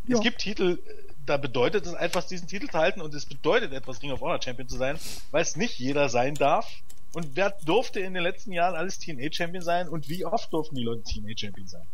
Ja. 0.07 0.15
Es 0.15 0.21
gibt 0.21 0.39
Titel, 0.39 0.79
da 1.25 1.35
bedeutet 1.35 1.85
es 1.85 1.93
einfach, 1.93 2.23
diesen 2.23 2.47
Titel 2.47 2.67
zu 2.67 2.77
halten 2.77 3.01
und 3.01 3.13
es 3.13 3.25
bedeutet 3.25 3.73
etwas, 3.73 4.01
Ring 4.01 4.11
of 4.11 4.21
Honor 4.21 4.41
Champion 4.41 4.69
zu 4.69 4.77
sein, 4.77 4.97
weil 5.31 5.41
es 5.41 5.57
nicht 5.57 5.79
jeder 5.79 6.07
sein 6.07 6.35
darf. 6.35 6.65
Und 7.13 7.35
wer 7.35 7.51
durfte 7.65 7.99
in 7.99 8.13
den 8.13 8.23
letzten 8.23 8.53
Jahren 8.53 8.75
alles 8.75 8.99
TNA 8.99 9.33
Champion 9.33 9.63
sein 9.63 9.89
und 9.89 10.07
wie 10.07 10.23
oft 10.23 10.53
durften 10.53 10.75
die 10.75 10.83
Leute 10.83 11.03
TNA 11.03 11.37
Champion 11.37 11.67
sein? 11.67 11.85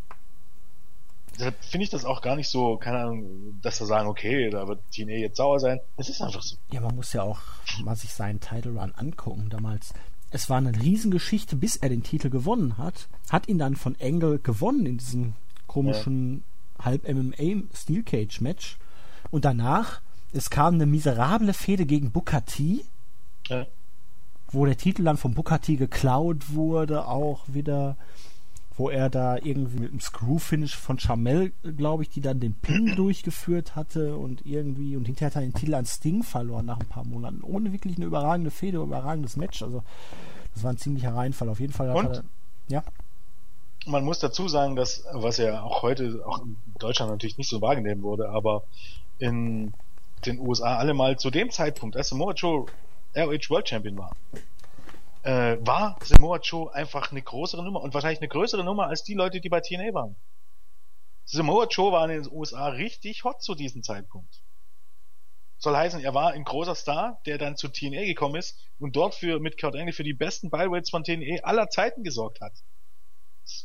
Deshalb 1.36 1.64
finde 1.64 1.86
ich 1.86 1.90
das 1.90 2.06
auch 2.06 2.22
gar 2.22 2.36
nicht 2.36 2.50
so, 2.50 2.78
keine 2.78 3.00
Ahnung, 3.00 3.60
dass 3.62 3.80
wir 3.80 3.88
sagen, 3.88 4.08
okay, 4.08 4.50
da 4.50 4.68
wird 4.68 4.82
TNA 4.92 5.14
jetzt 5.14 5.38
sauer 5.38 5.60
sein. 5.60 5.80
Es 5.98 6.10
ist 6.10 6.22
einfach 6.22 6.44
so. 6.44 6.58
Ja, 6.72 6.82
man 6.82 6.96
muss 6.96 7.14
ja 7.14 7.24
auch 7.24 7.40
mal 7.84 7.96
sich 7.96 8.14
seinen 8.14 8.40
Title 8.40 8.80
Run 8.80 8.94
angucken 8.96 9.50
damals. 9.50 9.94
Es 10.30 10.50
war 10.50 10.58
eine 10.58 10.76
Riesengeschichte, 10.76 11.56
bis 11.56 11.76
er 11.76 11.90
den 11.90 12.04
Titel 12.04 12.30
gewonnen 12.30 12.78
hat. 12.78 13.08
Hat 13.30 13.48
ihn 13.48 13.58
dann 13.58 13.76
von 13.76 13.96
Angle 14.02 14.40
gewonnen 14.40 14.86
in 14.86 14.98
diesem 14.98 15.34
komischen 15.68 16.44
ja. 16.80 16.86
halb 16.86 17.08
MMA 17.08 17.64
Steel 17.74 18.04
Cage 18.04 18.42
Match. 18.42 18.78
Und 19.32 19.46
danach, 19.46 20.02
es 20.34 20.50
kam 20.50 20.76
eine 20.76 20.86
miserable 20.86 21.54
Fehde 21.54 21.86
gegen 21.86 22.12
Booker 22.12 22.46
T. 22.46 22.84
Ja. 23.48 23.66
wo 24.52 24.66
der 24.66 24.78
Titel 24.78 25.04
dann 25.04 25.18
vom 25.18 25.34
Booker 25.34 25.60
T 25.60 25.76
geklaut 25.76 26.54
wurde, 26.54 27.08
auch 27.08 27.42
wieder 27.48 27.98
wo 28.76 28.90
er 28.90 29.10
da 29.10 29.38
irgendwie 29.38 29.80
mit 29.80 29.92
dem 29.92 30.00
Screw-Finish 30.00 30.76
von 30.76 31.00
Chamel, 31.00 31.52
glaube 31.78 32.04
ich, 32.04 32.10
die 32.10 32.22
dann 32.22 32.40
den 32.40 32.56
Pin 32.56 32.94
durchgeführt 32.96 33.76
hatte 33.76 34.16
und 34.16 34.46
irgendwie 34.46 34.96
und 34.98 35.06
hinterher 35.06 35.28
hat 35.28 35.36
er 35.36 35.42
den 35.42 35.54
Titel 35.54 35.76
an 35.76 35.86
Sting 35.86 36.24
verloren 36.24 36.66
nach 36.66 36.80
ein 36.80 36.88
paar 36.88 37.06
Monaten. 37.06 37.42
Ohne 37.44 37.72
wirklich 37.72 37.98
eine 37.98 38.06
überragende 38.06 38.52
Fehde, 38.52 38.80
überragendes 38.80 39.38
Match. 39.38 39.62
Also 39.62 39.84
das 40.54 40.64
war 40.64 40.72
ein 40.72 40.78
ziemlicher 40.78 41.14
Reinfall. 41.14 41.50
Auf 41.50 41.60
jeden 41.60 41.74
Fall 41.74 41.92
und? 41.92 42.06
er, 42.06 42.24
ja. 42.68 42.84
Man 43.86 44.06
muss 44.06 44.20
dazu 44.20 44.48
sagen, 44.48 44.76
dass, 44.76 45.04
was 45.12 45.38
ja 45.38 45.62
auch 45.62 45.82
heute, 45.82 46.22
auch 46.26 46.42
in 46.44 46.56
Deutschland 46.80 47.12
natürlich 47.12 47.38
nicht 47.38 47.50
so 47.50 47.62
wahrgenommen 47.62 48.02
wurde, 48.02 48.30
aber 48.30 48.64
in 49.20 49.74
den 50.26 50.40
USA 50.40 50.78
alle 50.78 50.94
mal 50.94 51.20
zu 51.20 51.30
dem 51.30 51.52
Zeitpunkt, 51.52 51.98
als 51.98 52.10
Samoa 52.10 52.34
Joe 52.34 52.66
ROH 53.16 53.50
World 53.50 53.68
Champion 53.68 53.98
war, 53.98 54.16
äh, 55.24 55.58
war 55.62 55.98
Samoa 56.04 56.40
Joe 56.40 56.74
einfach 56.74 57.12
eine 57.12 57.22
größere 57.22 57.64
Nummer 57.64 57.82
und 57.82 57.94
wahrscheinlich 57.94 58.20
eine 58.20 58.28
größere 58.28 58.64
Nummer 58.64 58.88
als 58.88 59.04
die 59.04 59.14
Leute, 59.14 59.42
die 59.42 59.50
bei 59.50 59.62
TNA 59.62 59.94
waren. 59.94 60.16
Samoa 61.26 61.68
Joe 61.70 61.92
war 61.92 62.10
in 62.10 62.24
den 62.24 62.32
USA 62.32 62.68
richtig 62.68 63.24
hot 63.24 63.42
zu 63.42 63.56
diesem 63.56 63.84
Zeitpunkt. 63.84 64.42
Soll 65.58 65.78
heißen, 65.78 66.04
er 66.04 66.14
war 66.14 66.34
ein 66.34 66.44
großer 66.44 66.76
Star, 66.76 67.22
der 67.26 67.38
dann 67.38 67.56
zu 67.56 67.70
TNA 67.70 68.04
gekommen 68.04 68.36
ist 68.36 68.58
und 68.80 68.98
dort 68.98 69.16
für, 69.16 69.40
mit 69.40 69.60
Kurt 69.60 69.76
Angle 69.76 69.94
für 69.94 70.04
die 70.04 70.14
besten 70.14 70.50
Byweights 70.50 70.90
von 70.90 71.06
TNA 71.06 71.42
aller 71.44 71.70
Zeiten 71.70 72.04
gesorgt 72.04 72.42
hat. 72.42 72.54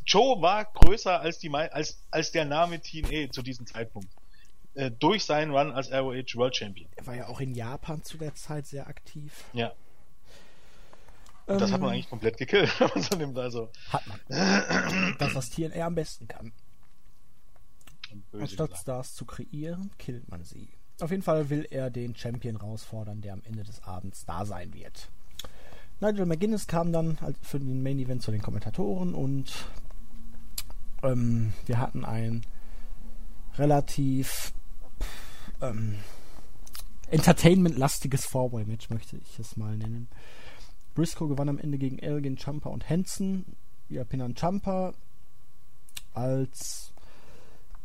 Joe 0.06 0.40
war 0.40 0.64
größer 0.64 1.20
als 1.20 1.40
die, 1.40 1.52
als, 1.52 2.00
als 2.10 2.30
der 2.30 2.44
Name 2.44 2.80
TNA 2.80 3.30
zu 3.32 3.42
diesem 3.42 3.66
Zeitpunkt. 3.66 4.12
Äh, 4.74 4.92
durch 4.92 5.24
seinen 5.24 5.50
Run 5.50 5.72
als 5.72 5.90
ROH 5.90 6.36
World 6.36 6.56
Champion. 6.56 6.88
Er 6.94 7.06
war 7.08 7.16
ja 7.16 7.26
auch 7.26 7.40
in 7.40 7.52
Japan 7.52 8.04
zu 8.04 8.16
der 8.16 8.36
Zeit 8.36 8.66
sehr 8.66 8.86
aktiv. 8.86 9.44
Ja, 9.52 9.72
und 11.48 11.60
das 11.60 11.72
hat 11.72 11.80
man 11.80 11.90
ähm. 11.90 11.94
eigentlich 11.94 12.10
komplett 12.10 12.36
gekillt, 12.36 12.70
so 12.96 13.16
nimmt. 13.16 13.38
Also. 13.38 13.70
Hat 13.90 14.06
man. 14.06 14.18
das, 15.18 15.34
was 15.34 15.50
TNA 15.50 15.86
am 15.86 15.94
besten 15.94 16.28
kann. 16.28 16.52
Anstatt 18.32 18.76
Stars 18.76 19.14
zu 19.14 19.24
kreieren, 19.24 19.90
killt 19.98 20.28
man 20.28 20.44
sie. 20.44 20.68
Auf 21.00 21.10
jeden 21.10 21.22
Fall 21.22 21.50
will 21.50 21.66
er 21.70 21.90
den 21.90 22.16
Champion 22.16 22.56
rausfordern, 22.56 23.20
der 23.20 23.32
am 23.32 23.42
Ende 23.44 23.62
des 23.62 23.82
Abends 23.84 24.24
da 24.24 24.44
sein 24.44 24.74
wird. 24.74 25.10
Nigel 26.00 26.26
McGuinness 26.26 26.66
kam 26.66 26.92
dann 26.92 27.18
für 27.42 27.58
den 27.58 27.82
Main 27.82 27.98
Event 27.98 28.22
zu 28.22 28.30
den 28.30 28.42
Kommentatoren 28.42 29.14
und 29.14 29.52
ähm, 31.02 31.52
wir 31.66 31.78
hatten 31.78 32.04
ein 32.04 32.42
relativ 33.56 34.52
ähm, 35.60 35.96
entertainment-lastiges 37.10 38.26
Four-Way-Match, 38.26 38.90
möchte 38.90 39.16
ich 39.16 39.38
es 39.38 39.56
mal 39.56 39.76
nennen. 39.76 40.08
Briscoe 40.98 41.28
gewann 41.28 41.48
am 41.48 41.58
Ende 41.58 41.78
gegen 41.78 42.00
Elgin, 42.00 42.36
Champa 42.36 42.70
und 42.70 42.90
Hansen. 42.90 43.44
Ja, 43.88 44.02
Pinan 44.02 44.34
Champa 44.34 44.94
als 46.12 46.92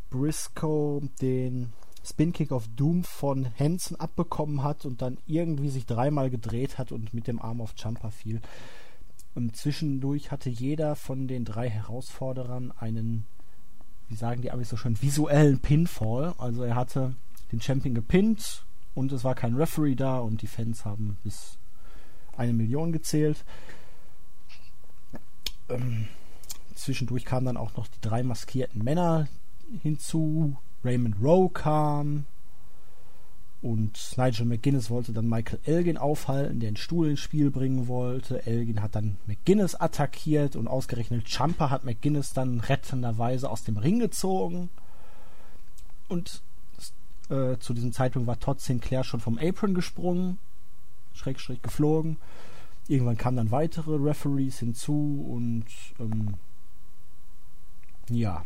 Briscoe 0.09 1.03
den 1.21 1.73
Spin 2.03 2.33
Kick 2.33 2.51
of 2.51 2.67
Doom 2.75 3.03
von 3.03 3.49
Hansen 3.59 3.99
abbekommen 3.99 4.63
hat 4.63 4.83
und 4.85 5.03
dann 5.03 5.19
irgendwie 5.27 5.69
sich 5.69 5.85
dreimal 5.85 6.31
gedreht 6.31 6.79
hat 6.79 6.91
und 6.91 7.13
mit 7.13 7.27
dem 7.27 7.39
Arm 7.39 7.61
auf 7.61 7.75
Champa 7.75 8.09
fiel. 8.09 8.41
Und 9.35 9.55
zwischendurch 9.55 10.31
hatte 10.31 10.49
jeder 10.49 10.95
von 10.95 11.27
den 11.27 11.45
drei 11.45 11.69
Herausforderern 11.69 12.73
einen, 12.79 13.27
wie 14.09 14.15
sagen 14.15 14.41
die 14.41 14.49
Amis 14.49 14.69
so 14.69 14.75
schön, 14.75 14.99
visuellen 14.99 15.59
Pinfall. 15.59 16.33
Also 16.39 16.63
er 16.63 16.75
hatte 16.75 17.13
den 17.51 17.61
Champion 17.61 17.93
gepinnt 17.93 18.65
und 18.95 19.11
es 19.11 19.23
war 19.23 19.35
kein 19.35 19.53
Referee 19.53 19.93
da 19.93 20.17
und 20.17 20.41
die 20.41 20.47
Fans 20.47 20.83
haben 20.83 21.17
bis 21.23 21.59
eine 22.37 22.53
Million 22.53 22.91
gezählt. 22.91 23.43
Ähm, 25.69 26.07
zwischendurch 26.75 27.25
kamen 27.25 27.45
dann 27.45 27.57
auch 27.57 27.75
noch 27.75 27.87
die 27.87 28.01
drei 28.01 28.23
maskierten 28.23 28.83
Männer 28.83 29.27
hinzu. 29.81 30.57
Raymond 30.83 31.15
Rowe 31.21 31.49
kam. 31.49 32.25
Und 33.61 34.17
Nigel 34.17 34.45
McGuinness 34.45 34.89
wollte 34.89 35.13
dann 35.13 35.29
Michael 35.29 35.59
Elgin 35.63 35.97
aufhalten, 35.97 36.59
der 36.59 36.67
einen 36.67 36.75
Stuhl 36.75 37.09
ins 37.09 37.21
Spiel 37.21 37.49
bringen 37.49 37.87
wollte. 37.87 38.45
Elgin 38.45 38.81
hat 38.81 38.95
dann 38.95 39.15
McGuinness 39.25 39.75
attackiert 39.75 40.57
und 40.57 40.67
ausgerechnet 40.67 41.29
Champa 41.29 41.69
hat 41.69 41.85
McGuinness 41.85 42.33
dann 42.33 42.59
rettenderweise 42.59 43.49
aus 43.49 43.63
dem 43.63 43.77
Ring 43.77 43.99
gezogen. 43.99 44.69
Und 46.09 46.41
äh, 47.29 47.57
zu 47.57 47.73
diesem 47.73 47.93
Zeitpunkt 47.93 48.27
war 48.27 48.37
Todd 48.37 48.59
Sinclair 48.59 49.05
schon 49.05 49.21
vom 49.21 49.37
Apron 49.37 49.73
gesprungen 49.73 50.39
Schrägstrich 51.13 51.61
geflogen. 51.61 52.17
Irgendwann 52.87 53.17
kamen 53.17 53.37
dann 53.37 53.51
weitere 53.51 53.95
Referees 53.95 54.59
hinzu 54.59 55.25
und 55.29 55.65
ähm, 55.99 56.35
ja. 58.09 58.45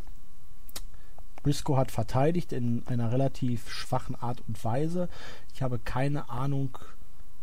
Briscoe 1.43 1.77
hat 1.77 1.91
verteidigt 1.91 2.51
in 2.51 2.83
einer 2.87 3.11
relativ 3.11 3.69
schwachen 3.69 4.15
Art 4.15 4.43
und 4.47 4.63
Weise. 4.63 5.07
Ich 5.53 5.61
habe 5.61 5.79
keine 5.79 6.29
Ahnung, 6.29 6.77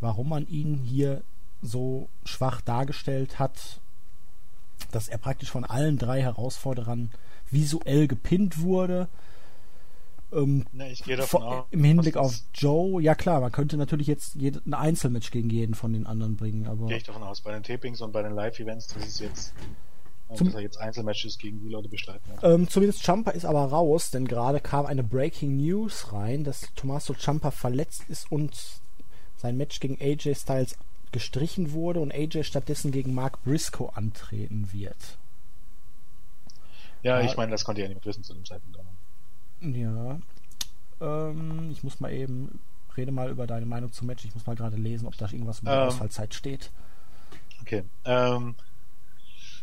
warum 0.00 0.28
man 0.28 0.46
ihn 0.46 0.78
hier 0.78 1.22
so 1.62 2.08
schwach 2.24 2.60
dargestellt 2.60 3.38
hat, 3.38 3.80
dass 4.92 5.08
er 5.08 5.18
praktisch 5.18 5.50
von 5.50 5.64
allen 5.64 5.98
drei 5.98 6.20
Herausforderern 6.20 7.10
visuell 7.50 8.06
gepinnt 8.06 8.60
wurde. 8.60 9.08
Ähm, 10.34 10.64
ne, 10.72 10.90
ich 10.90 11.02
gehe 11.04 11.16
davon 11.16 11.42
aus. 11.42 11.64
Im 11.70 11.84
Hinblick 11.84 12.16
auf 12.16 12.34
Joe, 12.54 13.00
ja 13.00 13.14
klar, 13.14 13.40
man 13.40 13.52
könnte 13.52 13.76
natürlich 13.76 14.06
jetzt 14.06 14.36
ein 14.36 14.74
Einzelmatch 14.74 15.30
gegen 15.30 15.48
jeden 15.50 15.74
von 15.74 15.92
den 15.92 16.06
anderen 16.06 16.36
bringen, 16.36 16.66
aber. 16.66 16.86
Gehe 16.86 16.96
ich 16.96 17.04
davon 17.04 17.22
aus. 17.22 17.40
Bei 17.40 17.52
den 17.52 17.62
Tapings 17.62 18.00
und 18.00 18.12
bei 18.12 18.22
den 18.22 18.34
Live-Events, 18.34 18.88
das 18.88 19.06
ist 19.06 19.20
jetzt. 19.20 19.54
Zum, 20.34 20.46
dass 20.46 20.56
er 20.56 20.62
jetzt 20.62 20.78
Einzelmatches 20.78 21.38
gegen 21.38 21.60
die 21.60 21.68
Leute 21.68 21.88
bestreiten 21.88 22.32
hat. 22.32 22.42
Ähm, 22.42 22.68
zumindest 22.68 23.04
Champa 23.04 23.30
ist 23.32 23.44
aber 23.44 23.66
raus, 23.66 24.10
denn 24.10 24.26
gerade 24.26 24.58
kam 24.58 24.86
eine 24.86 25.04
Breaking 25.04 25.58
News 25.58 26.12
rein, 26.12 26.42
dass 26.42 26.72
Tommaso 26.74 27.14
Champa 27.14 27.50
verletzt 27.50 28.04
ist 28.08 28.32
und 28.32 28.56
sein 29.36 29.56
Match 29.56 29.78
gegen 29.80 29.98
AJ 30.00 30.34
Styles 30.34 30.76
gestrichen 31.12 31.72
wurde 31.72 32.00
und 32.00 32.12
AJ 32.12 32.42
stattdessen 32.42 32.90
gegen 32.90 33.14
Mark 33.14 33.44
Briscoe 33.44 33.90
antreten 33.94 34.70
wird. 34.72 35.18
Ja, 37.04 37.20
ja 37.20 37.26
ich 37.26 37.36
meine, 37.36 37.52
das 37.52 37.64
konnte 37.64 37.82
ja 37.82 37.88
nicht 37.88 38.04
wissen 38.04 38.24
zu 38.24 38.34
dem 38.34 38.44
Zeitpunkt. 38.44 38.78
Ja. 39.60 40.18
Ähm, 41.00 41.70
ich 41.70 41.82
muss 41.82 42.00
mal 42.00 42.12
eben, 42.12 42.60
rede 42.96 43.12
mal 43.12 43.30
über 43.30 43.46
deine 43.46 43.66
Meinung 43.66 43.92
zum 43.92 44.06
Match. 44.06 44.24
Ich 44.24 44.34
muss 44.34 44.46
mal 44.46 44.56
gerade 44.56 44.76
lesen, 44.76 45.06
ob 45.06 45.16
da 45.16 45.26
irgendwas 45.26 45.60
über 45.60 45.72
ähm, 45.72 45.88
Ausfallzeit 45.88 46.34
steht. 46.34 46.70
Okay. 47.62 47.84
Ähm, 48.04 48.54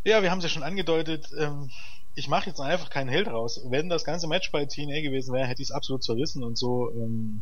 ja, 0.04 0.22
wir 0.24 0.32
haben 0.32 0.40
es 0.40 0.46
ja 0.46 0.50
schon 0.50 0.64
angedeutet. 0.64 1.30
Ähm, 1.38 1.70
ich 2.16 2.28
mache 2.28 2.50
jetzt 2.50 2.60
einfach 2.60 2.90
keinen 2.90 3.10
Held 3.10 3.28
raus. 3.28 3.62
Wenn 3.66 3.90
das 3.90 4.04
ganze 4.04 4.28
Match 4.28 4.52
bei 4.52 4.66
TNA 4.66 5.02
gewesen 5.02 5.34
wäre, 5.34 5.48
hätte 5.48 5.62
ich 5.62 5.70
es 5.70 5.76
absolut 5.76 6.04
zerrissen 6.04 6.44
und 6.44 6.58
so 6.58 6.92
ähm, 6.92 7.42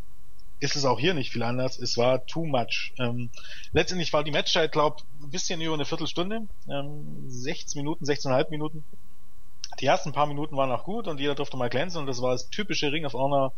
ist 0.59 0.75
es 0.75 0.85
auch 0.85 0.99
hier 0.99 1.13
nicht 1.13 1.31
viel 1.31 1.43
anders. 1.43 1.79
Es 1.79 1.97
war 1.97 2.25
too 2.25 2.45
much. 2.45 2.93
Ähm, 2.99 3.29
letztendlich 3.71 4.11
war 4.11 4.23
die 4.23 4.31
Matchzeit, 4.31 4.71
glaube 4.71 4.97
ein 5.23 5.29
bisschen 5.29 5.61
über 5.61 5.73
eine 5.73 5.85
Viertelstunde. 5.85 6.47
Ähm, 6.69 7.29
16 7.29 7.79
Minuten, 7.79 8.05
16,5 8.05 8.49
Minuten 8.49 8.83
die 9.79 9.85
ersten 9.85 10.11
paar 10.11 10.25
Minuten 10.25 10.57
waren 10.57 10.71
auch 10.71 10.83
gut 10.83 11.07
und 11.07 11.19
jeder 11.19 11.35
durfte 11.35 11.57
mal 11.57 11.69
glänzen 11.69 12.01
und 12.01 12.07
das 12.07 12.21
war 12.21 12.31
das 12.31 12.49
typische 12.49 12.91
Ring 12.91 13.05
of 13.05 13.13
Honor 13.13 13.53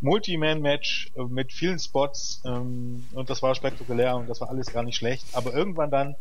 Multi-Man-Match 0.00 1.10
äh, 1.16 1.24
mit 1.24 1.52
vielen 1.52 1.78
Spots 1.78 2.42
ähm, 2.44 3.04
und 3.12 3.28
das 3.28 3.42
war 3.42 3.54
spektakulär 3.54 4.16
und 4.16 4.28
das 4.28 4.40
war 4.40 4.48
alles 4.48 4.72
gar 4.72 4.82
nicht 4.82 4.96
schlecht. 4.96 5.24
Aber 5.32 5.52
irgendwann 5.52 5.90
dann 5.90 6.16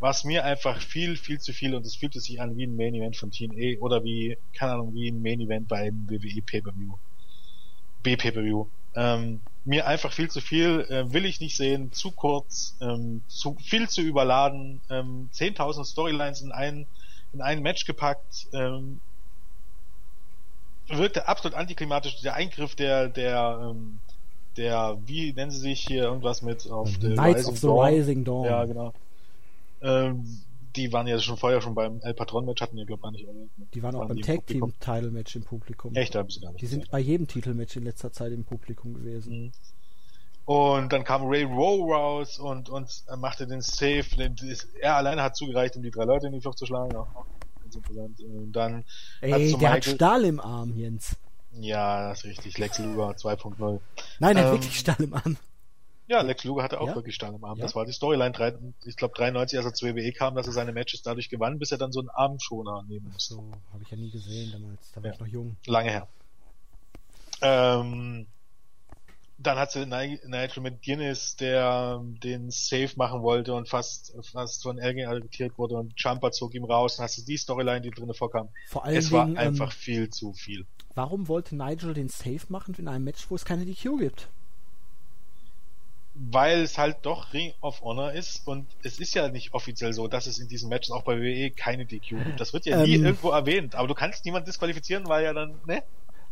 war 0.00 0.10
es 0.10 0.24
mir 0.24 0.44
einfach 0.44 0.80
viel, 0.80 1.16
viel 1.16 1.40
zu 1.40 1.52
viel 1.52 1.74
und 1.74 1.84
es 1.84 1.96
fühlte 1.96 2.20
sich 2.20 2.40
an 2.40 2.56
wie 2.56 2.66
ein 2.66 2.76
Main 2.76 2.94
Event 2.94 3.16
von 3.16 3.30
TNA 3.30 3.80
oder 3.80 4.04
wie, 4.04 4.38
keine 4.54 4.72
Ahnung, 4.72 4.94
wie 4.94 5.10
ein 5.10 5.22
Main 5.22 5.40
Event 5.40 5.68
beim 5.68 6.06
WWE 6.08 6.42
Pay-Per-View. 6.42 6.94
B-Pay-Per-View. 8.02 8.66
Ähm, 8.94 9.40
mir 9.64 9.86
einfach 9.86 10.12
viel 10.12 10.30
zu 10.30 10.40
viel, 10.40 10.86
äh, 10.88 11.12
will 11.12 11.26
ich 11.26 11.40
nicht 11.40 11.56
sehen, 11.56 11.92
zu 11.92 12.10
kurz, 12.10 12.76
ähm, 12.80 13.22
zu 13.28 13.56
viel 13.60 13.88
zu 13.88 14.00
überladen, 14.00 14.80
ähm, 14.88 15.28
10.000 15.32 15.84
Storylines 15.84 16.40
in 16.40 16.52
einen 16.52 16.86
in 17.32 17.40
ein 17.40 17.62
Match 17.62 17.84
gepackt. 17.84 18.48
Ähm, 18.52 19.00
wirkte 20.88 21.28
absolut 21.28 21.56
antiklimatisch. 21.56 22.20
Der 22.22 22.34
Eingriff 22.34 22.74
der, 22.74 23.08
der, 23.08 23.70
ähm, 23.70 24.00
der, 24.56 24.98
wie 25.04 25.32
nennen 25.32 25.50
sie 25.50 25.58
sich 25.58 25.80
hier 25.80 26.04
irgendwas 26.04 26.42
mit 26.42 26.70
auf 26.70 26.90
The 27.00 27.12
Knights 27.12 27.40
Rising 27.40 27.52
of 27.52 27.58
the 27.58 27.66
Dawn. 27.66 27.86
Rising 27.86 28.24
Dawn. 28.24 28.44
Ja, 28.44 28.64
genau. 28.64 28.92
Ähm, 29.82 30.40
die 30.76 30.92
waren 30.92 31.06
ja 31.06 31.18
schon 31.18 31.36
vorher 31.36 31.60
schon 31.60 31.74
beim 31.74 32.00
El 32.02 32.14
Patron 32.14 32.44
Match, 32.44 32.60
hatten 32.60 32.78
ja 32.78 32.84
glaube 32.84 33.02
ich 33.06 33.12
nicht. 33.12 33.28
Erwähnt, 33.28 33.50
Die 33.74 33.82
waren, 33.82 33.94
waren 33.94 34.04
auch 34.04 34.08
beim 34.08 34.22
Tag 34.22 34.46
Team 34.46 34.72
Title 34.80 35.10
Match 35.10 35.36
im 35.36 35.42
Publikum. 35.42 35.94
Echt, 35.94 36.14
da 36.14 36.20
haben 36.20 36.30
sie 36.30 36.40
gar 36.40 36.52
nicht. 36.52 36.62
Die 36.62 36.66
sind 36.66 36.90
bei 36.90 36.98
jedem 36.98 37.26
Titelmatch 37.26 37.76
in 37.76 37.84
letzter 37.84 38.12
Zeit 38.12 38.32
im 38.32 38.44
Publikum 38.44 38.94
gewesen. 38.94 39.44
Mhm. 39.44 39.52
Und 40.48 40.94
dann 40.94 41.04
kam 41.04 41.26
Ray 41.26 41.42
Rowe 41.42 41.92
raus 41.92 42.38
und, 42.38 42.70
und 42.70 43.04
machte 43.18 43.46
den 43.46 43.60
Save. 43.60 44.06
Den, 44.16 44.34
er 44.80 44.96
alleine 44.96 45.22
hat 45.22 45.36
zugereicht, 45.36 45.76
um 45.76 45.82
die 45.82 45.90
drei 45.90 46.04
Leute 46.04 46.28
in 46.28 46.32
die 46.32 46.40
Flucht 46.40 46.56
zu 46.56 46.64
schlagen. 46.64 46.96
Auch 46.96 47.26
interessant. 47.62 48.18
Und 48.22 48.52
dann 48.52 48.82
Ey, 49.20 49.30
der 49.30 49.40
Michael... 49.40 49.68
hat 49.68 49.84
Stahl 49.84 50.24
im 50.24 50.40
Arm, 50.40 50.74
Jens. 50.74 51.16
Ja, 51.52 52.08
das 52.08 52.20
ist 52.20 52.30
richtig. 52.30 52.56
Lex 52.56 52.78
Luger 52.78 53.10
2.0. 53.10 53.80
Nein, 54.20 54.36
er 54.38 54.42
ähm, 54.42 54.46
hat 54.46 54.54
wirklich 54.54 54.78
Stahl 54.78 54.96
im 55.00 55.12
Arm. 55.12 55.36
Ja, 56.06 56.22
Lex 56.22 56.44
Luger 56.44 56.62
hatte 56.62 56.80
auch 56.80 56.88
ja? 56.88 56.94
wirklich 56.94 57.16
Stange 57.16 57.36
im 57.36 57.44
Arm. 57.44 57.58
Ja? 57.58 57.64
Das 57.64 57.76
war 57.76 57.84
die 57.84 57.92
Storyline. 57.92 58.32
Ich 58.86 58.96
glaube 58.96 59.14
93, 59.18 59.58
als 59.58 59.66
er 59.66 59.74
zur 59.74 59.94
WWE 59.94 60.12
kam, 60.12 60.34
dass 60.34 60.46
er 60.46 60.54
seine 60.54 60.72
Matches 60.72 61.02
dadurch 61.02 61.28
gewann, 61.28 61.58
bis 61.58 61.72
er 61.72 61.76
dann 61.76 61.92
so 61.92 62.00
einen 62.00 62.08
Armschoner 62.08 62.84
nehmen 62.88 63.10
musste. 63.12 63.34
So, 63.34 63.44
habe 63.74 63.82
ich 63.82 63.90
ja 63.90 63.98
nie 63.98 64.10
gesehen 64.10 64.50
damals. 64.50 64.92
Da 64.94 65.02
war 65.02 65.08
ja. 65.08 65.12
ich 65.12 65.20
noch 65.20 65.26
jung. 65.26 65.58
Lange 65.66 65.90
her. 65.90 66.08
Ähm, 67.42 68.26
dann 69.38 69.56
hat 69.56 69.70
sie 69.70 69.86
Nigel 69.86 70.62
mit 70.62 70.82
Guinness, 70.82 71.36
der 71.36 72.02
den 72.22 72.50
Safe 72.50 72.90
machen 72.96 73.22
wollte 73.22 73.54
und 73.54 73.68
fast, 73.68 74.12
fast 74.32 74.62
von 74.62 74.78
Elgin 74.78 75.06
arretiert 75.06 75.56
wurde 75.56 75.76
und 75.76 75.94
Jumper 75.96 76.32
zog 76.32 76.54
ihm 76.54 76.64
raus. 76.64 76.96
Dann 76.96 77.04
hast 77.04 77.18
du 77.18 77.22
die 77.22 77.36
Storyline, 77.36 77.80
die 77.80 77.90
drinnen 77.90 78.14
vorkam. 78.14 78.48
Vor 78.66 78.84
allem 78.84 78.96
es 78.96 79.12
war 79.12 79.26
einfach 79.36 79.72
ähm, 79.72 79.78
viel 79.78 80.10
zu 80.10 80.32
viel. 80.32 80.66
Warum 80.94 81.28
wollte 81.28 81.54
Nigel 81.56 81.94
den 81.94 82.08
Safe 82.08 82.40
machen 82.48 82.74
in 82.76 82.88
einem 82.88 83.04
Match, 83.04 83.30
wo 83.30 83.36
es 83.36 83.44
keine 83.44 83.64
DQ 83.64 83.98
gibt? 83.98 84.28
weil 86.20 86.62
es 86.62 86.78
halt 86.78 86.96
doch 87.02 87.32
Ring 87.32 87.52
of 87.60 87.80
Honor 87.82 88.12
ist 88.12 88.46
und 88.46 88.66
es 88.82 88.98
ist 88.98 89.14
ja 89.14 89.28
nicht 89.28 89.54
offiziell 89.54 89.92
so, 89.92 90.08
dass 90.08 90.26
es 90.26 90.38
in 90.38 90.48
diesen 90.48 90.68
Matches 90.68 90.90
auch 90.90 91.02
bei 91.02 91.16
WWE 91.16 91.50
keine 91.50 91.86
DQ 91.86 92.24
gibt. 92.24 92.40
Das 92.40 92.52
wird 92.52 92.66
ja 92.66 92.84
nie 92.84 92.96
ähm, 92.96 93.04
irgendwo 93.04 93.30
erwähnt, 93.30 93.76
aber 93.76 93.86
du 93.86 93.94
kannst 93.94 94.24
niemanden 94.24 94.46
disqualifizieren, 94.46 95.06
weil 95.06 95.24
ja 95.24 95.32
dann, 95.32 95.60
ne? 95.66 95.82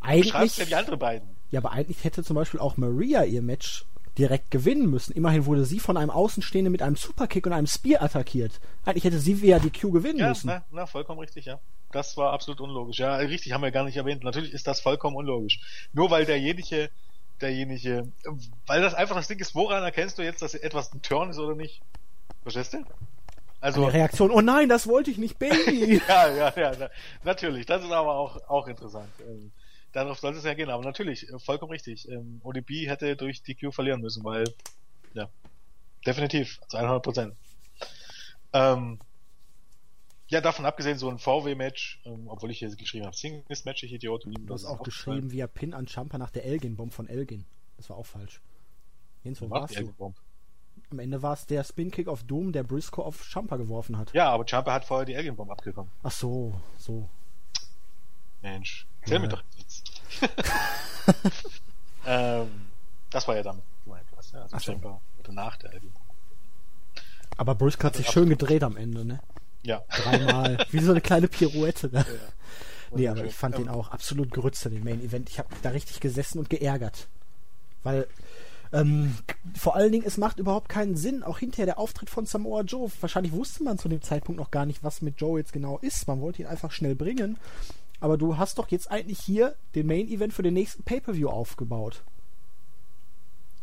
Eigentlich, 0.00 0.32
du 0.32 0.38
schreibst 0.38 0.58
ja 0.58 0.64
die 0.64 0.74
anderen 0.74 0.98
beiden. 0.98 1.35
Ja, 1.50 1.60
aber 1.60 1.72
eigentlich 1.72 2.04
hätte 2.04 2.24
zum 2.24 2.36
Beispiel 2.36 2.60
auch 2.60 2.76
Maria 2.76 3.24
ihr 3.24 3.42
Match 3.42 3.84
direkt 4.18 4.50
gewinnen 4.50 4.90
müssen. 4.90 5.12
Immerhin 5.12 5.46
wurde 5.46 5.64
sie 5.64 5.78
von 5.78 5.96
einem 5.96 6.10
Außenstehenden 6.10 6.72
mit 6.72 6.82
einem 6.82 6.96
Superkick 6.96 7.46
und 7.46 7.52
einem 7.52 7.66
Spear 7.66 8.02
attackiert. 8.02 8.60
Eigentlich 8.84 9.04
hätte 9.04 9.18
sie 9.18 9.42
via 9.42 9.58
DQ 9.58 9.92
gewinnen 9.92 10.18
ja, 10.18 10.30
müssen. 10.30 10.46
Na, 10.46 10.64
na, 10.70 10.86
vollkommen 10.86 11.20
richtig, 11.20 11.44
ja. 11.44 11.58
Das 11.92 12.16
war 12.16 12.32
absolut 12.32 12.60
unlogisch. 12.60 12.98
Ja, 12.98 13.16
richtig, 13.16 13.52
haben 13.52 13.62
wir 13.62 13.70
gar 13.70 13.84
nicht 13.84 13.96
erwähnt. 13.96 14.24
Natürlich 14.24 14.52
ist 14.52 14.66
das 14.66 14.80
vollkommen 14.80 15.16
unlogisch. 15.16 15.60
Nur 15.92 16.10
weil 16.10 16.24
derjenige 16.24 16.90
derjenige, 17.40 18.08
weil 18.66 18.82
das 18.82 18.94
einfach 18.94 19.16
das 19.16 19.28
Ding 19.28 19.38
ist, 19.38 19.54
woran 19.54 19.82
erkennst 19.82 20.18
du 20.18 20.22
jetzt, 20.22 20.42
dass 20.42 20.54
etwas 20.54 20.92
ein 20.92 21.02
Turn 21.02 21.30
ist 21.30 21.38
oder 21.38 21.54
nicht? 21.54 21.80
Verstehst 22.42 22.74
du? 22.74 22.84
Also 23.60 23.84
Eine 23.84 23.94
Reaktion, 23.94 24.30
oh 24.30 24.40
nein, 24.40 24.68
das 24.68 24.86
wollte 24.86 25.10
ich 25.10 25.18
nicht, 25.18 25.38
Baby. 25.38 26.00
ja, 26.08 26.28
ja, 26.28 26.52
ja, 26.56 26.72
na, 26.78 26.90
natürlich. 27.24 27.66
Das 27.66 27.82
ist 27.82 27.90
aber 27.90 28.14
auch, 28.14 28.36
auch 28.48 28.68
interessant. 28.68 29.08
Darauf 29.96 30.18
sollte 30.18 30.36
es 30.36 30.44
ja 30.44 30.52
gehen, 30.52 30.68
aber 30.68 30.84
natürlich, 30.84 31.26
äh, 31.26 31.38
vollkommen 31.38 31.72
richtig. 31.72 32.06
Ähm, 32.10 32.42
ODB 32.44 32.86
hätte 32.86 33.16
durch 33.16 33.42
DQ 33.42 33.72
verlieren 33.72 34.02
müssen, 34.02 34.22
weil, 34.24 34.44
ja, 35.14 35.30
definitiv, 36.04 36.60
zu 36.68 36.76
100 36.76 37.02
Prozent. 37.02 37.34
Ähm, 38.52 38.98
ja, 40.28 40.42
davon 40.42 40.66
abgesehen, 40.66 40.98
so 40.98 41.08
ein 41.08 41.18
VW-Match, 41.18 42.02
ähm, 42.04 42.28
obwohl 42.28 42.50
ich 42.50 42.58
hier 42.58 42.76
geschrieben 42.76 43.06
habe, 43.06 43.16
Singles-Match, 43.16 43.84
ich 43.84 43.94
Idiot. 43.94 44.26
Du 44.26 44.52
hast 44.52 44.66
auch 44.66 44.82
geschrieben 44.82 45.32
via 45.32 45.46
Pin 45.46 45.72
an 45.72 45.86
Jumper 45.86 46.18
nach 46.18 46.30
der 46.30 46.44
Elgin-Bomb 46.44 46.92
von 46.92 47.08
Elgin. 47.08 47.46
Das 47.78 47.88
war 47.88 47.96
auch 47.96 48.04
falsch. 48.04 48.42
Jens, 49.24 49.40
wo 49.40 49.48
warst 49.48 49.80
du? 49.80 49.94
Am 50.90 50.98
Ende 50.98 51.22
war 51.22 51.32
es 51.32 51.46
der 51.46 51.64
Spin-Kick 51.64 52.06
auf 52.06 52.22
Doom, 52.22 52.52
der 52.52 52.64
Briscoe 52.64 53.02
auf 53.02 53.26
Jumper 53.32 53.56
geworfen 53.56 53.96
hat. 53.96 54.12
Ja, 54.12 54.28
aber 54.28 54.44
Jumper 54.44 54.74
hat 54.74 54.84
vorher 54.84 55.06
die 55.06 55.14
Elgin-Bomb 55.14 55.50
abgekommen. 55.50 55.90
Ach 56.02 56.10
so, 56.10 56.52
so. 56.76 57.08
Mensch, 58.42 58.86
erzähl 59.00 59.14
ja. 59.14 59.20
mir 59.20 59.28
doch. 59.28 59.42
ähm, 62.06 62.48
das 63.10 63.26
war 63.28 63.36
ja 63.36 63.42
dann 63.42 63.62
gemeint, 63.84 64.06
was, 64.14 64.32
ja? 64.32 64.42
Also 64.42 64.56
Ach 64.56 64.92
wurde 65.18 65.34
nach 65.34 65.56
der 65.56 65.72
Elgin-Bomb. 65.72 66.04
Aber 67.36 67.54
Briscoe 67.54 67.86
hat 67.86 67.94
also 67.94 68.02
sich 68.02 68.12
schön 68.12 68.28
gedreht 68.28 68.62
am 68.62 68.76
Ende, 68.76 69.04
ne? 69.04 69.20
Ja. 69.62 69.82
Dreimal. 69.88 70.58
Wie 70.70 70.78
so 70.78 70.92
eine 70.92 71.00
kleine 71.00 71.28
Pirouette. 71.28 71.88
Ne? 71.88 71.98
Ja. 71.98 72.96
Nee, 72.96 73.08
aber 73.08 73.24
ich 73.24 73.34
fand 73.34 73.58
den 73.58 73.68
auch 73.68 73.90
absolut 73.90 74.30
grütze, 74.30 74.70
den 74.70 74.84
Main 74.84 75.02
Event. 75.02 75.28
Ich 75.28 75.38
habe 75.38 75.48
da 75.62 75.70
richtig 75.70 76.00
gesessen 76.00 76.38
und 76.38 76.48
geärgert. 76.48 77.08
Weil, 77.82 78.06
ähm, 78.72 79.16
vor 79.56 79.76
allen 79.76 79.92
Dingen, 79.92 80.06
es 80.06 80.16
macht 80.16 80.38
überhaupt 80.38 80.68
keinen 80.68 80.96
Sinn. 80.96 81.22
Auch 81.22 81.38
hinterher 81.38 81.66
der 81.66 81.78
Auftritt 81.78 82.10
von 82.10 82.26
Samoa 82.26 82.62
Joe. 82.62 82.90
Wahrscheinlich 83.00 83.32
wusste 83.32 83.64
man 83.64 83.78
zu 83.78 83.88
dem 83.88 84.02
Zeitpunkt 84.02 84.40
noch 84.40 84.50
gar 84.50 84.66
nicht, 84.66 84.82
was 84.82 85.02
mit 85.02 85.20
Joe 85.20 85.38
jetzt 85.38 85.52
genau 85.52 85.78
ist. 85.78 86.06
Man 86.08 86.20
wollte 86.20 86.42
ihn 86.42 86.48
einfach 86.48 86.70
schnell 86.70 86.94
bringen. 86.94 87.38
Aber 88.00 88.18
du 88.18 88.36
hast 88.36 88.58
doch 88.58 88.68
jetzt 88.68 88.90
eigentlich 88.90 89.20
hier 89.20 89.56
den 89.74 89.86
Main 89.86 90.08
Event 90.08 90.32
für 90.32 90.42
den 90.42 90.54
nächsten 90.54 90.82
Pay-Per-View 90.82 91.28
aufgebaut. 91.28 92.02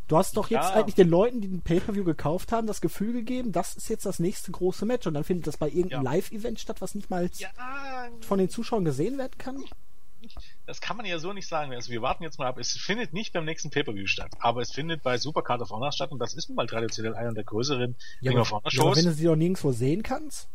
Du 0.07 0.17
hast 0.17 0.35
doch 0.35 0.49
jetzt 0.49 0.69
ja. 0.69 0.73
eigentlich 0.73 0.95
den 0.95 1.09
Leuten, 1.09 1.39
die 1.39 1.47
den 1.47 1.61
Pay-Per-View 1.61 2.03
gekauft 2.03 2.51
haben, 2.51 2.67
das 2.67 2.81
Gefühl 2.81 3.13
gegeben, 3.13 3.51
das 3.51 3.75
ist 3.75 3.89
jetzt 3.89 4.05
das 4.05 4.19
nächste 4.19 4.51
große 4.51 4.85
Match 4.85 5.07
und 5.07 5.13
dann 5.13 5.23
findet 5.23 5.47
das 5.47 5.57
bei 5.57 5.67
irgendeinem 5.67 6.03
ja. 6.03 6.11
Live-Event 6.11 6.59
statt, 6.59 6.81
was 6.81 6.93
nicht 6.93 7.09
mal 7.09 7.29
ja. 7.37 7.49
von 8.21 8.37
den 8.37 8.49
Zuschauern 8.49 8.83
gesehen 8.83 9.17
werden 9.17 9.37
kann? 9.37 9.63
Das 10.65 10.81
kann 10.81 10.97
man 10.97 11.05
ja 11.05 11.19
so 11.19 11.33
nicht 11.33 11.47
sagen. 11.47 11.73
Also 11.73 11.91
wir 11.91 12.01
warten 12.01 12.23
jetzt 12.23 12.39
mal 12.39 12.47
ab. 12.47 12.57
Es 12.57 12.71
findet 12.71 13.13
nicht 13.13 13.33
beim 13.33 13.45
nächsten 13.45 13.69
Pay-Per-View 13.69 14.07
statt, 14.07 14.31
aber 14.39 14.61
es 14.61 14.71
findet 14.71 15.03
bei 15.03 15.17
Supercard 15.17 15.61
of 15.61 15.69
Honor 15.71 15.91
statt 15.91 16.11
und 16.11 16.19
das 16.19 16.33
ist 16.33 16.49
nun 16.49 16.55
mal 16.55 16.67
traditionell 16.67 17.15
einer 17.15 17.33
der 17.33 17.43
größeren 17.43 17.95
ja, 18.21 18.31
Ring 18.31 18.39
of 18.39 18.51
Honor 18.51 18.71
Shows. 18.71 18.77
Ja, 18.77 18.83
aber 18.83 18.95
wenn 18.97 19.05
du 19.05 19.13
sie 19.13 19.25
doch 19.25 19.35
nirgendwo 19.35 19.71
sehen 19.71 20.03
kannst? 20.03 20.47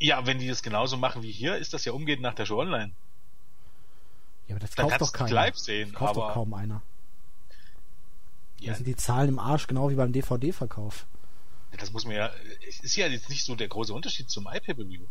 Ja, 0.00 0.26
wenn 0.26 0.38
die 0.38 0.48
das 0.48 0.62
genauso 0.62 0.96
machen 0.96 1.22
wie 1.22 1.30
hier, 1.30 1.56
ist 1.56 1.74
das 1.74 1.84
ja 1.84 1.92
umgehend 1.92 2.22
nach 2.22 2.34
der 2.34 2.46
Show 2.46 2.58
online. 2.58 2.92
Ja, 4.48 4.56
aber 4.56 4.60
das 4.60 4.74
kauft 4.74 5.00
doch 5.00 5.12
keiner. 5.12 5.30
live 5.30 5.56
sehen, 5.56 5.90
das 5.92 5.98
kauft 5.98 6.16
aber 6.16 6.28
doch 6.28 6.34
kaum 6.34 6.54
einer. 6.54 6.82
Ja. 8.58 8.72
Da 8.72 8.76
sind 8.76 8.86
die 8.86 8.96
Zahlen 8.96 9.28
im 9.28 9.38
Arsch, 9.38 9.66
genau 9.66 9.90
wie 9.90 9.94
beim 9.94 10.12
DVD-Verkauf. 10.12 11.06
Das 11.78 11.92
muss 11.92 12.04
man 12.04 12.16
ja, 12.16 12.30
es 12.68 12.80
ist 12.80 12.96
ja 12.96 13.06
jetzt 13.06 13.28
nicht 13.28 13.44
so 13.44 13.54
der 13.54 13.68
große 13.68 13.92
Unterschied 13.92 14.28
zum 14.30 14.48
iPay-Per-View. 14.50 15.02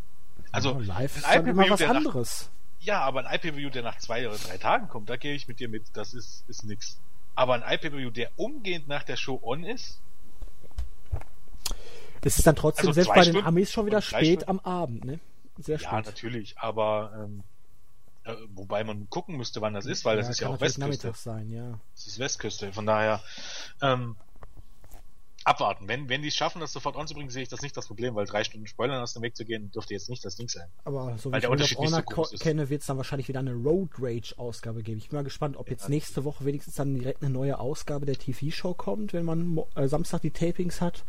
Also, 0.51 0.79
ja, 0.79 0.79
live 0.79 1.17
ist 1.17 1.25
dann 1.25 1.47
immer 1.47 1.69
was 1.69 1.81
anderes. 1.81 2.49
Nach, 2.79 2.85
ja, 2.85 3.01
aber 3.01 3.25
ein 3.25 3.35
iPay-Per-View, 3.35 3.69
der 3.69 3.83
nach 3.83 3.97
zwei 3.99 4.27
oder 4.27 4.37
drei 4.37 4.57
Tagen 4.57 4.87
kommt, 4.87 5.09
da 5.09 5.17
gehe 5.17 5.35
ich 5.35 5.47
mit 5.47 5.59
dir 5.59 5.69
mit, 5.69 5.83
das 5.93 6.13
ist, 6.13 6.43
ist 6.47 6.63
nix. 6.63 6.97
Aber 7.35 7.53
ein 7.53 7.61
iPay-Per-View, 7.61 8.09
der 8.09 8.31
umgehend 8.37 8.87
nach 8.87 9.03
der 9.03 9.17
Show 9.17 9.39
on 9.41 9.63
ist, 9.63 9.99
das 12.21 12.37
ist 12.37 12.47
dann 12.47 12.55
trotzdem 12.55 12.87
also 12.87 13.01
selbst 13.01 13.13
bei 13.13 13.23
den 13.23 13.43
Amis 13.43 13.71
schon 13.71 13.85
wieder 13.85 14.01
spät 14.01 14.43
Stunden. 14.43 14.49
am 14.49 14.59
Abend, 14.59 15.05
ne? 15.05 15.19
Sehr 15.57 15.77
spät. 15.77 15.91
Ja, 15.91 16.01
natürlich, 16.01 16.57
aber 16.57 17.11
ähm, 17.15 17.43
äh, 18.23 18.33
wobei 18.53 18.83
man 18.83 19.09
gucken 19.09 19.37
müsste, 19.37 19.61
wann 19.61 19.73
das 19.73 19.85
ist, 19.85 20.05
weil 20.05 20.17
ja, 20.17 20.21
das 20.21 20.29
ist 20.29 20.39
ja 20.39 20.49
auch 20.49 20.61
Westküste. 20.61 21.13
Sein, 21.15 21.51
ja. 21.51 21.79
Das 21.95 22.07
ist 22.07 22.19
Westküste, 22.19 22.71
von 22.71 22.85
daher 22.85 23.21
ähm, 23.81 24.15
abwarten. 25.43 25.87
Wenn, 25.87 26.09
wenn 26.09 26.21
die 26.21 26.27
es 26.27 26.35
schaffen, 26.35 26.59
das 26.59 26.71
sofort 26.71 26.95
anzubringen, 26.95 27.29
sehe 27.29 27.43
ich 27.43 27.49
das 27.49 27.61
nicht 27.61 27.75
das 27.75 27.87
Problem, 27.87 28.15
weil 28.15 28.25
drei 28.25 28.43
Stunden 28.43 28.67
Spoilern 28.67 29.01
aus 29.01 29.13
dem 29.13 29.21
Weg 29.23 29.35
zu 29.35 29.45
gehen, 29.45 29.71
dürfte 29.71 29.93
jetzt 29.93 30.09
nicht 30.09 30.23
das 30.23 30.35
Ding 30.35 30.47
sein. 30.47 30.67
Aber 30.83 31.17
so 31.17 31.29
wie 31.29 31.33
weil 31.33 31.61
ich 31.61 31.69
der 31.69 31.77
Honor 31.77 32.03
so 32.05 32.37
kenne, 32.37 32.69
wird 32.69 32.81
es 32.81 32.87
dann 32.87 32.97
wahrscheinlich 32.97 33.27
wieder 33.27 33.39
eine 33.39 33.53
Road 33.53 33.89
Rage 33.99 34.33
Ausgabe 34.37 34.83
geben. 34.83 34.99
Ich 34.99 35.09
bin 35.09 35.17
mal 35.17 35.23
gespannt, 35.23 35.57
ob 35.57 35.69
jetzt 35.69 35.89
nächste 35.89 36.23
Woche 36.23 36.45
wenigstens 36.45 36.75
dann 36.75 36.95
direkt 36.95 37.23
eine 37.23 37.31
neue 37.31 37.59
Ausgabe 37.59 38.05
der 38.05 38.17
TV-Show 38.17 38.73
kommt, 38.73 39.13
wenn 39.13 39.25
man 39.25 39.59
äh, 39.75 39.87
Samstag 39.87 40.21
die 40.21 40.31
Tapings 40.31 40.81
hat. 40.81 41.03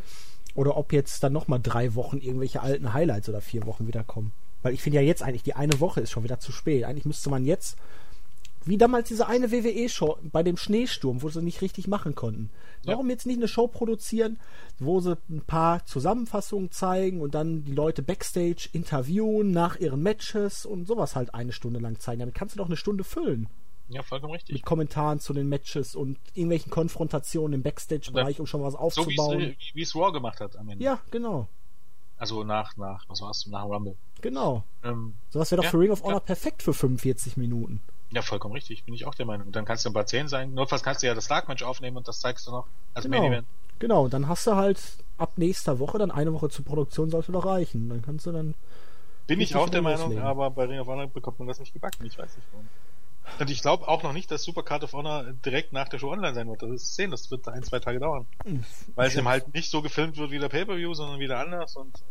Oder 0.55 0.77
ob 0.77 0.93
jetzt 0.93 1.23
dann 1.23 1.33
nochmal 1.33 1.61
drei 1.61 1.95
Wochen 1.95 2.19
irgendwelche 2.19 2.61
alten 2.61 2.93
Highlights 2.93 3.29
oder 3.29 3.41
vier 3.41 3.67
Wochen 3.67 3.87
wiederkommen. 3.87 4.33
Weil 4.63 4.75
ich 4.75 4.83
finde 4.83 4.97
ja 4.97 5.03
jetzt 5.03 5.23
eigentlich, 5.23 5.43
die 5.43 5.55
eine 5.55 5.81
Woche 5.81 6.01
ist 6.01 6.11
schon 6.11 6.25
wieder 6.25 6.41
zu 6.41 6.53
spät. 6.53 6.85
Eigentlich 6.85 7.05
müsste 7.07 7.31
man 7.31 7.47
jetzt, 7.47 7.77
wie 8.65 8.77
damals 8.77 9.09
diese 9.09 9.27
eine 9.27 9.51
WWE-Show 9.53 10.19
bei 10.25 10.43
dem 10.43 10.57
Schneesturm, 10.57 11.23
wo 11.23 11.31
sie 11.31 11.43
nicht 11.43 11.63
richtig 11.63 11.89
machen 11.89 12.15
konnten. 12.15 12.51
Warum 12.85 13.07
ja. 13.07 13.13
jetzt 13.13 13.27
nicht 13.27 13.39
eine 13.39 13.49
Show 13.49 13.69
produzieren, 13.69 14.39
wo 14.79 15.01
sie 15.01 15.17
ein 15.31 15.43
paar 15.43 15.87
Zusammenfassungen 15.87 16.71
zeigen 16.71 17.21
und 17.23 17.35
dann 17.35 17.65
die 17.65 17.73
Leute 17.73 18.03
backstage 18.03 18.69
interviewen 18.73 19.51
nach 19.51 19.77
ihren 19.77 20.03
Matches 20.03 20.67
und 20.67 20.87
sowas 20.87 21.17
halt 21.17 21.35
eine 21.35 21.53
Stunde 21.53 21.81
lang 21.81 21.99
zeigen. 22.01 22.21
Damit 22.21 22.35
kannst 22.35 22.55
du 22.55 22.59
doch 22.59 22.67
eine 22.67 22.77
Stunde 22.77 23.05
füllen. 23.05 23.49
Ja, 23.91 24.03
vollkommen 24.03 24.33
richtig. 24.33 24.55
Mit 24.55 24.65
Kommentaren 24.65 25.21
zu 25.21 25.33
den 25.33 25.49
Matches 25.49 25.97
und 25.97 26.17
irgendwelchen 26.35 26.71
Konfrontationen 26.71 27.55
im 27.55 27.63
Backstage-Bereich, 27.63 28.39
um 28.41 28.47
schon 28.47 28.63
was 28.63 28.75
aufzubauen. 28.75 29.41
So 29.41 29.75
wie 29.75 29.83
es 29.83 29.95
Raw 29.95 30.13
gemacht 30.13 30.41
hat 30.41 30.57
am 30.57 30.69
Ende. 30.69 30.85
Ja, 30.85 31.01
genau. 31.11 31.49
Also 32.17 32.45
nach, 32.45 32.77
nach, 32.77 33.05
was 33.09 33.21
war's, 33.21 33.47
nach 33.47 33.65
Rumble. 33.65 33.97
Genau. 34.21 34.63
Ähm, 34.85 35.15
Sowas 35.31 35.51
wäre 35.51 35.59
doch 35.59 35.65
ja, 35.65 35.71
für 35.71 35.81
Ring 35.81 35.91
of 35.91 36.03
Honor 36.03 36.17
ja. 36.17 36.21
perfekt 36.21 36.63
für 36.63 36.75
45 36.75 37.37
Minuten. 37.37 37.81
Ja, 38.13 38.23
vollkommen 38.23 38.55
richtig, 38.55 38.85
bin 38.85 38.95
ich 38.95 39.07
auch 39.07 39.15
der 39.15 39.27
Meinung. 39.27 39.53
Dann 39.53 39.65
kannst 39.65 39.85
du 39.85 39.91
ein 39.91 39.93
paar 39.93 40.07
10 40.07 40.29
sein. 40.29 40.53
Notfalls 40.53 40.83
kannst 40.83 41.03
du 41.03 41.07
ja 41.07 41.15
das 41.15 41.29
Dark 41.29 41.49
Match 41.49 41.63
aufnehmen 41.63 41.97
und 41.97 42.07
das 42.09 42.21
zeigst 42.21 42.47
du 42.47 42.51
noch 42.51 42.67
als 42.93 43.05
genau. 43.05 43.19
Main 43.19 43.33
Event. 43.33 43.47
Genau, 43.79 44.09
dann 44.09 44.29
hast 44.29 44.47
du 44.47 44.55
halt 44.55 44.81
ab 45.17 45.33
nächster 45.37 45.79
Woche, 45.79 45.99
dann 45.99 46.11
eine 46.11 46.33
Woche 46.35 46.51
zur 46.51 46.65
Produktion 46.65 47.09
sollte 47.09 47.33
doch 47.33 47.47
reichen. 47.47 47.89
Dann 47.89 48.03
kannst 48.03 48.27
du 48.27 48.33
dann. 48.33 48.55
Bin 49.27 49.41
ich 49.41 49.57
auch 49.57 49.71
der 49.71 49.81
Meinung, 49.81 50.09
loslegen. 50.09 50.25
aber 50.25 50.51
bei 50.51 50.65
Ring 50.65 50.81
of 50.81 50.89
Honor 50.89 51.07
bekommt 51.07 51.39
man 51.39 51.49
das 51.49 51.61
nicht 51.61 51.73
gebacken. 51.73 52.05
Ich 52.05 52.19
weiß 52.19 52.37
nicht 52.37 52.47
warum. 52.53 52.69
Und 53.39 53.51
ich 53.51 53.63
glaube 53.63 53.89
auch 53.89 54.03
noch 54.03 54.13
nicht, 54.13 54.31
dass 54.31 54.43
Super 54.43 54.63
Card 54.63 54.85
of 54.85 54.93
Honor 54.93 55.33
direkt 55.45 55.73
nach 55.73 55.89
der 55.89 55.99
Show 55.99 56.11
online 56.11 56.35
sein 56.35 56.49
wird. 56.49 56.63
Das 56.63 56.71
ist 56.71 56.95
sehen, 56.95 57.11
das 57.11 57.31
wird 57.31 57.49
ein, 57.49 57.63
zwei 57.63 57.79
Tage 57.79 57.99
dauern. 57.99 58.27
Hm. 58.45 58.65
Weil 58.95 59.09
es 59.09 59.17
eben 59.17 59.29
halt 59.29 59.55
nicht 59.55 59.71
so 59.71 59.83
gefilmt 59.83 60.17
wird 60.17 60.31
wie 60.31 60.39
der 60.39 60.49
Pay-Per-View, 60.49 60.95
sondern 60.95 61.21
wieder 61.21 61.39
anders 61.39 61.77
und 61.77 62.03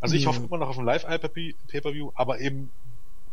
also 0.00 0.14
ich 0.14 0.26
hoffe 0.26 0.42
immer 0.44 0.58
noch 0.58 0.68
auf 0.68 0.78
ein 0.78 0.84
Live-Pay-Per-View, 0.84 2.12
aber 2.14 2.40
eben, 2.40 2.70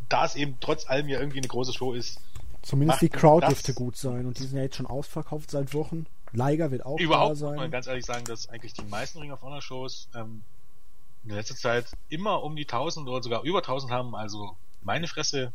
da 0.09 0.25
es 0.25 0.36
eben 0.36 0.57
trotz 0.59 0.89
allem 0.89 1.07
ja 1.09 1.19
irgendwie 1.19 1.39
eine 1.39 1.47
große 1.47 1.73
Show 1.73 1.93
ist. 1.93 2.19
Zumindest 2.61 3.01
die 3.01 3.09
Crowd 3.09 3.45
dürfte 3.45 3.73
gut 3.73 3.97
sein 3.97 4.25
und 4.25 4.39
die 4.39 4.43
sind 4.43 4.57
ja 4.57 4.63
jetzt 4.63 4.77
schon 4.77 4.86
ausverkauft 4.86 5.51
seit 5.51 5.73
Wochen. 5.73 6.05
Liger 6.31 6.71
wird 6.71 6.86
auch 6.86 6.97
Überhaupt 6.97 7.31
da 7.31 7.36
sein. 7.36 7.49
muss 7.51 7.57
man 7.57 7.71
ganz 7.71 7.88
ehrlich 7.88 8.05
sagen, 8.05 8.23
dass 8.25 8.47
eigentlich 8.49 8.73
die 8.73 8.86
meisten 8.86 9.19
Ring 9.19 9.31
of 9.31 9.41
Honor 9.41 9.61
Shows 9.61 10.07
ähm, 10.15 10.41
in 11.25 11.31
letzter 11.31 11.55
Zeit 11.55 11.86
immer 12.09 12.41
um 12.41 12.55
die 12.55 12.63
1000 12.63 13.07
oder 13.07 13.21
sogar 13.21 13.43
über 13.43 13.59
1000 13.59 13.91
haben. 13.91 14.15
Also 14.15 14.55
meine 14.81 15.07
Fresse, 15.07 15.51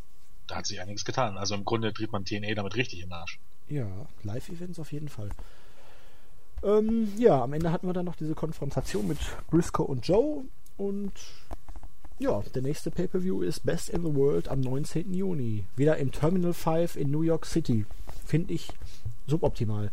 da 0.48 0.56
hat 0.56 0.66
sich 0.66 0.80
einiges 0.80 1.04
getan. 1.04 1.38
Also 1.38 1.54
im 1.54 1.64
Grunde 1.64 1.92
tritt 1.92 2.12
man 2.12 2.24
TNA 2.24 2.54
damit 2.54 2.76
richtig 2.76 3.00
in 3.00 3.08
den 3.08 3.12
Arsch. 3.12 3.38
Ja, 3.68 3.86
Live-Events 4.24 4.80
auf 4.80 4.92
jeden 4.92 5.08
Fall. 5.08 5.28
Ähm, 6.62 7.12
ja, 7.16 7.42
am 7.42 7.52
Ende 7.52 7.70
hatten 7.70 7.86
wir 7.86 7.92
dann 7.92 8.06
noch 8.06 8.16
diese 8.16 8.34
Konfrontation 8.34 9.06
mit 9.06 9.18
Briscoe 9.50 9.84
und 9.84 10.06
Joe 10.06 10.44
und 10.76 11.12
ja, 12.18 12.42
der 12.52 12.62
nächste 12.62 12.90
Pay-Per-View 12.90 13.42
ist 13.42 13.64
Best 13.64 13.90
in 13.90 14.02
the 14.02 14.12
World 14.12 14.48
am 14.48 14.60
19. 14.60 15.14
Juni. 15.14 15.64
Wieder 15.76 15.98
im 15.98 16.10
Terminal 16.10 16.52
5 16.52 16.96
in 16.96 17.12
New 17.12 17.22
York 17.22 17.46
City. 17.46 17.86
Finde 18.26 18.54
ich 18.54 18.72
suboptimal. 19.28 19.92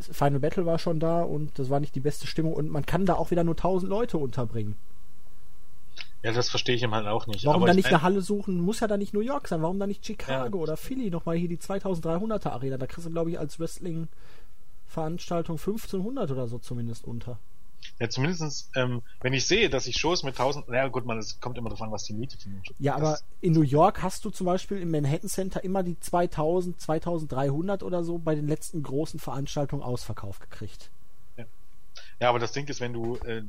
Final 0.00 0.40
Battle 0.40 0.64
war 0.64 0.78
schon 0.78 0.98
da 0.98 1.22
und 1.22 1.58
das 1.58 1.68
war 1.68 1.80
nicht 1.80 1.94
die 1.94 2.00
beste 2.00 2.26
Stimmung 2.26 2.54
und 2.54 2.70
man 2.70 2.86
kann 2.86 3.04
da 3.04 3.14
auch 3.14 3.30
wieder 3.30 3.44
nur 3.44 3.54
1000 3.54 3.88
Leute 3.88 4.16
unterbringen. 4.16 4.76
Ja, 6.22 6.32
das 6.32 6.48
verstehe 6.48 6.74
ich 6.74 6.82
ihm 6.82 6.94
halt 6.94 7.06
auch 7.06 7.26
nicht. 7.26 7.44
Warum 7.44 7.64
da 7.64 7.74
nicht 7.74 7.88
eine 7.88 8.02
Halle 8.02 8.20
suchen? 8.20 8.60
Muss 8.60 8.80
ja 8.80 8.88
da 8.88 8.96
nicht 8.96 9.14
New 9.14 9.20
York 9.20 9.46
sein. 9.46 9.62
Warum 9.62 9.78
da 9.78 9.86
nicht 9.86 10.04
Chicago 10.04 10.58
ja. 10.58 10.62
oder 10.62 10.76
Philly? 10.76 11.10
Nochmal 11.10 11.36
hier 11.36 11.48
die 11.48 11.58
2300er 11.58 12.50
Arena. 12.50 12.76
Da 12.76 12.86
kriegst 12.86 13.06
du, 13.06 13.10
glaube 13.10 13.30
ich, 13.30 13.38
als 13.38 13.60
Wrestling-Veranstaltung 13.60 15.56
1500 15.56 16.30
oder 16.30 16.48
so 16.48 16.58
zumindest 16.58 17.04
unter. 17.04 17.38
Ja, 18.00 18.08
zumindestens, 18.08 18.70
ähm, 18.76 19.02
wenn 19.20 19.32
ich 19.32 19.46
sehe, 19.46 19.70
dass 19.70 19.86
ich 19.86 19.96
Shows 19.96 20.22
mit 20.22 20.34
1000, 20.34 20.68
naja 20.68 20.88
gut, 20.88 21.04
man, 21.04 21.18
es 21.18 21.40
kommt 21.40 21.58
immer 21.58 21.70
davon, 21.70 21.90
was 21.90 22.04
die 22.04 22.12
Miete 22.12 22.36
für 22.36 22.48
Ja, 22.78 22.96
aber 22.96 23.18
in 23.40 23.52
New 23.52 23.62
York 23.62 24.02
hast 24.02 24.24
du 24.24 24.30
zum 24.30 24.46
Beispiel 24.46 24.78
im 24.78 24.90
Manhattan 24.90 25.28
Center 25.28 25.62
immer 25.62 25.82
die 25.82 25.98
2000, 25.98 26.80
2300 26.80 27.82
oder 27.82 28.04
so 28.04 28.18
bei 28.18 28.34
den 28.34 28.46
letzten 28.46 28.82
großen 28.82 29.18
Veranstaltungen 29.20 29.82
ausverkauft 29.82 30.42
gekriegt. 30.42 30.90
Ja, 31.36 31.44
ja 32.20 32.28
aber 32.28 32.38
das 32.38 32.52
Ding 32.52 32.66
ist, 32.68 32.80
wenn 32.80 32.92
du 32.92 33.16
äh, 33.18 33.42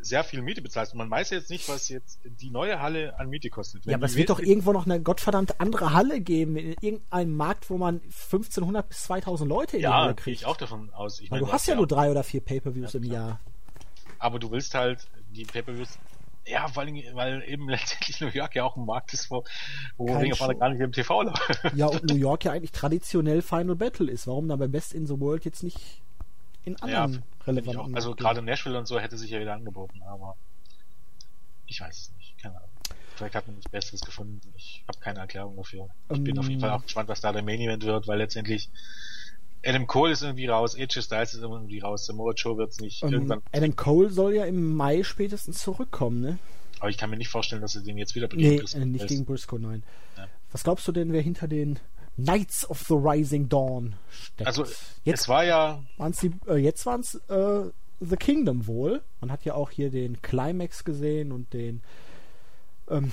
sehr 0.00 0.24
viel 0.24 0.42
Miete 0.42 0.62
bezahlst 0.62 0.92
und 0.92 0.98
man 0.98 1.10
weiß 1.10 1.30
jetzt 1.30 1.50
nicht, 1.50 1.68
was 1.68 1.88
jetzt 1.88 2.20
die 2.24 2.50
neue 2.50 2.80
Halle 2.80 3.18
an 3.18 3.28
Miete 3.28 3.50
kostet. 3.50 3.86
Wenn 3.86 3.92
ja, 3.92 3.96
aber 3.96 4.06
es 4.06 4.16
wird 4.16 4.30
doch 4.30 4.40
irgendwo 4.40 4.72
noch 4.72 4.86
eine 4.86 5.00
gottverdammt 5.00 5.60
andere 5.60 5.92
Halle 5.92 6.20
geben, 6.20 6.56
in 6.56 6.76
irgendeinem 6.80 7.36
Markt, 7.36 7.70
wo 7.70 7.78
man 7.78 8.00
1500 8.02 8.88
bis 8.88 9.04
2000 9.04 9.48
Leute 9.48 9.76
in 9.76 9.82
ja, 9.82 9.90
die 9.90 9.94
Halle 9.94 10.14
kriegt. 10.14 10.20
Ja, 10.20 10.24
gehe 10.24 10.34
ich 10.34 10.46
auch 10.46 10.56
davon 10.56 10.90
aus. 10.92 11.20
Ich 11.20 11.30
Weil 11.30 11.40
du 11.40 11.52
hast 11.52 11.66
ja 11.66 11.74
nur 11.74 11.86
drei 11.86 12.10
oder 12.10 12.22
vier 12.24 12.40
Pay-Per-Views 12.40 12.92
ja, 12.92 13.00
im 13.00 13.04
Jahr 13.04 13.40
aber 14.18 14.38
du 14.38 14.50
willst 14.50 14.74
halt 14.74 15.06
die 15.30 15.44
Pay-Per-Views 15.44 15.98
ja, 16.46 16.66
vor 16.66 16.82
allem, 16.82 16.96
weil 17.12 17.42
eben 17.46 17.68
letztendlich 17.68 18.22
New 18.22 18.28
York 18.28 18.54
ja 18.54 18.64
auch 18.64 18.76
ein 18.76 18.86
Markt 18.86 19.12
ist, 19.12 19.30
wo, 19.30 19.44
wo 19.98 20.16
Ring 20.16 20.32
of 20.32 20.40
Honor 20.40 20.54
gar 20.54 20.70
nicht 20.70 20.80
im 20.80 20.92
TV 20.92 21.24
läuft. 21.24 21.60
Ja, 21.74 21.88
und 21.88 22.04
New 22.04 22.16
York 22.16 22.46
ja 22.46 22.52
eigentlich 22.52 22.72
traditionell 22.72 23.42
Final 23.42 23.76
Battle 23.76 24.10
ist. 24.10 24.26
Warum 24.26 24.48
dann 24.48 24.58
bei 24.58 24.66
Best 24.66 24.94
in 24.94 25.06
the 25.06 25.20
World 25.20 25.44
jetzt 25.44 25.62
nicht 25.62 26.00
in 26.64 26.76
anderen 26.76 27.12
ja, 27.14 27.46
relevanten 27.46 27.94
Also 27.94 28.14
gerade 28.14 28.42
Nashville 28.42 28.78
und 28.78 28.86
so 28.86 28.98
hätte 28.98 29.16
sich 29.16 29.30
ja 29.30 29.40
wieder 29.40 29.54
angeboten, 29.54 30.02
aber 30.02 30.36
ich 31.66 31.80
weiß 31.80 31.96
es 31.96 32.12
nicht. 32.16 32.38
Keine 32.38 32.56
Ahnung. 32.56 32.68
Vielleicht 33.16 33.34
hat 33.34 33.46
man 33.46 33.56
nichts 33.56 33.70
Besseres 33.70 34.00
gefunden. 34.00 34.40
Ich 34.56 34.84
habe 34.86 34.98
keine 35.00 35.18
Erklärung 35.20 35.56
dafür. 35.56 35.88
Ich 36.10 36.18
um, 36.18 36.24
bin 36.24 36.38
auf 36.38 36.48
jeden 36.48 36.60
Fall 36.60 36.70
auch 36.70 36.82
gespannt, 36.82 37.08
was 37.08 37.20
da 37.20 37.32
der 37.32 37.42
Main 37.42 37.60
Event 37.60 37.84
wird, 37.84 38.06
weil 38.06 38.18
letztendlich 38.18 38.70
Adam 39.64 39.86
Cole 39.86 40.12
ist 40.12 40.22
irgendwie 40.22 40.46
raus, 40.46 40.76
AJ 40.76 41.02
Styles 41.02 41.34
ist 41.34 41.40
irgendwie 41.40 41.80
raus, 41.80 42.06
Samoa 42.06 42.32
Joe 42.34 42.56
wird's 42.56 42.78
nicht. 42.80 43.02
Um, 43.02 43.12
irgendwann. 43.12 43.42
Adam 43.52 43.74
Cole 43.74 44.10
soll 44.10 44.34
ja 44.34 44.44
im 44.44 44.74
Mai 44.74 45.02
spätestens 45.02 45.58
zurückkommen, 45.58 46.20
ne? 46.20 46.38
Aber 46.78 46.90
ich 46.90 46.96
kann 46.96 47.10
mir 47.10 47.16
nicht 47.16 47.28
vorstellen, 47.28 47.60
dass 47.60 47.74
er 47.74 47.82
den 47.82 47.98
jetzt 47.98 48.14
wieder 48.14 48.28
gegen 48.28 48.40
nee, 48.40 48.58
Briscoe 48.58 48.78
äh, 48.78 48.84
nicht 48.84 49.08
gegen 49.08 49.24
Briscoe, 49.24 49.58
nein. 49.58 49.82
Ja. 50.16 50.28
Was 50.52 50.62
glaubst 50.62 50.86
du 50.86 50.92
denn, 50.92 51.12
wer 51.12 51.22
hinter 51.22 51.48
den 51.48 51.80
Knights 52.18 52.68
of 52.68 52.80
the 52.80 52.94
Rising 52.94 53.48
Dawn 53.48 53.94
steckt? 54.10 54.46
Also, 54.46 54.64
jetzt 55.04 55.22
es 55.22 55.28
war 55.28 55.44
ja... 55.44 55.82
Waren's 55.96 56.18
die, 56.18 56.32
äh, 56.48 56.56
jetzt 56.56 56.84
waren 56.84 57.00
es 57.00 57.14
äh, 57.28 57.70
The 58.00 58.16
Kingdom 58.16 58.66
wohl. 58.66 59.02
Man 59.20 59.30
hat 59.30 59.44
ja 59.44 59.54
auch 59.54 59.70
hier 59.70 59.90
den 59.90 60.20
Climax 60.20 60.84
gesehen 60.84 61.32
und 61.32 61.52
den 61.52 61.82
ähm, 62.90 63.12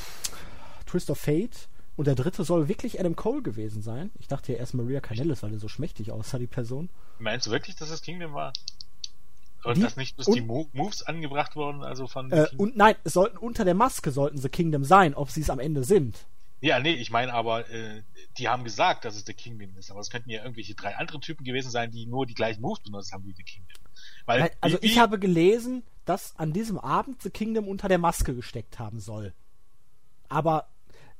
Twist 0.85 1.09
of 1.09 1.19
Fate. 1.19 1.67
Und 1.97 2.07
der 2.07 2.15
dritte 2.15 2.43
soll 2.43 2.67
wirklich 2.67 2.99
Adam 2.99 3.15
Cole 3.15 3.41
gewesen 3.41 3.81
sein. 3.81 4.11
Ich 4.19 4.27
dachte 4.27 4.51
ja 4.51 4.59
erst 4.59 4.73
Maria 4.73 4.99
Canellis, 4.99 5.43
weil 5.43 5.53
er 5.53 5.59
so 5.59 5.69
schmächtig 5.69 6.11
aussah, 6.11 6.37
die 6.37 6.47
Person. 6.47 6.89
Meinst 7.19 7.47
du 7.47 7.51
wirklich, 7.51 7.75
dass 7.75 7.89
es 7.89 8.01
Kingdom 8.01 8.33
war? 8.33 8.51
Und 9.63 9.77
die, 9.77 9.81
dass 9.81 9.95
nicht 9.95 10.15
bloß 10.15 10.27
die 10.27 10.41
Moves 10.41 11.03
angebracht 11.03 11.55
wurden, 11.55 11.83
also 11.83 12.07
von. 12.07 12.31
Äh, 12.31 12.47
und 12.57 12.75
nein, 12.77 12.95
es 13.03 13.13
sollten 13.13 13.37
unter 13.37 13.65
der 13.65 13.73
Maske 13.73 14.11
sollten 14.11 14.37
sie 14.37 14.49
Kingdom 14.49 14.83
sein, 14.83 15.15
ob 15.15 15.31
sie 15.31 15.41
es 15.41 15.49
am 15.49 15.59
Ende 15.59 15.83
sind. 15.83 16.25
Ja, 16.61 16.79
nee, 16.79 16.93
ich 16.93 17.11
meine 17.11 17.33
aber, 17.33 17.69
äh, 17.69 18.01
die 18.37 18.47
haben 18.47 18.63
gesagt, 18.63 19.05
dass 19.05 19.15
es 19.15 19.23
der 19.23 19.35
Kingdom 19.35 19.75
ist, 19.77 19.91
aber 19.91 19.99
es 19.99 20.09
könnten 20.09 20.29
ja 20.29 20.41
irgendwelche 20.41 20.73
drei 20.73 20.95
andere 20.95 21.19
Typen 21.19 21.43
gewesen 21.43 21.69
sein, 21.69 21.91
die 21.91 22.05
nur 22.05 22.25
die 22.25 22.33
gleichen 22.33 22.61
Moves 22.61 22.79
benutzt 22.79 23.11
haben 23.11 23.25
wie 23.25 23.33
The 23.33 23.43
Kingdom. 23.43 23.77
Weil, 24.25 24.51
also 24.61 24.81
wie, 24.81 24.85
ich 24.87 24.97
habe 24.97 25.19
gelesen, 25.19 25.83
dass 26.05 26.35
an 26.37 26.53
diesem 26.53 26.79
Abend 26.79 27.21
The 27.21 27.29
Kingdom 27.29 27.67
unter 27.67 27.87
der 27.87 27.97
Maske 27.97 28.33
gesteckt 28.33 28.79
haben 28.79 28.99
soll. 28.99 29.33
Aber 30.29 30.67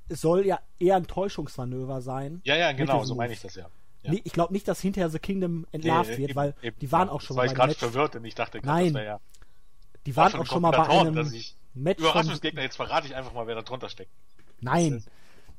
es 0.08 0.22
soll 0.22 0.46
ja 0.46 0.60
eher 0.80 0.96
ein 0.96 1.08
Täuschungsmanöver 1.08 2.02
sein. 2.02 2.42
Ja, 2.44 2.56
ja, 2.56 2.72
genau, 2.72 3.04
so 3.04 3.16
meine 3.16 3.34
ich 3.34 3.42
das 3.42 3.56
ja. 3.56 3.68
ja. 4.04 4.14
Ich 4.24 4.34
glaube 4.34 4.54
nicht, 4.54 4.68
dass 4.68 4.80
hinterher 4.80 5.10
The 5.10 5.20
Kingdom 5.20 5.68
entlarvt 5.72 6.12
nee, 6.12 6.18
wird, 6.18 6.30
eben, 6.32 6.38
weil 6.38 6.56
eben, 6.62 6.80
die 6.80 6.92
waren 6.92 7.10
auch 7.10 7.22
schon 7.22 7.36
mal 7.36 7.48
bei 7.48 7.52
einem 7.52 7.68
Match. 7.68 7.80
verwirrt 7.80 8.16
und 8.16 8.26
ich 8.26 8.36
dachte 8.36 8.62
gerade, 8.62 8.84
Nein, 8.84 8.94
das 8.94 9.04
ja 9.04 9.20
die 10.06 10.16
waren 10.16 10.34
auch 10.36 10.46
schon 10.46 10.62
mal 10.62 10.72
bei 10.72 10.88
einem 10.88 11.34
ich 11.34 11.56
Match 11.74 12.00
Überraschungsgegner, 12.00 12.62
jetzt 12.62 12.76
verrate 12.76 13.08
ich 13.08 13.16
einfach 13.16 13.34
mal, 13.34 13.48
wer 13.48 13.56
da 13.56 13.62
drunter 13.62 13.90
steckt. 13.90 14.12
Nein, 14.62 15.04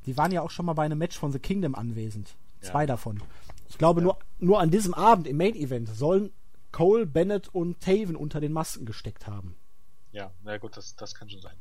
die 0.07 0.17
waren 0.17 0.33
ja 0.33 0.43
auch 0.43 0.51
schon 0.51 0.67
mal 0.67 0.73
bei 0.73 0.85
einem 0.85 0.99
Match 0.99 1.19
von 1.19 1.33
The 1.33 1.39
Kingdom 1.39 1.75
anwesend. 1.75 2.35
Zwei 2.61 2.83
ja. 2.83 2.87
davon. 2.87 3.23
Ich 3.69 3.79
glaube, 3.79 4.01
ja. 4.01 4.05
nur, 4.05 4.19
nur 4.39 4.61
an 4.61 4.71
diesem 4.71 4.95
Abend 4.95 5.27
im 5.27 5.37
Main 5.37 5.55
Event 5.55 5.89
sollen 5.89 6.33
Cole, 6.73 7.07
Bennett 7.07 7.49
und 7.49 7.81
Taven 7.81 8.17
unter 8.17 8.41
den 8.41 8.53
Masken 8.53 8.87
gesteckt 8.87 9.27
haben. 9.27 9.57
Ja, 10.13 10.31
na 10.43 10.59
gut, 10.59 10.77
das, 10.77 10.97
das 10.97 11.15
kann 11.15 11.29
schon 11.29 11.41
sein. 11.41 11.57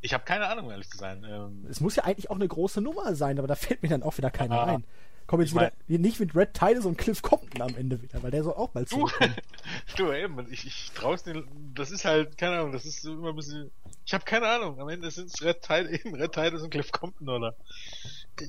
Ich 0.00 0.14
habe 0.14 0.24
keine 0.24 0.46
Ahnung, 0.46 0.70
ehrlich 0.70 0.88
zu 0.90 0.98
sein. 0.98 1.24
Ähm, 1.28 1.66
es 1.68 1.80
muss 1.80 1.96
ja 1.96 2.04
eigentlich 2.04 2.30
auch 2.30 2.36
eine 2.36 2.46
große 2.46 2.80
Nummer 2.80 3.14
sein, 3.14 3.38
aber 3.38 3.48
da 3.48 3.54
fällt 3.56 3.82
mir 3.82 3.88
dann 3.88 4.02
auch 4.02 4.16
wieder 4.16 4.30
keiner 4.30 4.60
ah, 4.60 4.64
ein. 4.64 4.84
Komm 5.26 5.40
jetzt 5.40 5.54
wieder 5.54 5.72
mein, 5.86 6.00
nicht 6.00 6.20
mit 6.20 6.34
Red 6.34 6.54
Titus 6.54 6.86
und 6.86 6.96
Cliff 6.96 7.20
Compton 7.20 7.60
am 7.60 7.76
Ende 7.76 8.00
wieder, 8.00 8.22
weil 8.22 8.30
der 8.30 8.44
soll 8.44 8.54
auch 8.54 8.72
mal 8.72 8.86
zurückkommen. 8.86 9.34
Du, 9.96 10.10
eben, 10.12 10.46
ich, 10.50 10.66
ich 10.66 10.92
draußen, 10.92 11.46
das 11.74 11.90
ist 11.90 12.06
halt, 12.06 12.38
keine 12.38 12.58
Ahnung, 12.60 12.72
das 12.72 12.86
ist 12.86 13.04
immer 13.04 13.30
ein 13.30 13.36
bisschen, 13.36 13.70
ich 14.08 14.14
habe 14.14 14.24
keine 14.24 14.48
Ahnung, 14.48 14.80
am 14.80 14.88
Ende 14.88 15.10
sind 15.10 15.26
es 15.26 15.42
Red 15.42 15.68
eben 15.70 16.14
Red 16.14 16.32
Titus 16.32 16.62
und 16.62 16.70
Cliff 16.70 16.92
Compton, 16.92 17.28
oder? 17.28 17.54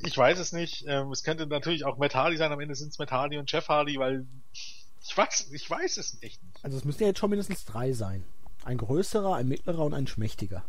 Ich 0.06 0.18
weiß 0.18 0.40
es 0.40 0.54
nicht, 0.54 0.86
ähm, 0.88 1.12
es 1.12 1.22
könnte 1.24 1.48
natürlich 1.48 1.84
auch 1.84 1.98
Matt 1.98 2.16
Hardy 2.16 2.38
sein, 2.38 2.54
am 2.54 2.62
Ende 2.62 2.76
sind 2.76 2.94
es 2.94 2.98
Matt 2.98 3.12
Hardy 3.12 3.38
und 3.38 3.52
Jeff 3.52 3.68
Hardy, 3.68 4.00
weil 4.00 4.26
ich 5.04 5.18
weiß, 5.18 5.50
ich 5.52 5.70
weiß 5.70 5.98
es 5.98 6.18
echt 6.22 6.42
nicht. 6.42 6.64
Also 6.64 6.78
es 6.78 6.86
müssten 6.86 7.04
ja 7.04 7.10
jetzt 7.10 7.20
schon 7.20 7.30
mindestens 7.30 7.66
drei 7.66 7.92
sein. 7.92 8.24
Ein 8.64 8.78
größerer, 8.78 9.36
ein 9.36 9.50
mittlerer 9.50 9.84
und 9.84 9.94
ein 9.94 10.08
schmächtiger. 10.08 10.64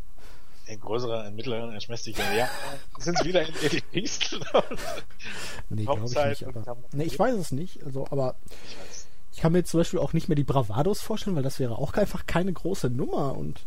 ein 0.68 0.78
größerer, 0.78 1.22
ein 1.22 1.34
mittlerer, 1.34 1.70
ein 1.70 1.80
schmächtiger. 1.80 2.30
Ja, 2.34 2.50
sind 2.98 3.18
es 3.18 3.24
wieder 3.24 3.48
in 3.48 3.54
Peace? 3.92 4.20
nee, 5.70 5.84
glaube 5.84 6.04
ich 6.04 6.14
nicht. 6.14 6.46
Aber, 6.46 6.76
nee, 6.92 7.04
ich 7.04 7.18
weiß 7.18 7.34
es 7.34 7.50
nicht. 7.50 7.82
Also, 7.82 8.06
aber 8.10 8.36
ich, 8.44 9.36
ich 9.36 9.40
kann 9.40 9.52
mir 9.52 9.60
jetzt 9.60 9.70
zum 9.70 9.80
Beispiel 9.80 10.00
auch 10.00 10.12
nicht 10.12 10.28
mehr 10.28 10.36
die 10.36 10.44
Bravados 10.44 11.00
vorstellen, 11.00 11.34
weil 11.34 11.42
das 11.42 11.58
wäre 11.58 11.78
auch 11.78 11.94
einfach 11.94 12.26
keine 12.26 12.52
große 12.52 12.90
Nummer 12.90 13.34
und 13.34 13.64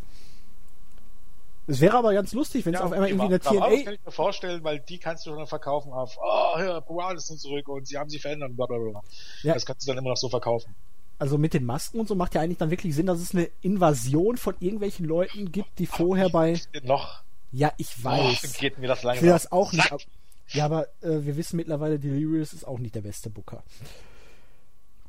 es 1.71 1.81
wäre 1.81 1.97
aber 1.97 2.13
ganz 2.13 2.33
lustig, 2.33 2.65
wenn 2.65 2.73
es 2.73 2.79
ja, 2.79 2.85
auf 2.85 2.91
einmal 2.91 3.09
irgendwie 3.09 3.25
eine 3.25 3.39
TNA... 3.39 3.69
Das 3.69 3.83
kann 3.83 3.93
ich 3.93 4.05
mir 4.05 4.11
vorstellen, 4.11 4.63
weil 4.63 4.79
die 4.79 4.97
kannst 4.97 5.25
du 5.25 5.35
dann 5.35 5.47
verkaufen 5.47 5.91
auf, 5.91 6.17
oh, 6.21 6.59
ja, 6.59 6.79
Bravados 6.79 7.27
sind 7.27 7.39
zurück 7.39 7.67
und 7.67 7.87
sie 7.87 7.97
haben 7.97 8.09
sich 8.09 8.21
verändert 8.21 8.51
und 8.51 8.55
bla 8.55 8.65
bla 8.65 8.77
bla. 8.77 9.01
Ja. 9.43 9.53
Das 9.53 9.65
kannst 9.65 9.87
du 9.87 9.91
dann 9.91 9.97
immer 9.97 10.09
noch 10.09 10.17
so 10.17 10.29
verkaufen 10.29 10.75
also 11.21 11.37
mit 11.37 11.53
den 11.53 11.65
Masken 11.65 11.99
und 11.99 12.07
so 12.07 12.15
macht 12.15 12.33
ja 12.33 12.41
eigentlich 12.41 12.57
dann 12.57 12.71
wirklich 12.71 12.95
Sinn, 12.95 13.05
dass 13.05 13.19
es 13.19 13.35
eine 13.35 13.47
Invasion 13.61 14.37
von 14.37 14.55
irgendwelchen 14.59 15.05
Leuten 15.05 15.51
gibt, 15.51 15.77
die 15.77 15.85
vorher 15.85 16.29
bei. 16.29 16.59
Noch. 16.81 17.21
Ja, 17.51 17.71
ich 17.77 18.03
weiß. 18.03 18.41
Oh, 18.43 18.59
geht 18.59 18.79
mir 18.79 18.87
das 18.87 19.03
langsam. 19.03 19.17
Ich 19.17 19.21
will 19.21 19.29
das 19.29 19.51
auch 19.51 19.71
nicht. 19.71 19.91
Ab... 19.91 20.01
Ja, 20.47 20.65
aber 20.65 20.87
äh, 21.01 21.23
wir 21.23 21.37
wissen 21.37 21.57
mittlerweile, 21.57 21.99
Delirious 21.99 22.53
ist 22.53 22.65
auch 22.65 22.79
nicht 22.79 22.95
der 22.95 23.01
beste 23.01 23.29
Booker. 23.29 23.63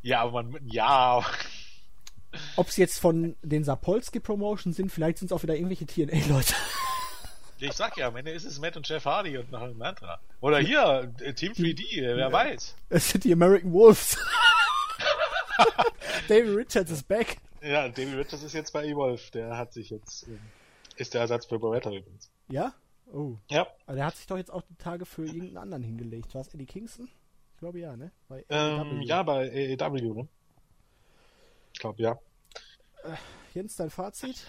Ja, 0.03 0.21
aber 0.21 0.43
man, 0.43 0.61
ja. 0.67 1.25
Ob 2.57 2.69
es 2.69 2.77
jetzt 2.77 2.99
von 2.99 3.37
den 3.43 3.65
Sapolsky 3.65 4.21
Promotions 4.21 4.77
sind, 4.77 4.91
vielleicht 4.91 5.19
sind 5.19 5.27
es 5.31 5.33
auch 5.33 5.43
wieder 5.43 5.55
irgendwelche 5.55 5.87
TNA-Leute. 5.87 6.55
Ich 7.59 7.75
sag 7.75 7.97
ja, 7.97 8.09
am 8.09 8.17
Ende 8.17 8.33
ist 8.33 8.45
es 8.45 8.59
Matt 8.59 8.77
und 8.77 8.89
Jeff 8.89 9.05
Hardy 9.05 9.39
und 9.39 9.53
noch 9.53 9.63
ein 9.63 9.77
Mantra. 9.77 10.19
Oder 10.41 10.59
hier, 10.59 11.15
äh, 11.21 11.33
Team 11.33 11.53
3D, 11.53 12.03
wer 12.03 12.17
ja. 12.17 12.33
weiß. 12.33 12.75
Es 12.89 13.11
sind 13.11 13.23
die 13.23 13.33
American 13.33 13.73
Wolves. 13.73 14.19
David 16.29 16.57
Richards 16.57 16.91
ist 16.91 17.07
back. 17.07 17.37
Ja, 17.63 17.89
David 17.89 18.17
Richards 18.17 18.43
ist 18.43 18.55
jetzt 18.55 18.73
bei 18.73 18.85
Evolve. 18.87 19.23
Der 19.33 19.57
hat 19.57 19.73
sich 19.73 19.91
jetzt, 19.91 20.27
ähm, 20.27 20.41
ist 20.97 21.15
der 21.15 21.21
Ersatz 21.21 21.47
für 21.47 21.61
Beretta 21.61 21.91
übrigens. 21.91 22.31
Ja? 22.49 22.75
Oh. 23.13 23.37
Ja. 23.49 23.69
Aber 23.87 23.97
der 23.97 24.07
hat 24.07 24.17
sich 24.17 24.27
doch 24.27 24.37
jetzt 24.37 24.51
auch 24.51 24.63
die 24.63 24.75
Tage 24.77 25.07
für 25.07 25.25
irgendeinen 25.25 25.59
anderen 25.59 25.83
hingelegt. 25.83 26.35
War 26.35 26.41
es 26.41 26.53
Eddie 26.53 26.67
Kingston? 26.67 27.09
Ich 27.53 27.59
glaube 27.59 27.79
ja, 27.79 27.97
ne? 27.97 28.11
Bei 28.29 28.45
ähm, 28.49 29.03
ja, 29.03 29.23
bei 29.23 29.77
AEW, 29.79 30.15
ne? 30.15 30.29
Ich 31.83 31.85
glaube 31.85 32.01
ja. 32.01 32.13
Äh, 33.03 33.17
Jens, 33.55 33.75
dein 33.75 33.91
Fazit? 33.91 34.47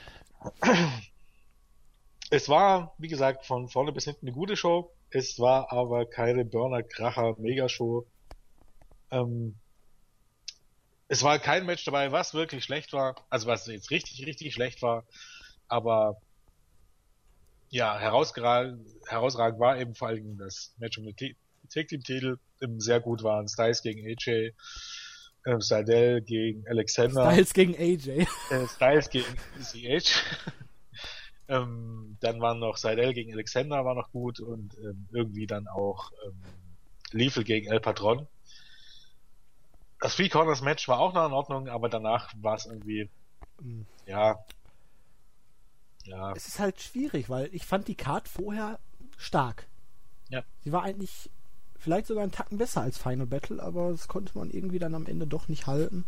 Es 2.30 2.48
war, 2.48 2.94
wie 3.00 3.08
gesagt, 3.08 3.48
von 3.48 3.70
vorne 3.70 3.92
bis 3.92 4.04
hinten 4.04 4.28
eine 4.28 4.36
gute 4.36 4.56
Show. 4.56 4.92
Es 5.10 5.40
war 5.40 5.72
aber 5.72 6.06
keine 6.08 6.46
Burner-Kracher-Megashow. 6.46 8.06
Ähm, 9.10 9.56
es 11.08 11.24
war 11.24 11.40
kein 11.40 11.66
Match 11.66 11.84
dabei, 11.86 12.12
was 12.12 12.36
wirklich 12.36 12.66
schlecht 12.66 12.94
war, 12.94 13.16
also 13.32 13.48
was 13.48 13.66
jetzt 13.66 13.90
richtig, 13.90 14.24
richtig 14.28 14.54
schlecht 14.54 14.84
war, 14.84 15.04
aber 15.68 16.22
ja, 17.72 17.98
herausragend, 17.98 18.88
herausragend 19.08 19.60
war 19.60 19.80
eben 19.80 19.96
vor 19.96 20.10
allem 20.10 20.38
das 20.38 20.76
Match 20.78 21.00
um 21.00 21.06
den 21.06 21.16
Tag 21.16 21.88
Team 21.88 22.04
Titel 22.04 22.38
sehr 22.78 23.00
gut 23.00 23.24
waren, 23.24 23.48
Styles 23.48 23.82
gegen 23.82 24.08
AJ 24.08 24.54
äh, 25.46 25.60
Seidel 25.60 26.22
gegen 26.22 26.68
Alexander. 26.68 27.32
Styles 27.32 27.54
gegen 27.54 27.76
AJ. 27.76 28.28
Äh, 28.50 28.68
Styles 28.68 29.10
gegen 29.10 29.38
ECH. 29.60 30.12
ähm, 31.48 32.18
dann 32.22 32.40
waren 32.42 32.60
noch 32.60 32.78
Seidel 32.78 33.14
gegen 33.14 33.34
Alexander 33.34 33.84
war 33.86 33.96
noch 33.96 34.12
gut 34.12 34.40
und 34.40 34.78
ähm, 34.80 35.08
irgendwie 35.12 35.48
dann 35.48 35.68
auch 35.68 36.12
ähm, 36.26 36.42
Lethal 37.12 37.44
gegen 37.44 37.72
El 37.72 37.80
Patron. 37.80 38.28
Das 40.00 40.16
Three 40.16 40.30
Corners 40.30 40.62
Match 40.62 40.88
war 40.88 41.00
auch 41.00 41.14
noch 41.14 41.26
in 41.26 41.34
Ordnung, 41.34 41.70
aber 41.70 41.88
danach 41.90 42.34
war 42.42 42.56
es 42.56 42.66
irgendwie, 42.66 43.10
Mhm. 43.62 43.86
ja, 44.06 44.44
ja, 46.06 46.34
Es 46.34 46.48
ist 46.48 46.60
halt 46.60 46.82
schwierig, 46.82 47.30
weil 47.30 47.50
ich 47.54 47.66
fand 47.66 47.88
die 47.88 47.96
Card 47.96 48.28
vorher 48.28 48.80
stark. 49.18 49.68
Ja. 50.30 50.44
Sie 50.62 50.72
war 50.72 50.84
eigentlich 50.84 51.30
vielleicht 51.84 52.08
sogar 52.08 52.24
einen 52.24 52.32
Tacken 52.32 52.58
besser 52.58 52.82
als 52.82 52.98
Final 52.98 53.26
Battle, 53.26 53.62
aber 53.62 53.92
das 53.92 54.08
konnte 54.08 54.38
man 54.38 54.50
irgendwie 54.50 54.80
dann 54.80 54.96
am 54.96 55.06
Ende 55.06 55.28
doch 55.28 55.50
nicht 55.50 55.68
halten. 55.68 56.06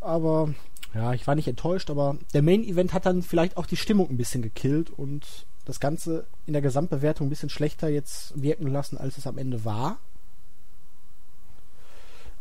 Aber 0.00 0.52
ja, 0.94 1.12
ich 1.14 1.26
war 1.26 1.36
nicht 1.36 1.48
enttäuscht, 1.48 1.90
aber 1.90 2.16
der 2.34 2.42
Main 2.42 2.64
Event 2.64 2.92
hat 2.92 3.06
dann 3.06 3.22
vielleicht 3.22 3.56
auch 3.56 3.66
die 3.66 3.76
Stimmung 3.76 4.10
ein 4.10 4.16
bisschen 4.16 4.42
gekillt 4.42 4.90
und 4.90 5.46
das 5.64 5.78
Ganze 5.78 6.26
in 6.46 6.52
der 6.52 6.62
Gesamtbewertung 6.62 7.26
ein 7.26 7.30
bisschen 7.30 7.50
schlechter 7.50 7.88
jetzt 7.88 8.40
wirken 8.40 8.66
lassen, 8.66 8.98
als 8.98 9.16
es 9.16 9.26
am 9.26 9.38
Ende 9.38 9.64
war. 9.64 9.98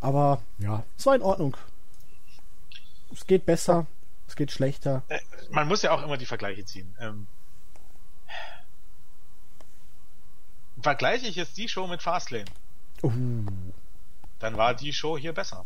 Aber 0.02 0.42
ja, 0.58 0.84
es 0.98 1.06
war 1.06 1.16
in 1.16 1.22
Ordnung. 1.22 1.56
Es 3.14 3.28
geht 3.28 3.46
besser, 3.46 3.86
es 4.28 4.36
geht 4.36 4.52
schlechter. 4.52 5.04
Äh, 5.08 5.20
man 5.52 5.68
muss 5.68 5.84
ja 5.84 5.92
auch 5.92 6.04
immer 6.04 6.18
die 6.18 6.26
Vergleiche 6.26 6.66
ziehen. 6.66 6.96
Ähm, 7.00 7.28
vergleiche 10.82 11.28
ich 11.28 11.36
jetzt 11.36 11.58
die 11.58 11.70
Show 11.70 11.88
mit 11.88 12.02
Fastlane, 12.02 12.46
Uh, 13.04 13.12
dann 14.40 14.58
war 14.58 14.74
die 14.74 14.94
Show 14.94 15.18
hier 15.18 15.34
besser. 15.34 15.66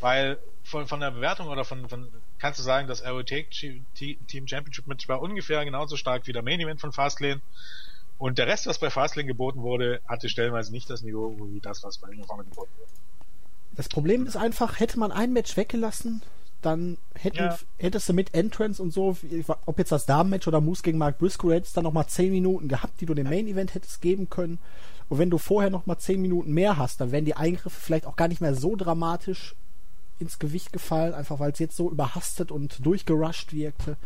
Weil 0.00 0.38
von, 0.64 0.86
von 0.86 1.00
der 1.00 1.10
Bewertung 1.10 1.48
oder 1.48 1.64
von, 1.64 1.88
von 1.88 2.08
kannst 2.38 2.58
du 2.58 2.62
sagen, 2.62 2.86
das 2.86 3.02
Take 3.02 3.48
Team 3.94 4.46
Championship 4.46 4.86
Match 4.86 5.08
war 5.08 5.20
ungefähr 5.20 5.64
genauso 5.64 5.96
stark 5.96 6.26
wie 6.26 6.32
der 6.32 6.42
Main 6.42 6.60
Event 6.60 6.80
von 6.80 6.92
Fastlane. 6.92 7.40
Und 8.18 8.38
der 8.38 8.46
Rest, 8.46 8.66
was 8.66 8.78
bei 8.78 8.90
Fastlane 8.90 9.26
geboten 9.26 9.62
wurde, 9.62 10.00
hatte 10.06 10.28
stellenweise 10.28 10.72
nicht 10.72 10.90
das 10.90 11.02
Niveau 11.02 11.36
wie 11.52 11.60
das, 11.60 11.82
was 11.82 11.98
bei 11.98 12.08
Ring 12.08 12.20
of 12.20 12.28
Honor 12.28 12.44
geboten 12.44 12.72
wurde. 12.76 12.90
Das 13.72 13.88
Problem 13.88 14.26
ist 14.26 14.36
einfach, 14.36 14.80
hätte 14.80 14.98
man 14.98 15.12
ein 15.12 15.32
Match 15.32 15.56
weggelassen, 15.56 16.22
dann 16.62 16.98
hätten, 17.14 17.36
Ja. 17.38 17.58
hättest 17.78 18.08
du 18.08 18.12
mit 18.12 18.34
Entrance 18.34 18.82
und 18.82 18.92
so, 18.92 19.16
ob 19.66 19.78
jetzt 19.78 19.92
das 19.92 20.06
Damenmatch 20.06 20.48
oder 20.48 20.60
Moose 20.60 20.82
gegen 20.82 20.98
Mark 20.98 21.18
Briscoe, 21.18 21.54
hättest 21.54 21.76
dann 21.76 21.84
nochmal 21.84 22.06
10 22.06 22.32
Minuten 22.32 22.68
gehabt, 22.68 23.00
die 23.00 23.06
du 23.06 23.14
dem 23.14 23.28
Main 23.28 23.46
Event 23.46 23.74
hättest 23.74 24.00
geben 24.00 24.28
können. 24.28 24.58
Und 25.08 25.18
wenn 25.18 25.30
du 25.30 25.38
vorher 25.38 25.70
nochmal 25.70 25.98
10 25.98 26.20
Minuten 26.20 26.52
mehr 26.52 26.76
hast, 26.76 27.00
dann 27.00 27.12
wären 27.12 27.24
die 27.24 27.36
Eingriffe 27.36 27.80
vielleicht 27.80 28.06
auch 28.06 28.16
gar 28.16 28.28
nicht 28.28 28.40
mehr 28.40 28.54
so 28.54 28.76
dramatisch 28.76 29.54
ins 30.18 30.38
Gewicht 30.38 30.72
gefallen, 30.72 31.14
einfach 31.14 31.38
weil 31.38 31.52
es 31.52 31.60
jetzt 31.60 31.76
so 31.76 31.90
überhastet 31.90 32.50
und 32.50 32.84
durchgerusht 32.84 33.52
wirkte. 33.52 33.96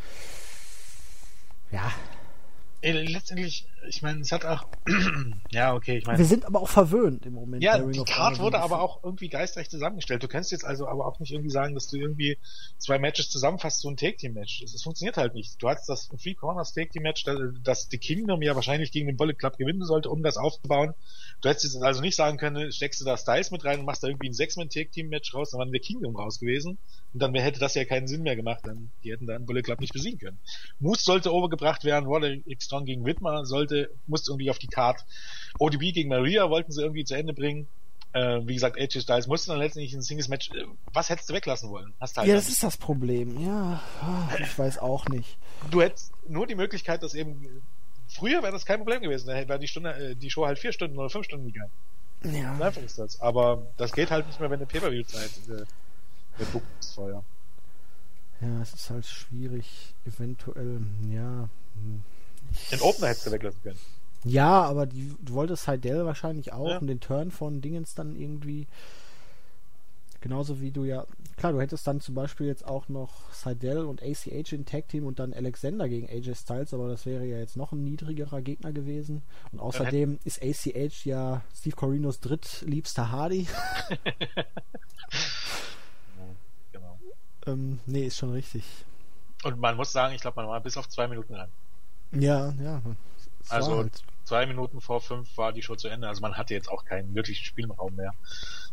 Ja, 1.71 1.91
Ey, 2.83 3.07
letztendlich, 3.07 3.67
ich 3.89 4.03
meine, 4.03 4.21
es 4.21 4.33
hat 4.33 4.45
auch, 4.45 4.65
ja, 5.51 5.75
okay, 5.75 5.99
ich 5.99 6.07
meine, 6.07 6.19
wir 6.19 6.25
sind 6.25 6.45
aber 6.45 6.61
auch 6.61 6.69
verwöhnt 6.69 7.27
im 7.27 7.35
Moment. 7.35 7.63
Ja, 7.63 7.79
die 7.79 7.99
Card 8.05 8.35
Honor. 8.35 8.39
wurde 8.39 8.59
aber 8.61 8.81
auch 8.81 9.03
irgendwie 9.03 9.29
geistreich 9.29 9.69
zusammengestellt. 9.69 10.23
Du 10.23 10.29
kannst 10.29 10.53
jetzt 10.53 10.65
also 10.65 10.87
aber 10.87 11.07
auch 11.07 11.19
nicht 11.19 11.33
irgendwie 11.33 11.51
sagen, 11.51 11.75
dass 11.75 11.89
du 11.89 11.97
irgendwie 11.97 12.39
zwei 12.79 12.99
Matches 12.99 13.31
zusammenfasst, 13.31 13.81
so 13.81 13.89
ein 13.89 13.97
Take-Team-Match. 13.97 14.61
Das, 14.63 14.73
das 14.73 14.83
funktioniert 14.83 15.17
halt 15.17 15.35
nicht. 15.35 15.63
Du 15.63 15.69
hast 15.69 15.89
das 15.89 16.09
Three 16.09 16.35
Corners 16.35 16.73
Take-Team-Match, 16.73 17.25
das, 17.25 17.39
das 17.63 17.89
The 17.91 17.99
Kingdom 17.99 18.43
ja 18.43 18.55
wahrscheinlich 18.55 18.93
gegen 18.93 19.07
den 19.07 19.17
Bullet 19.17 19.35
Club 19.35 19.57
gewinnen 19.57 19.85
sollte, 19.85 20.11
um 20.11 20.23
das 20.23 20.37
aufzubauen. 20.37 20.95
Du 21.41 21.49
hättest 21.49 21.75
jetzt 21.75 21.83
also 21.83 22.01
nicht 22.01 22.17
sagen 22.17 22.39
können, 22.39 22.71
steckst 22.73 23.01
du 23.01 23.05
da 23.05 23.17
Styles 23.17 23.51
mit 23.51 23.65
rein 23.65 23.81
und 23.81 23.87
machst 23.87 24.03
da 24.03 24.09
irgendwie 24.09 24.29
ein 24.29 24.35
Sechs-Man-Take-Team-Match 24.35 25.35
raus, 25.35 25.51
dann 25.51 25.59
war 25.59 25.67
der 25.67 25.81
Kingdom 25.81 26.17
raus 26.17 26.39
gewesen. 26.39 26.79
Und 27.13 27.21
dann 27.21 27.35
hätte 27.35 27.61
das 27.61 27.75
ja 27.75 27.85
keinen 27.85 28.07
Sinn 28.07 28.23
mehr 28.23 28.37
gemacht, 28.37 28.61
dann, 28.65 28.91
die 29.05 29.13
hätten 29.13 29.27
dann 29.27 29.45
Bullet 29.45 29.63
Club 29.63 29.81
nicht 29.81 29.93
besiegen 29.93 30.19
können. 30.19 30.39
Moose 30.79 31.03
sollte 31.05 31.33
overgebracht 31.33 31.85
werden, 31.85 32.07
Roderick 32.07 32.63
Strong 32.63 32.85
gegen 32.85 33.05
Whitmer 33.05 33.45
sollte, 33.45 33.72
musste 34.07 34.31
irgendwie 34.31 34.51
auf 34.51 34.59
die 34.59 34.69
Card. 34.69 35.05
ODB 35.59 35.93
gegen 35.93 36.09
Maria 36.09 36.49
wollten 36.51 36.73
sie 36.73 36.83
irgendwie 36.83 37.05
zu 37.05 37.15
Ende 37.15 37.33
bringen. 37.33 37.69
Äh, 38.13 38.41
wie 38.47 38.55
gesagt, 38.55 38.79
AJ 38.79 39.01
Styles 39.01 39.27
musste 39.27 39.53
dann 39.53 39.59
letztendlich 39.59 39.95
ein 39.95 40.03
Singles 40.03 40.29
Match. 40.29 40.51
Äh, 40.51 40.65
was 40.93 41.09
hättest 41.09 41.31
du 41.31 41.35
weglassen 41.35 41.71
wollen? 41.71 41.95
Hast 41.99 42.17
halt 42.19 42.29
Ja, 42.29 42.35
das 42.35 42.49
ist 42.49 42.63
das 42.63 42.77
Problem. 42.77 43.41
Ja, 43.41 43.83
ah, 44.03 44.29
ich 44.39 44.59
weiß 44.59 44.79
auch 44.79 45.07
nicht. 45.09 45.39
du 45.71 45.81
hättest 45.81 46.13
nur 46.29 46.47
die 46.47 46.55
Möglichkeit, 46.55 47.03
dass 47.03 47.15
eben 47.15 47.63
früher 48.09 48.43
wäre 48.43 48.53
das 48.53 48.67
kein 48.67 48.79
Problem 48.79 49.01
gewesen. 49.01 49.29
Da 49.29 49.35
wäre 49.49 49.59
die 49.59 49.69
Stunde, 49.69 49.95
äh, 49.95 50.15
die 50.15 50.31
Show 50.31 50.47
halt 50.47 50.59
vier 50.59 50.73
Stunden 50.73 50.99
oder 50.99 51.09
fünf 51.09 51.25
Stunden 51.25 51.47
gegangen. 51.47 51.73
Ja. 52.25 52.55
So 52.57 52.63
einfach 52.63 52.83
ist 52.83 52.99
das. 52.99 53.21
Aber 53.21 53.67
das 53.79 53.93
geht 53.93 54.11
halt 54.11 54.27
nicht 54.27 54.41
mehr, 54.41 54.51
wenn 54.51 54.59
eine 54.59 54.67
Pay-Per-View-Zeit 54.67 55.31
äh, 55.49 55.65
der 56.39 56.45
Book 56.47 56.63
ist 56.81 56.95
vorher. 56.95 57.25
Ja, 58.41 58.61
es 58.61 58.75
ist 58.75 58.91
halt 58.91 59.07
schwierig, 59.07 59.95
eventuell, 60.05 60.81
ja. 61.11 61.49
hm. 61.75 62.03
Den 62.71 62.81
Opener 62.81 63.09
hättest 63.09 63.27
du 63.27 63.33
weglassen 63.33 63.63
können. 63.63 63.79
Ja, 64.25 64.63
aber 64.63 64.87
die, 64.87 65.15
du 65.21 65.35
wolltest 65.35 65.67
Heidel 65.67 66.07
wahrscheinlich 66.07 66.53
auch 66.53 66.69
Ja. 66.69 66.79
und 66.79 66.87
den 66.87 67.01
Turn 67.01 67.31
von 67.31 67.61
Dingens 67.61 67.95
dann 67.95 68.15
irgendwie. 68.17 68.67
Genauso 70.21 70.61
wie 70.61 70.71
du 70.71 70.85
ja. 70.85 71.05
Klar, 71.37 71.53
du 71.53 71.61
hättest 71.61 71.85
dann 71.89 72.01
zum 72.01 72.15
Beispiel 72.15 72.47
jetzt 72.47 72.65
auch 72.65 72.89
noch 72.89 73.33
Seidel 73.33 73.79
und 73.87 74.01
ACH 74.01 74.53
in 74.53 74.65
Tag 74.65 74.87
Team 74.89 75.07
und 75.07 75.19
dann 75.19 75.33
Alexander 75.33 75.89
gegen 75.89 76.09
AJ 76.09 76.37
Styles, 76.37 76.73
aber 76.73 76.89
das 76.89 77.05
wäre 77.07 77.25
ja 77.25 77.39
jetzt 77.39 77.57
noch 77.57 77.73
ein 77.73 77.83
niedrigerer 77.83 78.43
Gegner 78.43 78.73
gewesen. 78.73 79.23
Und 79.51 79.59
außerdem 79.59 80.21
ist 80.23 80.41
ACH 80.41 81.05
ja 81.05 81.43
Steve 81.57 81.75
Corinos 81.75 82.21
drittliebster 82.21 83.11
Hardy. 83.11 83.49
Genau. 86.73 86.99
ähm, 87.47 87.81
nee, 87.87 88.07
ist 88.07 88.19
schon 88.19 88.33
richtig. 88.33 88.65
Und 89.45 89.59
man 89.59 89.77
muss 89.77 89.93
sagen, 89.93 90.15
ich 90.15 90.21
glaube, 90.21 90.41
man 90.41 90.49
war 90.49 90.61
bis 90.61 90.77
auf 90.77 90.89
zwei 90.89 91.09
Minuten 91.09 91.35
ran. 91.35 91.49
Ja, 92.13 92.53
ja. 92.63 92.83
Also 93.49 93.77
halt- 93.79 94.03
zwei 94.25 94.47
Minuten 94.47 94.81
vor 94.81 95.01
fünf 95.01 95.37
war 95.37 95.53
die 95.53 95.63
Show 95.63 95.75
zu 95.77 95.89
Ende. 95.89 96.09
Also 96.09 96.21
man 96.21 96.35
hatte 96.35 96.55
jetzt 96.55 96.69
auch 96.69 96.85
keinen 96.85 97.15
wirklichen 97.15 97.45
Spielraum 97.45 97.95
mehr. 97.97 98.15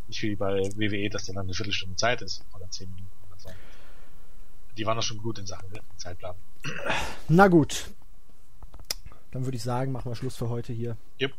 Nicht 0.08 0.22
wie 0.22 0.36
bei 0.36 0.62
WWE, 0.76 1.10
dass 1.10 1.26
dann 1.26 1.38
eine 1.38 1.54
Viertelstunde 1.54 1.96
Zeit 1.96 2.22
ist 2.22 2.44
oder 2.56 2.70
zehn 2.70 2.90
Minuten 2.90 3.12
oder 3.30 3.40
so. 3.40 3.50
Die 4.78 4.86
waren 4.86 4.96
doch 4.96 5.04
schon 5.04 5.18
gut 5.18 5.40
in 5.40 5.46
Sachen 5.46 5.68
Zeitplan. 5.98 6.36
Na 7.28 7.48
gut. 7.48 7.90
Dann 9.32 9.46
würde 9.46 9.58
ich 9.58 9.64
sagen, 9.64 9.92
machen 9.92 10.10
wir 10.10 10.16
Schluss 10.16 10.36
für 10.36 10.50
heute 10.50 10.74
hier. 10.74 10.98
Yep. 11.22 11.34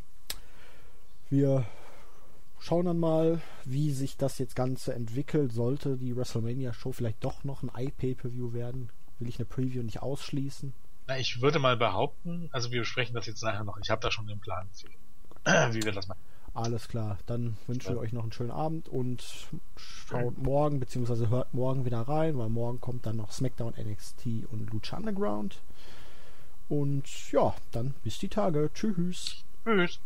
Wir 1.29 1.67
schauen 2.61 2.87
dann 2.87 3.01
mal, 3.01 3.41
wie 3.65 3.93
sich 3.93 4.17
das 4.17 4.39
jetzt 4.39 4.55
Ganze 4.55 4.95
entwickelt. 4.95 5.53
Sollte 5.53 5.97
die 5.97 6.17
WrestleMania-Show 6.17 6.93
vielleicht 6.93 7.25
doch 7.25 7.45
noch 7.45 7.63
ein 7.63 7.71
iPay-Per-View 7.75 8.53
werden, 8.53 8.91
will 9.19 9.29
ich 9.29 9.39
eine 9.39 9.47
Preview 9.47 9.83
nicht 9.83 10.03
ausschließen. 10.03 10.73
Na, 11.11 11.19
ich 11.19 11.43
würde 11.43 11.59
mal 11.59 11.77
behaupten, 11.77 12.49
also 12.53 12.71
wir 12.71 12.83
besprechen 12.83 13.17
das 13.17 13.27
jetzt 13.27 13.43
nachher 13.43 13.65
noch. 13.65 13.77
Ich 13.83 13.91
habe 13.91 14.01
da 14.01 14.13
schon 14.13 14.29
den 14.29 14.39
Plan, 14.39 14.69
wie, 15.75 15.83
wir 15.83 15.91
das 15.91 16.07
machen. 16.07 16.21
Alles 16.55 16.87
klar, 16.87 17.19
dann 17.27 17.57
wünschen 17.67 17.89
wir 17.89 17.97
Ja. 17.97 18.03
euch 18.03 18.13
noch 18.13 18.23
einen 18.23 18.31
schönen 18.31 18.53
Abend 18.53 18.89
und 18.89 19.49
schaut 19.77 20.39
morgen, 20.39 20.79
beziehungsweise 20.79 21.29
hört 21.29 21.53
morgen 21.53 21.85
wieder 21.85 22.01
rein, 22.03 22.39
weil 22.39 22.49
morgen 22.49 22.81
kommt 22.81 23.07
dann 23.07 23.17
noch 23.17 23.33
SmackDown, 23.33 23.75
NXT 23.77 24.47
und 24.53 24.71
Lucha 24.73 24.99
Underground. 24.99 25.59
Und 26.69 27.33
ja, 27.33 27.55
dann 27.73 27.95
bis 28.05 28.21
die 28.21 28.29
Tage. 28.29 28.71
Tschüss. 28.73 29.43
Tschüss. 29.65 29.99